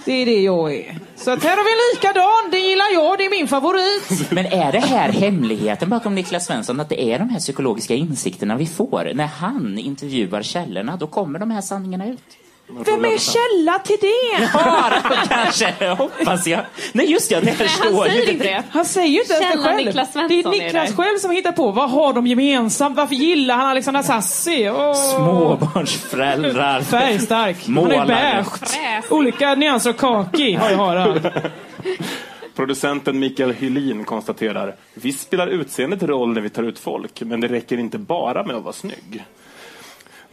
Det 0.04 0.12
är 0.12 0.26
det 0.26 0.40
jag 0.42 0.74
är. 0.74 0.98
Så 1.16 1.30
att 1.30 1.42
här 1.44 1.56
har 1.56 1.64
vi 1.64 1.70
en 1.70 1.94
likadan, 1.94 2.50
det 2.50 2.58
gillar 2.58 2.92
jag, 2.94 3.18
det 3.18 3.24
är 3.24 3.30
min 3.30 3.48
favorit. 3.48 4.30
Men 4.32 4.46
är 4.46 4.72
det 4.72 4.78
här 4.78 5.08
hemligheten 5.08 5.90
bakom 5.90 6.14
Niklas 6.14 6.46
Svensson? 6.46 6.80
Att 6.80 6.88
det 6.88 7.02
är 7.12 7.18
de 7.18 7.28
här 7.28 7.38
psykologiska 7.38 7.94
insikterna 7.94 8.56
vi 8.56 8.66
får? 8.66 9.10
När 9.14 9.26
han 9.26 9.78
intervjuar 9.78 10.42
källorna, 10.42 10.96
då 10.96 11.06
kommer 11.06 11.38
de 11.38 11.50
här 11.50 11.60
sanningarna 11.60 12.06
ut. 12.08 12.43
Vem 12.68 13.04
är 13.04 13.18
källa 13.18 13.78
till 13.78 13.96
det? 14.00 14.52
Bara 14.64 15.00
kanske, 15.28 15.88
hoppas 15.88 16.46
jag. 16.46 16.60
Nej 16.92 17.10
just 17.12 17.28
det, 17.30 17.40
det 17.40 17.52
förstår 17.52 18.04
säger 18.04 18.26
ju 18.26 18.32
inte 18.32 18.44
det. 18.44 18.62
Han 18.70 18.84
säger 18.84 19.08
ju 19.08 19.20
inte 19.20 19.34
ens 19.34 19.54
det 19.56 19.62
själv. 19.62 19.76
Niklas 19.76 20.12
Svensson 20.12 20.28
det 20.28 20.34
är 20.34 20.60
är 20.60 20.64
Niklas 20.64 20.90
det. 20.90 20.96
själv 20.96 21.18
som 21.18 21.30
hittar 21.30 21.52
på. 21.52 21.70
Vad 21.70 21.90
har 21.90 22.12
de 22.12 22.26
gemensamt? 22.26 22.96
Varför 22.96 23.14
gillar 23.14 23.56
han 23.56 23.66
Alexandra 23.66 24.02
Sassi? 24.02 24.70
Åh. 24.70 24.94
Småbarnsföräldrar. 24.94 26.80
Färgstark. 26.80 27.56
Han 27.66 27.76
är 27.78 27.82
Målare. 27.82 28.06
beige. 28.06 29.04
Olika 29.12 29.54
nyanser 29.54 29.90
av 29.90 29.94
kaki 29.94 30.54
har 30.54 30.70
Harald. 30.74 31.30
Producenten 32.56 33.18
Mikael 33.18 33.52
Hylin 33.52 34.04
konstaterar 34.04 34.74
Visst 34.94 35.20
spelar 35.20 35.46
utseendet 35.46 36.02
roll 36.02 36.32
när 36.34 36.40
vi 36.40 36.50
tar 36.50 36.62
ut 36.62 36.78
folk, 36.78 37.20
men 37.20 37.40
det 37.40 37.48
räcker 37.48 37.78
inte 37.78 37.98
bara 37.98 38.44
med 38.44 38.56
att 38.56 38.62
vara 38.62 38.72
snygg. 38.72 39.24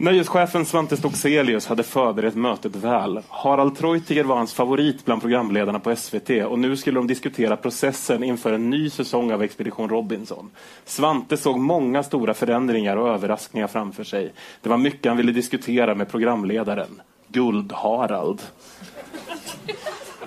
Nöjeschefen 0.02 0.64
Svante 0.64 0.96
Stockselius 0.96 1.66
hade 1.66 1.82
förberett 1.82 2.34
mötet 2.34 2.76
väl. 2.76 3.20
Harald 3.28 3.76
Treutiger 3.76 4.24
var 4.24 4.36
hans 4.36 4.54
favorit 4.54 5.04
bland 5.04 5.20
programledarna 5.20 5.80
på 5.80 5.96
SVT 5.96 6.30
och 6.30 6.58
nu 6.58 6.76
skulle 6.76 6.98
de 6.98 7.06
diskutera 7.06 7.56
processen 7.56 8.24
inför 8.24 8.52
en 8.52 8.70
ny 8.70 8.90
säsong 8.90 9.32
av 9.32 9.42
Expedition 9.42 9.88
Robinson. 9.88 10.50
Svante 10.84 11.36
såg 11.36 11.58
många 11.58 12.02
stora 12.02 12.34
förändringar 12.34 12.96
och 12.96 13.08
överraskningar 13.08 13.66
framför 13.66 14.04
sig. 14.04 14.32
Det 14.60 14.68
var 14.68 14.76
mycket 14.76 15.06
han 15.06 15.16
ville 15.16 15.32
diskutera 15.32 15.94
med 15.94 16.10
programledaren. 16.10 17.02
Guld-Harald. 17.28 18.40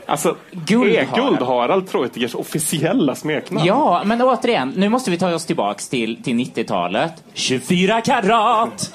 Alltså, 0.07 0.35
Guld-Harald. 0.51 0.95
är 0.95 1.05
Guld-Harald 1.15 1.87
Treutigers 1.87 2.35
officiella 2.35 3.15
smeknamn? 3.15 3.65
Ja, 3.65 4.01
men 4.05 4.21
återigen, 4.21 4.73
nu 4.75 4.89
måste 4.89 5.11
vi 5.11 5.17
ta 5.17 5.33
oss 5.35 5.45
tillbaks 5.45 5.89
till, 5.89 6.23
till 6.23 6.33
90-talet. 6.35 7.23
24 7.33 8.01
karat! 8.01 8.93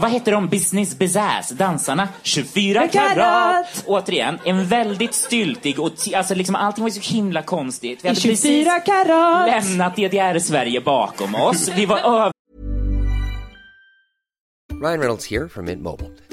Vad 0.00 0.10
heter 0.10 0.32
de? 0.32 0.48
Business 0.48 0.98
Bizazz, 0.98 1.50
dansarna? 1.50 2.08
24 2.22 2.88
karat! 2.88 3.84
Återigen, 3.86 4.38
en 4.44 4.66
väldigt 4.66 5.14
styltig 5.14 5.80
och 5.80 5.92
alltså 6.16 6.34
liksom 6.34 6.54
allting 6.54 6.84
var 6.84 6.90
så 6.90 7.14
himla 7.14 7.42
konstigt. 7.42 8.04
Vi 8.04 8.08
hade 8.08 8.20
24 8.20 8.70
precis 8.70 8.94
karat! 8.94 9.48
lämnat 9.48 9.96
DDR-Sverige 9.96 10.80
bakom 10.80 11.34
oss. 11.34 11.68
Vi 11.76 11.86
var 11.86 11.98
över 11.98 12.32
Ryan 14.82 14.98
Reynolds 14.98 15.30
here 15.30 15.48
from 15.48 15.64
Mint 15.64 15.82
Mobile. 15.82 16.10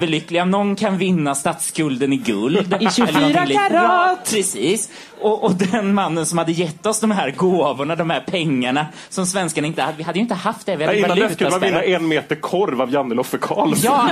överlyckliga. 0.00 0.44
Någon 0.44 0.76
kan 0.76 0.98
vinna 0.98 1.34
statsskulden 1.34 2.12
i 2.12 2.16
guld. 2.16 2.76
I 2.80 2.88
24 2.90 3.08
Eller 3.08 3.20
någonting 3.20 3.44
lik- 3.46 3.58
karat. 3.58 3.72
Ja, 3.72 4.18
precis. 4.30 4.88
Och, 5.20 5.44
och 5.44 5.54
den 5.54 5.94
mannen 5.94 6.26
som 6.26 6.38
hade 6.38 6.52
gett 6.52 6.86
oss 6.86 7.00
de 7.00 7.10
här 7.10 7.30
gåvorna, 7.30 7.96
de 7.96 8.10
här 8.10 8.20
pengarna 8.20 8.86
som 9.08 9.26
svenskarna 9.26 9.66
inte 9.66 9.82
hade. 9.82 9.96
Vi 9.96 10.02
hade 10.02 10.18
ju 10.18 10.22
inte 10.22 10.34
haft 10.34 10.66
det. 10.66 10.76
Vi 10.76 10.84
hade 10.84 10.96
Nej, 11.00 11.04
innan 11.04 11.18
dess 11.18 11.32
skulle 11.32 11.50
man 11.50 11.60
vinna 11.60 11.82
en 11.82 12.08
meter 12.08 12.36
korv 12.36 12.82
av 12.82 12.92
Janne 12.92 13.14
Loffe 13.14 13.38
Karlsson. 13.38 13.92
Ja, 13.94 14.08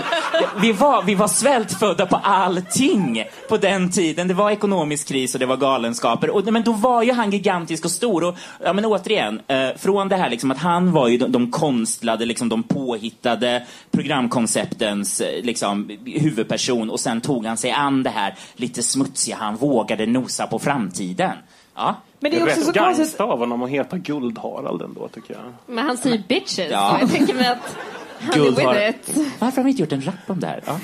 vi 0.60 0.72
var, 0.72 1.02
vi 1.02 1.14
var 1.14 1.28
svältfödda 1.28 2.06
på 2.06 2.16
allting 2.16 3.24
på 3.48 3.56
den 3.56 3.90
tiden. 3.90 4.28
Det 4.28 4.34
var 4.34 4.50
ekonomisk 4.50 5.08
kris 5.08 5.34
och 5.34 5.40
det 5.40 5.46
var 5.46 5.56
galenskaper. 5.56 6.30
Och, 6.30 6.52
men 6.52 6.62
då 6.62 6.72
var 6.72 7.02
ju 7.02 7.12
han 7.12 7.30
gigantisk 7.30 7.84
och 7.84 7.90
stor. 7.90 8.24
Och, 8.24 8.34
ja, 8.64 8.72
men 8.72 8.84
återigen, 8.84 9.40
eh, 9.48 9.68
från 9.78 10.08
det 10.08 10.16
här 10.16 10.30
liksom 10.30 10.50
att 10.50 10.58
han 10.58 10.92
var 10.92 11.08
ju 11.08 11.18
de, 11.18 11.32
de 11.32 11.50
konstlade, 11.50 12.24
liksom, 12.26 12.48
de 12.48 12.62
påhittade 12.62 13.66
programkonceptens 13.90 15.20
eh, 15.20 15.44
liksom, 15.86 16.12
huvudperson 16.20 16.90
och 16.90 17.00
sen 17.00 17.20
tog 17.20 17.46
han 17.46 17.56
sig 17.56 17.70
an 17.70 18.02
det 18.02 18.10
här 18.10 18.34
lite 18.56 18.82
smutsiga. 18.82 19.36
Han 19.36 19.56
vågade 19.56 20.06
nosa 20.06 20.46
på 20.46 20.58
framtiden. 20.58 21.32
Ja. 21.74 21.94
Men 22.20 22.30
det 22.30 22.36
Det 22.36 22.42
är 22.42 22.46
är 22.46 22.50
också 22.50 22.64
så 22.64 22.72
konstigt. 22.72 23.20
av 23.20 23.38
honom 23.38 23.62
att 23.62 23.70
heta 23.70 23.96
Guld-Harald 23.98 24.82
ändå, 24.82 25.08
tycker 25.08 25.34
jag. 25.34 25.42
Men 25.74 25.86
han 25.86 25.96
säger 25.96 26.22
bitches. 26.28 26.70
Ja. 26.70 26.98
Jag 27.00 27.10
tänker 27.12 27.34
mig 27.34 27.46
att 27.48 27.76
han 28.20 28.38
Guld 28.38 28.58
är 28.58 28.86
with 28.92 29.10
it. 29.10 29.26
Varför 29.38 29.56
har 29.56 29.64
vi 29.64 29.70
inte 29.70 29.82
gjort 29.82 29.92
en 29.92 30.02
rap 30.02 30.14
om 30.26 30.40
det 30.40 30.46
här? 30.46 30.62
Ja. 30.66 30.78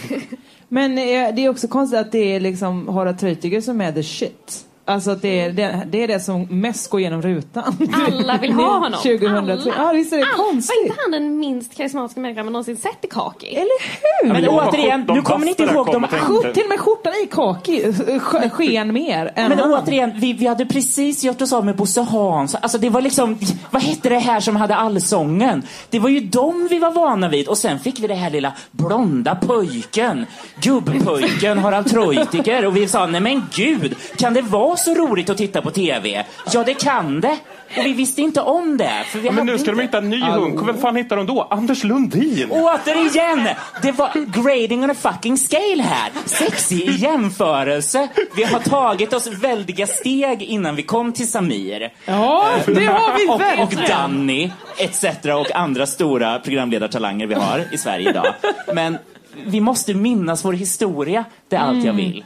Men 0.69 0.99
eh, 0.99 1.35
det 1.35 1.45
är 1.45 1.49
också 1.49 1.69
konstigt 1.69 1.99
att 2.01 2.13
det 2.13 2.19
är 2.37 2.41
liksom 2.41 2.89
Harald 2.89 3.19
Treutiger 3.19 3.61
som 3.61 3.81
är 3.81 3.93
the 3.93 4.03
shit. 4.03 4.65
Alltså 4.87 5.15
det 5.15 5.41
är 5.41 5.53
det, 5.53 5.87
det, 5.91 6.03
är 6.03 6.09
det 6.09 6.21
som 6.21 6.43
mest 6.51 6.91
går 6.91 7.01
genom 7.01 7.23
rutan. 7.23 7.77
Alla 8.09 8.37
vill 8.39 8.53
ha 8.53 8.79
honom. 8.79 8.93
2003. 9.03 9.73
Ja, 9.77 9.93
visst 9.95 10.13
är 10.13 10.17
det 10.17 10.23
Alla. 10.25 10.33
konstigt? 10.37 10.77
Var 10.79 10.87
inte 10.87 10.97
han 11.03 11.11
den 11.11 11.39
minst 11.39 11.77
karismatiska 11.77 12.21
människan 12.21 12.45
man 12.47 12.53
någonsin 12.53 12.77
sett 12.77 13.05
i 13.05 13.07
Kaki? 13.09 13.47
Eller 13.55 14.25
hur? 14.25 14.33
Men 14.33 14.49
återigen, 14.49 15.05
nu 15.09 15.23
kommer 15.23 15.45
ni 15.45 15.51
inte 15.51 15.63
ihåg 15.63 15.87
de 15.87 15.93
kom 15.95 16.05
och 16.05 16.11
tänkte- 16.11 16.27
Skjort, 16.29 16.55
till 16.55 16.63
och 16.63 16.69
med 16.69 16.81
skjortan 16.81 17.13
i 17.23 17.27
kaki 17.27 17.85
sk- 17.85 18.51
sken 18.51 18.93
mer 18.93 19.33
än 19.35 19.49
Men 19.49 19.59
han. 19.59 19.73
återigen, 19.75 20.13
vi, 20.17 20.33
vi 20.33 20.47
hade 20.47 20.67
precis 20.67 21.25
gjort 21.25 21.43
oss 21.43 21.53
av 21.53 21.65
med 21.65 21.77
Bosse 21.77 22.01
Hansson. 22.03 22.61
Alltså 22.63 22.79
det 22.79 22.91
var 22.91 23.01
liksom, 23.01 23.39
vad 23.71 23.83
hette 23.83 24.09
det 24.09 24.19
här 24.19 24.41
som 24.41 24.57
hade 24.57 24.75
allsången? 24.77 25.63
Det 25.91 25.99
var 25.99 26.09
ju 26.09 26.21
dem 26.21 26.67
vi 26.71 26.79
var 26.79 26.91
vana 26.91 27.29
vid. 27.29 27.49
Och 27.49 27.59
sen 27.59 27.79
fick 27.79 28.01
vi 28.01 28.07
det 28.07 28.15
här 28.15 28.31
lilla 28.31 28.53
blonda 28.71 29.35
pojken, 29.35 30.27
gubbpojken 30.61 31.59
Harald 31.59 31.87
Treutiger. 31.91 32.67
Och 32.67 32.77
vi 32.77 32.89
sa, 32.89 33.07
nej 33.07 33.21
men 33.21 33.43
gud, 33.55 33.95
kan 34.17 34.35
det 34.35 34.43
vara 34.43 34.74
så 34.77 34.95
roligt 34.95 35.31
att 35.31 35.37
titta 35.37 35.63
på 35.63 35.71
TV? 35.71 36.25
Ja, 36.53 36.65
det 36.65 36.75
kan 36.75 37.21
det. 37.21 37.37
Och 37.79 37.87
vi 37.87 37.93
visste 37.93 38.23
inte 38.23 38.41
om 38.41 38.77
det. 38.77 39.05
För 39.07 39.19
vi 39.19 39.27
Ja, 39.27 39.33
men 39.33 39.47
nu 39.47 39.59
ska 39.59 39.71
inte... 39.71 39.81
de 39.81 39.83
hitta 39.83 39.99
en 39.99 40.11
ny 40.11 40.21
hunk. 40.23 40.61
Och 40.61 40.69
vem 40.69 40.79
fan 40.79 40.97
hittar 40.97 41.17
de 41.17 41.27
då? 41.27 41.49
Anders 41.51 41.85
Lundin! 41.85 42.51
Återigen! 42.51 43.49
Det 43.83 43.93
var 43.93 44.11
grading 44.43 44.85
on 44.85 44.91
a 44.91 44.95
fucking 44.95 45.37
scale 45.37 45.83
här. 45.83 46.11
Sexy 46.25 46.75
i 46.75 46.91
jämförelse. 46.97 48.09
Vi 48.37 48.45
har 48.45 48.61
tagit 48.61 49.13
oss 49.13 49.27
väldiga 49.27 49.87
steg 49.87 50.43
innan 50.43 50.77
vi 50.77 50.83
kom 50.83 51.13
till 51.13 51.31
Samir. 51.31 51.93
Ja, 52.05 52.51
det 52.67 52.85
har 52.85 53.19
vi 53.19 53.29
och, 53.29 53.35
och 53.35 53.41
verkligen. 53.41 53.89
Danny, 53.89 54.51
etc. 54.77 55.05
och 55.25 55.57
andra 55.57 55.87
stora 55.87 56.39
programledartalanger 56.39 57.27
vi 57.27 57.35
har 57.35 57.65
i 57.73 57.79
Sverige 57.79 58.11
idag. 58.11 58.35
Men 58.75 58.99
vi 59.47 59.61
måste 59.61 59.95
minnas 59.95 60.45
vår 60.45 60.53
historia. 60.53 61.25
Det 61.49 61.57
är 61.57 61.61
allt 61.61 61.85
jag 61.85 61.93
vill. 61.93 62.25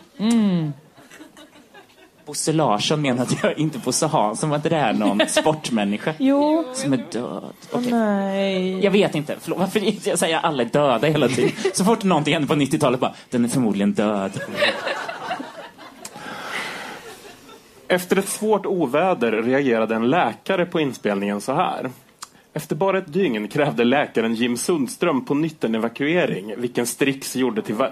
Bosse 2.28 2.52
Larsson 2.52 3.02
menade 3.02 3.34
jag, 3.42 3.58
inte 3.58 3.78
Bosse 3.78 4.06
Hansson. 4.06 4.50
Var 4.50 4.56
inte 4.56 4.68
det 4.68 4.76
här 4.76 4.92
någon 4.92 5.20
sportmänniska 5.28 6.14
Jo. 6.18 6.64
som 6.74 6.92
är 6.92 7.04
död? 7.12 7.52
Okej. 7.72 7.92
nej. 7.92 8.84
Jag 8.84 8.90
vet 8.90 9.14
inte. 9.14 9.36
Förlåt, 9.40 9.58
varför 9.58 10.08
jag 10.08 10.18
säger 10.18 10.36
att 10.36 10.44
alla 10.44 10.62
är 10.62 10.66
döda 10.66 11.06
hela 11.06 11.28
tiden? 11.28 11.50
Så 11.74 11.84
fort 11.84 12.04
någonting 12.04 12.34
händer 12.34 12.48
på 12.48 12.54
90-talet 12.60 13.00
bara, 13.00 13.14
den 13.30 13.44
är 13.44 13.48
förmodligen 13.48 13.92
död. 13.92 14.40
Efter 17.88 18.16
ett 18.18 18.28
svårt 18.28 18.66
oväder 18.66 19.32
reagerade 19.32 19.94
en 19.94 20.10
läkare 20.10 20.66
på 20.66 20.80
inspelningen 20.80 21.40
så 21.40 21.52
här. 21.54 21.90
Efter 22.53 22.76
bara 22.76 22.99
ett 22.99 23.12
dygn 23.12 23.49
krävde 23.49 23.84
läkaren 23.84 24.34
Jim 24.34 24.57
Sundström 24.57 25.24
på 25.24 25.34
nytt 25.34 25.64
en 25.64 25.74
evakuering, 25.74 26.55
vilken 26.57 26.86
Strix 26.86 27.36
gjorde 27.36 27.62
till, 27.62 27.74
va 27.74 27.90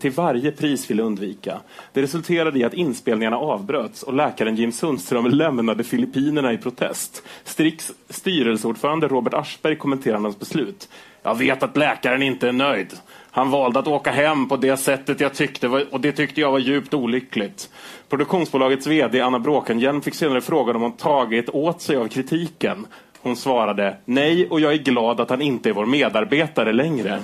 till 0.00 0.10
varje 0.10 0.52
pris 0.52 0.90
ville 0.90 1.02
undvika. 1.02 1.60
Det 1.92 2.02
resulterade 2.02 2.58
i 2.58 2.64
att 2.64 2.74
inspelningarna 2.74 3.36
avbröts 3.36 4.02
och 4.02 4.14
läkaren 4.14 4.56
Jim 4.56 4.72
Sundström 4.72 5.26
lämnade 5.26 5.84
Filippinerna 5.84 6.52
i 6.52 6.58
protest. 6.58 7.22
Strix 7.44 7.92
styrelseordförande 8.08 9.08
Robert 9.08 9.34
Aschberg 9.34 9.76
kommenterade 9.76 10.22
hans 10.22 10.38
beslut. 10.38 10.88
Jag 11.22 11.38
vet 11.38 11.62
att 11.62 11.76
läkaren 11.76 12.22
inte 12.22 12.48
är 12.48 12.52
nöjd. 12.52 12.92
Han 13.30 13.50
valde 13.50 13.78
att 13.78 13.86
åka 13.86 14.10
hem 14.10 14.48
på 14.48 14.56
det 14.56 14.76
sättet 14.76 15.20
jag 15.20 15.34
tyckte 15.34 15.68
var, 15.68 15.84
och 15.90 16.00
det 16.00 16.12
tyckte 16.12 16.40
jag 16.40 16.52
var 16.52 16.58
djupt 16.58 16.94
olyckligt. 16.94 17.70
Produktionsbolagets 18.08 18.86
VD 18.86 19.20
Anna 19.20 19.38
Bråkenhielm 19.38 20.02
fick 20.02 20.14
senare 20.14 20.40
frågan 20.40 20.76
om 20.76 20.82
hon 20.82 20.92
tagit 20.92 21.48
åt 21.48 21.80
sig 21.80 21.96
av 21.96 22.08
kritiken. 22.08 22.86
Hon 23.26 23.36
svarade 23.36 23.96
nej 24.04 24.48
och 24.48 24.60
jag 24.60 24.72
är 24.72 24.78
glad 24.78 25.20
att 25.20 25.30
han 25.30 25.42
inte 25.42 25.68
är 25.68 25.72
vår 25.72 25.86
medarbetare 25.86 26.72
längre. 26.72 27.18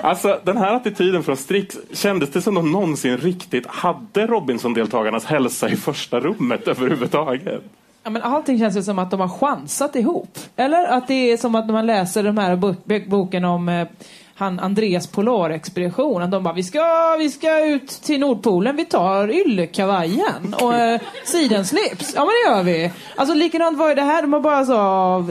Alltså 0.00 0.40
den 0.44 0.56
här 0.56 0.74
attityden 0.74 1.22
från 1.22 1.36
Strix, 1.36 1.78
kändes 1.92 2.30
det 2.30 2.42
som 2.42 2.54
de 2.54 2.72
någonsin 2.72 3.16
riktigt 3.16 3.66
hade 3.66 4.26
Robinson-deltagarnas 4.26 5.24
hälsa 5.24 5.68
i 5.68 5.76
första 5.76 6.20
rummet 6.20 6.68
överhuvudtaget? 6.68 7.62
Ja, 8.02 8.10
men 8.10 8.22
allting 8.22 8.58
känns 8.58 8.76
ju 8.76 8.82
som 8.82 8.98
att 8.98 9.10
de 9.10 9.20
har 9.20 9.28
chansat 9.28 9.96
ihop. 9.96 10.38
Eller 10.56 10.86
att 10.86 11.08
det 11.08 11.32
är 11.32 11.36
som 11.36 11.54
att 11.54 11.66
när 11.66 11.72
man 11.72 11.86
läser 11.86 12.22
den 12.22 12.38
här 12.38 12.56
boken 13.08 13.44
om 13.44 13.68
eh, 13.68 13.88
han 14.34 14.60
Andreas 14.60 15.06
polarexpedition. 15.06 16.30
De 16.30 16.42
bara, 16.42 16.54
vi 16.54 16.62
ska, 16.62 17.16
vi 17.18 17.30
ska 17.30 17.64
ut 17.64 17.88
till 17.88 18.20
Nordpolen, 18.20 18.76
vi 18.76 18.84
tar 18.84 19.30
yllekavajen 19.30 20.54
och 20.60 20.74
eh, 20.74 21.00
sidenslips. 21.24 22.12
Ja 22.16 22.20
men 22.24 22.28
det 22.28 22.56
gör 22.56 22.62
vi. 22.78 22.90
Alltså 23.16 23.34
likadant 23.34 23.78
var 23.78 23.88
ju 23.88 23.94
det 23.94 24.02
här, 24.02 24.22
de 24.22 24.32
har 24.32 24.40
bara 24.40 24.64
så, 24.64 24.72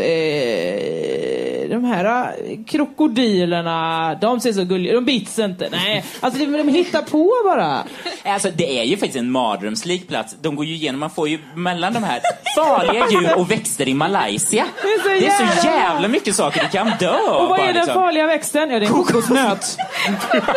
eh, 0.02 1.70
de 1.70 1.84
här 1.84 2.06
eh, 2.06 2.58
krokodilerna, 2.68 4.16
de 4.22 4.40
ser 4.40 4.54
så 4.54 4.64
gulliga 4.64 4.94
de 4.94 5.06
bits 5.06 5.40
inte. 5.40 5.70
Nej, 5.72 6.06
alltså 6.20 6.40
de, 6.40 6.46
de 6.58 6.68
hittar 6.68 7.02
på 7.02 7.32
bara. 7.46 7.84
Alltså 8.26 8.50
det 8.56 8.80
är 8.80 8.84
ju 8.84 8.98
faktiskt 8.98 9.18
en 9.20 9.32
mardrömslik 9.32 10.08
plats. 10.08 10.36
De 10.42 10.56
går 10.56 10.66
ju 10.66 10.74
igenom, 10.74 11.00
man 11.00 11.10
får 11.10 11.30
ju 11.30 11.40
mellan 11.56 11.94
de 11.94 12.04
här 12.04 12.20
farliga 12.56 13.06
djur 13.12 13.38
och 13.40 13.52
växter 13.52 13.88
i 13.88 13.94
Malaysia. 13.94 14.66
Det 14.82 14.88
är 14.88 15.00
så 15.04 15.10
Det 15.10 15.28
är 15.28 15.38
så 15.38 15.68
jävla- 15.68 15.80
jävla 15.82 16.08
mycket 16.08 16.36
saker 16.36 16.62
du 16.64 16.70
kan 16.78 16.92
dö 17.00 17.10
Och 17.12 17.36
vad 17.40 17.50
bara, 17.50 17.60
är 17.60 17.66
den 17.66 17.76
liksom. 17.76 17.94
farliga 17.94 18.26
växten? 18.28 18.70
Ja, 18.72 18.80
det 18.80 18.86
är 18.86 18.90
kokosnöt. 18.92 19.78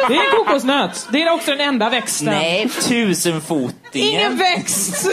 Det 0.09 0.15
är 0.15 0.25
en 0.25 0.45
kokosnöt. 0.45 1.09
Det 1.13 1.23
är 1.23 1.33
också 1.33 1.51
den 1.51 1.61
enda 1.61 1.91
växten. 1.91 2.27
Nej, 2.27 2.69
tusenfotingen. 2.69 4.09
Ingen 4.21 4.37
växt! 4.37 5.07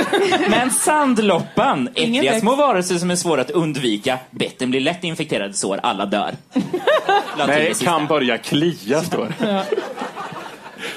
Men 0.49 0.71
sandloppan, 0.71 1.89
äckliga 1.95 2.39
små 2.39 2.55
varelser 2.55 2.97
som 2.97 3.11
är 3.11 3.15
svåra 3.15 3.41
att 3.41 3.51
undvika. 3.51 4.19
Betten 4.29 4.69
blir 4.69 4.79
lätt 4.81 5.03
infekterade 5.03 5.53
sår, 5.53 5.79
alla 5.83 6.05
dör. 6.05 6.35
Nej, 7.47 7.73
kan 7.73 8.07
börja 8.07 8.37
klia 8.37 9.01
står 9.03 9.33
det. 9.39 9.65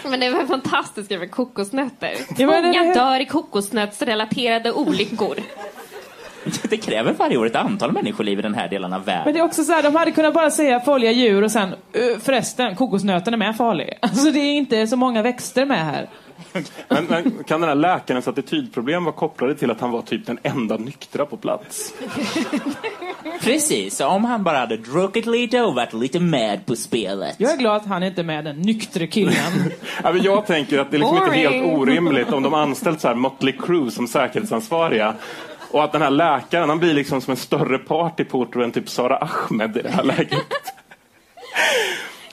Men 0.04 0.20
det 0.20 0.30
var 0.30 0.46
fantastiskt 0.46 1.10
med 1.10 1.30
kokosnötter. 1.30 2.46
Många 2.46 2.94
dör 2.94 3.20
i 3.20 3.26
kokosnötsrelaterade 3.26 4.72
olyckor. 4.72 5.36
Det 6.70 6.76
kräver 6.76 7.12
varje 7.12 7.36
år 7.36 7.46
ett 7.46 7.56
antal 7.56 7.92
människoliv 7.92 8.38
i 8.38 8.42
den 8.42 8.54
här 8.54 8.68
delen 8.68 8.92
av 8.92 9.04
världen. 9.04 9.22
Men 9.24 9.34
det 9.34 9.40
är 9.40 9.44
också 9.44 9.64
så 9.64 9.72
här, 9.72 9.82
de 9.82 9.94
hade 9.96 10.10
kunnat 10.12 10.34
bara 10.34 10.50
säga 10.50 10.80
farliga 10.80 11.10
djur 11.12 11.42
och 11.44 11.50
sen 11.50 11.74
"Ö, 11.92 12.18
förresten, 12.22 12.76
kokosnöten 12.76 13.34
är 13.34 13.38
med 13.38 13.56
farlig. 13.56 13.98
Alltså 14.02 14.30
det 14.30 14.38
är 14.40 14.54
inte 14.56 14.86
så 14.86 14.96
många 14.96 15.22
växter 15.22 15.66
med 15.66 15.84
här. 15.84 16.08
Men, 16.88 17.04
men 17.04 17.44
kan 17.46 17.60
den 17.60 17.68
här 17.68 17.76
läkarens 17.76 18.28
attitydproblem 18.28 19.04
vara 19.04 19.14
kopplade 19.14 19.54
till 19.54 19.70
att 19.70 19.80
han 19.80 19.90
var 19.90 20.02
typ 20.02 20.26
den 20.26 20.38
enda 20.42 20.76
nyktra 20.76 21.26
på 21.26 21.36
plats? 21.36 21.94
Precis, 23.40 24.00
om 24.00 24.24
han 24.24 24.44
bara 24.44 24.58
hade 24.58 24.76
druckit 24.76 25.26
lite 25.26 25.60
och 25.60 25.74
varit 25.74 25.92
lite 25.92 26.20
med 26.20 26.66
på 26.66 26.76
spelet. 26.76 27.34
Jag 27.38 27.52
är 27.52 27.56
glad 27.56 27.76
att 27.76 27.86
han 27.86 28.02
inte 28.02 28.20
är 28.20 28.24
med 28.24 28.44
den 28.44 28.56
nyktre 28.62 29.06
killen. 29.06 29.34
Ja, 30.02 30.12
men 30.12 30.22
jag 30.22 30.46
tänker 30.46 30.78
att 30.78 30.90
det 30.90 30.96
är 30.96 30.98
liksom 30.98 31.16
inte 31.16 31.30
helt 31.36 31.66
orimligt 31.66 32.32
om 32.32 32.42
de 32.42 32.54
anställt 32.54 33.00
så 33.00 33.08
här 33.08 33.14
Motley 33.14 33.52
Crue 33.58 33.90
som 33.90 34.08
säkerhetsansvariga. 34.08 35.14
Och 35.74 35.84
att 35.84 35.92
den 35.92 36.02
här 36.02 36.10
läkaren, 36.10 36.68
han 36.68 36.78
blir 36.78 36.94
liksom 36.94 37.20
som 37.20 37.30
en 37.30 37.36
större 37.36 37.78
partyporter 37.78 38.60
än 38.60 38.72
typ 38.72 38.88
Sara 38.88 39.16
Ahmed 39.16 39.76
i 39.76 39.82
det 39.82 39.90
här 39.90 40.04
läget. 40.04 40.30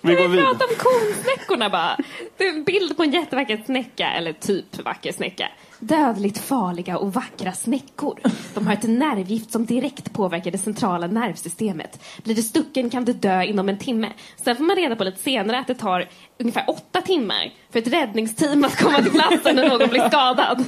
Vi 0.02 0.16
går 0.16 0.22
Vi 0.22 0.28
vidare. 0.28 0.46
pratar 0.46 0.66
om 0.66 0.76
kornsnäckorna 0.78 1.70
bara. 1.70 1.98
Det 2.38 2.44
är 2.48 2.50
en 2.50 2.64
bild 2.64 2.98
på 2.98 3.04
en 3.04 3.12
jättevacker 3.12 3.62
snäcka, 3.66 4.12
eller 4.12 4.34
typ 4.34 4.86
vacker 4.86 5.12
snäcka. 5.12 5.48
Dödligt 5.80 6.38
farliga 6.38 6.98
och 6.98 7.14
vackra 7.14 7.52
snäckor. 7.52 8.20
De 8.54 8.68
har 8.68 8.74
ett 8.74 8.84
nervgift 8.84 9.52
som 9.52 9.66
direkt 9.66 10.14
påverkar 10.14 10.52
det 10.52 10.58
centrala 10.58 11.08
nervsystemet. 11.08 12.04
Blir 12.24 12.36
du 12.36 12.42
stucken 12.42 12.90
kan 12.90 13.06
du 13.06 13.14
dö 13.14 13.44
inom 13.44 13.70
en 13.70 13.78
timme. 13.78 14.08
Sen 14.44 14.56
får 14.56 14.64
man 14.64 14.76
reda 14.76 14.96
på 14.96 15.04
lite 15.04 15.20
senare 15.20 15.60
att 15.60 15.68
det 15.68 15.76
tar 15.76 16.08
ungefär 16.40 16.64
åtta 16.68 17.02
timmar 17.02 17.52
för 17.72 17.80
ett 17.80 17.88
räddningsteam 17.88 18.64
att 18.64 18.84
komma 18.84 19.02
till 19.02 19.12
platsen 19.12 19.56
när 19.56 19.70
någon 19.70 19.90
blir 19.90 20.08
skadad. 20.08 20.66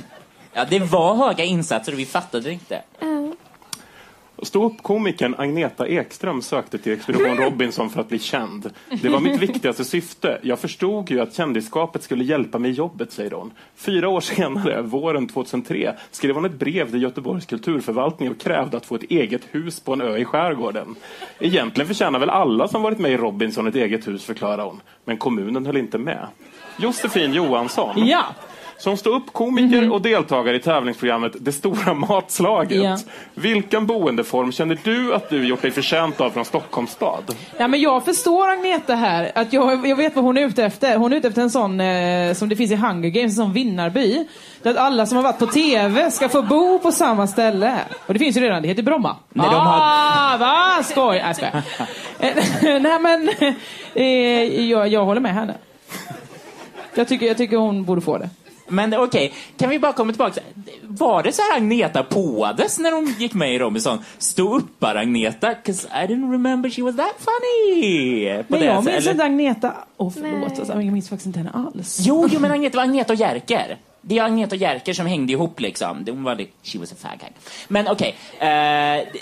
Ja, 0.53 0.65
det 0.69 0.79
var 0.79 1.15
höga 1.15 1.43
insatser 1.43 1.91
och 1.91 1.99
vi 1.99 2.05
fattade 2.05 2.43
det 2.43 2.51
inte. 2.51 2.81
Ståuppkomikern 4.41 5.35
Agneta 5.37 5.87
Ekström 5.87 6.41
sökte 6.41 6.77
till 6.77 6.93
Expedition 6.93 7.37
Robinson 7.37 7.89
för 7.89 8.01
att 8.01 8.09
bli 8.09 8.19
känd. 8.19 8.69
Det 9.01 9.09
var 9.09 9.19
mitt 9.19 9.41
viktigaste 9.41 9.85
syfte. 9.85 10.39
Jag 10.41 10.59
förstod 10.59 11.11
ju 11.11 11.21
att 11.21 11.33
kändisskapet 11.33 12.03
skulle 12.03 12.23
hjälpa 12.23 12.59
mig 12.59 12.71
i 12.71 12.73
jobbet, 12.73 13.11
säger 13.11 13.31
hon. 13.31 13.51
Fyra 13.75 14.09
år 14.09 14.21
senare, 14.21 14.81
våren 14.81 15.27
2003, 15.27 15.93
skrev 16.11 16.35
hon 16.35 16.45
ett 16.45 16.59
brev 16.59 16.91
till 16.91 17.01
Göteborgs 17.01 17.45
kulturförvaltning 17.45 18.31
och 18.31 18.39
krävde 18.39 18.77
att 18.77 18.85
få 18.85 18.95
ett 18.95 19.03
eget 19.03 19.41
hus 19.51 19.79
på 19.79 19.93
en 19.93 20.01
ö 20.01 20.17
i 20.17 20.25
skärgården. 20.25 20.95
Egentligen 21.39 21.87
förtjänar 21.87 22.19
väl 22.19 22.29
alla 22.29 22.67
som 22.67 22.81
varit 22.81 22.99
med 22.99 23.11
i 23.11 23.17
Robinson 23.17 23.67
ett 23.67 23.75
eget 23.75 24.07
hus, 24.07 24.25
förklarar 24.25 24.65
hon. 24.65 24.81
Men 25.05 25.17
kommunen 25.17 25.65
höll 25.65 25.77
inte 25.77 25.97
med. 25.97 26.27
Josefin 26.79 27.33
Johansson. 27.33 28.07
Ja. 28.07 28.23
Som 28.83 28.97
står 28.97 29.11
upp 29.15 29.33
komiker 29.33 29.91
och 29.93 30.01
deltagare 30.01 30.55
i 30.55 30.59
tävlingsprogrammet 30.59 31.31
Det 31.39 31.51
stora 31.51 31.93
matslaget. 32.09 32.83
Ja. 32.83 32.97
Vilken 33.33 33.85
boendeform 33.87 34.51
känner 34.51 34.77
du 34.83 35.13
att 35.15 35.29
du 35.29 35.47
gjort 35.47 35.61
dig 35.61 35.71
förtjänt 35.71 36.21
av 36.21 36.29
från 36.29 36.45
Stockholms 36.45 36.91
stad? 36.91 37.35
Ja, 37.57 37.67
men 37.67 37.81
jag 37.81 38.05
förstår 38.05 38.49
Agneta 38.49 38.95
här. 38.95 39.31
Att 39.35 39.53
jag, 39.53 39.87
jag 39.87 39.95
vet 39.95 40.15
vad 40.15 40.25
hon 40.25 40.37
är 40.37 40.41
ute 40.47 40.63
efter. 40.63 40.97
Hon 40.97 41.13
är 41.13 41.17
ute 41.17 41.27
efter 41.27 41.41
en 41.41 41.49
sån 41.49 41.81
eh, 41.81 42.33
som 42.33 42.49
det 42.49 42.55
finns 42.55 42.71
i 42.71 42.75
Hunger 42.75 43.09
Games, 43.09 43.31
en 43.31 43.35
sån 43.45 43.53
vinnarby. 43.53 44.27
Där 44.63 44.71
att 44.71 44.77
alla 44.77 45.05
som 45.05 45.15
har 45.15 45.23
varit 45.23 45.39
på 45.39 45.45
TV 45.47 46.11
ska 46.11 46.29
få 46.29 46.41
bo 46.41 46.79
på 46.79 46.91
samma 46.91 47.27
ställe. 47.27 47.75
Och 48.07 48.13
det 48.13 48.19
finns 48.19 48.37
ju 48.37 48.41
redan, 48.41 48.61
det 48.61 48.67
heter 48.67 48.83
Bromma. 48.83 49.15
Nej, 49.29 49.47
de 49.51 49.55
har- 49.55 49.79
Ah, 49.81 50.37
va? 50.37 50.83
Skoj! 50.83 51.15
Nej, 51.17 51.23
jag 51.25 51.35
skojar. 51.35 51.63
Eh, 52.19 52.81
Nej 52.81 52.99
men, 52.99 53.29
eh, 53.93 54.61
jag, 54.69 54.87
jag 54.87 55.05
håller 55.05 55.21
med 55.21 55.33
henne. 55.33 55.53
Jag 56.95 57.07
tycker, 57.07 57.25
jag 57.25 57.37
tycker 57.37 57.57
hon 57.57 57.83
borde 57.83 58.01
få 58.01 58.17
det. 58.17 58.29
Men 58.67 58.93
okej, 58.93 59.33
kan 59.57 59.69
vi 59.69 59.79
bara 59.79 59.93
komma 59.93 60.11
tillbaka? 60.11 60.41
Var 60.83 61.23
det 61.23 61.31
så 61.31 61.41
här 61.41 61.57
Agneta 61.57 62.03
påades 62.03 62.79
när 62.79 62.91
hon 62.91 63.05
gick 63.19 63.33
med 63.33 63.55
i 63.55 63.59
Robinson? 63.59 63.99
Stå 64.17 64.55
upp 64.57 64.83
Agneta, 64.83 65.47
'cause 65.53 65.87
I 65.87 66.07
didn't 66.07 66.31
remember 66.31 66.69
she 66.69 66.81
was 66.81 66.95
that 66.95 67.15
funny. 67.17 68.37
På 68.37 68.43
Men 68.47 68.59
det 68.59 68.65
jag 68.65 68.75
minns 68.85 68.97
eller? 68.97 69.11
inte 69.11 69.23
Agneta. 69.23 69.73
Åh 69.97 70.11
förlåt, 70.13 70.59
alltså, 70.59 70.73
jag 70.73 70.85
minns 70.93 71.09
faktiskt 71.09 71.25
inte 71.27 71.39
henne 71.39 71.51
alls. 71.53 71.97
Jo, 72.01 72.27
jo, 72.31 72.39
men 72.39 72.51
Agneta 72.51 72.77
var 72.77 72.83
Agneta 72.83 73.13
och 73.13 73.19
Jerker. 73.19 73.77
Det 74.05 74.17
är 74.19 74.23
Agneta 74.23 74.55
och 74.55 74.61
Jerker 74.61 74.93
som 74.93 75.05
hängde 75.05 75.33
ihop 75.33 75.59
liksom. 75.59 76.05
Hon 76.07 76.23
var 76.23 76.35
she 76.63 76.79
was 76.79 76.91
a 76.91 76.95
fag 76.99 77.09
hag. 77.09 77.31
Men 77.67 77.87
okej, 77.87 78.15
eh, 78.39 78.47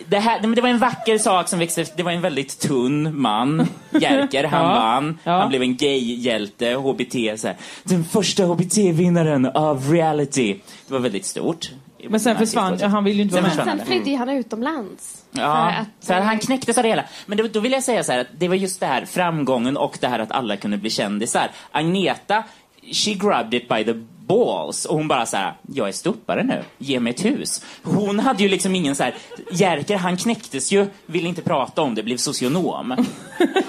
det, 0.08 0.20
här, 0.20 0.56
det 0.56 0.62
var 0.62 0.70
en 0.70 0.80
vacker 0.80 1.18
sak 1.18 1.48
som 1.48 1.60
växte 1.60 1.86
Det 1.96 2.04
var 2.04 2.12
en 2.12 2.22
väldigt 2.22 2.60
tunn 2.60 3.22
man, 3.22 3.68
Jerker. 4.02 4.44
Han 4.44 4.66
Ja. 4.66 4.74
vann. 4.74 5.20
Ja. 5.24 5.32
Han 5.40 5.50
blev 5.50 5.62
en 5.62 5.78
gay-hjälte, 5.78 6.74
HBT. 6.74 7.38
Så 7.38 7.48
här. 7.48 7.58
Den 7.84 8.04
första 8.04 8.44
HBT-vinnaren 8.44 9.46
av 9.46 9.92
reality. 9.92 10.54
Det 10.88 10.94
var 10.94 11.00
väldigt 11.00 11.26
stort. 11.26 11.72
Men 12.10 12.20
sen 12.20 12.38
försvann, 12.38 12.78
ja, 12.82 12.88
han 12.88 13.04
ville 13.04 13.16
ju 13.18 13.22
inte 13.24 13.36
Sen 13.36 13.44
vara 13.44 13.56
med. 13.66 13.78
Sen 13.78 13.86
flydde 13.86 14.10
ju 14.10 14.18
han 14.18 14.30
utomlands. 14.30 15.26
Ja, 15.32 15.72
För 15.74 15.82
att, 15.82 15.88
så 16.00 16.14
här, 16.14 16.22
han 16.22 16.40
knäcktes 16.40 16.78
av 16.78 16.84
det 16.84 16.90
hela. 16.90 17.04
Men 17.26 17.38
det, 17.38 17.48
då 17.48 17.60
vill 17.60 17.72
jag 17.72 17.84
säga 17.84 18.04
så 18.04 18.12
här 18.12 18.20
att 18.20 18.28
det 18.38 18.48
var 18.48 18.56
just 18.56 18.80
det 18.80 18.86
här 18.86 19.06
framgången 19.06 19.78
och 19.78 19.98
det 20.02 20.08
här 20.08 20.20
att 20.20 20.32
alla 20.32 20.58
kunde 20.58 20.78
bli 20.78 20.90
kändisar. 20.90 21.52
Agneta, 21.72 22.44
she 22.92 23.14
grabbed 23.14 23.54
it 23.54 23.70
by 23.70 23.84
the 23.86 23.94
balls 24.28 24.86
och 24.86 24.98
hon 24.98 25.08
bara 25.08 25.26
så 25.26 25.38
här, 25.38 25.54
jag 25.74 25.88
är 25.88 25.92
ståuppare 25.92 26.44
nu, 26.44 26.64
ge 26.78 27.00
mig 27.00 27.14
ett 27.14 27.26
hus. 27.26 27.66
Hon 27.84 28.20
hade 28.20 28.44
ju 28.44 28.50
liksom 28.50 28.76
ingen 28.76 28.96
så 28.96 29.04
här, 29.04 29.16
Jerker 29.52 29.96
han 29.96 30.18
knäcktes 30.18 30.72
ju, 30.72 30.88
ville 31.06 31.28
inte 31.28 31.42
prata 31.42 31.82
om 31.82 31.96
det, 31.96 32.04
blev 32.04 32.18
socionom. 32.18 33.06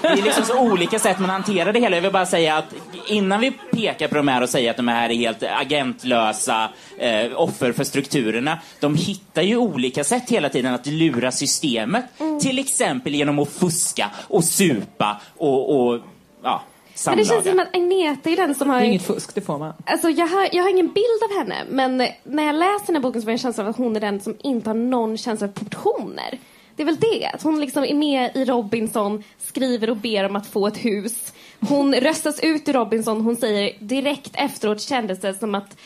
Det 0.01 0.07
är 0.07 0.23
liksom 0.23 0.45
så 0.45 0.59
olika 0.59 0.99
sätt 0.99 1.19
man 1.19 1.29
hanterar 1.29 1.73
det 1.73 1.79
hela. 1.79 1.95
Jag 1.95 2.01
vill 2.01 2.11
bara 2.11 2.25
säga 2.25 2.57
att 2.57 2.73
innan 3.07 3.41
vi 3.41 3.51
pekar 3.51 4.07
på 4.07 4.15
de 4.15 4.27
här 4.27 4.41
och 4.41 4.49
säger 4.49 4.71
att 4.71 4.77
de 4.77 4.87
här 4.87 5.09
är 5.09 5.15
helt 5.15 5.43
agentlösa 5.43 6.69
eh, 6.97 7.31
offer 7.35 7.71
för 7.71 7.83
strukturerna. 7.83 8.59
De 8.79 8.95
hittar 8.95 9.41
ju 9.41 9.57
olika 9.57 10.03
sätt 10.03 10.29
hela 10.29 10.49
tiden 10.49 10.73
att 10.73 10.85
lura 10.85 11.31
systemet. 11.31 12.05
Till 12.41 12.59
exempel 12.59 13.15
genom 13.15 13.39
att 13.39 13.49
fuska 13.49 14.09
och 14.27 14.43
supa 14.43 15.21
och, 15.37 15.87
och 15.87 15.99
ja, 16.43 16.61
men 17.05 17.17
det 17.17 17.25
känns 17.25 17.45
samlaga. 17.45 17.51
som 17.51 17.59
att 17.59 17.75
Agneta 17.75 18.29
är 18.29 18.35
den 18.35 18.55
som 18.55 18.69
har... 18.69 18.79
Det 18.79 18.85
är 18.85 18.87
inget 18.87 19.05
fusk, 19.05 19.35
det 19.35 19.41
får 19.41 19.57
man. 19.57 19.73
Alltså 19.85 20.09
jag 20.09 20.27
har, 20.27 20.49
jag 20.51 20.63
har 20.63 20.69
ingen 20.69 20.93
bild 20.93 21.23
av 21.31 21.37
henne, 21.37 21.55
men 21.69 21.97
när 22.23 22.43
jag 22.43 22.55
läser 22.55 22.85
den 22.85 22.95
här 22.95 23.01
boken 23.01 23.21
så 23.21 23.25
får 23.25 23.31
jag 23.31 23.33
en 23.33 23.39
känsla 23.39 23.63
av 23.63 23.69
att 23.69 23.77
hon 23.77 23.95
är 23.95 23.99
den 23.99 24.19
som 24.19 24.37
inte 24.43 24.69
har 24.69 24.75
någon 24.75 25.17
känsla 25.17 25.47
för 25.47 25.53
proportioner. 25.53 26.39
Det 26.75 26.83
är 26.83 26.85
väl 26.85 26.99
det, 26.99 27.25
att 27.33 27.41
hon 27.41 27.61
liksom 27.61 27.83
är 27.83 27.93
med 27.93 28.31
i 28.35 28.45
Robinson, 28.45 29.23
skriver 29.37 29.89
och 29.89 29.97
ber 29.97 30.23
om 30.23 30.35
att 30.35 30.47
få 30.47 30.67
ett 30.67 30.85
hus. 30.85 31.33
Hon 31.59 31.95
röstas 31.95 32.39
ut 32.39 32.69
ur 32.69 32.73
Robinson, 32.73 33.21
hon 33.21 33.35
säger 33.35 33.73
direkt 33.79 34.31
efteråt 34.33 34.81
kändes 34.81 35.19
det 35.21 35.33
som 35.33 35.55
att 35.55 35.77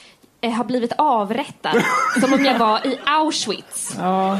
jag 0.41 0.51
har 0.51 0.63
blivit 0.63 0.93
avrättad. 0.97 1.83
som 2.21 2.33
om 2.33 2.45
jag 2.45 2.59
var 2.59 2.87
i 2.87 2.99
Auschwitz. 3.05 3.95
Ja. 3.99 4.39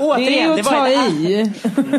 Återigen, 0.00 0.32
det 0.32 0.40
är 0.40 0.54
det 0.54 0.60
att 0.60 0.66
var 0.66 0.72
ta 0.72 0.88
i. 0.88 1.52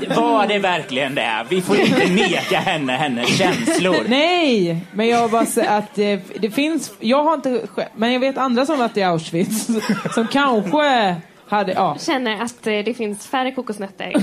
Var 0.16 0.48
det 0.48 0.60
verkligen 0.60 1.16
det? 1.16 1.46
Vi 1.50 1.62
får 1.62 1.80
inte 1.80 2.08
neka 2.10 2.60
henne 2.60 2.94
hennes 2.94 3.38
känslor. 3.38 4.06
Nej, 4.08 4.86
men 4.92 5.08
jag 5.08 5.32
bara 5.32 5.46
säger 5.46 5.78
att 5.78 5.96
det, 5.96 6.22
det 6.40 6.52
finns, 6.52 6.92
jag 7.00 7.24
har 7.24 7.34
inte, 7.34 7.62
men 7.96 8.14
jag 8.14 8.20
vet 8.20 8.38
andra 8.38 8.66
som 8.66 8.80
varit 8.80 8.98
i 8.98 9.04
Auschwitz 9.04 9.68
som 10.14 10.28
kanske 10.28 11.16
hade, 11.48 11.72
ja. 11.72 11.98
Känner 12.00 12.42
att 12.42 12.68
eh, 12.68 12.74
det 12.86 12.94
finns 12.98 13.28
färre 13.28 13.52
kokosnötter 13.52 14.14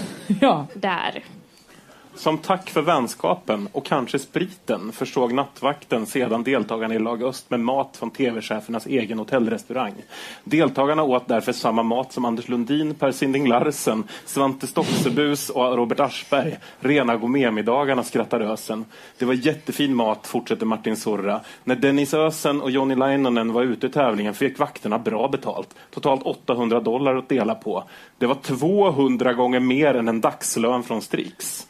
ja. 0.40 0.66
där. 0.74 1.22
Som 2.16 2.38
tack 2.38 2.70
för 2.70 2.82
vänskapen 2.82 3.68
och 3.72 3.84
kanske 3.84 4.18
spriten 4.18 4.92
försåg 4.92 5.32
nattvakten 5.32 6.06
sedan 6.06 6.42
deltagarna 6.42 6.94
i 6.94 6.98
Lag 6.98 7.22
Öst 7.22 7.50
med 7.50 7.60
mat 7.60 7.96
från 7.96 8.10
tv-chefernas 8.10 8.86
egen 8.86 9.18
hotellrestaurang. 9.18 9.94
Deltagarna 10.44 11.02
åt 11.02 11.28
därför 11.28 11.52
samma 11.52 11.82
mat 11.82 12.12
som 12.12 12.24
Anders 12.24 12.48
Lundin, 12.48 12.94
Per 12.94 13.12
Sinding 13.12 13.48
Larsen, 13.48 14.04
Svante 14.24 14.66
Stoxebus 14.66 15.50
och 15.50 15.76
Robert 15.76 16.00
Aschberg. 16.00 16.56
Rena 16.80 17.16
gourmetmiddagarna 17.16 18.02
skrattar 18.02 18.40
Ösen. 18.40 18.84
Det 19.18 19.24
var 19.24 19.34
jättefin 19.34 19.94
mat, 19.94 20.26
fortsätter 20.26 20.66
Martin 20.66 20.96
Sorra. 20.96 21.40
När 21.64 21.76
Dennis 21.76 22.14
Ösen 22.14 22.62
och 22.62 22.70
Johnny 22.70 22.94
Leinonen 22.94 23.52
var 23.52 23.62
ute 23.62 23.86
i 23.86 23.90
tävlingen 23.90 24.34
fick 24.34 24.58
vakterna 24.58 24.98
bra 24.98 25.28
betalt. 25.28 25.74
Totalt 25.90 26.22
800 26.22 26.80
dollar 26.80 27.16
att 27.16 27.28
dela 27.28 27.54
på. 27.54 27.84
Det 28.18 28.26
var 28.26 28.34
200 28.34 29.32
gånger 29.32 29.60
mer 29.60 29.94
än 29.94 30.08
en 30.08 30.20
dagslön 30.20 30.82
från 30.82 31.02
Strix. 31.02 31.66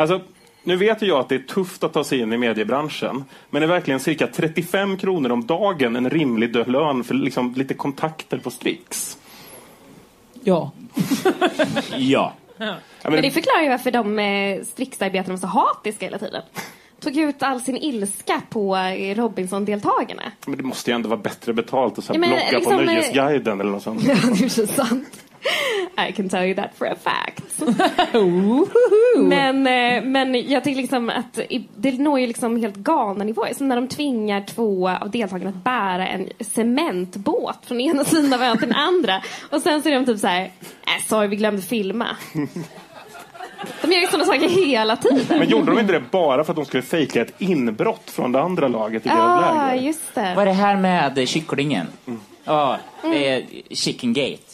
Alltså, 0.00 0.20
nu 0.62 0.76
vet 0.76 1.02
ju 1.02 1.06
jag 1.06 1.18
att 1.20 1.28
det 1.28 1.34
är 1.34 1.38
tufft 1.38 1.84
att 1.84 1.92
ta 1.92 2.04
sig 2.04 2.20
in 2.20 2.32
i 2.32 2.38
mediebranschen. 2.38 3.24
Men 3.50 3.62
är 3.62 3.66
verkligen 3.66 4.00
cirka 4.00 4.26
35 4.26 4.96
kronor 4.96 5.32
om 5.32 5.46
dagen 5.46 5.96
en 5.96 6.10
rimlig 6.10 6.52
dö- 6.52 6.64
lön 6.64 7.04
för 7.04 7.14
liksom 7.14 7.54
lite 7.56 7.74
kontakter 7.74 8.38
på 8.38 8.50
Strix? 8.50 9.18
Ja. 10.44 10.70
Ja. 11.96 12.34
Ja, 12.56 12.74
Men 13.02 13.12
men, 13.12 13.22
det 13.22 13.30
förklarar 13.30 13.62
ju 13.62 13.68
varför 13.68 13.90
de 13.90 14.18
eh, 14.18 14.62
Strixarbetarna 14.64 15.34
var 15.34 15.40
så 15.40 15.46
hatiska 15.46 16.06
hela 16.06 16.18
tiden. 16.18 16.42
Tog 17.00 17.16
ut 17.16 17.42
all 17.42 17.60
sin 17.60 17.76
ilska 17.76 18.42
på 18.50 18.76
eh, 18.76 19.14
Robinson-deltagarna. 19.16 20.22
men 20.46 20.56
det 20.56 20.62
måste 20.62 20.90
ju 20.90 20.94
ändå 20.94 21.08
vara 21.08 21.20
bättre 21.20 21.52
betalt 21.52 21.98
att 21.98 22.04
så 22.04 22.12
här 22.12 22.20
Ja, 22.20 22.20
men 22.20 22.30
blogga 22.30 22.50
liksom, 22.58 22.72
på 22.76 22.80
eh, 22.80 22.86
Nöjesguiden 22.86 23.60
eller 23.60 23.70
något 23.70 23.82
sånt. 23.82 24.02
Ja, 24.06 24.14
det 24.38 24.44
är 24.44 24.48
så 24.48 24.66
sant. 24.66 25.20
I 26.08 26.12
can 26.12 26.28
tell 26.28 26.44
you 26.44 26.54
that 26.54 26.70
for 26.74 26.86
a 26.86 26.94
fact. 27.02 27.42
men, 29.16 29.66
eh, 29.66 30.02
men 30.04 30.50
jag 30.50 30.64
tycker 30.64 30.80
liksom 30.80 31.10
att 31.10 31.40
det 31.76 31.92
når 31.98 32.20
ju 32.20 32.26
liksom 32.26 32.56
helt 32.60 32.76
galna 32.76 33.24
nivåer. 33.24 33.54
Som 33.54 33.68
när 33.68 33.76
de 33.76 33.88
tvingar 33.88 34.44
två 34.54 34.88
av 34.88 35.10
deltagarna 35.10 35.50
att 35.50 35.64
bära 35.64 36.08
en 36.08 36.28
cementbåt 36.40 37.58
från 37.66 37.80
ena 37.80 38.04
sidan 38.04 38.32
av 38.32 38.42
ön 38.42 38.58
till 38.58 38.68
den 38.68 38.76
andra. 38.76 39.22
Och 39.50 39.62
sen 39.62 39.82
så 39.82 39.88
är 39.88 39.94
de 39.94 40.06
typ 40.06 40.18
så 40.18 40.26
här, 40.26 40.42
äh, 40.42 41.06
sorry 41.08 41.28
vi 41.28 41.36
glömde 41.36 41.62
filma. 41.62 42.06
De 43.82 43.92
gör 43.92 44.00
ju 44.00 44.06
sådana 44.06 44.24
saker 44.24 44.48
hela 44.48 44.96
tiden. 44.96 45.38
Men 45.38 45.48
gjorde 45.48 45.66
de 45.70 45.78
inte 45.78 45.92
det 45.92 46.02
bara 46.10 46.44
för 46.44 46.52
att 46.52 46.56
de 46.56 46.64
skulle 46.64 46.82
fejka 46.82 47.20
ett 47.22 47.34
inbrott 47.38 48.10
från 48.10 48.32
det 48.32 48.40
andra 48.40 48.68
laget 48.68 49.06
i 49.06 49.08
deras 49.08 49.18
Ja, 49.18 49.54
läger? 49.68 49.82
just 49.82 50.14
det. 50.14 50.32
Vad 50.36 50.42
är 50.42 50.46
det 50.46 50.52
här 50.52 50.76
med 50.76 51.18
eh, 51.18 51.26
kycklingen? 51.26 51.86
Ja, 52.44 52.78
det 53.02 53.28
är 53.28 53.44
Chicken 53.74 54.12
Gate. 54.12 54.49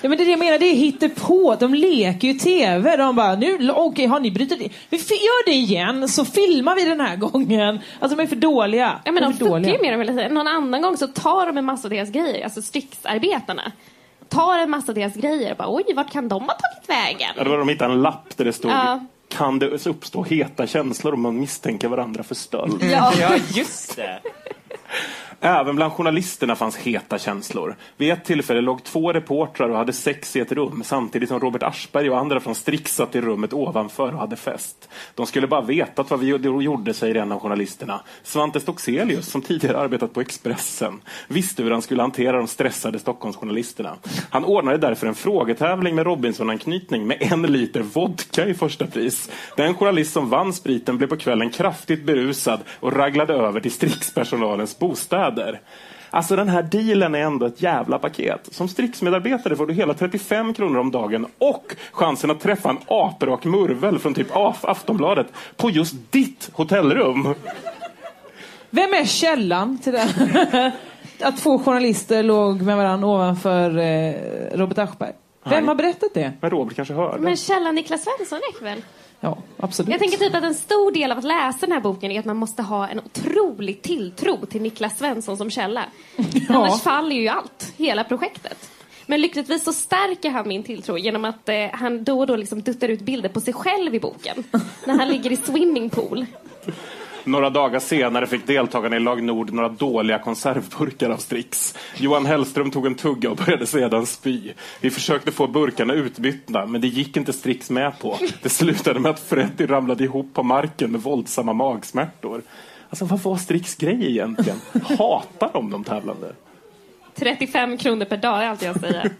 Ja, 0.00 0.08
men 0.08 0.18
det 0.18 0.24
är 0.24 0.24
det 0.24 0.30
jag 0.30 0.38
menar, 0.38 0.58
det 0.58 0.66
är 0.66 0.74
hittepå. 0.74 1.56
De 1.60 1.74
leker 1.74 2.28
ju 2.28 2.34
tv. 2.34 2.96
De 2.96 3.16
bara, 3.16 3.34
nu, 3.36 3.70
okej, 3.70 4.06
har 4.06 4.20
ni 4.20 4.30
brutit 4.30 4.58
det? 4.58 4.68
Vi 4.90 4.96
gör 4.98 5.44
det 5.44 5.52
igen, 5.54 6.08
så 6.08 6.24
filmar 6.24 6.74
vi 6.76 6.84
den 6.84 7.00
här 7.00 7.16
gången. 7.26 7.80
Alltså 8.00 8.16
de 8.16 8.22
är 8.22 8.26
för 8.26 8.36
dåliga. 8.36 9.00
Ja, 9.04 9.12
men 9.12 9.22
de 9.22 9.32
för 9.32 9.44
fuckar 9.44 9.72
ju 9.72 9.78
med 9.82 9.92
dem 9.92 10.00
hela 10.00 10.12
tiden. 10.12 10.34
Någon 10.34 10.46
annan 10.48 10.82
gång 10.82 10.96
så 10.96 11.06
tar 11.06 11.46
de 11.46 11.58
en 11.58 11.64
massa 11.64 11.86
av 11.86 11.90
deras 11.90 12.10
grejer, 12.10 12.44
alltså 12.44 12.62
Strixarbetarna. 12.62 13.72
Tar 14.28 14.58
en 14.58 14.70
massa 14.70 14.92
av 14.92 14.94
deras 14.94 15.14
grejer 15.14 15.50
och 15.50 15.56
bara 15.56 15.74
oj, 15.74 15.84
vart 15.94 16.12
kan 16.12 16.28
de 16.28 16.42
ha 16.42 16.54
tagit 16.54 16.88
vägen? 16.88 17.30
Ja, 17.36 17.44
det 17.44 17.50
var 17.50 17.58
de 17.58 17.68
hittade 17.68 17.92
en 17.92 18.02
lapp 18.02 18.36
där 18.36 18.44
det 18.44 18.52
stod 18.52 18.70
Ja. 18.70 19.00
Kan 19.28 19.58
det 19.58 19.66
uppstå 19.66 20.24
heta 20.24 20.66
känslor 20.66 21.14
om 21.14 21.20
man 21.22 21.40
misstänker 21.40 21.88
varandra 21.88 22.22
för 22.22 22.34
stöld? 22.34 22.82
Ja. 22.92 23.12
Ja, 23.20 23.30
just 23.54 23.96
det. 23.96 24.20
Även 25.40 25.76
bland 25.76 25.92
journalisterna 25.92 26.56
fanns 26.56 26.76
heta 26.76 27.18
känslor. 27.18 27.76
Vid 27.96 28.12
ett 28.12 28.24
tillfälle 28.24 28.60
låg 28.60 28.84
två 28.84 29.12
reportrar 29.12 29.68
och 29.68 29.76
hade 29.76 29.92
sex 29.92 30.36
i 30.36 30.40
ett 30.40 30.52
rum 30.52 30.82
samtidigt 30.84 31.28
som 31.28 31.40
Robert 31.40 31.62
Aschberg 31.62 32.10
och 32.10 32.18
andra 32.18 32.40
från 32.40 32.54
Strix 32.54 32.94
satt 32.94 33.16
i 33.16 33.20
rummet 33.20 33.52
ovanför 33.52 34.12
och 34.12 34.20
hade 34.20 34.36
fest. 34.36 34.88
De 35.14 35.26
skulle 35.26 35.46
bara 35.46 35.60
vetat 35.60 36.10
vad 36.10 36.20
vi 36.20 36.26
gjorde, 36.26 36.94
säger 36.94 37.14
en 37.14 37.32
av 37.32 37.40
journalisterna. 37.40 38.00
Svante 38.22 38.60
Stockselius, 38.60 39.26
som 39.26 39.42
tidigare 39.42 39.78
arbetat 39.78 40.12
på 40.12 40.20
Expressen, 40.20 41.00
visste 41.28 41.62
hur 41.62 41.70
han 41.70 41.82
skulle 41.82 42.02
hantera 42.02 42.36
de 42.36 42.46
stressade 42.46 42.98
Stockholmsjournalisterna. 42.98 43.96
Han 44.30 44.44
ordnade 44.44 44.78
därför 44.78 45.06
en 45.06 45.14
frågetävling 45.14 45.94
med 45.94 46.06
Robinson-anknytning 46.06 47.06
med 47.06 47.32
en 47.32 47.42
liter 47.42 47.82
vodka 47.82 48.46
i 48.46 48.54
första 48.54 48.86
pris. 48.86 49.30
Den 49.56 49.74
journalist 49.74 50.12
som 50.12 50.30
vann 50.30 50.52
spriten 50.52 50.98
blev 50.98 51.08
på 51.08 51.16
kvällen 51.16 51.50
kraftigt 51.50 52.04
berusad 52.04 52.60
och 52.80 52.92
raglade 52.92 53.34
över 53.34 53.60
till 53.60 53.72
Strix-personalens 53.72 54.78
bostäder. 55.30 55.60
Alltså 56.10 56.36
den 56.36 56.48
här 56.48 56.62
dealen 56.62 57.14
är 57.14 57.18
ändå 57.18 57.46
ett 57.46 57.62
jävla 57.62 57.98
paket. 57.98 58.48
Som 58.52 58.68
Strix-medarbetare 58.68 59.56
får 59.56 59.66
du 59.66 59.74
hela 59.74 59.94
35 59.94 60.54
kronor 60.54 60.78
om 60.80 60.90
dagen 60.90 61.26
och 61.38 61.74
chansen 61.92 62.30
att 62.30 62.40
träffa 62.40 62.70
en 62.70 62.78
aprak 62.86 63.44
murvel 63.44 63.98
från 63.98 64.14
typ 64.14 64.30
Af- 64.30 64.64
Aftonbladet 64.70 65.26
på 65.56 65.70
just 65.70 65.94
ditt 66.10 66.50
hotellrum. 66.52 67.34
Vem 68.70 68.94
är 68.94 69.04
källan 69.04 69.78
till 69.78 69.92
det? 69.92 70.72
Att 71.22 71.36
två 71.38 71.58
journalister 71.58 72.22
låg 72.22 72.62
med 72.62 72.76
varandra 72.76 73.08
ovanför 73.08 73.78
eh, 73.78 74.14
Robert 74.52 74.78
Aschberg. 74.78 75.12
Vem 75.44 75.68
har 75.68 75.74
berättat 75.74 76.14
det? 76.14 76.32
Men 76.40 76.50
Robert 76.50 76.76
kanske 76.76 76.94
hörde. 76.94 77.18
Men 77.22 77.36
källan 77.36 77.74
Niklas 77.74 78.04
Svensson 78.04 78.38
räcker 78.52 78.64
väl? 78.64 78.82
Ja, 79.20 79.38
absolut. 79.56 79.90
Jag 79.90 80.00
tänker 80.00 80.18
typ 80.18 80.34
att 80.34 80.44
en 80.44 80.54
stor 80.54 80.92
del 80.92 81.12
av 81.12 81.18
att 81.18 81.24
läsa 81.24 81.58
den 81.60 81.72
här 81.72 81.80
boken 81.80 82.10
är 82.10 82.18
att 82.18 82.24
man 82.24 82.36
måste 82.36 82.62
ha 82.62 82.88
en 82.88 82.98
otrolig 82.98 83.82
tilltro 83.82 84.46
till 84.46 84.62
Niklas 84.62 84.98
Svensson 84.98 85.36
som 85.36 85.50
källa. 85.50 85.84
Annars 86.48 86.82
faller 86.82 87.16
ju 87.16 87.28
allt, 87.28 87.72
hela 87.76 88.04
projektet. 88.04 88.70
Men 89.06 89.20
lyckligtvis 89.20 89.64
så 89.64 89.72
stärker 89.72 90.30
han 90.30 90.48
min 90.48 90.62
tilltro 90.62 90.98
genom 90.98 91.24
att 91.24 91.48
eh, 91.48 91.66
han 91.72 92.04
då 92.04 92.18
och 92.18 92.26
då 92.26 92.36
liksom 92.36 92.62
duttar 92.62 92.88
ut 92.88 93.00
bilder 93.00 93.28
på 93.28 93.40
sig 93.40 93.54
själv 93.54 93.94
i 93.94 94.00
boken. 94.00 94.44
När 94.84 94.98
han 94.98 95.08
ligger 95.08 95.32
i 95.32 95.36
swimmingpool. 95.36 96.26
Några 97.28 97.50
dagar 97.50 97.80
senare 97.80 98.26
fick 98.26 98.46
deltagarna 98.46 98.96
i 98.96 99.00
Lag 99.00 99.22
Nord 99.22 99.52
några 99.52 99.68
dåliga 99.68 100.18
konservburkar 100.18 101.10
av 101.10 101.16
Strix. 101.16 101.74
Johan 101.96 102.26
Hellström 102.26 102.70
tog 102.70 102.86
en 102.86 102.94
tugga 102.94 103.30
och 103.30 103.36
började 103.36 103.66
sedan 103.66 104.06
spy. 104.06 104.52
Vi 104.80 104.90
försökte 104.90 105.32
få 105.32 105.46
burkarna 105.46 105.94
utbytta, 105.94 106.66
men 106.66 106.80
det 106.80 106.88
gick 106.88 107.16
inte 107.16 107.32
Strix 107.32 107.70
med 107.70 107.98
på. 107.98 108.18
Det 108.42 108.48
slutade 108.48 109.00
med 109.00 109.10
att 109.10 109.20
Freddy 109.20 109.66
ramlade 109.66 110.04
ihop 110.04 110.34
på 110.34 110.42
marken 110.42 110.92
med 110.92 111.00
våldsamma 111.00 111.52
magsmärtor. 111.52 112.42
Alltså, 112.90 113.04
vad 113.04 113.20
var 113.20 113.36
Strix 113.36 113.74
grej 113.74 114.10
egentligen? 114.10 114.60
Hatar 114.98 115.50
de 115.52 115.70
de 115.70 115.84
tävlande? 115.84 116.32
35 117.14 117.76
kronor 117.78 118.04
per 118.04 118.16
dag 118.16 118.44
är 118.44 118.48
allt 118.48 118.62
jag 118.62 118.80
säger. 118.80 119.10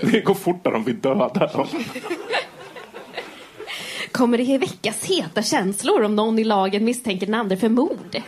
Det 0.00 0.20
går 0.20 0.34
fortare 0.34 0.74
om 0.74 0.84
vi 0.84 0.92
dödar 0.92 1.52
dem. 1.56 1.66
Kommer 4.14 4.38
det 4.38 4.58
väckas 4.58 5.04
heta 5.04 5.42
känslor 5.42 6.02
om 6.02 6.16
någon 6.16 6.38
i 6.38 6.44
lagen 6.44 6.84
misstänker 6.84 7.26
den 7.26 7.34
andra 7.34 7.56
för 7.56 7.68
mord? 7.68 8.16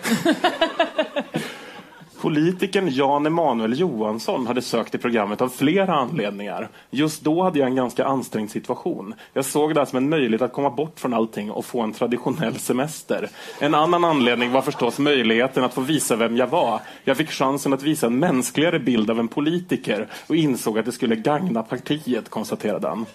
Politikern 2.20 2.88
Jan 2.90 3.26
Emanuel 3.26 3.80
Johansson 3.80 4.46
hade 4.46 4.62
sökt 4.62 4.90
till 4.90 5.00
programmet 5.00 5.40
av 5.40 5.48
flera 5.48 5.94
anledningar. 5.94 6.68
Just 6.90 7.22
då 7.22 7.42
hade 7.42 7.58
jag 7.58 7.68
en 7.68 7.76
ganska 7.76 8.04
ansträngd 8.04 8.50
situation. 8.50 9.14
Jag 9.32 9.44
såg 9.44 9.74
det 9.74 9.80
här 9.80 9.84
som 9.86 9.96
en 9.96 10.08
möjlighet 10.08 10.42
att 10.42 10.52
komma 10.52 10.70
bort 10.70 11.00
från 11.00 11.14
allting 11.14 11.50
och 11.50 11.64
få 11.64 11.80
en 11.80 11.92
traditionell 11.92 12.58
semester. 12.58 13.28
En 13.60 13.74
annan 13.74 14.04
anledning 14.04 14.52
var 14.52 14.62
förstås 14.62 14.98
möjligheten 14.98 15.64
att 15.64 15.74
få 15.74 15.80
visa 15.80 16.16
vem 16.16 16.36
jag 16.36 16.46
var. 16.46 16.80
Jag 17.04 17.16
fick 17.16 17.30
chansen 17.30 17.72
att 17.72 17.82
visa 17.82 18.06
en 18.06 18.18
mänskligare 18.18 18.78
bild 18.78 19.10
av 19.10 19.20
en 19.20 19.28
politiker 19.28 20.08
och 20.26 20.36
insåg 20.36 20.78
att 20.78 20.84
det 20.84 20.92
skulle 20.92 21.16
gagna 21.16 21.62
partiet, 21.62 22.28
konstaterade 22.28 22.88
han. 22.88 23.06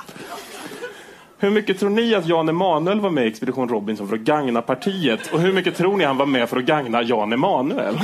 Hur 1.41 1.49
mycket 1.49 1.79
tror 1.79 1.89
ni 1.89 2.15
att 2.15 2.25
Jan 2.25 2.49
Emanuel 2.49 2.99
var 2.99 3.09
med 3.09 3.25
i 3.25 3.27
Expedition 3.27 3.69
Robinson 3.69 4.07
för 4.07 4.15
att 4.15 4.21
gagna 4.21 4.61
partiet? 4.61 5.33
Och 5.33 5.39
hur 5.39 5.53
mycket 5.53 5.75
tror 5.75 5.97
ni 5.97 6.03
han 6.03 6.17
var 6.17 6.25
med 6.25 6.49
för 6.49 6.57
att 6.57 6.65
gagna 6.65 7.03
Jan 7.03 7.33
Emanuel? 7.33 7.99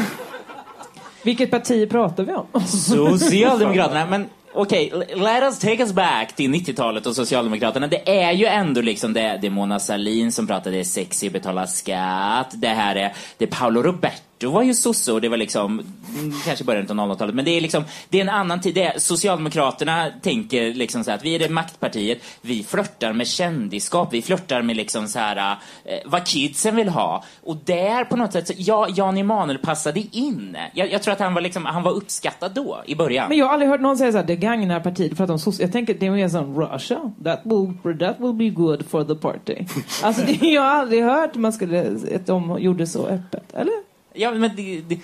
Vilket 1.23 1.51
parti 1.51 1.89
pratar 1.89 2.23
vi 2.23 2.33
om? 2.33 2.61
Socialdemokraterna, 2.65 4.05
men 4.05 4.25
okej, 4.53 4.93
let 5.15 5.43
us 5.43 5.59
take 5.59 5.81
us 5.83 5.93
back 5.93 6.35
till 6.35 6.53
90-talet 6.53 7.05
och 7.05 7.15
Socialdemokraterna. 7.15 7.87
Det 7.87 8.21
är 8.21 8.31
ju 8.31 8.45
ändå 8.45 8.81
liksom 8.81 9.13
det, 9.13 9.39
det 9.41 9.47
är 9.47 9.51
Mona 9.51 9.79
Sahlin 9.79 10.31
som 10.31 10.47
pratar, 10.47 10.71
det 10.71 10.79
är 10.79 10.83
sexy, 10.83 11.29
betala 11.29 11.67
skatt. 11.67 12.51
Det 12.53 12.67
här 12.67 12.95
är, 12.95 13.13
det 13.37 13.45
är 13.45 13.49
Paolo 13.49 13.81
Roberto 13.81 14.36
då 14.37 14.49
var 14.49 14.63
ju 14.63 14.73
sosse 14.73 15.11
och 15.11 15.21
det 15.21 15.29
var 15.29 15.37
liksom, 15.37 15.79
mm, 16.19 16.33
kanske 16.45 16.63
början 16.65 16.99
av 16.99 17.11
00-talet, 17.11 17.35
men 17.35 17.45
det 17.45 17.51
är 17.51 17.61
liksom, 17.61 17.83
det 18.09 18.17
är 18.17 18.21
en 18.21 18.29
annan 18.29 18.61
tid. 18.61 18.75
Det 18.75 18.83
är, 18.83 18.99
Socialdemokraterna 18.99 20.07
tänker 20.21 20.73
liksom 20.73 21.03
så 21.03 21.11
här 21.11 21.17
att 21.17 21.25
vi 21.25 21.35
är 21.35 21.39
det 21.39 21.49
maktpartiet, 21.49 22.17
vi 22.41 22.63
flörtar 22.63 23.13
med 23.13 23.27
kändisskap, 23.27 24.13
vi 24.13 24.21
flörtar 24.21 24.61
med 24.61 24.75
liksom 24.75 25.07
så 25.07 25.19
här, 25.19 25.57
eh, 25.85 25.97
vad 26.05 26.25
kidsen 26.27 26.75
vill 26.75 26.89
ha. 26.89 27.23
Och 27.43 27.57
där 27.65 28.03
på 28.03 28.15
något 28.15 28.33
sätt, 28.33 28.47
så, 28.47 28.53
ja, 28.57 28.87
Jan 28.95 29.17
Emanuel 29.17 29.57
passade 29.57 29.99
in. 30.11 30.57
Jag, 30.73 30.91
jag 30.91 31.03
tror 31.03 31.13
att 31.13 31.19
han 31.19 31.33
var 31.33 31.41
liksom, 31.41 31.65
han 31.65 31.83
var 31.83 31.91
uppskattad 31.91 32.51
då, 32.53 32.81
i 32.85 32.95
början. 32.95 33.29
Men 33.29 33.37
jag 33.37 33.45
har 33.45 33.53
aldrig 33.53 33.69
hört 33.71 33.81
någon 33.81 33.97
säga 33.97 34.11
så 34.11 34.17
här, 34.17 34.25
det 34.25 34.35
gagnar 34.35 34.79
partiet 34.79 35.17
för 35.17 35.23
att 35.23 35.27
de 35.27 35.37
soc- 35.37 35.61
Jag 35.61 35.71
tänker, 35.71 35.93
det 35.93 36.05
är 36.05 36.11
mer 36.11 36.29
som 36.29 36.59
Russia, 36.61 37.11
that 37.23 37.41
will, 37.43 37.97
that 37.99 38.15
will 38.19 38.33
be 38.33 38.49
good 38.49 38.85
for 38.89 39.03
the 39.03 39.15
party. 39.15 39.55
alltså 40.03 40.21
det, 40.25 40.47
jag 40.47 40.61
har 40.61 40.69
aldrig 40.69 41.03
hört 41.03 41.35
man 41.35 41.53
skulle, 41.53 41.97
att 42.15 42.25
de 42.25 42.57
gjorde 42.59 42.87
så 42.87 43.07
öppet, 43.07 43.53
eller? 43.53 43.86
Ja, 44.17 44.31
men 44.31 44.55
det... 44.55 44.81
det... 44.89 44.99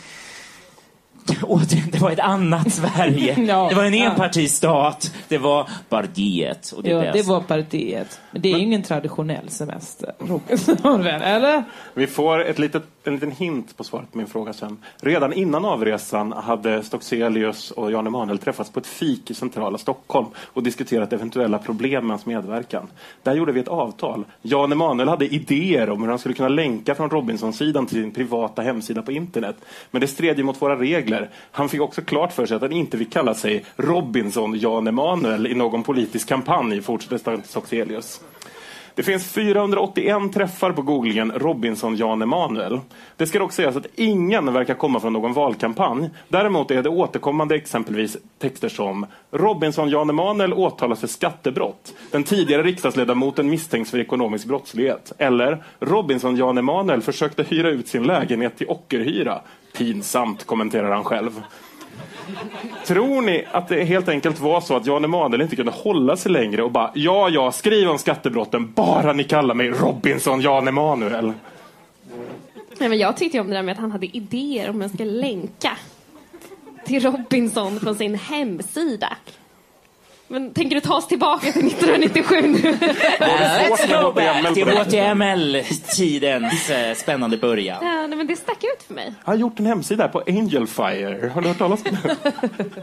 Återigen, 1.44 1.90
det 1.92 2.02
var 2.02 2.12
ett 2.12 2.20
annat 2.20 2.74
Sverige. 2.74 3.36
Ja, 3.40 3.70
det 3.70 3.76
var 3.76 3.84
en 3.84 3.94
ja. 3.94 4.12
enpartistat. 4.12 5.14
Det 5.28 5.38
var 5.38 5.70
partiet. 5.90 6.72
Och 6.72 6.84
det, 6.84 6.90
Ja, 6.90 7.12
det 7.14 7.28
var 7.28 7.42
partiet. 7.42 8.20
Men 8.32 8.42
det 8.42 8.52
är 8.52 8.58
ju 8.58 8.64
ingen 8.64 8.84
traditionell 8.84 9.50
semester? 9.50 10.14
Eller? 11.24 11.64
Vi 11.94 12.08
får 12.08 12.46
ett 12.46 12.60
litet, 12.60 12.84
en 13.04 13.14
liten 13.14 13.32
hint 13.32 13.78
på 13.78 13.84
svaret 13.84 14.12
på 14.12 14.18
min 14.18 14.28
fråga 14.28 14.54
sen. 14.54 14.78
Redan 15.02 15.34
innan 15.34 15.66
avresan 15.66 16.32
hade 16.32 16.84
Stockselius 16.84 17.72
och 17.72 17.92
Jan 17.92 18.08
Emanuel 18.08 18.38
träffats 18.38 18.70
på 18.70 18.80
ett 18.80 18.88
fik 18.88 19.32
i 19.32 19.34
centrala 19.34 19.78
Stockholm 19.78 20.28
och 20.38 20.64
diskuterat 20.64 21.14
eventuella 21.14 21.58
problem 21.58 22.08
med 22.08 22.12
hans 22.12 22.26
medverkan. 22.26 22.88
Där 23.24 23.34
gjorde 23.34 23.52
vi 23.52 23.60
ett 23.60 23.68
avtal. 23.68 24.26
Jan 24.42 24.72
Emanuel 24.72 25.10
hade 25.10 25.26
idéer 25.26 25.90
om 25.90 26.02
hur 26.02 26.10
han 26.10 26.20
skulle 26.20 26.36
kunna 26.36 26.50
länka 26.50 26.96
från 26.96 27.10
Robinson-sidan 27.10 27.86
till 27.86 28.02
sin 28.02 28.12
privata 28.12 28.62
hemsida 28.62 29.02
på 29.02 29.12
internet. 29.12 29.56
Men 29.92 30.02
det 30.02 30.08
stred 30.08 30.38
ju 30.38 30.44
mot 30.44 30.62
våra 30.62 30.80
regler. 30.80 31.13
Han 31.52 31.70
fick 31.70 31.82
också 31.82 32.02
klart 32.02 32.34
för 32.34 32.46
sig 32.46 32.56
att 32.56 32.62
han 32.62 32.72
inte 32.72 32.98
fick 32.98 33.14
kalla 33.14 33.34
sig 33.34 33.66
Robinson 33.76 34.60
Jan 34.60 34.88
Emanuel 34.88 35.48
i 35.48 35.54
någon 35.54 35.84
politisk 35.84 36.28
kampanj, 36.28 36.82
fortsätter 36.82 37.42
Stockselius. 37.46 38.22
Det 38.96 39.04
finns 39.04 39.34
481 39.34 40.34
träffar 40.34 40.72
på 40.72 40.82
googlingen 40.82 41.32
Robinson 41.32 41.96
Jan 41.96 42.22
Emanuel. 42.22 42.80
Det 43.18 43.28
ska 43.28 43.40
dock 43.40 43.52
sägas 43.52 43.76
att 43.76 43.86
ingen 43.96 44.54
verkar 44.54 44.74
komma 44.74 45.00
från 45.00 45.14
någon 45.14 45.34
valkampanj. 45.34 46.10
Däremot 46.28 46.72
är 46.72 46.84
det 46.84 46.90
återkommande 46.90 47.56
exempelvis 47.56 48.18
texter 48.40 48.70
som 48.70 49.06
Robinson 49.32 49.90
Jan 49.90 50.10
Emanuel 50.10 50.54
åtalas 50.54 51.00
för 51.00 51.08
skattebrott. 51.08 51.94
Den 52.12 52.24
tidigare 52.24 52.64
riksdagsledamoten 52.64 53.50
misstänks 53.50 53.92
för 53.92 54.00
ekonomisk 54.00 54.48
brottslighet. 54.48 55.12
Eller 55.18 55.64
Robinson 55.80 56.36
Jan 56.36 56.58
Emanuel 56.58 57.02
försökte 57.02 57.44
hyra 57.44 57.70
ut 57.70 57.88
sin 57.88 58.04
lägenhet 58.04 58.58
till 58.58 58.70
ockerhyra. 58.70 59.42
Pinsamt, 59.78 60.46
kommenterar 60.46 60.92
han 60.92 61.04
själv. 61.04 61.42
Tror 62.86 63.22
ni 63.22 63.46
att 63.52 63.68
det 63.68 63.84
helt 63.84 64.10
enkelt 64.10 64.40
var 64.40 64.62
så 64.62 64.76
att 64.76 64.86
Jan 64.86 65.04
Emanuel 65.04 65.42
inte 65.42 65.56
kunde 65.56 65.72
hålla 65.72 66.18
sig 66.18 66.32
längre 66.32 66.64
och 66.64 66.72
bara 66.72 66.92
ja, 66.94 67.30
ja, 67.30 67.52
skriv 67.52 67.90
om 67.90 67.98
skattebrotten 67.98 68.74
bara 68.74 69.14
ni 69.14 69.24
kallar 69.24 69.56
mig 69.56 69.70
Robinson 69.70 70.42
Jan 70.42 70.68
Emanuel? 70.68 71.34
Nej, 72.78 72.90
men 72.90 72.98
jag 72.98 73.18
tyckte 73.18 73.38
ju 73.38 73.42
om 73.42 73.50
det 73.50 73.56
där 73.56 73.64
med 73.64 73.72
att 73.72 73.80
han 73.80 73.92
hade 73.92 74.18
idéer 74.18 74.70
om 74.70 74.80
man 74.80 74.90
ska 74.90 75.04
länka 75.04 75.78
till 76.86 77.04
Robinson 77.04 77.80
från 77.80 77.96
sin 77.96 78.16
hemsida. 78.16 79.18
Men 80.34 80.54
tänker 80.54 80.76
du 80.76 80.82
ta 80.82 80.96
oss 80.96 81.08
tillbaka 81.08 81.52
till 81.52 81.68
1997 81.68 82.42
nu? 82.42 82.58
Let's 83.20 84.04
go 84.04 84.12
back 84.12 84.54
till 84.54 84.68
HTML-tidens 84.68 86.70
eh, 86.70 86.96
spännande 86.96 87.38
början. 87.38 87.86
Ja, 87.86 88.08
nej, 88.08 88.18
men 88.18 88.28
det 88.28 88.36
stack 88.36 88.64
ut 88.64 88.84
för 88.88 88.94
mig. 88.94 89.14
Jag 89.26 89.32
har 89.32 89.38
gjort 89.38 89.60
en 89.60 89.66
hemsida 89.66 90.08
på 90.08 90.24
Angelfire. 90.28 91.32
Har 91.34 91.42
du 91.42 91.48
hört 91.48 91.58
talas 91.58 91.84
om 91.86 91.98
det? 92.04 92.16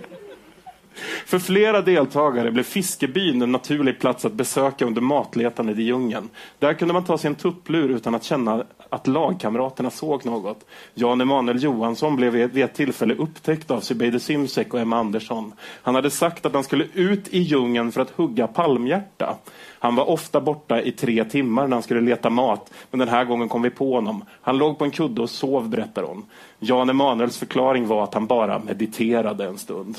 För 1.26 1.38
flera 1.38 1.82
deltagare 1.82 2.51
blev 2.51 2.62
fiskebyn 2.62 3.42
en 3.42 3.53
naturlig 3.53 4.01
plats 4.01 4.24
att 4.24 4.32
besöka 4.32 4.84
under 4.84 5.01
matletandet 5.01 5.78
i 5.78 5.82
djungeln. 5.82 6.28
Där 6.59 6.74
kunde 6.74 6.94
man 6.94 7.05
ta 7.05 7.18
sig 7.18 7.28
en 7.28 7.34
tupplur 7.34 7.88
utan 7.88 8.14
att 8.14 8.24
känna 8.24 8.64
att 8.91 9.07
lagkamraterna 9.07 9.91
såg 9.91 10.26
något. 10.26 10.64
Jan 10.95 11.20
Emanuel 11.20 11.62
Johansson 11.62 12.16
blev 12.16 12.32
vid 12.32 12.64
ett 12.64 12.74
tillfälle 12.74 13.14
upptäckt 13.14 13.70
av 13.70 13.80
Zubeide 13.80 14.20
Simsek 14.20 14.74
och 14.74 14.80
Emma 14.80 14.99
Andersson. 14.99 15.53
Han 15.82 15.95
hade 15.95 16.11
sagt 16.11 16.47
att 16.47 16.55
han 16.55 16.64
skulle 16.64 16.86
ut 16.95 17.28
i 17.28 17.38
djungeln 17.38 17.93
för 17.93 18.01
att 18.01 18.11
hugga 18.11 18.47
palmhjärta. 18.47 19.36
Han 19.78 19.95
var 19.95 20.11
ofta 20.11 20.41
borta 20.41 20.80
i 20.80 20.93
tre 20.93 21.24
timmar 21.24 21.66
när 21.66 21.76
han 21.76 21.82
skulle 21.82 22.01
leta 22.01 22.30
mat, 22.30 22.72
men 22.91 22.99
den 22.99 23.09
här 23.09 23.24
gången 23.24 23.49
kom 23.49 23.62
vi 23.62 23.70
på 23.70 23.95
honom. 23.95 24.24
Han 24.41 24.59
låg 24.59 24.78
på 24.78 24.84
en 24.84 24.91
kudde 24.91 25.22
och 25.22 25.30
sov, 25.30 25.68
berättar 25.68 26.03
hon. 26.03 26.24
Jan 26.59 26.91
Emanuels 26.91 27.38
förklaring 27.38 27.86
var 27.86 28.05
att 28.05 28.14
han 28.14 28.26
bara 28.26 28.59
mediterade 28.59 29.47
en 29.47 29.59
stund. 29.59 29.99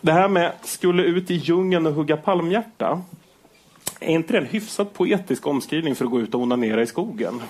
Det 0.00 0.12
här 0.12 0.28
med 0.28 0.52
skulle 0.62 1.02
ut 1.02 1.30
i 1.30 1.34
djungeln 1.34 1.86
och 1.86 1.92
hugga 1.92 2.16
palmhjärta. 2.16 3.02
Är 4.00 4.08
inte 4.08 4.32
det 4.32 4.38
en 4.38 4.46
hyfsat 4.46 4.94
poetisk 4.94 5.46
omskrivning 5.46 5.94
för 5.94 6.04
att 6.04 6.10
gå 6.10 6.20
ut 6.20 6.34
och 6.34 6.40
onanera 6.40 6.82
i 6.82 6.86
skogen? 6.86 7.42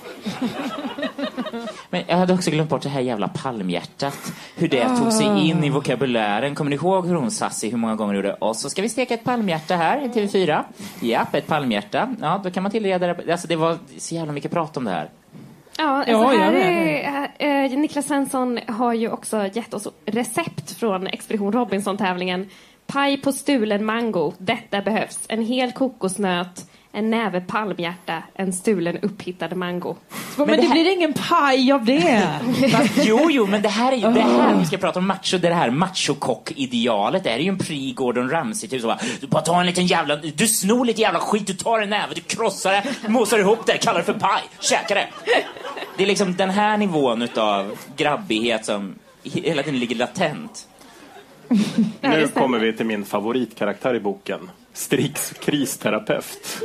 Men 1.91 2.03
jag 2.07 2.17
hade 2.17 2.35
också 2.35 2.51
glömt 2.51 2.71
bort 2.71 2.83
det 2.83 2.89
här 2.89 3.01
jävla 3.01 3.29
palmhjärtat. 3.29 4.33
Hur 4.57 4.69
det 4.69 4.97
tog 4.99 5.13
sig 5.13 5.27
in 5.27 5.65
i 5.65 5.71
vokabulären. 5.71 6.55
Kommer 6.55 6.71
ni 6.71 6.77
ihåg 6.77 7.07
hur 7.07 7.15
hon 7.15 7.31
Sassi 7.31 7.71
hur 7.71 7.79
många 7.79 7.95
gånger 7.95 8.15
gjorde 8.15 8.35
och 8.35 8.57
så 8.57 8.71
ska 8.71 8.83
vi 8.83 8.89
steka 8.89 9.15
ett 9.15 9.25
palmhjärta 9.25 9.77
här 9.77 10.05
i 10.05 10.09
TV4. 10.09 10.65
Japp, 11.01 11.35
ett 11.35 11.47
palmhjärta. 11.47 12.15
Ja, 12.21 12.41
då 12.45 12.51
kan 12.51 12.63
man 12.63 12.73
tillreda 12.73 13.07
det. 13.15 13.33
Alltså 13.33 13.49
det 13.49 13.57
var 13.57 13.79
så 13.99 14.15
jävla 14.15 14.33
mycket 14.33 14.51
prat 14.51 14.77
om 14.77 14.85
det 14.85 14.91
här. 14.91 15.11
Ja, 15.79 15.85
alltså 15.85 16.13
Ja, 16.13 16.29
här 16.29 16.53
med. 16.53 17.31
är, 17.39 17.73
äh, 17.73 17.79
Niklas 17.79 18.07
Svensson 18.07 18.59
har 18.69 18.95
ju 18.95 19.11
också 19.11 19.47
gett 19.53 19.75
oss 19.75 19.89
recept 20.07 20.71
från 20.71 21.07
Expedition 21.07 21.53
Robinson-tävlingen. 21.53 22.49
Paj 22.93 23.17
på 23.17 23.33
stulen 23.33 23.85
mango. 23.85 24.33
Detta 24.39 24.83
behövs. 24.83 25.19
En 25.29 25.43
hel 25.47 25.73
kokosnöt, 25.73 26.67
en 26.93 27.11
näve 27.11 27.41
palmhjärta, 27.41 28.23
en 28.35 28.53
stulen 28.53 28.99
upphittad 29.03 29.55
mango. 29.57 29.97
Men, 30.37 30.47
det 30.49 30.57
det, 30.57 30.63
här- 30.63 30.71
blir 30.73 30.93
ingen 30.93 31.13
paj 31.13 31.73
av 31.73 31.85
det. 31.85 32.31
Jo, 33.05 33.31
jo, 33.31 33.47
men 33.47 33.63
det 33.63 33.69
här 33.69 33.93
är 33.93 33.97
ju 33.97 34.13
det 34.13 34.21
här 34.21 34.57
vi 34.57 34.67
ska 34.67 34.77
prata 34.77 34.99
om 34.99 35.07
macho, 35.07 35.39
det 35.39 35.55
här 35.55 35.71
machokock-idealet. 35.71 37.25
Det 37.25 37.31
här 37.31 37.37
är 37.39 37.43
ju 37.43 37.49
en 37.49 37.59
pre-Gordon 37.59 38.31
Ramsay 38.31 38.69
typ 38.69 38.81
så 38.81 38.87
bara, 38.87 38.99
Du 39.21 39.27
bara 39.27 39.43
tar 39.43 39.61
en 39.61 39.67
liten 39.67 39.87
jävla, 39.87 40.17
du 40.17 40.47
snor 40.49 40.85
lite 40.85 41.01
jävla 41.01 41.21
skit, 41.21 41.47
du 41.47 41.55
tar 41.55 41.81
en 41.81 41.91
näve, 41.91 42.15
du 42.15 42.21
krossar 42.21 42.73
det, 42.73 43.09
mosar 43.09 43.39
ihop 43.39 43.67
det, 43.67 43.79
kallar 43.79 43.99
det 43.99 44.05
för 44.05 44.13
paj, 44.13 44.43
käkar 44.61 44.95
det. 44.95 45.07
Det 45.97 46.03
är 46.03 46.07
liksom 46.07 46.37
den 46.37 46.51
här 46.51 46.77
nivån 46.77 47.23
utav 47.23 47.77
grabbighet 47.97 48.65
som 48.67 48.95
hela 49.23 49.63
tiden 49.63 49.81
ligger 49.81 49.97
latent. 49.97 50.69
Nu 52.01 52.29
kommer 52.29 52.59
vi 52.59 52.73
till 52.73 52.87
min 52.87 53.05
favoritkaraktär 53.05 53.95
i 53.95 54.01
boken. 54.01 54.51
Strix 54.73 55.33
kristerapeut. 55.33 56.63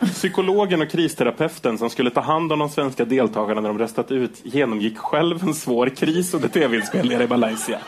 Psykologen 0.00 0.82
och 0.82 0.90
kristerapeuten 0.90 1.78
som 1.78 1.90
skulle 1.90 2.10
ta 2.10 2.20
hand 2.20 2.52
om 2.52 2.58
de 2.58 2.68
svenska 2.68 3.04
deltagarna 3.04 3.60
när 3.60 3.68
de 3.68 3.78
röstat 3.78 4.12
ut 4.12 4.40
genomgick 4.42 4.98
själv 4.98 5.42
en 5.42 5.54
svår 5.54 5.88
kris 5.88 6.34
under 6.34 6.48
tv-inspelningar 6.48 7.22
i 7.22 7.28
Malaysia. 7.28 7.78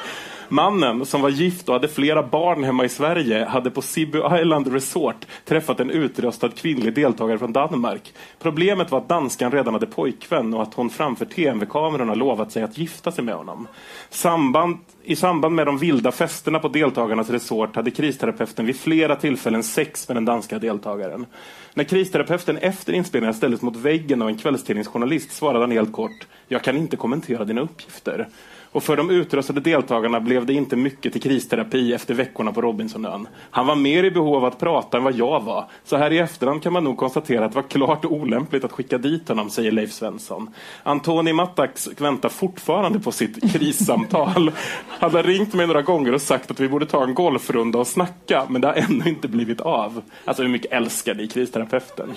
Mannen, 0.51 1.07
som 1.07 1.23
var 1.23 1.29
gift 1.29 1.69
och 1.69 1.75
hade 1.75 1.89
flera 1.89 2.23
barn 2.23 2.65
hemma 2.65 2.85
i 2.85 2.89
Sverige, 2.89 3.45
hade 3.45 3.71
på 3.71 3.83
Sibu 3.83 4.23
Island 4.41 4.73
Resort 4.73 5.27
träffat 5.45 5.81
en 5.81 5.91
utröstad 5.91 6.49
kvinnlig 6.49 6.95
deltagare 6.95 7.39
från 7.39 7.53
Danmark. 7.53 8.13
Problemet 8.39 8.91
var 8.91 8.99
att 8.99 9.09
danskan 9.09 9.53
redan 9.53 9.75
hade 9.75 9.87
pojkvän 9.87 10.55
och 10.55 10.63
att 10.63 10.75
hon 10.75 10.91
framför 10.91 11.25
tv-kamerorna 11.25 12.15
lovat 12.15 12.53
sig 12.53 12.63
att 12.63 12.79
gifta 12.79 13.13
sig 13.13 13.25
med 13.25 13.35
honom. 13.35 13.69
Samband, 14.11 14.77
I 15.05 15.17
samband 15.17 15.55
med 15.55 15.67
de 15.67 15.79
vilda 15.79 16.13
festerna 16.13 16.59
på 16.59 16.69
deltagarnas 16.69 17.31
resort 17.31 17.77
hade 17.77 17.91
kristerapeuten 17.91 18.67
vid 18.67 18.81
flera 18.81 19.17
tillfällen 19.17 19.63
sex 19.63 20.09
med 20.09 20.17
den 20.17 20.25
danska 20.25 20.59
deltagaren. 20.59 21.27
När 21.75 21.85
kristerapeuten 21.85 22.57
efter 22.57 22.93
inspelningen 22.93 23.35
ställdes 23.35 23.63
mot 23.63 23.77
väggen 23.77 24.23
av 24.23 24.29
en 24.29 24.39
kvällstidningsjournalist 24.39 25.33
svarade 25.33 25.61
han 25.61 25.71
helt 25.71 25.93
kort 25.93 26.27
Jag 26.49 26.65
kan 26.65 26.77
inte 26.77 26.97
kommentera 26.97 27.45
dina 27.45 27.61
uppgifter. 27.61 28.29
Och 28.73 28.83
för 28.83 28.97
de 28.97 29.11
utrustade 29.11 29.61
deltagarna 29.61 30.21
blev 30.21 30.47
det 30.47 30.53
inte 30.53 30.77
mycket 30.77 31.13
till 31.13 31.23
kristerapi 31.23 31.93
efter 31.93 32.15
veckorna 32.15 32.53
på 32.53 32.63
Robinsonön. 32.63 33.29
Han 33.51 33.67
var 33.67 33.77
mer 33.77 34.05
i 34.05 34.11
behov 34.11 34.37
av 34.37 34.45
att 34.45 34.59
prata 34.59 34.97
än 34.97 35.05
vad 35.05 35.15
jag 35.15 35.41
var. 35.41 35.65
Så 35.85 35.97
här 35.97 36.11
i 36.11 36.19
efterhand 36.19 36.63
kan 36.63 36.73
man 36.73 36.85
nog 36.85 36.97
konstatera 36.97 37.45
att 37.45 37.53
det 37.53 37.57
var 37.57 37.69
klart 37.69 38.05
olämpligt 38.05 38.65
att 38.65 38.73
skicka 38.73 38.99
dit 38.99 39.29
honom, 39.29 39.51
säger 39.51 39.73
Leif 39.73 39.93
Svensson. 39.93 40.55
Antoni 40.83 41.33
Mattax 41.33 41.89
väntar 41.99 42.29
fortfarande 42.29 43.01
på 43.01 43.13
sitt 43.13 43.53
krissamtal. 43.53 44.51
Han 44.89 45.11
har 45.11 45.23
ringt 45.23 45.55
mig 45.55 45.67
några 45.67 45.83
gånger 45.83 46.15
och 46.15 46.23
sagt 46.23 46.51
att 46.51 46.61
vi 46.61 46.69
borde 46.69 46.87
ta 46.87 47.05
en 47.05 47.15
golfrunda 47.15 47.79
och 47.79 47.87
snacka, 47.87 48.47
men 48.49 48.61
det 48.61 48.69
har 48.69 48.75
ännu 48.75 49.09
inte 49.09 49.29
blivit 49.29 49.61
av. 49.61 50.03
Alltså 50.25 50.43
hur 50.43 50.51
mycket 50.51 50.73
älskar 50.73 51.15
ni 51.15 51.29
kristerapeuten? 51.29 52.09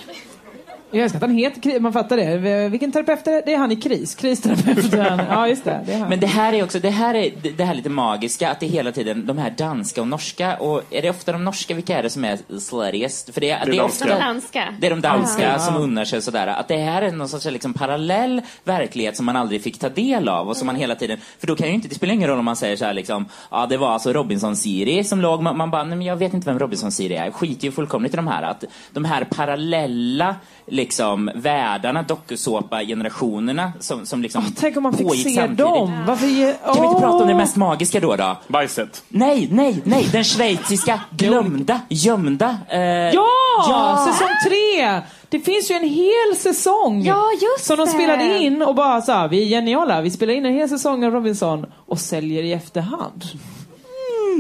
Jag 0.94 1.04
älskar 1.04 1.18
att 1.18 1.22
han 1.24 1.38
heter 1.38 1.62
Kris. 1.62 1.80
Man 1.80 1.94
fattar 1.94 2.18
det. 2.18 2.70
Vilken 2.70 2.92
terapeut 2.92 3.28
är 3.28 3.32
det? 3.32 3.42
Det 3.46 3.54
är 3.54 3.58
han 3.58 3.72
i 3.72 3.76
Kris. 3.76 4.16
Kristerapeuten. 4.16 5.22
Ja, 5.30 5.48
just 5.48 5.64
det. 5.64 5.82
det 5.86 5.94
är 5.94 6.00
han. 6.00 6.10
Men 6.10 6.20
det 6.20 6.28
här 6.28 6.54
är 6.54 6.64
också, 6.64 6.80
det 6.80 6.90
här 6.90 7.14
är 7.16 7.32
det- 7.58 7.64
här 7.64 7.74
lite 7.74 7.90
magiska, 7.90 8.52
att 8.52 8.60
det 8.60 8.66
är 8.66 8.70
hela 8.70 8.92
tiden 8.92 9.26
de 9.26 9.38
här 9.38 9.50
danska 9.50 10.02
och 10.02 10.08
norska. 10.08 10.56
Och 10.58 10.82
är 10.90 11.02
det 11.02 11.10
ofta 11.10 11.32
de 11.32 11.44
norska, 11.44 11.74
vilka 11.74 11.98
är 11.98 12.04
det 12.04 12.10
som 12.10 12.24
är 12.26 12.38
sluttiest? 12.60 13.34
För 13.34 13.42
det, 13.42 13.50
är- 13.50 13.66
Det 13.66 13.72
är 13.72 13.72
det 13.72 13.78
är 13.78 13.82
danska. 13.82 14.06
ofta... 14.06 14.18
De 14.20 14.26
danska. 14.26 14.76
Det 14.80 14.88
är 14.88 14.92
de 14.92 15.02
danska 15.02 15.44
Ja. 15.52 15.60
som 15.60 15.76
unnar 15.76 16.06
sig 16.06 16.22
sådär. 16.22 16.48
Att 16.48 16.68
det 16.68 16.78
här 16.78 17.02
är 17.02 17.12
någon 17.12 17.30
sorts 17.30 17.46
liksom 17.46 17.74
parallell 17.74 18.42
verklighet 18.64 19.18
som 19.18 19.26
man 19.26 19.36
aldrig 19.36 19.64
fick 19.64 19.80
ta 19.80 19.90
del 19.90 20.30
av 20.30 20.50
och 20.50 20.58
som 20.58 20.66
man 20.66 20.76
hela 20.76 20.96
tiden... 20.96 21.18
För 21.40 21.48
då 21.48 21.56
kan 21.56 21.68
ju 21.68 21.74
inte, 21.74 21.88
det 21.88 21.96
spelar 21.96 22.14
ingen 22.14 22.30
roll 22.30 22.40
om 22.40 22.46
man 22.46 22.56
säger 22.56 22.76
så 22.76 22.86
här 22.86 22.94
liksom, 22.94 23.26
ja 23.52 23.66
det 23.70 23.78
var 23.78 23.90
alltså 23.90 24.14
Robinson-Siri 24.14 25.04
som 25.04 25.22
låg, 25.22 25.42
man, 25.42 25.58
man 25.58 25.72
bara, 25.72 25.84
nej 25.84 25.98
men 25.98 26.08
jag 26.08 26.16
vet 26.16 26.34
inte 26.34 26.50
vem 26.50 26.60
Robinson-Siri 26.60 27.16
är. 27.16 27.26
Jag 27.26 27.34
skiter 27.34 27.66
ju 27.66 27.72
fullkomligt 27.72 28.14
i 28.14 28.16
de 28.16 28.28
här. 28.28 28.44
Att 28.44 28.64
de 28.92 29.06
här 29.06 29.24
parallella 29.24 30.36
liksom 30.68 31.32
världarna, 31.36 32.04
dokusåpa-generationerna 32.04 33.72
som, 33.80 34.06
som 34.06 34.22
liksom 34.22 34.44
Tänk 34.60 34.78
om 34.78 34.84
man 34.84 34.94
fick 34.94 35.08
se 35.24 35.30
samtidigt. 35.30 35.58
dem. 35.58 36.04
Varför 36.08 36.28
ge... 36.28 36.54
Kan 36.66 36.82
vi 36.82 36.88
inte 36.88 37.00
prata 37.02 37.18
om 37.24 37.28
det 37.28 37.36
mest 37.36 37.56
magiska 37.56 38.00
då? 38.00 38.16
då? 38.16 38.38
Bajset. 38.48 39.04
Nej, 39.10 39.48
nej, 39.52 39.82
nej. 39.84 40.08
Den 40.12 40.24
schweiziska 40.24 41.00
glömda, 41.10 41.82
gömda. 41.90 42.58
Eh, 42.70 42.80
Ja! 42.82 43.28
ja! 43.70 44.08
Säsong 44.12 44.36
tre! 44.48 45.02
Det 45.30 45.40
finns 45.40 45.72
ju 45.72 45.76
en 45.76 45.90
hel 45.90 46.36
säsong 46.38 47.02
Ja, 47.06 47.24
just 47.42 47.66
som 47.66 47.78
de 47.78 47.86
det. 47.86 47.92
spelade 47.92 48.38
in 48.38 48.62
och 48.62 48.76
bara 48.76 49.02
sa 49.02 49.28
vi 49.28 49.42
är 49.44 49.48
geniala, 49.48 50.02
vi 50.02 50.12
spelar 50.12 50.34
in 50.34 50.46
en 50.46 50.54
hel 50.54 50.70
säsong 50.70 51.06
av 51.06 51.12
Robinson 51.12 51.66
och 51.88 52.00
säljer 52.00 52.44
i 52.44 52.54
efterhand. 52.54 53.24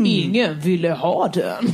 Mm. 0.06 0.12
Ingen 0.12 0.60
ville 0.60 0.90
ha 0.90 1.28
den. 1.28 1.72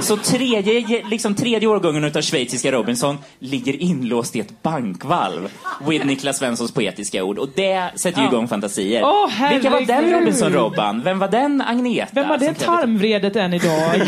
Så 0.02 0.16
tredje, 0.16 1.02
liksom 1.10 1.34
tredje 1.34 1.68
årgången 1.68 2.04
utav 2.04 2.22
schweiziska 2.22 2.72
Robinson 2.72 3.18
ligger 3.38 3.82
inlåst 3.82 4.36
i 4.36 4.40
ett 4.40 4.62
bankvalv. 4.62 5.48
With 5.88 6.06
Niklas 6.06 6.38
Svenssons 6.38 6.72
poetiska 6.72 7.24
ord. 7.24 7.38
Och 7.38 7.48
det 7.54 7.90
sätter 7.94 8.18
ju 8.20 8.24
Ja. 8.26 8.32
igång 8.32 8.48
fantasier. 8.48 9.02
Åh, 9.04 9.50
Vilka 9.52 9.70
var 9.70 9.80
den. 9.80 10.10
Robinson-Robban? 10.12 11.02
Vem 11.04 11.18
var 11.18 11.28
den 11.28 11.60
Agneta? 11.60 12.10
Vem 12.14 12.28
har 12.28 12.38
det 12.38 12.54
tarmvredet 12.54 13.36
än 13.36 13.54
idag? 13.54 13.90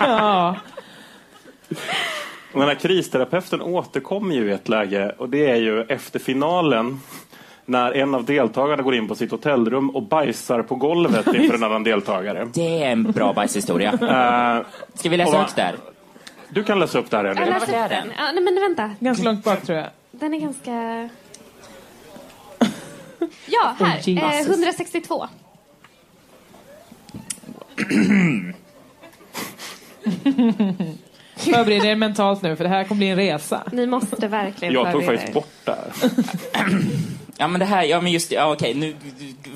ja. 0.00 0.56
Och 2.52 2.60
Den 2.60 2.68
här 2.68 2.74
kristerapeuten 2.74 3.60
återkommer 3.62 4.34
ju 4.34 4.48
i 4.48 4.52
ett 4.52 4.68
läge 4.68 5.14
och 5.18 5.28
det 5.28 5.50
är 5.50 5.56
ju 5.56 5.82
efter 5.82 6.18
finalen 6.18 7.00
när 7.66 7.92
en 7.92 8.14
av 8.14 8.24
deltagarna 8.24 8.82
går 8.82 8.94
in 8.94 9.08
på 9.08 9.14
sitt 9.14 9.30
hotellrum 9.30 9.90
och 9.90 10.02
bajsar 10.02 10.62
på 10.62 10.74
golvet 10.74 11.26
inför 11.26 11.54
en 11.54 11.62
annan 11.62 11.84
deltagare. 11.84 12.48
Det 12.54 12.82
är 12.84 12.90
en 12.92 13.02
bra 13.12 13.32
bajshistoria. 13.32 13.92
Eh, 13.92 14.66
Ska 14.94 15.08
vi 15.08 15.16
läsa 15.16 15.38
högt 15.38 15.56
där? 15.56 15.74
Du 16.48 16.64
kan 16.64 16.78
läsa 16.80 16.98
upp 16.98 17.10
det 17.10 17.16
här, 17.16 17.24
Jag 17.24 17.36
läser 17.36 17.84
upp 17.84 17.90
den. 17.90 18.12
Ja, 18.18 18.32
nej, 18.34 18.42
men 18.44 18.54
vänta. 18.54 18.90
Ganska 19.00 19.24
långt 19.24 19.44
bak 19.44 19.62
tror 19.62 19.78
jag. 19.78 19.86
Den 20.10 20.34
är 20.34 20.38
ganska... 20.38 20.70
Ja, 23.46 23.74
här. 23.78 23.96
Eh, 23.96 24.08
Jesus. 24.08 24.48
162. 24.48 25.26
Förbered 31.36 31.84
er 31.84 31.96
mentalt 31.96 32.42
nu 32.42 32.56
för 32.56 32.64
det 32.64 32.70
här 32.70 32.84
kommer 32.84 32.98
bli 32.98 33.08
en 33.08 33.16
resa. 33.16 33.62
Ni 33.72 33.86
måste 33.86 34.28
verkligen 34.28 34.74
Jag 34.74 34.92
tog 34.92 35.02
förbereda 35.04 35.18
faktiskt 35.22 35.28
er. 35.28 35.34
bort 35.34 35.52
det 35.64 35.70
här. 35.72 36.10
Ja 37.36 37.48
men 37.48 37.58
det 37.58 37.64
här, 37.66 37.84
ja 37.84 38.00
men 38.00 38.12
just 38.12 38.28
det, 38.28 38.34
ja, 38.34 38.52
okej, 38.52 38.74
nu, 38.74 38.94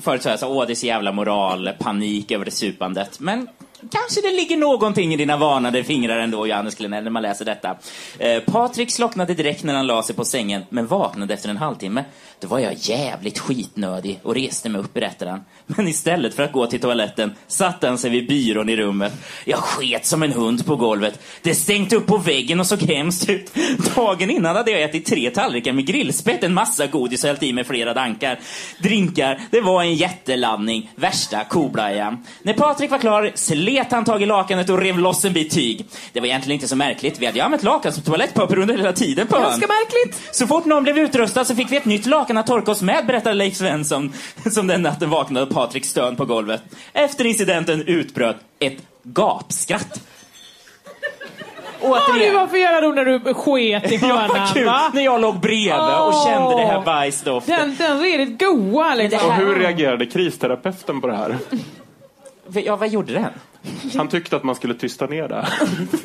förut 0.01 0.21
sa 0.21 0.29
jag 0.29 0.39
så, 0.39 0.47
åh 0.47 0.65
det 0.67 0.73
är 0.73 0.75
så 0.75 0.85
jävla 0.85 1.11
moral, 1.11 1.69
panik 1.79 2.31
över 2.31 2.45
det 2.45 2.51
supandet. 2.51 3.19
Men 3.19 3.47
kanske 3.91 4.21
det 4.21 4.31
ligger 4.31 4.57
någonting 4.57 5.13
i 5.13 5.17
dina 5.17 5.37
varnade 5.37 5.83
fingrar 5.83 6.19
ändå, 6.19 6.47
Johannes 6.47 6.75
Klenell, 6.75 7.03
när 7.03 7.11
man 7.11 7.23
läser 7.23 7.45
detta. 7.45 7.77
Eh, 8.17 8.39
Patrik 8.39 8.91
slocknade 8.91 9.33
direkt 9.33 9.63
när 9.63 9.73
han 9.73 9.87
la 9.87 10.03
sig 10.03 10.15
på 10.15 10.25
sängen, 10.25 10.63
men 10.69 10.87
vaknade 10.87 11.33
efter 11.33 11.49
en 11.49 11.57
halvtimme. 11.57 12.03
Då 12.39 12.47
var 12.47 12.59
jag 12.59 12.73
jävligt 12.73 13.39
skitnödig 13.39 14.19
och 14.23 14.35
reste 14.35 14.69
mig 14.69 14.81
upp, 14.81 14.93
berättar 14.93 15.27
han. 15.27 15.43
Men 15.65 15.87
istället 15.87 16.33
för 16.33 16.43
att 16.43 16.51
gå 16.51 16.67
till 16.67 16.79
toaletten 16.79 17.35
satte 17.47 17.87
han 17.87 17.97
sig 17.97 18.09
vid 18.09 18.27
byrån 18.27 18.69
i 18.69 18.75
rummet. 18.75 19.13
Jag 19.45 19.59
sket 19.59 20.05
som 20.05 20.23
en 20.23 20.31
hund 20.31 20.65
på 20.65 20.75
golvet. 20.75 21.19
Det 21.41 21.55
stängt 21.55 21.93
upp 21.93 22.07
på 22.07 22.17
väggen 22.17 22.59
och 22.59 22.65
såg 22.65 22.81
hemskt 22.81 23.29
ut. 23.29 23.51
Dagen 23.95 24.29
innan 24.29 24.55
hade 24.55 24.71
jag 24.71 24.81
ätit 24.81 25.05
tre 25.05 25.29
tallrikar 25.29 25.73
med 25.73 25.85
grillspett, 25.85 26.43
en 26.43 26.53
massa 26.53 26.87
godis 26.87 27.23
och 27.23 27.27
hällt 27.27 27.43
i 27.43 27.53
mig 27.53 27.63
flera 27.63 27.93
dankar. 27.93 28.39
Drinkar, 28.79 29.41
det 29.51 29.61
var 29.61 29.81
en 29.81 29.95
jätteladdning. 29.95 30.91
Värsta 30.95 31.43
koblajan. 31.43 32.25
När 32.41 32.53
Patrik 32.53 32.91
var 32.91 32.99
klar 32.99 33.31
slet 33.69 33.91
han 33.91 34.05
tag 34.05 34.21
i 34.21 34.25
lakanet 34.25 34.69
och 34.69 34.77
rev 34.79 34.99
loss 34.99 35.25
en 35.25 35.33
bit 35.33 35.51
tyg. 35.51 35.85
Det 36.13 36.19
var 36.19 36.27
egentligen 36.27 36.55
inte 36.55 36.67
så 36.67 36.75
märkligt. 36.75 37.19
Vi 37.19 37.25
hade 37.25 37.37
ju 37.37 37.43
använt 37.45 37.63
lakan 37.63 37.93
som 37.93 38.03
toalettpapper 38.03 38.59
under 38.59 38.77
hela 38.77 38.93
tiden 38.93 39.27
på 39.27 39.35
ön. 39.35 39.41
Ganska 39.41 39.67
märkligt. 39.67 40.35
Så 40.35 40.47
fort 40.47 40.65
någon 40.65 40.83
blev 40.83 40.97
utrustad 40.97 41.45
så 41.45 41.55
fick 41.55 41.71
vi 41.71 41.77
ett 41.77 41.85
nytt 41.85 42.05
lakan 42.05 42.37
att 42.37 42.47
torka 42.47 42.71
oss 42.71 42.81
med, 42.81 43.05
berättar 43.05 43.33
Leif 43.33 43.55
Svensson, 43.55 44.13
som 44.51 44.67
den 44.67 44.81
natten 44.81 45.09
vaknade 45.09 45.45
av 45.45 45.49
Patriks 45.53 45.89
stön 45.89 46.15
på 46.15 46.25
golvet. 46.25 46.61
Efter 46.93 47.25
incidenten 47.25 47.81
utbröt 47.81 48.37
ett 48.59 48.77
gapskratt. 49.03 50.01
Ja, 51.81 52.01
det 52.19 52.31
var 52.31 52.47
för 52.47 52.57
jävla 52.57 52.81
roligt 52.87 52.95
när 52.95 53.05
du 53.05 53.33
sket 53.33 53.91
i 53.91 53.95
Ja, 54.01 54.15
hörnan. 54.15 54.47
kul! 54.53 54.65
va? 54.65 54.91
När 54.93 55.01
jag 55.01 55.21
låg 55.21 55.39
bredvid 55.39 55.73
och 55.73 56.07
Åh. 56.07 56.25
kände 56.25 56.55
det 56.55 56.65
här 56.65 56.81
bajsdoften. 56.85 57.59
Den, 57.59 57.75
den 57.87 58.01
redigt 58.01 58.39
goa 58.39 58.95
liksom. 58.95 59.29
Och 59.29 59.33
hur 59.33 59.55
reagerade 59.55 60.05
kristerapeuten 60.05 61.01
på 61.01 61.07
det 61.07 61.15
här? 61.15 61.37
Ja, 62.53 62.75
vad 62.75 62.89
gjorde 62.89 63.13
den? 63.13 63.31
Han 63.95 64.07
tyckte 64.07 64.35
att 64.35 64.43
man 64.43 64.55
skulle 64.55 64.73
tysta 64.73 65.05
ner 65.05 65.27
det. 65.27 65.47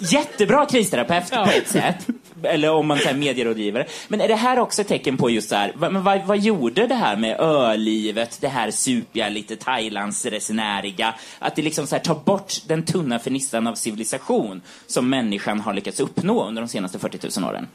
Jättebra 0.00 0.66
kristerapeut 0.66 1.30
på 1.30 1.50
ett 1.50 1.68
sätt. 1.68 2.06
Eller 2.42 2.70
om 2.70 2.86
man 2.86 2.98
säger 2.98 3.16
medierådgivare. 3.16 3.86
Men 4.08 4.20
är 4.20 4.28
det 4.28 4.34
här 4.34 4.58
också 4.58 4.80
ett 4.80 4.88
tecken 4.88 5.16
på 5.16 5.30
just 5.30 5.48
så 5.48 5.54
här, 5.54 5.72
vad, 5.76 5.92
men 5.92 6.02
vad, 6.02 6.22
vad 6.26 6.38
gjorde 6.38 6.86
det 6.86 6.94
här 6.94 7.16
med 7.16 7.40
ölivet, 7.40 8.38
det 8.40 8.48
här 8.48 8.70
supiga, 8.70 9.28
lite 9.28 9.56
Thailandsresenäriga, 9.56 11.14
att 11.38 11.56
det 11.56 11.62
liksom 11.62 11.86
så 11.86 11.94
här 11.94 12.02
tar 12.02 12.14
bort 12.14 12.52
den 12.66 12.82
tunna 12.82 13.18
fernissan 13.18 13.66
av 13.66 13.74
civilisation 13.74 14.60
som 14.86 15.10
människan 15.10 15.60
har 15.60 15.74
lyckats 15.74 16.00
uppnå 16.00 16.44
under 16.48 16.62
de 16.62 16.68
senaste 16.68 16.98
40 16.98 17.40
000 17.40 17.50
åren? 17.50 17.66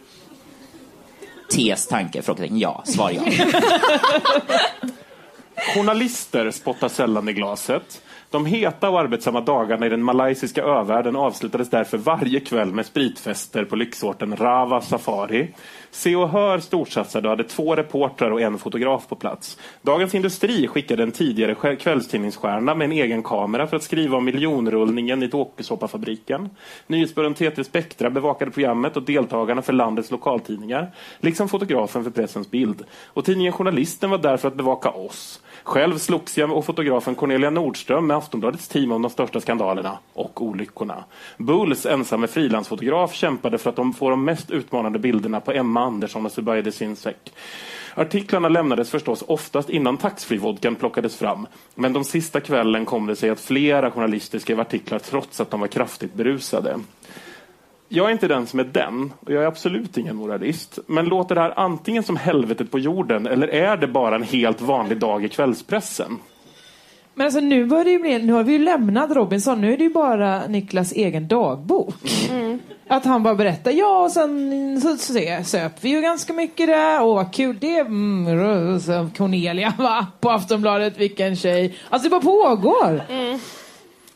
Tes 1.51 1.87
tanke? 1.87 2.21
Frågetecken. 2.21 2.59
Ja. 2.59 2.83
Svar 2.85 3.11
ja. 3.11 3.21
Journalister 5.75 6.51
spottar 6.51 6.89
sällan 6.89 7.29
i 7.29 7.33
glaset. 7.33 8.01
De 8.31 8.45
heta 8.45 8.89
och 8.89 8.99
arbetsamma 8.99 9.41
dagarna 9.41 9.85
i 9.85 9.89
den 9.89 10.03
malaysiska 10.03 10.63
övärlden 10.63 11.15
avslutades 11.15 11.69
därför 11.69 11.97
varje 11.97 12.39
kväll 12.39 12.73
med 12.73 12.85
spritfester 12.85 13.65
på 13.65 13.75
lyxorten 13.75 14.35
Rava 14.35 14.81
Safari. 14.81 15.53
Se 15.91 16.15
och 16.15 16.29
Hör 16.29 16.59
storsatsade 16.59 17.27
och 17.27 17.29
hade 17.29 17.43
två 17.43 17.75
reportrar 17.75 18.31
och 18.31 18.41
en 18.41 18.57
fotograf 18.57 19.07
på 19.07 19.15
plats. 19.15 19.57
Dagens 19.81 20.15
Industri 20.15 20.67
skickade 20.67 21.03
en 21.03 21.11
tidigare 21.11 21.75
kvällstidningsstjärna 21.75 22.75
med 22.75 22.85
en 22.85 22.91
egen 22.91 23.23
kamera 23.23 23.67
för 23.67 23.77
att 23.77 23.83
skriva 23.83 24.17
om 24.17 24.25
miljonrullningen 24.25 25.23
i 25.23 25.27
dokusåpafabriken. 25.27 26.49
Nyhetsbyrån 26.87 27.33
TT 27.33 27.63
Spektra 27.63 28.09
bevakade 28.09 28.51
programmet 28.51 28.97
och 28.97 29.03
deltagarna 29.03 29.61
för 29.61 29.73
landets 29.73 30.11
lokaltidningar, 30.11 30.91
liksom 31.19 31.49
fotografen 31.49 32.03
för 32.03 32.11
Pressens 32.11 32.51
Bild. 32.51 32.83
Och 33.05 33.25
tidningen 33.25 33.53
Journalisten 33.53 34.09
var 34.09 34.17
där 34.17 34.37
för 34.37 34.47
att 34.47 34.55
bevaka 34.55 34.89
oss. 34.89 35.41
Själv 35.69 35.97
slogs 35.97 36.37
jag 36.37 36.51
och 36.51 36.65
fotografen 36.65 37.15
Cornelia 37.15 37.49
Nordström 37.49 38.07
med 38.07 38.17
Aftonbladets 38.17 38.67
team 38.67 38.91
om 38.91 39.01
de 39.01 39.11
största 39.11 39.39
skandalerna 39.39 39.97
och 40.13 40.41
olyckorna. 40.41 41.03
Bulls 41.37 41.85
ensamme 41.85 42.27
frilansfotograf 42.27 43.13
kämpade 43.13 43.57
för 43.57 43.69
att 43.69 43.75
de 43.75 43.93
får 43.93 44.11
de 44.11 44.25
mest 44.25 44.51
utmanande 44.51 44.99
bilderna 44.99 45.39
på 45.39 45.51
Emma 45.51 45.81
Andersson 45.81 46.25
och 46.25 46.31
Zubaide 46.31 46.73
Sinsek. 46.73 47.33
Artiklarna 47.95 48.49
lämnades 48.49 48.89
förstås 48.89 49.23
oftast 49.27 49.69
innan 49.69 49.97
taxfree-vodkan 49.97 50.75
plockades 50.75 51.17
fram. 51.17 51.47
Men 51.75 51.93
de 51.93 52.03
sista 52.03 52.39
kvällen 52.39 52.85
kom 52.85 53.07
det 53.07 53.15
sig 53.15 53.29
att 53.29 53.41
flera 53.41 53.91
journalister 53.91 54.39
skrev 54.39 54.59
artiklar 54.59 54.99
trots 54.99 55.39
att 55.41 55.51
de 55.51 55.59
var 55.59 55.67
kraftigt 55.67 56.13
berusade. 56.13 56.79
Jag 57.91 58.07
är 58.07 58.11
inte 58.11 58.27
den 58.27 58.47
som 58.47 58.59
är 58.59 58.63
den, 58.63 59.13
och 59.19 59.33
jag 59.33 59.43
är 59.43 59.47
absolut 59.47 59.97
ingen 59.97 60.15
moralist. 60.15 60.79
Men 60.87 61.05
låter 61.05 61.35
det 61.35 61.41
här 61.41 61.59
antingen 61.59 62.03
som 62.03 62.15
helvetet 62.15 62.71
på 62.71 62.79
jorden, 62.79 63.27
eller 63.27 63.47
är 63.47 63.77
det 63.77 63.87
bara 63.87 64.15
en 64.15 64.23
helt 64.23 64.61
vanlig 64.61 64.97
dag 64.97 65.25
i 65.25 65.29
kvällspressen? 65.29 66.17
Men 67.13 67.25
alltså 67.25 67.39
nu 67.39 67.65
börjar 67.65 67.83
det 67.83 67.91
ju 67.91 67.99
bli, 67.99 68.23
nu 68.23 68.33
har 68.33 68.43
vi 68.43 68.51
ju 68.53 68.59
lämnat 68.59 69.11
Robinson, 69.11 69.61
nu 69.61 69.73
är 69.73 69.77
det 69.77 69.83
ju 69.83 69.89
bara 69.89 70.47
Niklas 70.47 70.91
egen 70.91 71.27
dagbok. 71.27 71.95
Att 72.87 73.05
han 73.05 73.23
bara 73.23 73.35
berättar, 73.35 73.71
ja 73.71 74.03
och 74.03 74.11
sen 74.11 74.81
så, 74.81 74.97
så 74.97 75.13
se, 75.13 75.43
söp 75.43 75.71
vi 75.81 75.89
ju 75.89 76.01
ganska 76.01 76.33
mycket 76.33 76.67
där, 76.67 77.03
åh 77.03 77.15
vad 77.15 77.33
kul 77.33 77.57
det 77.61 77.77
är, 77.77 77.85
mm, 77.85 78.79
så 78.79 79.09
Cornelia 79.17 79.73
va, 79.77 80.07
på 80.19 80.29
Aftonbladet, 80.29 80.97
vilken 80.97 81.35
tjej. 81.35 81.77
Alltså 81.89 82.09
det 82.09 82.09
bara 82.09 82.21
pågår. 82.21 83.01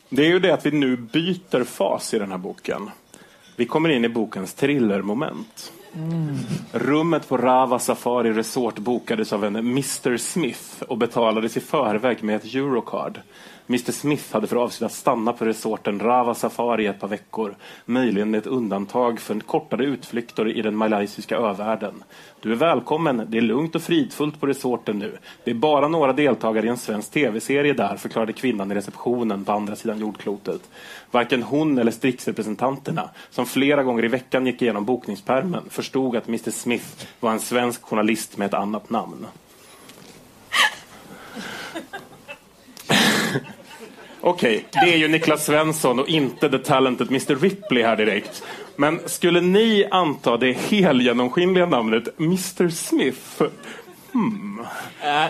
Det 0.08 0.22
är 0.22 0.28
ju 0.28 0.38
det 0.38 0.54
att 0.54 0.66
vi 0.66 0.70
nu 0.70 0.96
byter 0.96 1.64
fas 1.64 2.14
i 2.14 2.18
den 2.18 2.30
här 2.30 2.38
boken. 2.38 2.90
Vi 3.56 3.66
kommer 3.66 3.88
in 3.88 4.04
i 4.04 4.08
bokens 4.08 4.54
thrillermoment. 4.54 5.72
Rummet 6.72 7.28
på 7.28 7.36
Rava 7.36 7.78
Safari 7.78 8.32
Resort 8.32 8.78
bokades 8.78 9.32
av 9.32 9.44
en 9.44 9.56
Mr 9.56 10.16
Smith 10.16 10.82
och 10.88 10.98
betalades 10.98 11.56
i 11.56 11.60
förväg 11.60 12.22
med 12.22 12.36
ett 12.36 12.54
Eurocard. 12.54 13.20
Mr 13.68 13.92
Smith 13.92 14.32
hade 14.32 14.46
för 14.46 14.56
avsikt 14.56 14.82
att 14.82 14.92
stanna 14.92 15.32
på 15.32 15.44
resorten 15.44 16.00
Rava 16.00 16.34
Safari 16.34 16.86
ett 16.86 17.00
par 17.00 17.08
veckor. 17.08 17.54
Möjligen 17.84 18.30
med 18.30 18.38
ett 18.38 18.46
undantag 18.46 19.20
för 19.20 19.40
kortare 19.40 19.84
utflykter 19.84 20.56
i 20.58 20.62
den 20.62 20.76
malaysiska 20.76 21.36
övärlden. 21.36 22.04
Du 22.40 22.52
är 22.52 22.56
välkommen. 22.56 23.26
Det 23.28 23.38
är 23.38 23.42
lugnt 23.42 23.74
och 23.74 23.82
fridfullt 23.82 24.40
på 24.40 24.46
resorten 24.46 24.98
nu. 24.98 25.18
Det 25.44 25.50
är 25.50 25.54
bara 25.54 25.88
några 25.88 26.12
deltagare 26.12 26.66
i 26.66 26.68
en 26.68 26.76
svensk 26.76 27.10
tv-serie 27.10 27.72
där, 27.72 27.96
förklarade 27.96 28.32
kvinnan 28.32 28.72
i 28.72 28.74
receptionen 28.74 29.44
på 29.44 29.52
andra 29.52 29.76
sidan 29.76 29.98
jordklotet. 29.98 30.60
Varken 31.10 31.42
hon 31.42 31.78
eller 31.78 31.92
Strix-representanterna, 31.92 33.10
som 33.30 33.46
flera 33.46 33.82
gånger 33.82 34.04
i 34.04 34.08
veckan 34.08 34.46
gick 34.46 34.62
igenom 34.62 34.84
bokningspärmen, 34.84 35.62
förstod 35.70 36.16
att 36.16 36.28
Mr 36.28 36.50
Smith 36.50 37.06
var 37.20 37.32
en 37.32 37.40
svensk 37.40 37.82
journalist 37.82 38.36
med 38.36 38.46
ett 38.46 38.54
annat 38.54 38.90
namn. 38.90 39.26
Okej, 44.20 44.64
det 44.72 44.94
är 44.94 44.96
ju 44.96 45.08
Niklas 45.08 45.44
Svensson 45.44 45.98
och 45.98 46.08
inte 46.08 46.50
the 46.50 46.58
talented 46.58 47.08
Mr 47.08 47.34
Ripley 47.34 47.82
här 47.82 47.96
direkt. 47.96 48.42
Men 48.76 49.00
skulle 49.06 49.40
ni 49.40 49.88
anta 49.90 50.36
det 50.36 50.52
helgenomskinliga 50.52 51.66
namnet 51.66 52.20
Mr 52.20 52.68
Smith? 52.68 53.42
Hmm. 54.12 54.66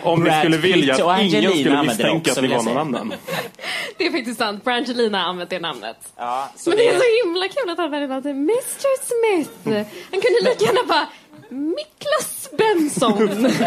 Om 0.03 0.23
ni 0.23 0.31
Brad 0.31 0.41
skulle 0.41 0.57
vilja 0.57 0.95
att 0.95 1.23
ingen 1.23 1.53
skulle 1.53 1.79
använder 1.79 1.83
det 1.83 1.89
misstänka 1.89 2.33
att 2.33 2.43
ni 2.43 2.49
var 2.49 2.63
någon 2.63 2.77
annan. 2.77 3.15
Det 3.99 4.07
är 4.07 4.11
faktiskt 4.11 4.39
sant. 4.39 4.65
Brangelina 4.65 5.19
har 5.19 5.29
använt 5.29 5.51
det 5.51 5.61
namnet. 5.61 5.97
Ja, 6.17 6.53
så 6.57 6.71
Men 6.71 6.79
det 6.79 6.89
är 6.89 6.99
så 6.99 7.27
himla 7.27 7.49
kul 7.49 7.71
att 7.71 7.79
han 7.79 7.91
väljer 7.91 8.21
till 8.21 8.31
Mr 8.31 8.93
Smith. 9.05 9.87
Han 10.11 10.21
kunde 10.21 10.51
lika 10.51 10.65
gärna 10.65 10.89
bara 10.89 11.07
Miklas 11.51 12.49
Benson. 12.59 13.39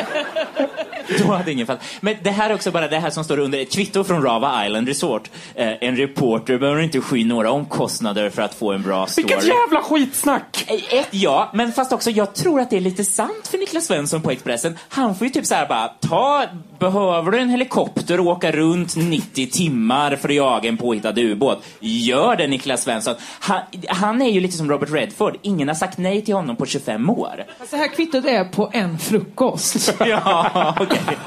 Då 1.19 1.25
hade 1.33 1.51
ingen 1.51 1.67
fall. 1.67 1.77
Men 2.01 2.15
det 2.23 2.29
här 2.31 2.49
är 2.49 2.53
också 2.53 2.71
bara 2.71 2.87
det 2.87 2.99
här 2.99 3.09
som 3.09 3.23
står 3.23 3.39
under 3.39 3.59
ett 3.59 3.71
kvitto 3.71 4.03
från 4.03 4.21
Rava 4.23 4.65
Island 4.65 4.87
Resort. 4.87 5.29
Eh, 5.55 5.67
en 5.83 5.95
reporter 5.97 6.57
behöver 6.57 6.81
inte 6.81 7.01
sky 7.01 7.25
några 7.25 7.51
omkostnader 7.51 8.29
för 8.29 8.41
att 8.41 8.55
få 8.55 8.71
en 8.71 8.81
bra 8.81 9.07
story. 9.07 9.27
Vilket 9.27 9.43
jävla 9.47 9.81
skitsnack! 9.81 10.65
Eh, 10.67 10.99
Ett, 10.99 11.07
ja, 11.11 11.51
men 11.53 11.71
fast 11.71 11.93
också 11.93 12.09
jag 12.11 12.35
tror 12.35 12.59
att 12.61 12.69
det 12.69 12.77
är 12.77 12.81
lite 12.81 13.03
sant 13.05 13.47
för 13.47 13.57
Niklas 13.57 13.85
Svensson 13.85 14.21
på 14.21 14.31
Expressen. 14.31 14.77
Han 14.89 15.15
får 15.15 15.27
ju 15.27 15.33
typ 15.33 15.45
så 15.45 15.55
här 15.55 15.67
bara, 15.67 15.87
ta, 15.87 16.45
behöver 16.79 17.31
du 17.31 17.39
en 17.39 17.49
helikopter 17.49 18.19
och 18.19 18.25
åka 18.25 18.51
runt 18.51 18.95
90 18.95 19.47
timmar 19.47 20.15
för 20.15 20.29
att 20.29 20.35
jaga 20.35 20.69
en 20.69 20.77
påhittad 20.77 21.13
ubåt? 21.17 21.63
Gör 21.79 22.35
det 22.35 22.47
Niklas 22.47 22.83
Svensson. 22.83 23.15
Han, 23.39 23.61
han 23.87 24.21
är 24.21 24.29
ju 24.29 24.39
lite 24.39 24.57
som 24.57 24.69
Robert 24.69 24.89
Redford. 24.91 25.37
Ingen 25.41 25.67
har 25.67 25.75
sagt 25.75 25.97
nej 25.97 26.21
till 26.21 26.35
honom 26.35 26.55
på 26.55 26.65
25 26.65 27.09
år. 27.09 27.45
Fast 27.59 27.71
det 27.71 27.77
här 27.77 27.87
kvittot 27.87 28.25
är 28.25 28.43
på 28.43 28.69
en 28.73 28.99
frukost. 28.99 29.95
ja, 29.99 30.75
okej. 30.79 31.17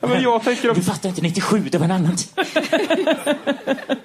Ja, 0.00 0.08
men 0.08 0.22
jag 0.22 0.42
tänker 0.42 0.74
Du 0.74 0.82
fattar 0.82 1.08
inte, 1.08 1.22
97, 1.22 1.58
det 1.58 1.78
var 1.78 1.84
en 1.84 1.90
annan 1.92 2.16
tid. 2.16 2.28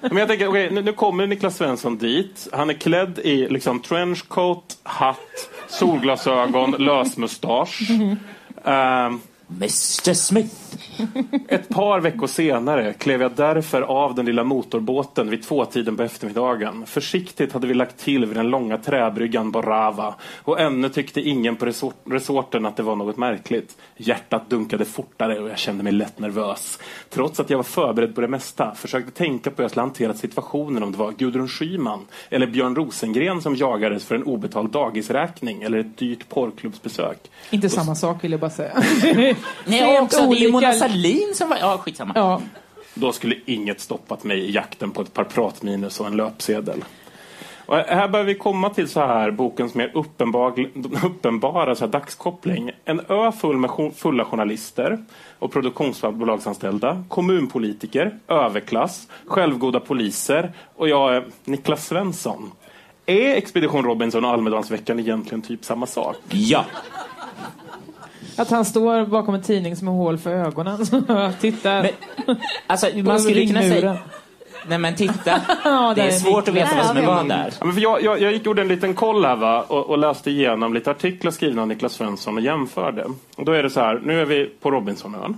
Men 0.00 0.16
jag 0.16 0.28
tänker, 0.28 0.48
okej, 0.48 0.70
nu, 0.70 0.82
nu 0.82 0.92
kommer 0.92 1.26
Niklas 1.26 1.56
Svensson 1.56 1.98
dit. 1.98 2.48
Han 2.52 2.70
är 2.70 2.74
klädd 2.74 3.18
i 3.18 3.48
liksom 3.48 3.80
trenchcoat, 3.82 4.78
hatt, 4.82 5.16
solglasögon, 5.68 6.70
lösmustasch. 6.70 7.90
Ehm, 8.64 9.20
Mr 9.56 10.14
Smith. 10.14 10.54
Ett 11.48 11.68
par 11.68 12.00
veckor 12.00 12.26
senare 12.26 12.92
klev 12.92 13.22
jag 13.22 13.32
därför 13.32 13.82
av 13.82 14.14
den 14.14 14.26
lilla 14.26 14.44
motorbåten 14.44 15.30
vid 15.30 15.42
tvåtiden 15.42 15.96
på 15.96 16.02
eftermiddagen. 16.02 16.86
Försiktigt 16.86 17.52
hade 17.52 17.66
vi 17.66 17.74
lagt 17.74 17.98
till 17.98 18.26
vid 18.26 18.36
den 18.36 18.48
långa 18.48 18.78
träbryggan 18.78 19.50
Borava 19.50 20.14
och 20.42 20.60
ännu 20.60 20.88
tyckte 20.88 21.20
ingen 21.20 21.56
på 21.56 21.66
resort 21.66 21.94
resorten 22.04 22.66
att 22.66 22.76
det 22.76 22.82
var 22.82 22.96
något 22.96 23.16
märkligt. 23.16 23.76
Hjärtat 23.96 24.50
dunkade 24.50 24.84
fortare 24.84 25.40
och 25.40 25.48
jag 25.48 25.58
kände 25.58 25.84
mig 25.84 25.92
lätt 25.92 26.18
nervös. 26.18 26.78
Trots 27.10 27.40
att 27.40 27.50
jag 27.50 27.58
var 27.58 27.64
förberedd 27.64 28.14
på 28.14 28.20
det 28.20 28.28
mesta 28.28 28.74
försökte 28.74 29.10
tänka 29.10 29.50
på 29.50 29.56
hur 29.56 29.64
jag 29.64 29.70
skulle 29.70 29.82
hantera 29.82 30.14
situationen 30.14 30.82
om 30.82 30.92
det 30.92 30.98
var 30.98 31.12
Gudrun 31.12 31.48
Schyman 31.48 32.06
eller 32.30 32.46
Björn 32.46 32.76
Rosengren 32.76 33.42
som 33.42 33.56
jagades 33.56 34.04
för 34.04 34.14
en 34.14 34.24
obetald 34.24 34.70
dagisräkning 34.70 35.62
eller 35.62 35.78
ett 35.78 35.98
dyrt 35.98 36.28
porrklubbsbesök. 36.28 37.30
Inte 37.50 37.68
samma 37.68 37.94
sak 37.94 38.24
vill 38.24 38.30
jag 38.30 38.40
bara 38.40 38.50
säga. 38.50 38.82
Nej, 39.64 40.00
också, 40.00 40.16
det 40.16 40.22
är 40.22 40.26
ju 40.26 40.32
olika- 40.34 40.52
Mona 40.52 40.72
Sahlin 40.72 41.32
som 41.34 41.48
var... 41.48 41.56
Ja, 41.56 41.78
skitsamma. 41.78 42.12
Ja. 42.16 42.40
Då 42.94 43.12
skulle 43.12 43.34
inget 43.46 43.80
stoppat 43.80 44.24
mig 44.24 44.38
i 44.38 44.50
jakten 44.50 44.90
på 44.90 45.02
ett 45.02 45.14
par 45.14 45.24
pratminus 45.24 46.00
och 46.00 46.06
en 46.06 46.16
löpsedel. 46.16 46.84
Och 47.66 47.76
här 47.76 48.08
börjar 48.08 48.24
vi 48.26 48.34
komma 48.34 48.70
till 48.70 48.88
så 48.88 49.00
här 49.00 49.30
bokens 49.30 49.74
mer 49.74 49.90
uppenbar, 49.94 50.66
uppenbara 51.04 51.74
så 51.74 51.84
här 51.84 51.92
dagskoppling. 51.92 52.70
En 52.84 53.00
ö 53.08 53.32
full 53.32 53.56
med 53.56 53.70
fulla 53.96 54.24
journalister 54.24 55.04
och 55.38 55.52
produktionsbolagsanställda, 55.52 57.04
kommunpolitiker, 57.08 58.18
överklass, 58.28 59.08
självgoda 59.26 59.80
poliser 59.80 60.52
och 60.76 60.88
jag 60.88 61.16
är 61.16 61.24
Niklas 61.44 61.86
Svensson. 61.86 62.52
Är 63.06 63.34
Expedition 63.36 63.84
Robinson 63.84 64.24
och 64.24 64.30
Almedalsveckan 64.30 65.00
egentligen 65.00 65.42
typ 65.42 65.64
samma 65.64 65.86
sak? 65.86 66.16
Ja. 66.30 66.64
Att 68.36 68.50
han 68.50 68.64
står 68.64 69.06
bakom 69.06 69.34
en 69.34 69.42
tidning 69.42 69.76
som 69.76 69.88
har 69.88 69.94
hål 69.94 70.18
för 70.18 70.30
ögonen. 70.30 70.78
Tittar. 71.40 71.90
Alltså, 72.66 72.86
På 72.86 72.98
man 72.98 73.20
skulle 73.20 73.46
kunna 73.46 73.62
säga... 73.62 73.98
Nej 74.66 74.78
men 74.78 74.94
titta, 74.94 75.40
Ja, 75.64 75.92
det 75.96 76.02
är 76.02 76.06
är 76.06 76.10
svårt 76.10 76.48
att 76.48 76.54
veta 76.54 76.76
vad 76.76 76.86
som 76.86 76.96
är 76.96 77.06
vad 77.06 77.28
där. 77.28 77.52
Ja, 77.58 77.64
men 77.64 77.74
för 77.74 77.80
jag, 77.80 78.02
jag, 78.02 78.20
jag 78.20 78.32
gick 78.32 78.46
gjorde 78.46 78.62
en 78.62 78.68
liten 78.68 78.94
koll 78.94 79.24
här 79.24 79.36
va, 79.36 79.62
och, 79.68 79.90
och 79.90 79.98
läste 79.98 80.30
igenom 80.30 80.74
lite 80.74 80.90
artiklar 80.90 81.30
skrivna 81.30 81.62
av 81.62 81.68
Niklas 81.68 81.92
Svensson 81.92 82.36
och 82.36 82.42
jämförde. 82.42 83.04
Och 83.36 83.44
då 83.44 83.52
är 83.52 83.62
det 83.62 83.70
så 83.70 83.80
här, 83.80 84.00
nu 84.04 84.20
är 84.20 84.24
vi 84.24 84.46
på 84.60 84.70
Robinsonön. 84.70 85.36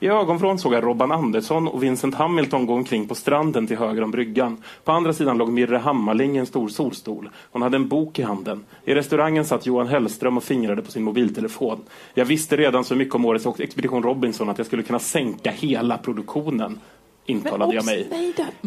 I 0.00 0.08
ögonvrån 0.08 0.58
såg 0.58 0.74
jag 0.74 0.84
Robban 0.84 1.12
Andersson 1.12 1.68
och 1.68 1.82
Vincent 1.82 2.14
Hamilton 2.14 2.66
gå 2.66 2.74
omkring 2.74 3.08
på 3.08 3.14
stranden 3.14 3.66
till 3.66 3.76
höger 3.76 4.02
om 4.02 4.10
bryggan. 4.10 4.56
På 4.84 4.92
andra 4.92 5.12
sidan 5.12 5.38
låg 5.38 5.52
Mirre 5.52 5.76
Hammarling 5.76 6.36
i 6.36 6.38
en 6.38 6.46
stor 6.46 6.68
solstol. 6.68 7.30
Hon 7.52 7.62
hade 7.62 7.76
en 7.76 7.88
bok 7.88 8.18
i 8.18 8.22
handen. 8.22 8.64
I 8.84 8.94
restaurangen 8.94 9.44
satt 9.44 9.66
Johan 9.66 9.86
Hellström 9.86 10.36
och 10.36 10.44
fingrade 10.44 10.82
på 10.82 10.90
sin 10.90 11.02
mobiltelefon. 11.02 11.78
Jag 12.14 12.24
visste 12.24 12.56
redan 12.56 12.84
så 12.84 12.94
mycket 12.94 13.14
om 13.14 13.24
årets 13.24 13.60
Expedition 13.60 14.02
Robinson 14.02 14.48
att 14.48 14.58
jag 14.58 14.66
skulle 14.66 14.82
kunna 14.82 14.98
sänka 14.98 15.50
hela 15.50 15.98
produktionen. 15.98 16.78
Intalade 17.26 17.74
jag 17.74 17.84
mig. 17.84 18.08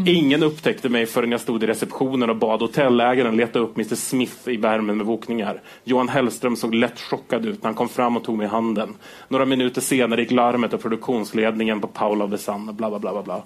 Ingen 0.06 0.44
upptäckte 0.44 0.90
mig 0.90 1.06
förrän 1.06 1.32
jag 1.32 1.42
stod 1.42 1.64
i 1.64 1.68
receptionen 1.68 2.30
och 2.30 2.36
bad 2.36 2.62
hotellägaren 2.62 3.38
leta 3.38 3.60
upp 3.60 3.78
Mr 3.78 3.96
Smith 3.96 4.50
i 4.50 4.58
värmen 4.58 4.98
med 4.98 5.06
bokningar. 5.06 5.62
Johan 5.84 6.10
Hellström 6.10 6.56
såg 6.56 6.76
lätt 6.76 7.00
chockad 7.00 7.46
ut 7.46 7.64
när 7.64 7.68
han 7.68 7.76
kom 7.76 7.90
fram 7.90 8.18
och 8.18 8.24
tog 8.24 8.38
mig 8.38 8.46
i 8.46 8.50
handen. 8.50 8.96
Några 9.28 9.46
minuter 9.46 9.82
senare 9.82 10.22
gick 10.22 10.32
larmet 10.32 10.74
och 10.74 10.82
produktionsledningen 10.82 11.82
på 11.82 11.88
Paul 11.88 12.22
of 12.22 12.32
the 12.32 12.38
Sun 12.38 12.70
och 12.70 12.76
bla 12.76 12.90
bla 12.90 13.00
bla 13.00 13.12
bla 13.12 13.24
bla. 13.24 13.44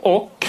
Och 0.00 0.46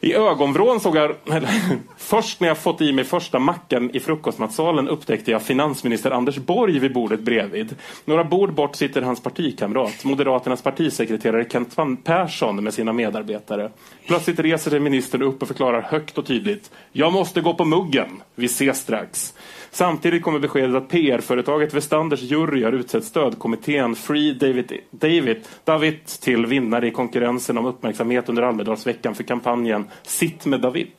i 0.00 0.14
ögonvrån 0.14 0.80
såg 0.80 0.96
jag, 0.96 1.10
eller, 1.26 1.50
först 1.96 2.40
när 2.40 2.48
jag 2.48 2.58
fått 2.58 2.80
i 2.80 2.92
mig 2.92 3.04
första 3.04 3.38
mackan 3.38 3.90
i 3.92 4.00
frukostmatsalen 4.00 4.88
upptäckte 4.88 5.30
jag 5.30 5.42
finansminister 5.42 6.10
Anders 6.10 6.36
Borg 6.36 6.78
vid 6.78 6.92
bordet 6.92 7.20
bredvid. 7.20 7.74
Några 8.04 8.24
bord 8.24 8.54
bort 8.54 8.76
sitter 8.76 9.02
hans 9.02 9.22
partikamrat, 9.22 10.04
Moderaternas 10.04 10.62
partisekreterare 10.62 11.48
Kent 11.50 11.76
Van 11.76 11.96
Persson 11.96 12.64
med 12.64 12.74
sina 12.74 12.92
medarbetare. 12.92 13.70
Plötsligt 14.06 14.40
reser 14.40 14.70
sig 14.70 14.80
ministern 14.80 15.22
upp 15.22 15.42
och 15.42 15.48
förklarar 15.48 15.82
högt 15.82 16.18
och 16.18 16.26
tydligt. 16.26 16.70
Jag 16.92 17.12
måste 17.12 17.40
gå 17.40 17.54
på 17.54 17.64
muggen. 17.64 18.22
Vi 18.34 18.46
ses 18.46 18.78
strax. 18.78 19.34
Samtidigt 19.70 20.22
kommer 20.22 20.38
beskedet 20.38 20.76
att 20.76 20.88
PR-företaget 20.88 21.74
Westanders 21.74 22.22
jury 22.22 22.64
har 22.64 22.72
utsett 22.72 23.04
stödkommittén 23.04 23.94
Free 23.94 24.34
David, 24.34 24.72
David, 24.90 25.36
David 25.64 26.06
till 26.06 26.46
vinnare 26.46 26.88
i 26.88 26.90
konkurrensen 26.90 27.58
om 27.58 27.66
uppmärksamhet 27.66 28.28
under 28.28 28.42
Almedalsveckan 28.42 29.14
för 29.14 29.22
kampanjen 29.22 29.84
Sitt 30.02 30.46
med 30.46 30.60
David. 30.60 30.92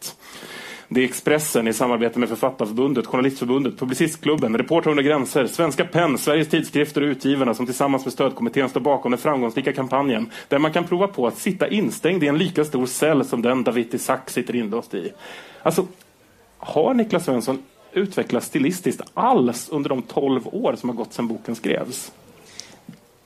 Det 0.89 1.01
är 1.01 1.05
Expressen 1.05 1.67
i 1.67 1.73
samarbete 1.73 2.19
med 2.19 2.29
Författarförbundet, 2.29 3.05
Journalistförbundet, 3.05 3.79
Publicistklubben, 3.79 4.57
Reportrar 4.57 4.91
under 4.91 5.03
gränser, 5.03 5.47
Svenska 5.47 5.85
PEN, 5.85 6.17
Sveriges 6.17 6.49
tidskrifter 6.49 7.01
och 7.01 7.07
Utgivarna 7.07 7.53
som 7.53 7.65
tillsammans 7.65 8.05
med 8.05 8.13
stödkommittén 8.13 8.69
står 8.69 8.81
bakom 8.81 9.11
den 9.11 9.19
framgångsrika 9.19 9.73
kampanjen 9.73 10.29
där 10.47 10.59
man 10.59 10.73
kan 10.73 10.83
prova 10.83 11.07
på 11.07 11.27
att 11.27 11.37
sitta 11.37 11.67
instängd 11.67 12.23
i 12.23 12.27
en 12.27 12.37
lika 12.37 12.65
stor 12.65 12.85
cell 12.85 13.25
som 13.25 13.41
den 13.41 13.63
David 13.63 13.93
Isaac 13.93 14.19
sitter 14.25 14.55
inlåst 14.55 14.93
i. 14.93 15.13
Alltså, 15.63 15.87
har 16.57 16.93
Niklas 16.93 17.25
Svensson 17.25 17.63
utvecklats 17.97 18.47
stilistiskt 18.47 19.01
alls 19.13 19.69
under 19.69 19.89
de 19.89 20.01
12 20.01 20.47
år 20.47 20.75
som 20.75 20.89
har 20.89 20.95
gått 20.95 21.13
sedan 21.13 21.27
boken 21.27 21.55
skrevs? 21.55 22.11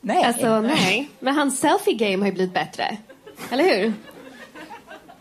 Nej. 0.01 0.23
Alltså 0.23 0.61
nej. 0.61 1.09
Men 1.19 1.35
hans 1.35 1.59
selfie 1.59 1.93
game 1.93 2.23
har 2.23 2.25
ju 2.25 2.33
blivit 2.33 2.53
bättre. 2.53 2.97
Eller 3.51 3.63
hur? 3.63 3.93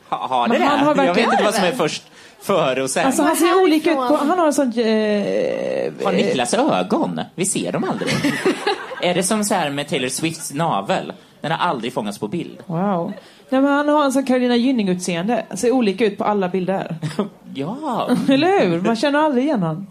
Ha, 0.08 0.26
har 0.26 0.48
det 0.48 0.64
han 0.64 0.78
det? 0.78 0.84
har 1.02 1.06
Jag 1.06 1.14
vet 1.14 1.32
inte 1.32 1.44
vad 1.44 1.54
som 1.54 1.64
är 1.64 1.72
först 1.72 2.02
före 2.40 2.82
och 2.82 2.90
sen. 2.90 3.06
Alltså 3.06 3.22
han 3.22 3.36
ser 3.36 3.62
olika 3.62 3.90
ut 3.90 3.96
på, 3.96 4.16
han 4.16 4.38
har 4.38 4.46
en 4.46 4.52
sån... 4.52 4.66
Eh, 4.66 5.92
Har 6.04 6.12
Niklas 6.12 6.54
ögon? 6.54 7.20
Vi 7.34 7.46
ser 7.46 7.72
dem 7.72 7.84
aldrig. 7.84 8.12
är 9.02 9.14
det 9.14 9.22
som 9.22 9.44
så 9.44 9.54
här 9.54 9.70
med 9.70 9.88
Taylor 9.88 10.08
Swifts 10.08 10.54
navel? 10.54 11.12
Den 11.40 11.50
har 11.52 11.58
aldrig 11.58 11.92
fångats 11.92 12.18
på 12.18 12.28
bild. 12.28 12.58
Wow. 12.66 13.12
Nej, 13.50 13.60
men 13.62 13.72
han 13.72 13.88
har 13.88 14.04
en 14.04 14.12
sån 14.12 14.24
Carolina 14.24 14.56
Gynning-utseende. 14.56 15.44
Ser 15.54 15.70
olika 15.72 16.06
ut 16.06 16.18
på 16.18 16.24
alla 16.24 16.48
bilder. 16.48 16.96
Ja. 17.54 18.08
Eller 18.28 18.66
hur? 18.68 18.80
Man 18.80 18.96
känner 18.96 19.18
aldrig 19.18 19.44
igen 19.44 19.62
honom. 19.62 19.86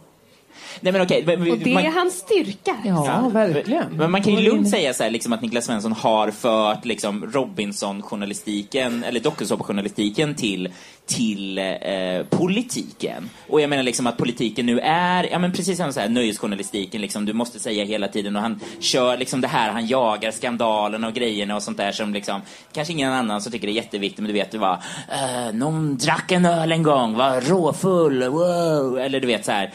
Nej 0.81 0.93
men 0.93 1.01
okej. 1.01 1.23
men- 1.25 1.51
Och 1.51 1.57
det 1.57 1.73
man- 1.73 1.85
är 1.85 1.91
hans 1.91 2.13
styrka. 2.13 2.77
Ja, 2.85 3.29
verkligen. 3.33 3.85
Men 3.91 4.11
man 4.11 4.23
kan 4.23 4.33
ju 4.33 4.39
lugnt 4.41 4.69
säga 4.69 4.93
så 4.93 5.03
här, 5.03 5.09
liksom, 5.11 5.33
att 5.33 5.41
Niklas 5.41 5.65
Svensson 5.65 5.91
har 5.91 6.31
fört 6.31 6.85
liksom, 6.85 7.25
Robinson-journalistiken, 7.33 9.03
eller 9.03 9.19
dokusåpajournalistiken 9.19 10.35
till, 10.35 10.69
till 11.05 11.57
eh, 11.57 11.67
politiken. 12.29 13.29
Och 13.49 13.61
jag 13.61 13.69
menar 13.69 13.83
liksom 13.83 14.07
att 14.07 14.17
politiken 14.17 14.65
nu 14.65 14.79
är, 14.79 15.27
ja 15.31 15.39
men 15.39 15.51
precis 15.53 15.77
som 15.77 15.93
så 15.93 15.99
här, 15.99 16.09
nöjesjournalistiken, 16.09 17.01
liksom, 17.01 17.25
du 17.25 17.33
måste 17.33 17.59
säga 17.59 17.83
hela 17.83 18.07
tiden 18.07 18.35
och 18.35 18.41
han 18.41 18.59
kör 18.79 19.17
liksom 19.17 19.41
det 19.41 19.47
här, 19.47 19.71
han 19.71 19.87
jagar 19.87 20.31
skandalen 20.31 21.03
och 21.03 21.13
grejerna 21.13 21.55
och 21.55 21.63
sånt 21.63 21.77
där 21.77 21.91
som 21.91 22.13
liksom, 22.13 22.41
kanske 22.73 22.93
ingen 22.93 23.13
annan 23.13 23.41
som 23.41 23.51
tycker 23.51 23.67
det 23.67 23.73
är 23.73 23.75
jätteviktigt, 23.75 24.19
men 24.19 24.27
du 24.27 24.33
vet, 24.33 24.51
det 24.51 24.57
var 24.57 24.73
eh, 25.09 25.53
någon 25.53 25.97
drack 25.97 26.31
en 26.31 26.45
öl 26.45 26.71
en 26.71 26.83
gång, 26.83 27.13
var 27.13 27.41
råfull, 27.41 28.23
wow, 28.29 28.99
eller 28.99 29.19
du 29.19 29.27
vet 29.27 29.45
så 29.45 29.51
här. 29.51 29.73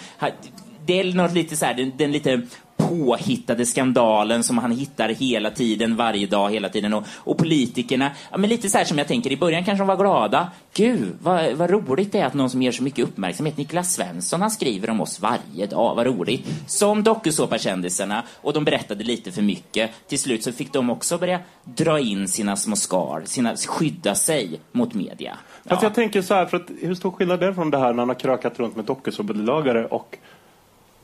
Det 0.86 1.00
är 1.00 1.14
något 1.14 1.32
lite 1.32 1.56
så 1.56 1.64
här, 1.64 1.74
den, 1.74 1.92
den 1.96 2.12
lite 2.12 2.42
påhittade 2.76 3.66
skandalen 3.66 4.42
som 4.42 4.58
han 4.58 4.72
hittar 4.72 5.08
hela 5.08 5.50
tiden, 5.50 5.96
varje 5.96 6.26
dag, 6.26 6.50
hela 6.50 6.68
tiden. 6.68 6.94
Och, 6.94 7.04
och 7.16 7.38
politikerna, 7.38 8.10
ja, 8.30 8.38
men 8.38 8.50
lite 8.50 8.70
så 8.70 8.78
här 8.78 8.84
som 8.84 8.98
jag 8.98 9.08
tänker, 9.08 9.32
i 9.32 9.36
början 9.36 9.64
kanske 9.64 9.80
de 9.80 9.88
var 9.88 9.96
glada. 9.96 10.50
Gud, 10.74 11.12
vad, 11.22 11.52
vad 11.52 11.70
roligt 11.70 12.12
det 12.12 12.18
är 12.18 12.26
att 12.26 12.34
någon 12.34 12.50
som 12.50 12.62
ger 12.62 12.72
så 12.72 12.82
mycket 12.82 13.04
uppmärksamhet, 13.04 13.56
Niklas 13.56 13.94
Svensson, 13.94 14.40
han 14.40 14.50
skriver 14.50 14.90
om 14.90 15.00
oss 15.00 15.20
varje 15.20 15.66
dag, 15.66 15.94
vad 15.94 16.06
roligt. 16.06 16.46
Som 16.66 17.02
dokusåpakändisarna, 17.02 18.22
och 18.40 18.52
de 18.52 18.64
berättade 18.64 19.04
lite 19.04 19.32
för 19.32 19.42
mycket. 19.42 19.90
Till 20.08 20.18
slut 20.18 20.44
så 20.44 20.52
fick 20.52 20.72
de 20.72 20.90
också 20.90 21.18
börja 21.18 21.40
dra 21.64 22.00
in 22.00 22.28
sina 22.28 22.56
små 22.56 22.76
skal, 22.76 23.26
sina, 23.26 23.56
skydda 23.56 24.14
sig 24.14 24.60
mot 24.72 24.94
media. 24.94 25.38
Fast 25.64 25.82
jag 25.82 25.94
tänker 25.94 26.22
så 26.22 26.34
här, 26.34 26.46
för 26.46 26.56
att, 26.56 26.70
hur 26.80 26.94
stor 26.94 27.10
skillnad 27.10 27.42
är 27.42 27.46
det 27.46 27.54
från 27.54 27.70
det 27.70 27.78
här 27.78 27.92
när 27.92 27.98
han 27.98 28.08
har 28.08 28.14
krökat 28.14 28.58
runt 28.58 28.76
med 28.76 28.84
dokusåpabelagare 28.84 29.86
och 29.86 30.18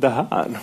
det 0.01 0.09
här? 0.09 0.59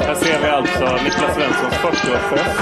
Här 0.00 0.14
ser 0.14 0.40
vi 0.42 0.48
alltså 0.48 1.04
Niklas 1.04 1.34
Svenssons 1.34 1.74
40-årsfest. 1.74 2.60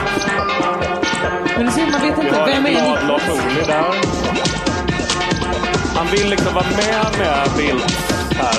Men 1.57 1.67
du 1.67 1.73
ser, 1.73 1.83
man 1.93 2.01
vet 2.01 2.19
Vi 2.19 2.27
inte, 2.27 2.39
har 2.39 2.47
vem 2.47 2.67
är 2.67 2.71
Niklas? 2.71 3.09
Lars 3.09 3.29
Ohly 3.29 3.63
där. 3.67 3.95
Han 5.97 6.07
vill 6.07 6.31
liksom 6.31 6.55
vara 6.55 6.65
med 6.65 7.19
med 7.19 7.49
Bildt 7.57 8.13
här 8.37 8.59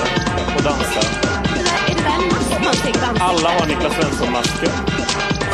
och 0.56 0.62
dansa. 0.62 1.00
Är 1.88 1.94
det 1.94 2.02
där? 2.02 3.20
Alla 3.20 3.48
har 3.48 3.66
Niklas 3.66 3.92
Svensson-masker. 3.94 4.70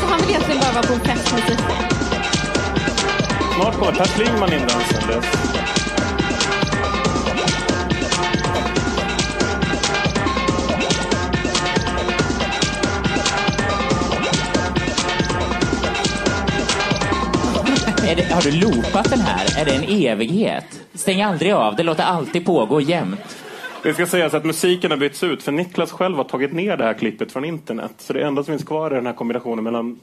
Så 0.00 0.06
han 0.06 0.20
vill 0.20 0.30
egentligen 0.30 0.60
bara 0.60 0.72
vara 0.72 0.82
på 0.86 0.92
en 0.92 1.00
fest 1.00 1.32
med 1.32 1.42
sig. 1.42 1.56
Snart 3.56 3.74
kommer 3.74 3.92
Per 3.92 4.04
Schlingmann 4.04 4.52
in 4.52 4.60
dansandes. 4.60 5.53
Det, 18.16 18.32
har 18.32 18.42
du 18.42 18.50
loopat 18.60 19.10
den 19.10 19.20
här? 19.20 19.60
Är 19.60 19.64
det 19.64 19.74
en 19.74 20.12
evighet? 20.12 20.80
Stäng 20.94 21.22
aldrig 21.22 21.52
av, 21.52 21.76
det 21.76 21.82
låter 21.82 22.04
alltid 22.04 22.46
pågå 22.46 22.80
jämt. 22.80 23.36
Det 23.82 23.94
ska 23.94 24.06
sägas 24.06 24.34
att 24.34 24.44
musiken 24.44 24.90
har 24.90 24.98
bytts 24.98 25.22
ut 25.22 25.42
för 25.42 25.52
Niklas 25.52 25.92
själv 25.92 26.16
har 26.16 26.24
tagit 26.24 26.52
ner 26.52 26.76
det 26.76 26.84
här 26.84 26.94
klippet 26.94 27.32
från 27.32 27.44
internet. 27.44 27.92
Så 27.98 28.12
det 28.12 28.24
enda 28.24 28.44
som 28.44 28.52
finns 28.52 28.64
kvar 28.64 28.90
är 28.90 28.94
den 28.94 29.06
här 29.06 29.12
kombinationen 29.12 29.64
mellan 29.64 30.00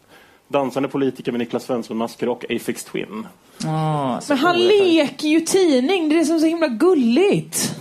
dansande 0.48 0.90
politiker 0.90 1.32
med 1.32 1.40
Niklas 1.40 1.64
Svensson-masker 1.64 2.30
och 2.30 2.45
Afix 2.49 2.84
Twin. 2.84 3.28
Åh, 3.65 4.19
så 4.19 4.34
Men 4.34 4.38
han 4.38 4.60
leker 4.60 5.28
ju 5.28 5.40
tidning, 5.40 6.10
det 6.10 6.15
är 6.15 6.19
det 6.19 6.26
som 6.26 6.36
är 6.36 6.40
så 6.40 6.45
himla 6.45 6.68
gulligt. 6.68 7.76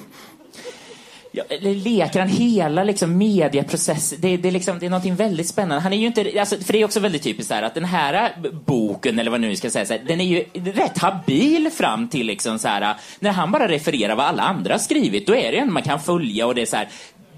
Ja, 1.32 1.44
eller 1.48 1.74
leker 1.74 2.20
han 2.20 2.28
hela 2.28 2.85
liksom, 2.85 3.19
mediaprocessen? 3.19 4.19
Det, 4.20 4.36
det, 4.36 4.48
är 4.48 4.52
liksom, 4.52 4.78
det 4.78 4.86
är 4.86 4.90
något 4.90 5.05
väldigt 5.05 5.48
spännande. 5.48 5.82
Han 5.82 5.93
är 5.93 5.97
ju 5.97 6.07
inte, 6.07 6.40
alltså, 6.40 6.57
för 6.59 6.73
det 6.73 6.81
är 6.81 6.85
också 6.85 7.01
väldigt 7.01 7.23
typiskt 7.23 7.48
så 7.48 7.55
här, 7.55 7.62
att 7.62 7.74
den 7.74 7.85
här 7.85 8.32
boken, 8.66 9.19
eller 9.19 9.31
vad 9.31 9.40
nu 9.40 9.57
ska 9.57 9.70
säga, 9.70 9.86
så 9.86 9.93
här, 9.93 10.02
den 10.07 10.20
är 10.20 10.24
ju 10.24 10.44
rätt 10.73 10.98
habil 10.98 11.70
fram 11.70 12.09
till 12.09 12.27
liksom, 12.27 12.59
så 12.59 12.69
här, 12.69 12.97
när 13.20 13.31
han 13.31 13.52
bara 13.52 13.69
refererar 13.69 14.15
vad 14.15 14.27
alla 14.27 14.43
andra 14.43 14.74
har 14.74 14.78
skrivit. 14.78 15.27
Då 15.27 15.35
är 15.35 15.52
det 15.52 15.59
en 15.59 15.73
man 15.73 15.82
kan 15.82 16.01
följa 16.01 16.47
och 16.47 16.55
det 16.55 16.62
är 16.62 16.66
så 16.66 16.77
här, 16.77 16.89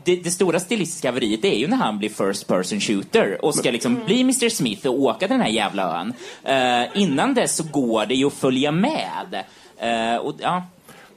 det, 0.05 0.16
det 0.16 0.31
stora 0.31 0.60
stilistiska 0.60 1.09
haveriet 1.09 1.44
är 1.44 1.59
ju 1.59 1.69
när 1.69 1.77
han 1.77 1.98
blir 1.98 2.09
first 2.09 2.47
person 2.47 2.81
shooter 2.81 3.44
och 3.44 3.55
ska 3.55 3.70
liksom 3.70 4.01
bli 4.06 4.20
Mr 4.20 4.48
Smith 4.48 4.86
och 4.86 5.01
åka 5.01 5.19
till 5.19 5.28
den 5.28 5.40
här 5.40 5.48
jävla 5.48 6.01
ön. 6.01 6.14
Eh, 6.44 7.02
innan 7.02 7.35
dess 7.35 7.56
så 7.56 7.64
går 7.64 8.06
det 8.06 8.14
ju 8.14 8.27
att 8.27 8.32
följa 8.32 8.73
med. 8.73 9.44
Eh, 9.78 10.16
och, 10.16 10.35
ja, 10.39 10.62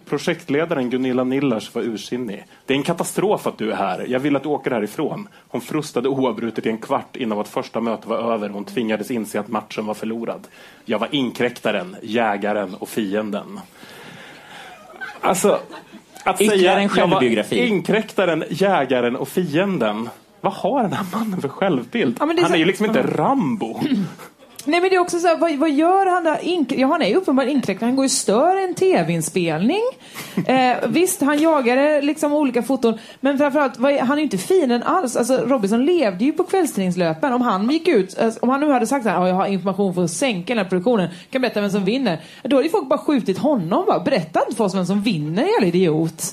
Projektledaren 0.09 0.89
Gunilla 0.89 1.23
Nillars 1.23 1.75
var 1.75 1.81
ursinnig. 1.81 2.45
Det 2.65 2.73
är 2.73 2.77
en 2.77 2.83
katastrof 2.83 3.47
att 3.47 3.57
du 3.57 3.71
är 3.71 3.75
här. 3.75 4.05
Jag 4.07 4.19
vill 4.19 4.35
att 4.35 4.43
du 4.43 4.49
åker 4.49 4.71
härifrån. 4.71 5.27
Hon 5.47 5.61
frustade 5.61 6.09
oavbrutet 6.09 6.65
i 6.65 6.69
en 6.69 6.77
kvart 6.77 7.15
innan 7.15 7.37
vårt 7.37 7.47
första 7.47 7.81
möte 7.81 8.07
var 8.09 8.33
över. 8.33 8.49
Hon 8.49 8.63
tvingades 8.65 9.11
inse 9.11 9.39
att 9.39 9.47
matchen 9.47 9.85
var 9.85 9.93
förlorad. 9.93 10.47
Jag 10.85 10.99
var 10.99 11.07
inkräktaren, 11.11 11.95
jägaren 12.01 12.75
och 12.75 12.89
fienden. 12.89 13.59
Alltså, 15.21 15.59
att 16.23 16.37
säga 16.37 16.73
en 16.73 16.81
jag 16.81 16.89
var 17.07 17.09
självbiografi. 17.19 17.67
inkräktaren, 17.67 18.43
jägaren 18.49 19.15
och 19.15 19.27
fienden. 19.27 20.09
Vad 20.41 20.53
har 20.53 20.81
den 20.83 20.93
här 20.93 21.05
mannen 21.13 21.41
för 21.41 21.49
självbild? 21.49 22.17
Ja, 22.19 22.25
men 22.25 22.35
det 22.35 22.39
är 22.39 22.43
Han 22.43 22.51
är 22.51 22.55
så- 22.55 22.59
ju 22.59 22.65
liksom 22.65 22.85
inte 22.85 23.01
Rambo. 23.01 23.79
Nej 24.65 24.81
men 24.81 24.89
det 24.89 24.95
är 24.95 24.99
också 24.99 25.19
så 25.19 25.27
här, 25.27 25.37
vad, 25.37 25.55
vad 25.55 25.71
gör 25.71 26.05
han 26.05 26.23
där? 26.23 26.39
Ink 26.41 26.71
ja, 26.71 26.87
han 26.87 27.01
är 27.01 27.07
ju 27.07 27.15
uppenbart 27.15 27.47
inkräktad. 27.47 27.85
Han 27.85 27.95
går 27.95 28.05
ju 28.05 28.09
stör 28.09 28.55
en 28.55 28.75
tv-inspelning. 28.75 29.81
Eh, 30.47 30.77
visst, 30.87 31.21
han 31.21 31.41
jagade 31.41 32.01
liksom 32.01 32.33
olika 32.33 32.63
foton. 32.63 32.97
Men 33.19 33.37
framförallt, 33.37 33.79
vad 33.79 33.93
han 33.93 34.11
är 34.11 34.17
ju 34.17 34.23
inte 34.23 34.37
fienden 34.37 34.83
alls. 34.83 35.15
Alltså, 35.15 35.37
Robinson 35.37 35.85
levde 35.85 36.25
ju 36.25 36.31
på 36.31 36.43
kvällstidningslöpen. 36.43 37.33
Om 37.33 37.41
han 37.41 37.69
gick 37.69 37.87
ut, 37.87 38.19
alltså, 38.19 38.39
om 38.39 38.49
han 38.49 38.59
nu 38.59 38.71
hade 38.71 38.87
sagt 38.87 39.03
så 39.03 39.09
här, 39.09 39.17
"Ja, 39.21 39.27
jag 39.27 39.35
har 39.35 39.45
information 39.45 39.93
för 39.93 40.03
att 40.03 40.11
sänka 40.11 40.53
den 40.55 40.63
här 40.63 40.69
produktionen, 40.69 41.09
kan 41.29 41.41
berätta 41.41 41.61
vem 41.61 41.69
som 41.69 41.85
vinner. 41.85 42.19
Då 42.43 42.55
hade 42.55 42.65
ju 42.65 42.71
folk 42.71 42.87
bara 42.89 42.99
skjutit 42.99 43.37
honom. 43.37 43.85
Bara. 43.85 43.99
Berätta 43.99 44.39
inte 44.45 44.55
för 44.55 44.63
oss 44.63 44.75
vem 44.75 44.85
som 44.85 45.01
vinner, 45.01 45.43
jävla 45.43 45.67
idiot. 45.67 46.23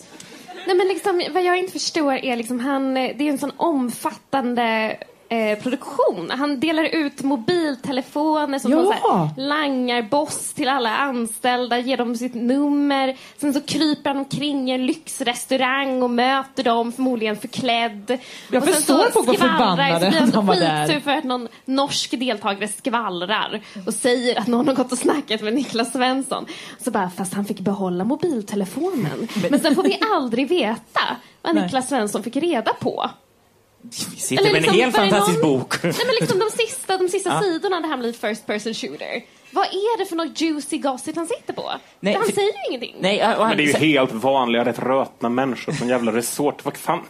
Nej, 0.67 0.77
men 0.77 0.89
liksom, 0.89 1.23
vad 1.35 1.43
jag 1.43 1.59
inte 1.59 1.73
förstår 1.73 2.13
är 2.13 2.37
liksom 2.37 2.61
han, 2.61 2.97
eh, 2.97 3.11
det 3.17 3.29
är 3.29 3.33
en 3.33 3.39
sån 3.39 3.53
omfattande 3.57 4.97
eh, 5.33 5.59
produktion. 5.59 6.31
Han 6.31 6.61
delar 6.61 6.85
ut 6.85 7.23
mobiltelefoner 7.23 8.59
som 8.59 8.71
Ja. 8.71 8.79
här 9.03 9.47
langarboss 9.49 10.53
till 10.55 10.69
alla 10.69 10.97
anställda, 10.97 11.79
ger 11.79 11.97
dem 11.97 12.17
sitt 12.17 12.35
nummer. 12.35 13.17
Sen 13.41 13.55
så 13.55 13.61
kryper 13.61 14.11
han 14.11 14.17
omkring 14.17 14.71
i 14.71 14.75
en 14.75 14.87
lyxrestaurang 14.87 16.03
och 16.03 16.11
möter 16.11 16.65
dem, 16.65 16.93
förmodligen 16.93 17.37
förklädd. 17.37 18.19
Jag 18.51 18.63
och 18.63 18.69
förstår 18.69 19.11
folk 19.13 19.27
var 19.27 19.35
förbannade 19.35 20.09
blir 20.11 20.33
han 20.33 20.47
var 20.47 20.57
där. 20.57 21.01
för 21.01 21.11
att 21.11 21.25
någon 21.25 21.49
norsk 21.65 22.11
deltagare 22.11 22.69
skvallrar 22.69 23.61
och 23.87 23.95
säger 23.95 24.39
att 24.39 24.47
någon 24.47 24.69
har 24.69 24.75
gått 24.75 24.93
och 24.93 24.99
snackat 24.99 25.41
med 25.43 25.55
Niklas 25.55 25.93
Svensson. 25.93 26.47
Så 26.85 26.91
bara, 26.91 27.11
fast 27.11 27.35
han 27.35 27.45
fick 27.45 27.61
behålla 27.61 28.05
mobiltelefonen. 28.05 29.29
Men 29.51 29.61
sen 29.61 29.75
får 29.75 29.83
vi 29.83 29.99
aldrig 30.15 30.49
veta 30.49 31.01
vad. 31.43 31.55
Niklas 31.55 31.89
Svensson 31.89 32.23
fick 32.23 32.37
reda 32.37 32.73
på. 32.81 33.11
Vi 33.83 34.21
sitter 34.21 34.45
med 34.45 34.55
en 34.55 34.63
liksom, 34.63 34.75
helt 34.75 34.97
var 34.97 35.05
det 35.05 35.11
fantastisk 35.11 35.43
någon- 35.43 35.59
bok. 35.61 35.83
Nej 35.83 35.93
men 36.07 36.15
liksom 36.21 36.39
de 36.39 36.51
sista, 36.67 36.97
de 36.99 37.09
sista 37.09 37.31
Ja. 37.31 37.43
sidorna 37.43 37.81
där 37.81 37.89
han 37.89 38.01
blir 38.01 38.13
first 38.13 38.47
person 38.47 38.75
shooter. 38.75 39.23
Vad 39.51 39.65
är 39.67 39.99
det 39.99 40.07
för 40.07 40.17
något 40.17 40.41
juicy 40.41 40.79
gossip 40.79 41.17
han 41.17 41.27
sitter 41.27 41.53
på? 41.53 41.73
Nej, 42.01 42.15
han 42.15 42.25
för- 42.25 42.33
säger 42.33 42.49
ju 42.49 42.69
ingenting. 42.69 42.97
Nej, 43.01 43.21
han, 43.21 43.49
Men 43.49 43.57
det 43.57 43.63
är 43.63 43.67
ju 43.67 43.73
helt 43.73 44.13
vanliga, 44.13 44.65
rätt 44.65 44.79
rötna 44.79 45.29
människor 45.29 45.75
en 45.83 45.89
jävla 45.89 46.13
resort. 46.13 46.65
Vad 46.65 46.77
fan? 46.77 47.01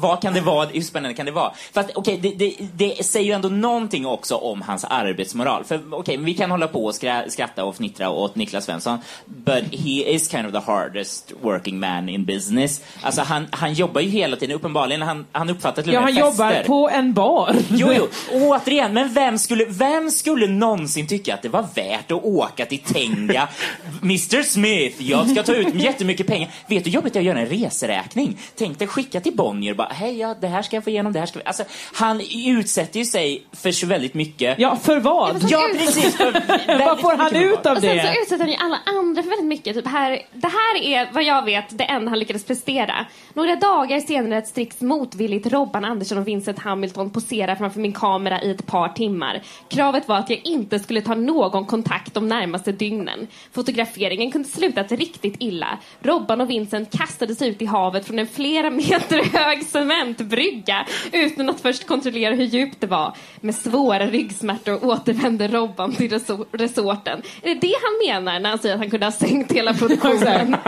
Vad 0.00 0.22
kan 0.22 0.34
det 0.34 0.40
vara? 0.40 0.66
Hur 0.66 0.80
spännande 0.80 1.14
kan 1.14 1.26
det 1.26 1.32
vara? 1.32 1.52
Fast 1.72 1.90
okej, 1.94 2.18
det, 2.22 2.30
det, 2.30 2.54
det 2.74 3.04
säger 3.04 3.26
ju 3.26 3.32
ändå 3.32 3.48
någonting 3.48 4.06
också 4.06 4.36
om 4.36 4.62
hans 4.62 4.84
arbetsmoral. 4.84 5.64
För 5.64 5.80
okej, 5.94 6.16
vi 6.16 6.34
kan 6.34 6.50
hålla 6.50 6.68
på 6.68 6.84
och 6.84 6.94
skra, 6.94 7.22
skratta 7.30 7.64
och 7.64 7.74
fnittra 7.76 8.10
åt 8.10 8.34
Niklas 8.36 8.64
Svensson, 8.64 8.98
but 9.26 9.64
he 9.72 9.90
is 10.14 10.30
kind 10.30 10.46
of 10.46 10.52
the 10.52 10.72
hardest 10.72 11.32
working 11.42 11.80
man 11.80 12.08
in 12.08 12.24
business. 12.24 12.80
Alltså 13.02 13.22
han, 13.22 13.46
han 13.50 13.72
jobbar 13.72 14.00
ju 14.00 14.08
hela 14.08 14.36
tiden, 14.36 14.56
uppenbarligen, 14.56 15.02
han, 15.02 15.26
han 15.32 15.50
uppfattar 15.50 15.82
till 15.82 15.92
Ja, 15.92 15.98
och 15.98 16.04
han 16.04 16.14
med 16.14 16.20
jobbar 16.20 16.50
fester. 16.50 16.64
på 16.66 16.90
en 16.90 17.12
bar. 17.14 17.56
Jo, 17.70 17.88
jo. 17.96 18.08
Återigen, 18.32 18.92
men 18.94 19.14
vem 19.14 19.38
skulle, 19.38 19.64
vem 19.64 20.10
skulle 20.10 20.46
någonsin 20.46 21.06
tycka 21.06 21.34
att 21.34 21.42
det 21.42 21.48
var 21.48 21.66
värt 21.74 22.10
att 22.12 22.24
åka 22.24 22.66
till 22.66 22.78
Tenga? 22.78 23.48
Mr 24.02 24.42
Smith, 24.42 25.02
jag 25.02 25.30
ska 25.30 25.42
ta 25.42 25.54
ut 25.54 25.74
jättemycket 25.74 26.26
pengar. 26.26 26.48
Vet 26.66 26.84
du 26.84 26.90
hur 26.90 26.94
jobbigt 26.94 27.12
det 27.12 27.18
är 27.18 27.20
att 27.20 27.26
göra 27.26 27.38
en 27.40 27.46
reseräkning? 27.46 28.38
Tänk 28.56 28.78
dig 28.78 28.88
skicka 28.88 29.20
till 29.20 29.36
Bonnier 29.36 29.74
bara, 29.74 29.87
hej, 29.90 30.18
ja, 30.18 30.34
det 30.40 30.46
här 30.46 30.62
ska 30.62 30.76
jag 30.76 30.84
få 30.84 30.90
igenom, 30.90 31.12
det 31.12 31.18
här 31.18 31.26
ska 31.26 31.38
vi... 31.38 31.44
Alltså, 31.44 31.64
han 31.94 32.20
utsätter 32.46 32.98
ju 32.98 33.04
sig 33.04 33.46
för 33.52 33.72
så 33.72 33.86
väldigt 33.86 34.14
mycket. 34.14 34.58
Ja, 34.58 34.76
för 34.76 35.00
vad? 35.00 35.44
Ja, 35.48 35.68
precis. 35.78 36.16
För 36.16 36.32
Vad 36.78 37.00
får 37.00 37.16
han 37.16 37.36
ut 37.36 37.66
av 37.66 37.76
Och 37.76 37.82
sen 37.82 38.00
så 38.00 38.06
det? 38.06 38.16
utsätter 38.22 38.38
han 38.38 38.48
ju 38.48 38.56
alla 38.56 38.78
andra 38.86 39.22
för 39.22 39.30
väldigt 39.30 39.48
mycket. 39.48 39.76
Typ 39.76 39.86
här, 39.86 40.22
det 40.32 40.48
här 40.48 40.82
är 40.82 41.08
vad 41.12 41.22
jag 41.22 41.44
vet 41.44 41.78
det 41.78 41.84
enda 41.84 42.10
han 42.10 42.18
lyckades 42.18 42.44
prestera. 42.44 43.06
Några 43.34 43.56
dagar 43.56 44.00
senare 44.00 44.38
att 44.38 44.48
strikt 44.48 44.80
motvilligt 44.80 45.46
Robban 45.46 45.84
Andersson 45.84 46.18
och 46.18 46.28
Vincent 46.28 46.58
Hamilton 46.58 47.10
poserar 47.10 47.54
framför 47.54 47.80
min 47.80 47.92
kamera 47.92 48.42
i 48.42 48.50
ett 48.50 48.66
par 48.66 48.88
timmar. 48.88 49.42
Kravet 49.68 50.08
var 50.08 50.16
att 50.16 50.30
jag 50.30 50.40
inte 50.44 50.78
skulle 50.78 51.00
ta 51.00 51.14
någon 51.14 51.64
kontakt 51.66 52.14
de 52.14 52.28
närmaste 52.28 52.72
dygnen. 52.72 53.26
Fotograferingen 53.52 54.30
kunde 54.30 54.48
slutat 54.48 54.92
riktigt 54.92 55.36
illa. 55.38 55.78
Robban 56.00 56.40
och 56.40 56.50
Vincent 56.50 56.98
kastades 56.98 57.42
ut 57.42 57.62
i 57.62 57.64
havet 57.66 58.06
från 58.06 58.18
en 58.18 58.26
flera 58.26 58.70
meter 58.70 59.22
hög 59.38 59.64
cementbrygga 59.68 60.86
utan 61.12 61.48
att 61.50 61.60
först 61.60 61.86
kontrollera 61.86 62.34
hur 62.34 62.44
djupt 62.44 62.80
det 62.80 62.86
var. 62.86 63.16
Med 63.40 63.54
svåra 63.54 64.06
ryggsmärtor 64.06 64.84
återvände 64.84 65.48
Robban 65.48 65.92
till 65.94 66.10
resor- 66.10 66.46
resorten. 66.52 67.22
Är 67.42 67.48
det 67.48 67.60
det 67.60 67.74
han 67.82 68.22
menar 68.22 68.40
när 68.40 68.50
han 68.50 68.58
säger 68.58 68.74
att 68.74 68.80
han 68.80 68.90
kunde 68.90 69.06
ha 69.06 69.12
sänkt 69.12 69.52
hela 69.52 69.74
produktionen? 69.74 70.56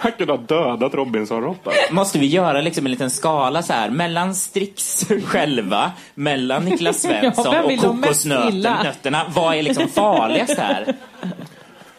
Han 0.00 0.12
kunde 0.12 0.32
ha 0.32 0.38
dödat 0.40 0.94
Robinson-råttan. 0.94 1.72
Måste 1.90 2.18
vi 2.18 2.26
göra 2.26 2.60
liksom 2.60 2.86
en 2.86 2.90
liten 2.90 3.10
skala 3.10 3.62
så 3.62 3.72
här 3.72 3.90
mellan 3.90 4.34
Strix 4.34 5.06
själva, 5.24 5.92
mellan 6.14 6.64
Niklas 6.64 7.02
Svensson 7.02 7.44
Ja, 7.52 7.62
och 7.62 7.78
kokosnötterna? 7.78 9.22
Vad 9.34 9.54
är 9.56 9.62
liksom 9.62 9.88
farligast 9.88 10.58
här? 10.58 10.94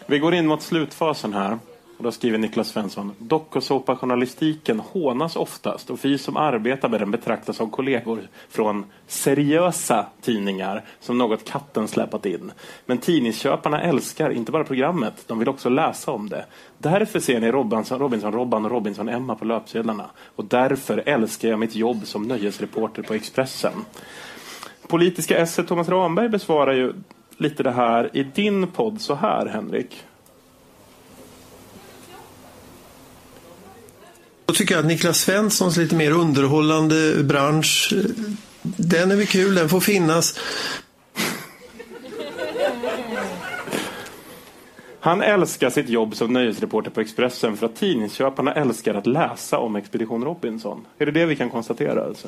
Vi 0.05 0.19
går 0.19 0.33
in 0.35 0.47
mot 0.47 0.61
slutfasen 0.61 1.33
här. 1.33 1.59
Och 2.01 2.05
då 2.05 2.11
skriver 2.11 2.37
Niklas 2.37 2.69
Svensson. 2.69 3.11
Dokusåpajournalistiken 3.17 4.79
hånas 4.79 5.35
oftast 5.35 5.89
och 5.89 6.05
vi 6.05 6.17
som 6.17 6.37
arbetar 6.37 6.89
med 6.89 7.01
den 7.01 7.11
betraktas 7.11 7.57
som 7.57 7.69
kollegor 7.69 8.19
från 8.49 8.85
seriösa 9.07 10.05
tidningar 10.21 10.83
som 10.99 11.17
något 11.17 11.45
katten 11.45 11.87
släpat 11.87 12.25
in. 12.25 12.51
Men 12.85 12.97
tidningsköparna 12.97 13.81
älskar 13.81 14.29
inte 14.29 14.51
bara 14.51 14.63
programmet, 14.63 15.23
de 15.27 15.39
vill 15.39 15.49
också 15.49 15.69
läsa 15.69 16.11
om 16.11 16.29
det. 16.29 16.45
Därför 16.77 17.19
ser 17.19 17.39
ni 17.39 17.51
Robinson, 17.51 17.99
Robinson 17.99 18.31
Robban 18.31 18.65
och 18.65 18.71
Robinson 18.71 19.09
Emma 19.09 19.35
på 19.35 19.45
löpsedlarna. 19.45 20.05
Och 20.35 20.45
därför 20.45 21.03
älskar 21.05 21.49
jag 21.49 21.59
mitt 21.59 21.75
jobb 21.75 22.07
som 22.07 22.23
nöjesreporter 22.23 23.01
på 23.01 23.13
Expressen. 23.13 23.85
Politiska 24.87 25.37
esset 25.37 25.67
Thomas 25.67 25.89
Ramberg 25.89 26.29
besvarar 26.29 26.73
ju 26.73 26.93
lite 27.37 27.63
det 27.63 27.71
här 27.71 28.09
i 28.13 28.23
din 28.23 28.67
podd 28.67 29.01
så 29.01 29.15
här, 29.15 29.45
Henrik. 29.45 30.05
Då 34.51 34.55
tycker 34.55 34.75
jag 34.75 34.79
att 34.79 34.87
Niklas 34.87 35.19
Svenssons 35.19 35.77
lite 35.77 35.95
mer 35.95 36.11
underhållande 36.11 37.23
bransch, 37.23 37.93
den 38.61 39.11
är 39.11 39.15
väl 39.15 39.25
kul, 39.25 39.55
den 39.55 39.69
får 39.69 39.79
finnas. 39.79 40.39
Han 44.99 45.21
älskar 45.21 45.69
sitt 45.69 45.89
jobb 45.89 46.15
som 46.15 46.33
nöjesreporter 46.33 46.91
på 46.91 47.01
Expressen 47.01 47.57
för 47.57 47.65
att 47.65 47.75
tidningsköparna 47.75 48.53
älskar 48.53 48.93
att 48.93 49.07
läsa 49.07 49.57
om 49.57 49.75
Expedition 49.75 50.23
Robinson. 50.23 50.85
Är 50.97 51.05
det 51.05 51.11
det 51.11 51.25
vi 51.25 51.35
kan 51.35 51.49
konstatera? 51.49 52.05
Alltså? 52.05 52.27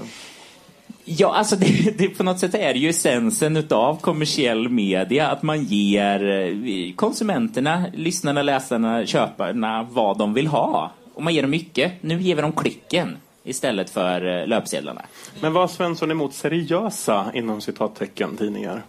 Ja, 1.06 1.36
alltså 1.36 1.56
det, 1.60 1.98
det, 1.98 2.10
på 2.10 2.24
något 2.24 2.40
sätt 2.40 2.56
är 2.56 2.74
det 2.74 2.80
ju 2.80 2.90
essensen 2.90 3.58
utav 3.58 4.00
kommersiell 4.02 4.70
media 4.70 5.28
att 5.28 5.44
man 5.44 5.64
ger 5.64 6.30
eh, 6.30 6.96
konsumenterna, 6.96 7.86
lyssnarna, 7.94 8.42
läsarna, 8.42 9.06
köparna 9.06 9.88
vad 9.92 10.18
de 10.18 10.34
vill 10.34 10.48
ha. 10.48 10.92
Och 11.14 11.24
man 11.24 11.34
ger 11.34 11.42
dem 11.42 11.52
mycket. 11.52 11.94
Nu 12.02 12.22
ger 12.22 12.36
vi 12.36 12.42
dem 12.42 12.52
klicken 12.52 13.18
istället 13.44 13.90
för 13.90 14.42
eh, 14.42 14.48
löpsedlarna. 14.48 15.02
Men 15.42 15.54
vad 15.54 15.64
har 15.64 15.68
Svensson 15.68 16.12
emot 16.12 16.34
seriösa, 16.34 17.32
inom 17.34 17.62
citattecken, 17.62 18.38
tidningar? 18.38 18.84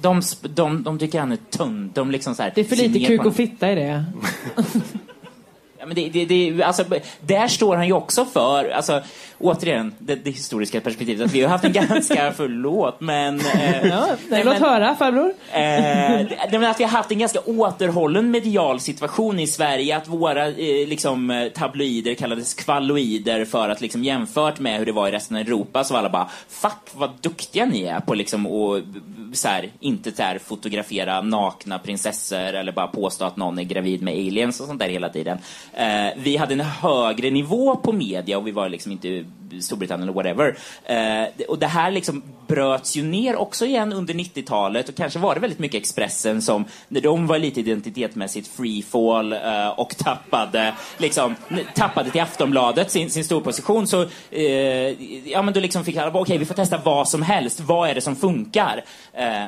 De, 0.00 0.22
de, 0.42 0.82
de 0.82 0.98
tycker 0.98 1.20
han 1.20 1.32
är 1.32 1.38
tunn. 1.50 1.90
De 1.94 2.10
liksom 2.10 2.34
så 2.34 2.42
här, 2.42 2.52
Det 2.54 2.60
är 2.60 2.64
för 2.64 2.76
lite 2.76 3.06
kuk 3.06 3.24
och 3.24 3.34
fitta 3.34 3.72
i 3.72 3.74
det. 3.74 4.04
Ja, 5.80 5.86
men 5.86 5.94
det, 5.94 6.08
det, 6.08 6.24
det, 6.24 6.62
alltså, 6.62 6.84
där 7.20 7.48
står 7.48 7.76
han 7.76 7.86
ju 7.86 7.92
också 7.92 8.24
för, 8.24 8.70
alltså, 8.70 9.02
återigen, 9.38 9.94
det, 9.98 10.14
det 10.14 10.30
historiska 10.30 10.80
perspektivet. 10.80 11.26
Att 11.26 11.32
vi 11.32 11.42
har 11.42 11.48
haft 11.48 11.64
en 11.64 11.72
ganska, 11.72 12.32
förlåt, 12.36 13.00
men... 13.00 13.40
Eh, 13.40 13.88
Ja, 13.88 14.08
nej, 14.28 14.44
låt 14.44 14.58
höra 14.58 14.94
farbror. 14.94 15.32
Eh, 15.52 15.60
det, 15.60 16.38
det, 16.50 16.58
men 16.58 16.70
att 16.70 16.80
vi 16.80 16.84
har 16.84 16.90
haft 16.90 17.10
en 17.10 17.18
ganska 17.18 17.40
återhållen 17.40 18.30
medial 18.30 18.80
situation 18.80 19.40
i 19.40 19.46
Sverige. 19.46 19.96
Att 19.96 20.08
våra 20.08 20.46
eh, 20.46 20.88
liksom, 20.88 21.30
eh, 21.30 21.48
tabloider 21.48 22.14
kallades 22.14 22.54
kvalloider 22.54 23.44
för 23.44 23.68
att 23.68 23.80
liksom, 23.80 24.04
jämfört 24.04 24.58
med 24.58 24.78
hur 24.78 24.86
det 24.86 24.92
var 24.92 25.08
i 25.08 25.10
resten 25.10 25.36
av 25.36 25.42
Europa 25.42 25.84
så 25.84 25.94
var 25.94 25.98
alla 25.98 26.10
bara 26.10 26.28
Fuck 26.48 26.72
vad 26.94 27.10
duktiga 27.20 27.66
ni 27.66 27.82
är 27.82 28.00
på 28.00 28.14
liksom, 28.14 28.46
att 28.46 28.82
så 29.32 29.48
här, 29.48 29.68
inte 29.80 30.12
så 30.12 30.22
här, 30.22 30.38
fotografera 30.38 31.20
nakna 31.20 31.78
prinsessor 31.78 32.54
eller 32.54 32.72
bara 32.72 32.86
påstå 32.86 33.24
att 33.24 33.36
någon 33.36 33.58
är 33.58 33.64
gravid 33.64 34.02
med 34.02 34.14
aliens 34.14 34.60
och 34.60 34.66
sånt 34.66 34.80
där 34.80 34.88
hela 34.88 35.08
tiden. 35.08 35.38
Eh, 35.74 36.06
vi 36.16 36.36
hade 36.36 36.54
en 36.54 36.60
högre 36.60 37.30
nivå 37.30 37.76
på 37.76 37.92
media 37.92 38.38
och 38.38 38.46
vi 38.46 38.50
var 38.50 38.68
liksom 38.68 38.92
inte 38.92 39.24
Storbritannien 39.60 40.08
eller 40.08 40.12
whatever. 40.12 40.58
Eh, 40.84 41.46
och 41.48 41.58
det 41.58 41.66
här 41.66 41.90
liksom 41.90 42.22
bröts 42.46 42.96
ju 42.96 43.02
ner 43.02 43.36
också 43.36 43.66
igen 43.66 43.92
under 43.92 44.14
90-talet 44.14 44.88
och 44.88 44.94
kanske 44.94 45.18
var 45.18 45.34
det 45.34 45.40
väldigt 45.40 45.58
mycket 45.58 45.78
Expressen 45.80 46.42
som, 46.42 46.64
när 46.88 47.00
de 47.00 47.26
var 47.26 47.38
lite 47.38 47.60
identitetmässigt 47.60 48.48
freefall 48.48 49.32
eh, 49.32 49.68
och 49.68 49.96
tappade, 49.96 50.74
liksom, 50.98 51.34
tappade 51.74 52.10
till 52.10 52.20
Aftonbladet 52.20 52.90
sin, 52.90 53.10
sin 53.10 53.24
storposition 53.24 53.86
så, 53.86 54.06
eh, 54.30 54.42
ja 55.30 55.42
men 55.42 55.54
då 55.54 55.60
liksom 55.60 55.84
fick 55.84 55.96
alla, 55.96 56.20
okej 56.20 56.38
vi 56.38 56.44
får 56.44 56.54
testa 56.54 56.80
vad 56.84 57.08
som 57.08 57.22
helst, 57.22 57.60
vad 57.60 57.90
är 57.90 57.94
det 57.94 58.00
som 58.00 58.16
funkar? 58.16 58.84
Eh, 59.12 59.44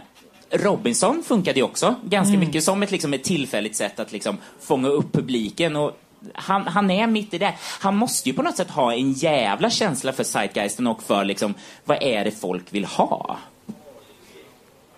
Robinson 0.52 1.22
funkade 1.22 1.58
ju 1.58 1.64
också 1.64 1.94
ganska 2.04 2.34
Mm. 2.34 2.46
mycket 2.46 2.64
som 2.64 2.82
ett, 2.82 2.90
liksom, 2.90 3.14
ett 3.14 3.24
tillfälligt 3.24 3.76
sätt 3.76 4.00
att 4.00 4.12
liksom, 4.12 4.38
fånga 4.60 4.88
upp 4.88 5.12
publiken. 5.12 5.76
Och 5.76 5.98
han, 6.34 6.66
han 6.66 6.90
är 6.90 7.06
mitt 7.06 7.34
i 7.34 7.38
det. 7.38 7.54
Han 7.80 7.96
måste 7.96 8.28
ju 8.28 8.34
på 8.34 8.42
något 8.42 8.56
sätt 8.56 8.70
ha 8.70 8.92
en 8.92 9.12
jävla 9.12 9.70
känsla 9.70 10.12
för 10.12 10.24
zeitgeisten 10.24 10.86
och 10.86 11.02
för 11.02 11.24
liksom, 11.24 11.54
vad 11.84 12.02
är 12.02 12.24
det 12.24 12.30
folk 12.30 12.64
vill 12.70 12.84
ha? 12.84 13.36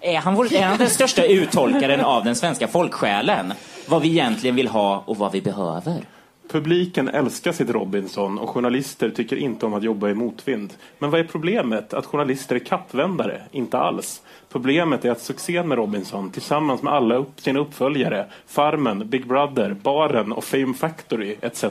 Är 0.00 0.18
han, 0.18 0.34
vår, 0.34 0.52
är 0.52 0.62
han 0.62 0.78
den 0.78 0.90
största 0.90 1.24
uttolkaren 1.24 2.00
av 2.00 2.24
den 2.24 2.36
svenska 2.36 2.68
folksjälen? 2.68 3.52
Vad 3.88 4.02
vi 4.02 4.08
egentligen 4.08 4.56
vill 4.56 4.68
ha 4.68 5.02
och 5.06 5.16
vad 5.16 5.32
vi 5.32 5.40
behöver? 5.40 6.04
Publiken 6.52 7.08
älskar 7.08 7.52
sitt 7.52 7.70
Robinson 7.70 8.38
och 8.38 8.48
journalister 8.48 9.10
tycker 9.10 9.36
inte 9.36 9.66
om 9.66 9.74
att 9.74 9.82
jobba 9.82 10.08
i 10.08 10.14
motvind. 10.14 10.72
Men 10.98 11.10
vad 11.10 11.20
är 11.20 11.24
problemet? 11.24 11.94
Att 11.94 12.06
journalister 12.06 12.54
är 12.54 12.58
kappvändare? 12.58 13.42
Inte 13.52 13.78
alls. 13.78 14.22
Problemet 14.48 15.04
är 15.04 15.10
att 15.10 15.20
succén 15.20 15.68
med 15.68 15.78
Robinson 15.78 16.30
tillsammans 16.30 16.82
med 16.82 16.92
alla 16.92 17.14
upp, 17.14 17.40
sina 17.40 17.60
uppföljare, 17.60 18.26
Farmen, 18.46 19.08
Big 19.08 19.26
Brother, 19.26 19.76
Baren 19.82 20.32
och 20.32 20.44
Fame 20.44 20.74
Factory 20.74 21.36
etc. 21.40 21.64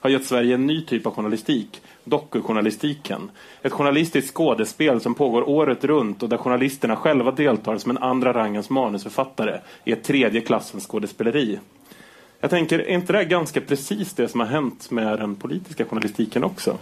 har 0.00 0.10
gett 0.10 0.26
Sverige 0.26 0.54
en 0.54 0.66
ny 0.66 0.82
typ 0.82 1.06
av 1.06 1.14
journalistik, 1.14 1.80
dokujournalistiken. 2.04 3.30
Ett 3.62 3.72
journalistiskt 3.72 4.34
skådespel 4.34 5.00
som 5.00 5.14
pågår 5.14 5.48
året 5.48 5.84
runt 5.84 6.22
och 6.22 6.28
där 6.28 6.36
journalisterna 6.36 6.96
själva 6.96 7.30
deltar 7.30 7.78
som 7.78 7.90
en 7.90 7.98
andra 7.98 8.32
rangens 8.32 8.70
manusförfattare 8.70 9.60
i 9.84 9.92
ett 9.92 10.04
tredje 10.04 10.40
klassens 10.40 10.86
skådespeleri. 10.86 11.58
Jag 12.40 12.50
tänker, 12.50 12.78
är 12.78 12.94
inte 12.94 13.12
det 13.12 13.18
här 13.18 13.24
ganska 13.24 13.60
precis 13.60 14.12
det 14.12 14.28
som 14.28 14.40
har 14.40 14.46
hänt 14.46 14.90
med 14.90 15.18
den 15.18 15.34
politiska 15.36 15.84
journalistiken 15.84 16.44
också? 16.44 16.78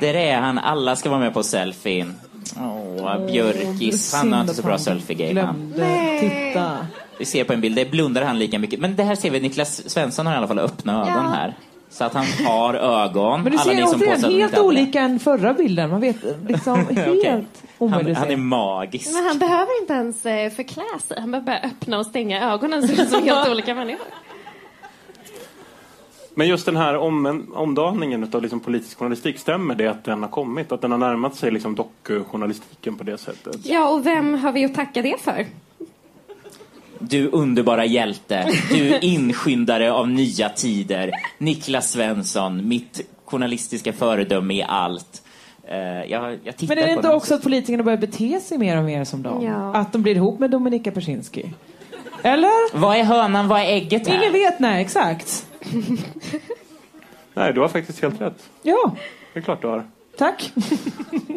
Där 0.00 0.14
är 0.14 0.40
han, 0.40 0.58
alla 0.58 0.96
ska 0.96 1.10
vara 1.10 1.20
med 1.20 1.34
på 1.34 1.42
selfien. 1.42 2.14
Åh, 2.60 3.26
Björkis. 3.26 4.14
Han 4.14 4.32
har 4.32 4.40
inte 4.40 4.54
så 4.54 4.62
bra 4.62 4.78
selfie-game. 4.78 5.54
titta. 6.20 6.86
Vi 7.18 7.24
ser 7.24 7.44
på 7.44 7.52
en 7.52 7.60
bild, 7.60 7.76
där 7.76 7.90
blundar 7.90 8.22
han 8.22 8.38
lika 8.38 8.58
mycket. 8.58 8.80
Men 8.80 8.96
det 8.96 9.02
här 9.02 9.14
ser 9.14 9.30
vi, 9.30 9.40
Niklas 9.40 9.90
Svensson 9.90 10.26
har 10.26 10.34
i 10.34 10.36
alla 10.36 10.48
fall 10.48 10.58
öppna 10.58 11.00
ögon 11.02 11.26
här. 11.26 11.54
Så 11.90 12.04
att 12.04 12.14
han 12.14 12.26
har 12.46 12.74
ögon. 12.74 13.42
Men 13.42 13.52
du 13.52 13.58
ser 13.58 13.84
återigen 13.84 14.40
helt 14.40 14.58
olika 14.58 15.00
än 15.00 15.18
förra 15.20 15.54
bilden. 15.54 15.90
Man 15.90 16.00
vet 16.00 16.16
liksom 16.48 16.86
helt. 17.24 17.63
Han, 17.78 18.14
han 18.14 18.30
är 18.30 18.36
magisk. 18.36 19.12
Men 19.12 19.24
han 19.24 19.38
behöver 19.38 19.80
inte 19.80 19.92
ens 19.92 20.26
eh, 20.26 20.50
förklä 20.50 20.98
sig. 21.08 21.20
Han 21.20 21.30
behöver 21.30 21.46
bara 21.46 21.70
öppna 21.70 21.98
och 21.98 22.06
stänga 22.06 22.52
ögonen 22.52 22.88
så 22.88 22.94
det 22.94 23.02
är 23.02 23.06
som 23.06 23.22
helt 23.22 23.48
olika 23.48 23.74
människor. 23.74 24.06
Men 26.34 26.48
just 26.48 26.66
den 26.66 26.76
här 26.76 26.96
om, 26.96 27.46
omdaningen 27.54 28.30
av 28.32 28.42
liksom 28.42 28.60
politisk 28.60 28.98
journalistik, 28.98 29.38
stämmer 29.38 29.74
det 29.74 29.86
att 29.86 30.04
den 30.04 30.22
har 30.22 30.30
kommit? 30.30 30.72
Att 30.72 30.80
den 30.80 30.90
har 30.90 30.98
närmat 30.98 31.36
sig 31.36 31.50
liksom 31.50 31.74
dokujournalistiken 31.74 32.96
på 32.96 33.04
det 33.04 33.18
sättet? 33.18 33.56
Ja, 33.64 33.88
och 33.88 34.06
vem 34.06 34.34
har 34.34 34.52
vi 34.52 34.64
att 34.64 34.74
tacka 34.74 35.02
det 35.02 35.20
för? 35.20 35.46
Du 36.98 37.28
underbara 37.28 37.84
hjälte. 37.84 38.48
Du 38.70 38.98
inskyndare 38.98 39.92
av 39.92 40.08
nya 40.08 40.48
tider. 40.48 41.10
Niklas 41.38 41.90
Svensson, 41.90 42.68
mitt 42.68 43.00
journalistiska 43.24 43.92
föredöme 43.92 44.54
i 44.54 44.62
allt. 44.62 45.23
Eh, 45.68 45.76
jag, 46.10 46.38
jag 46.44 46.54
Men 46.68 46.78
är 46.78 46.86
det 46.86 46.92
inte 46.92 47.08
också 47.14 47.34
att 47.34 47.42
politikerna 47.42 47.82
börjar 47.82 47.98
bete 47.98 48.40
sig 48.40 48.58
mer 48.58 48.78
och 48.78 48.84
mer 48.84 49.04
som 49.04 49.22
dem? 49.22 49.44
Ja. 49.44 49.74
Att 49.76 49.92
de 49.92 50.02
blir 50.02 50.14
ihop 50.16 50.38
med 50.38 50.50
Dominika 50.50 50.90
Persinski? 50.90 51.52
Eller? 52.22 52.78
Vad 52.78 52.96
är 52.96 53.04
hönan, 53.04 53.48
vad 53.48 53.60
är 53.60 53.64
ägget 53.64 54.08
här? 54.08 54.18
Ingen 54.18 54.32
vet, 54.32 54.60
nej 54.60 54.82
exakt. 54.82 55.46
Nej, 57.34 57.52
du 57.52 57.60
har 57.60 57.68
faktiskt 57.68 58.02
helt 58.02 58.20
rätt. 58.20 58.48
Ja, 58.62 58.94
Det 59.32 59.38
är 59.38 59.42
klart 59.42 59.62
du 59.62 59.68
har. 59.68 59.84
tack. 60.18 60.52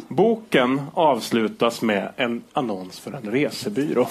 Boken 0.08 0.82
avslutas 0.94 1.82
med 1.82 2.10
en 2.16 2.44
annons 2.54 3.00
för 3.00 3.12
en 3.12 3.32
resebyrå. 3.32 4.08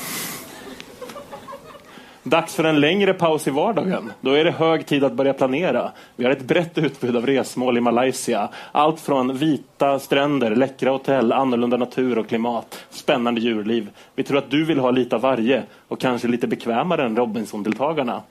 Dags 2.28 2.54
för 2.54 2.64
en 2.64 2.80
längre 2.80 3.14
paus 3.14 3.46
i 3.46 3.50
vardagen. 3.50 4.12
Då 4.20 4.32
är 4.32 4.44
det 4.44 4.50
hög 4.50 4.86
tid 4.86 5.04
att 5.04 5.12
börja 5.12 5.32
planera. 5.32 5.92
Vi 6.16 6.24
har 6.24 6.32
ett 6.32 6.42
brett 6.42 6.78
utbud 6.78 7.16
av 7.16 7.26
resmål 7.26 7.78
i 7.78 7.80
Malaysia. 7.80 8.48
Allt 8.72 9.00
från 9.00 9.36
vita 9.36 9.98
stränder, 9.98 10.56
läckra 10.56 10.90
hotell, 10.90 11.32
annorlunda 11.32 11.76
natur 11.76 12.18
och 12.18 12.28
klimat, 12.28 12.84
spännande 12.90 13.40
djurliv. 13.40 13.88
Vi 14.14 14.22
tror 14.22 14.38
att 14.38 14.50
du 14.50 14.64
vill 14.64 14.78
ha 14.78 14.90
lite 14.90 15.16
av 15.16 15.22
varje 15.22 15.62
och 15.88 16.00
kanske 16.00 16.28
lite 16.28 16.46
bekvämare 16.46 17.04
än 17.06 17.16
Robinson-deltagarna. 17.16 18.22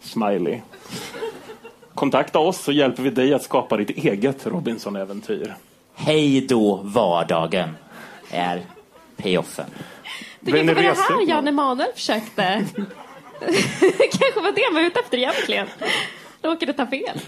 Smiley. 0.00 0.60
Kontakta 1.94 2.38
oss 2.38 2.60
så 2.60 2.72
hjälper 2.72 3.02
vi 3.02 3.10
dig 3.10 3.34
att 3.34 3.42
skapa 3.42 3.76
ditt 3.76 3.90
eget 3.90 4.46
Robinson-äventyr. 4.46 5.54
Hej 5.94 6.46
då 6.46 6.80
vardagen 6.82 7.76
är 8.30 8.62
payoffen. 9.16 9.66
Det 10.40 10.52
var 10.52 10.74
det 10.74 10.82
här 10.82 11.28
Jan 11.28 11.48
Emanuel 11.48 11.92
försökte. 11.94 12.64
kanske 13.98 14.40
var 14.40 14.52
det 14.52 14.62
han 14.66 14.74
var 14.74 14.82
ute 14.82 15.00
efter 15.00 15.18
egentligen. 15.18 15.66
Råkade 16.42 16.72
ta 16.72 16.86
fel. 16.86 17.20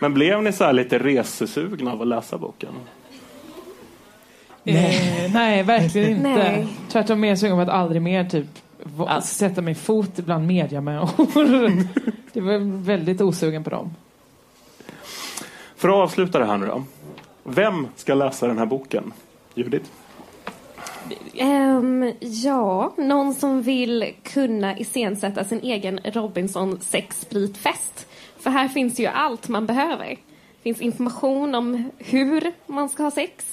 Men 0.00 0.14
blev 0.14 0.42
ni 0.42 0.52
så 0.52 0.64
här 0.64 0.72
lite 0.72 0.98
resesugna 0.98 1.92
av 1.92 2.02
att 2.02 2.08
läsa 2.08 2.38
boken? 2.38 2.72
Nej, 4.62 5.30
nej 5.34 5.62
verkligen 5.62 6.10
inte. 6.10 6.28
Nej. 6.28 6.66
Tvärtom 6.88 7.20
mer 7.20 7.36
sugen 7.36 7.56
på 7.56 7.62
att 7.62 7.68
aldrig 7.68 8.02
mer 8.02 8.24
typ 8.24 8.46
va- 8.82 9.20
sätta 9.20 9.62
mig 9.62 9.74
fot 9.74 10.16
bland 10.16 10.46
mediamänniskor. 10.46 11.72
det 12.32 12.40
var 12.40 12.82
väldigt 12.84 13.20
osugen 13.20 13.64
på 13.64 13.70
dem. 13.70 13.94
För 15.76 15.88
att 15.88 15.94
avsluta 15.94 16.38
det 16.38 16.44
här 16.46 16.56
nu 16.56 16.66
då. 16.66 16.84
Vem 17.44 17.88
ska 17.96 18.14
läsa 18.14 18.46
den 18.46 18.58
här 18.58 18.66
boken? 18.66 19.12
Judith? 19.54 19.90
Um, 21.40 22.12
ja, 22.20 22.92
någon 22.96 23.34
som 23.34 23.62
vill 23.62 24.12
kunna 24.22 24.78
iscensätta 24.78 25.44
sin 25.44 25.60
egen 25.60 26.00
Robinson 26.04 26.80
sexspritfest. 26.80 28.06
För 28.38 28.50
här 28.50 28.68
finns 28.68 29.00
ju 29.00 29.06
allt 29.06 29.48
man 29.48 29.66
behöver. 29.66 30.06
Det 30.06 30.62
finns 30.62 30.80
information 30.80 31.54
om 31.54 31.90
hur 31.98 32.52
man 32.66 32.88
ska 32.88 33.02
ha 33.02 33.10
sex, 33.10 33.44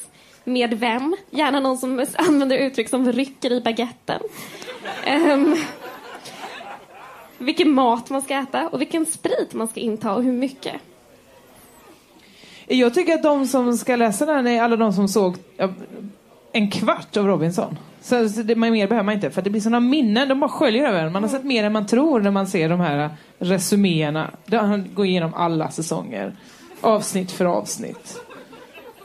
med 0.44 0.80
vem, 0.80 1.16
gärna 1.30 1.60
någon 1.60 1.78
som 1.78 2.06
använder 2.16 2.58
uttryck 2.58 2.90
som 2.90 3.12
rycker 3.12 3.52
i 3.52 3.62
baguetten. 3.62 4.22
Um, 5.32 5.56
vilken 7.38 7.72
mat 7.72 8.10
man 8.10 8.22
ska 8.22 8.34
äta 8.34 8.68
och 8.68 8.82
vilken 8.82 9.06
sprit 9.06 9.54
man 9.54 9.68
ska 9.68 9.80
inta 9.80 10.14
och 10.14 10.24
hur 10.24 10.34
mycket. 10.34 10.76
Jag 12.68 12.94
tycker 12.94 13.14
att 13.14 13.24
de 13.24 13.48
som 13.48 13.78
ska 13.78 13.96
läsa 13.96 14.26
den 14.26 14.48
är 14.48 14.62
alla 14.62 14.76
de 14.76 14.94
som 14.94 15.08
såg 15.08 15.38
en 16.52 16.72
kvart 16.72 17.18
av 17.18 17.28
Robinson. 17.28 17.78
Så, 18.02 18.30
så 18.30 18.42
det, 18.42 18.56
mer 18.56 18.88
behöver 18.88 19.04
man 19.04 19.14
inte 19.14 19.32
för 19.32 19.42
det 19.42 19.50
blir 19.50 19.62
sådana 19.62 19.80
minnen, 19.80 20.30
de 20.30 20.40
bara 20.40 20.50
sköljer 20.50 20.88
över 20.88 21.04
en. 21.04 21.12
Man 21.12 21.24
har 21.24 21.30
sett 21.30 21.44
mer 21.44 21.64
än 21.64 21.74
man 21.74 21.86
tror 21.86 22.20
när 22.20 22.32
man 22.32 22.48
ser 22.48 22.70
de 22.70 22.80
här 22.80 23.10
resuméerna. 23.40 24.32
Där 24.46 24.58
han 24.58 24.90
går 24.94 25.06
igenom 25.06 25.34
alla 25.34 25.72
säsonger. 25.72 26.36
Avsnitt 26.82 27.32
för 27.32 27.46
avsnitt. 27.46 28.20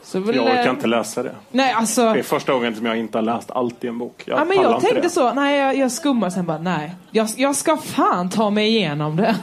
Så 0.03 0.19
väl, 0.19 0.35
Jag 0.35 0.45
orkar 0.45 0.69
inte 0.69 0.87
läsa 0.87 1.23
det. 1.23 1.35
Nej, 1.51 1.71
alltså... 1.71 2.13
Det 2.13 2.19
är 2.19 2.23
första 2.23 2.53
gången 2.53 2.75
som 2.75 2.85
jag 2.85 2.97
inte 2.97 3.17
har 3.17 3.23
läst 3.23 3.51
allt 3.51 3.83
i 3.83 3.87
en 3.87 3.97
bok. 3.97 4.23
Jag, 4.25 4.39
Ja, 4.39 4.45
men 4.45 4.57
jag 4.57 4.81
tänkte 4.81 5.01
det. 5.01 5.09
så, 5.09 5.33
nej 5.33 5.59
jag, 5.59 5.77
jag 5.77 5.91
skummar 5.91 6.29
sen 6.29 6.45
bara, 6.45 6.57
nej. 6.57 6.95
Jag, 7.11 7.27
jag 7.37 7.55
ska 7.55 7.77
fan 7.77 8.29
ta 8.29 8.49
mig 8.49 8.67
igenom 8.67 9.15
det. 9.15 9.35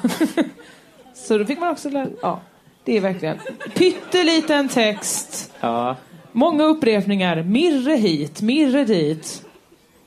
så 1.14 1.38
då 1.38 1.44
fick 1.44 1.60
man 1.60 1.68
också 1.68 1.90
lära, 1.90 2.06
ja. 2.22 2.40
Det 2.84 2.96
är 2.96 3.00
verkligen 3.00 3.38
pytteliten 3.74 4.68
text, 4.68 5.52
Ja, 5.60 5.96
många 6.32 6.64
upprepningar, 6.64 7.42
mirre 7.42 7.92
hit, 7.92 8.42
mirre 8.42 8.84
dit. 8.84 9.44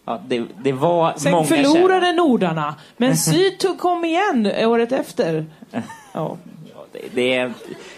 ja 0.06 0.22
det, 0.28 0.44
det 0.64 0.72
var 0.72 1.14
Sen 1.18 1.32
många 1.32 1.46
förlorade 1.46 2.14
nordarna, 2.14 2.76
men 2.98 3.18
syd 3.28 3.78
kom 3.80 4.06
igen 4.06 4.48
året 4.48 4.92
efter. 4.92 5.46
Ja. 6.14 6.38
Det 7.14 7.34
är, 7.34 7.54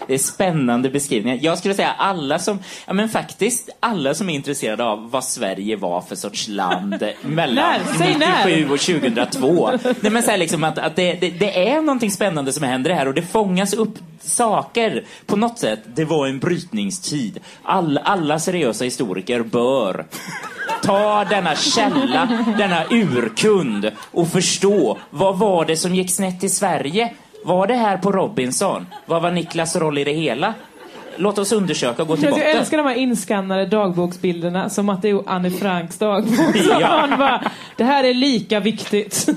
det 0.06 0.14
är 0.14 0.18
spännande 0.18 0.90
beskrivningar. 0.90 1.38
Jag 1.42 1.58
skulle 1.58 1.74
säga 1.74 1.94
alla 1.98 2.38
som, 2.38 2.58
ja 2.86 2.92
men 2.92 3.08
faktiskt 3.08 3.70
alla 3.80 4.14
som 4.14 4.30
är 4.30 4.34
intresserade 4.34 4.84
av 4.84 5.10
vad 5.10 5.24
Sverige 5.24 5.76
var 5.76 6.00
för 6.00 6.16
sorts 6.16 6.48
land 6.48 7.04
mellan 7.22 7.54
När? 7.54 7.98
Säg 7.98 8.18
när. 8.18 8.46
97 8.46 8.72
och 8.72 8.80
2002. 8.80 9.70
Nej 10.00 10.12
men 10.12 10.22
så 10.22 10.36
liksom 10.36 10.64
att, 10.64 10.78
att 10.78 10.96
det, 10.96 11.12
det, 11.12 11.30
det 11.30 11.68
är 11.68 11.80
någonting 11.80 12.10
spännande 12.10 12.52
som 12.52 12.62
händer 12.62 12.90
här 12.90 13.08
och 13.08 13.14
det 13.14 13.22
fångas 13.22 13.74
upp 13.74 13.98
saker 14.20 15.04
på 15.26 15.36
något 15.36 15.58
sätt. 15.58 15.80
Det 15.84 16.04
var 16.04 16.26
en 16.26 16.38
brytningstid. 16.38 17.40
All, 17.62 17.98
alla 17.98 18.38
seriösa 18.38 18.84
historiker 18.84 19.42
bör 19.42 20.06
ta 20.82 21.24
denna 21.24 21.54
källa, 21.54 22.44
denna 22.58 22.84
urkund 22.90 23.90
och 24.10 24.28
förstå 24.28 24.98
vad 25.10 25.38
var 25.38 25.64
det 25.64 25.76
som 25.76 25.94
gick 25.94 26.10
snett 26.10 26.44
i 26.44 26.48
Sverige? 26.48 27.14
Var 27.44 27.66
det 27.66 27.74
här 27.74 27.96
på 27.98 28.12
Robinson? 28.12 28.86
Vad 29.06 29.22
var 29.22 29.30
Niklas 29.30 29.76
roll 29.76 29.98
i 29.98 30.04
det 30.04 30.12
hela? 30.12 30.54
Låt 31.16 31.38
oss 31.38 31.52
undersöka 31.52 32.02
och 32.02 32.08
gå 32.08 32.16
till 32.16 32.24
Jag 32.24 32.32
botten. 32.34 32.56
älskar 32.56 32.76
de 32.76 32.86
här 32.86 32.94
inskannade 32.94 33.66
dagboksbilderna 33.66 34.70
som 34.70 34.88
att 34.88 35.02
det 35.02 35.08
är 35.10 35.22
Anne 35.26 35.50
Franks 35.50 35.98
dagbok. 35.98 36.56
Ja. 36.80 37.06
man 37.08 37.18
bara, 37.18 37.50
det 37.76 37.84
här 37.84 38.04
är 38.04 38.14
lika 38.14 38.60
viktigt. 38.60 39.28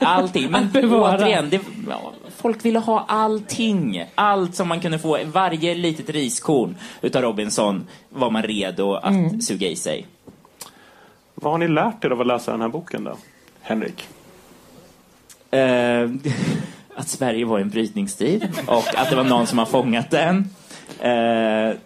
Allting. 0.00 0.50
Men 0.50 0.70
återigen, 0.74 1.50
det, 1.50 1.60
ja, 1.88 2.12
folk 2.36 2.64
ville 2.64 2.78
ha 2.78 3.04
allting. 3.08 4.04
Allt 4.14 4.54
som 4.54 4.68
man 4.68 4.80
kunde 4.80 4.98
få. 4.98 5.18
Varje 5.24 5.74
litet 5.74 6.10
riskorn 6.10 6.76
utav 7.00 7.22
Robinson 7.22 7.86
var 8.08 8.30
man 8.30 8.42
redo 8.42 8.94
att 8.94 9.10
Mm. 9.10 9.40
suga 9.40 9.68
i 9.68 9.76
sig. 9.76 10.06
Vad 11.34 11.52
har 11.52 11.58
ni 11.58 11.68
lärt 11.68 12.04
er 12.04 12.10
av 12.10 12.20
att 12.20 12.26
läsa 12.26 12.50
den 12.52 12.60
här 12.60 12.68
boken 12.68 13.04
då? 13.04 13.16
Henrik? 13.60 14.08
Eh, 15.50 15.60
att 17.00 17.08
Sverige 17.08 17.44
var 17.44 17.58
i 17.58 17.62
en 17.62 17.70
brytningstid 17.70 18.48
och 18.66 18.94
att 18.96 19.10
det 19.10 19.16
var 19.16 19.24
någon 19.24 19.46
som 19.46 19.58
har 19.58 19.66
fångat 19.66 20.10
den. 20.10 20.36
Eh, 21.00 21.76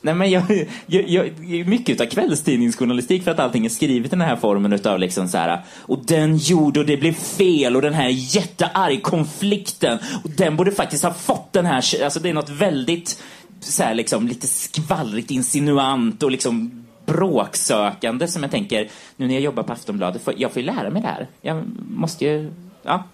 nej 0.00 0.14
men 0.14 0.30
jag, 0.30 0.42
jag, 0.86 1.08
jag, 1.08 1.66
mycket 1.68 2.00
av 2.00 2.06
kvällstidningsjournalistik 2.06 3.24
för 3.24 3.30
att 3.30 3.38
allting 3.38 3.64
är 3.64 3.70
skrivet 3.70 4.06
i 4.06 4.16
den 4.16 4.20
här 4.20 4.36
formen 4.36 4.72
utav 4.72 4.98
liksom 4.98 5.28
så 5.28 5.38
här 5.38 5.60
och 5.78 6.04
den 6.06 6.36
gjorde 6.36 6.80
och 6.80 6.86
det 6.86 6.96
blev 6.96 7.12
fel 7.12 7.76
och 7.76 7.82
den 7.82 7.94
här 7.94 8.08
jättearg 8.08 9.02
konflikten 9.02 9.98
och 10.24 10.30
den 10.30 10.56
borde 10.56 10.72
faktiskt 10.72 11.04
ha 11.04 11.14
fått 11.14 11.52
den 11.52 11.66
här, 11.66 12.04
alltså 12.04 12.20
det 12.20 12.28
är 12.28 12.34
något 12.34 12.50
väldigt 12.50 13.22
så 13.60 13.82
här 13.82 13.94
liksom 13.94 14.28
lite 14.28 14.46
skvallrigt 14.46 15.30
insinuant 15.30 16.22
och 16.22 16.30
liksom 16.30 16.86
bråksökande 17.06 18.28
som 18.28 18.42
jag 18.42 18.50
tänker, 18.50 18.88
nu 19.16 19.26
när 19.26 19.34
jag 19.34 19.42
jobbar 19.42 19.62
på 19.62 19.72
Aftonbladet, 19.72 20.28
jag 20.36 20.52
får 20.52 20.62
ju 20.62 20.66
lära 20.66 20.90
mig 20.90 21.02
det 21.02 21.08
här. 21.08 21.26
Jag 21.40 21.62
måste 21.90 22.24
ju, 22.24 22.52
ja, 22.82 23.04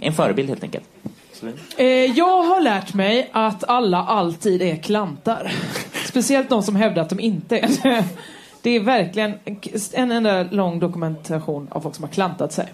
en 0.00 0.12
förebild 0.12 0.48
helt 0.48 0.62
enkelt. 0.62 0.84
Eh, 1.76 1.86
jag 1.86 2.42
har 2.42 2.60
lärt 2.60 2.94
mig 2.94 3.30
att 3.32 3.64
alla 3.64 3.98
alltid 3.98 4.62
är 4.62 4.76
klantar. 4.76 5.52
Speciellt 6.06 6.48
de 6.48 6.62
som 6.62 6.76
hävdar 6.76 7.02
att 7.02 7.08
de 7.08 7.20
inte 7.20 7.58
är 7.58 7.68
det. 7.82 8.04
Det 8.62 8.70
är 8.70 8.80
verkligen 8.80 9.34
en 9.92 10.12
enda 10.12 10.42
lång 10.42 10.78
dokumentation 10.78 11.68
av 11.70 11.80
folk 11.80 11.94
som 11.94 12.04
har 12.04 12.10
klantat 12.10 12.52
sig. 12.52 12.72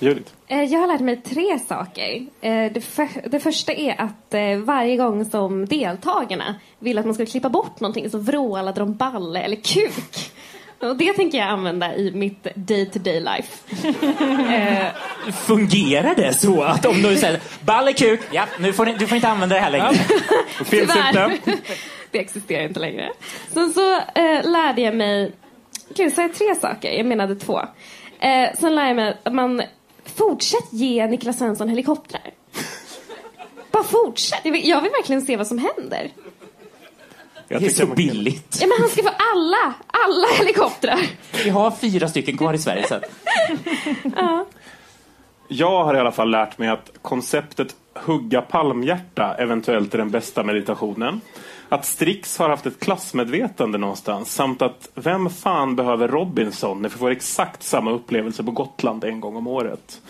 Judith? 0.00 0.32
Eh, 0.46 0.62
Jag 0.62 0.80
har 0.80 0.86
lärt 0.86 1.00
mig 1.00 1.16
tre 1.22 1.58
saker. 1.68 2.26
Eh, 2.40 2.72
Det, 2.72 2.80
för, 2.80 3.28
det 3.28 3.40
första 3.40 3.72
är 3.72 4.00
att 4.00 4.34
varje 4.64 4.96
gång 4.96 5.24
som 5.24 5.66
deltagarna 5.66 6.54
vill 6.78 6.98
att 6.98 7.04
man 7.04 7.14
ska 7.14 7.26
klippa 7.26 7.48
bort 7.48 7.80
någonting 7.80 8.10
så 8.10 8.18
vrålade 8.18 8.80
de 8.80 8.94
balle 8.94 9.40
eller 9.40 9.56
kuk. 9.56 10.30
Och 10.80 10.96
det 10.96 11.12
tänker 11.12 11.38
jag 11.38 11.48
använda 11.48 11.96
i 11.96 12.12
mitt 12.14 12.46
day-to-day 12.54 13.20
life. 13.20 13.58
Eh, 14.48 14.86
Fungerar 15.32 16.14
det 16.14 16.34
så 16.34 16.62
att 16.62 16.86
om 16.86 17.02
du 17.02 17.16
säger 17.16 17.40
ballekuk, 17.60 18.20
ja, 18.30 18.46
nu 18.58 18.72
får 18.72 18.86
ni, 18.86 18.94
du 18.98 19.06
får 19.06 19.16
inte 19.16 19.28
använda 19.28 19.54
det 19.54 19.60
här 19.60 19.70
längre. 19.70 19.90
Tyvärr. 20.70 21.38
det 22.10 22.18
existerar 22.18 22.62
inte 22.64 22.80
längre. 22.80 23.10
Sen 23.52 23.72
så 23.72 23.94
eh, 23.96 24.50
lärde 24.50 24.80
jag 24.80 24.94
mig... 24.94 25.32
Gud, 25.94 26.12
sa 26.12 26.22
jag 26.22 26.34
tre 26.34 26.54
saker? 26.60 26.92
Jag 26.92 27.06
menade 27.06 27.36
två. 27.36 27.60
Eh, 28.20 28.48
sen 28.60 28.74
lärde 28.74 28.88
jag 28.88 28.96
mig 28.96 29.16
att 29.22 29.34
man 29.34 29.62
fortsätt 30.16 30.72
ge 30.72 31.06
Niklas 31.06 31.38
Svensson 31.38 31.68
helikoptrar. 31.68 32.30
Bara 33.70 33.84
fortsätt. 33.84 34.40
Jag 34.44 34.52
vill, 34.52 34.68
jag 34.68 34.80
vill 34.80 34.90
verkligen 34.90 35.22
se 35.22 35.36
vad 35.36 35.46
som 35.46 35.58
händer. 35.58 36.10
Det 37.48 37.54
är 37.54 37.68
så 37.68 37.86
billigt. 37.86 38.58
Ja, 38.60 38.66
men 38.66 38.76
han 38.80 38.88
ska 38.88 39.02
få 39.02 39.08
alla, 39.08 39.74
alla 39.86 40.26
helikoptrar. 40.38 40.98
Vi 41.44 41.50
har 41.50 41.70
fyra 41.70 42.08
stycken 42.08 42.36
kvar 42.36 42.54
i 42.54 42.58
Sverige. 42.58 42.86
Så 42.88 42.94
att, 42.94 43.04
Ja. 44.16 44.46
Jag 45.48 45.84
har 45.84 45.94
i 45.94 45.98
alla 45.98 46.12
fall 46.12 46.30
lärt 46.30 46.58
mig 46.58 46.68
att 46.68 46.90
konceptet 47.02 47.76
hugga 47.94 48.42
palmhjärta 48.42 49.34
eventuellt 49.34 49.94
är 49.94 49.98
den 49.98 50.10
bästa 50.10 50.42
meditationen. 50.42 51.20
Att 51.68 51.84
Strix 51.86 52.38
har 52.38 52.48
haft 52.48 52.66
ett 52.66 52.80
klassmedvetande 52.80 53.78
någonstans 53.78 54.34
samt 54.34 54.62
att 54.62 54.88
vem 54.94 55.30
fan 55.30 55.76
behöver 55.76 56.08
Robinson 56.08 56.82
när 56.82 56.88
vi 56.88 56.96
får 56.96 57.10
exakt 57.10 57.62
samma 57.62 57.90
upplevelse 57.90 58.42
på 58.44 58.50
Gotland 58.50 59.04
en 59.04 59.20
gång 59.20 59.36
om 59.36 59.46
året. 59.46 60.00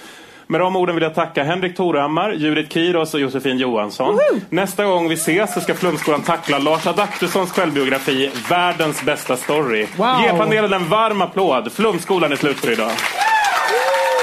Med 0.50 0.60
de 0.60 0.76
orden 0.76 0.94
vill 0.94 1.02
jag 1.02 1.14
tacka 1.14 1.44
Henrik 1.44 1.76
Torhammar, 1.76 2.32
Judith 2.32 2.68
Kiros 2.68 3.14
och 3.14 3.20
Josefin 3.20 3.58
Johansson. 3.58 4.18
Nästa 4.50 4.84
gång 4.84 5.08
vi 5.08 5.14
ses 5.14 5.54
så 5.54 5.60
ska 5.60 5.74
Flumskolan 5.74 6.22
tackla 6.22 6.58
Lars 6.58 6.86
Adaktussons 6.86 7.52
självbiografi 7.52 8.30
Världens 8.48 9.02
bästa 9.02 9.36
story. 9.36 9.86
Wow. 9.96 10.20
Ge 10.22 10.38
panelen 10.38 10.72
en 10.72 10.88
varm 10.88 11.22
applåd. 11.22 11.72
Flumskolan 11.72 12.32
är 12.32 12.36
slut 12.36 12.56
för 12.56 12.72
idag. 12.72 12.90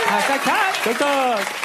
Tack, 0.07 0.27
tack, 0.27 0.43
tack. 0.43 0.83
Tack, 0.83 0.97
tack. 0.97 1.64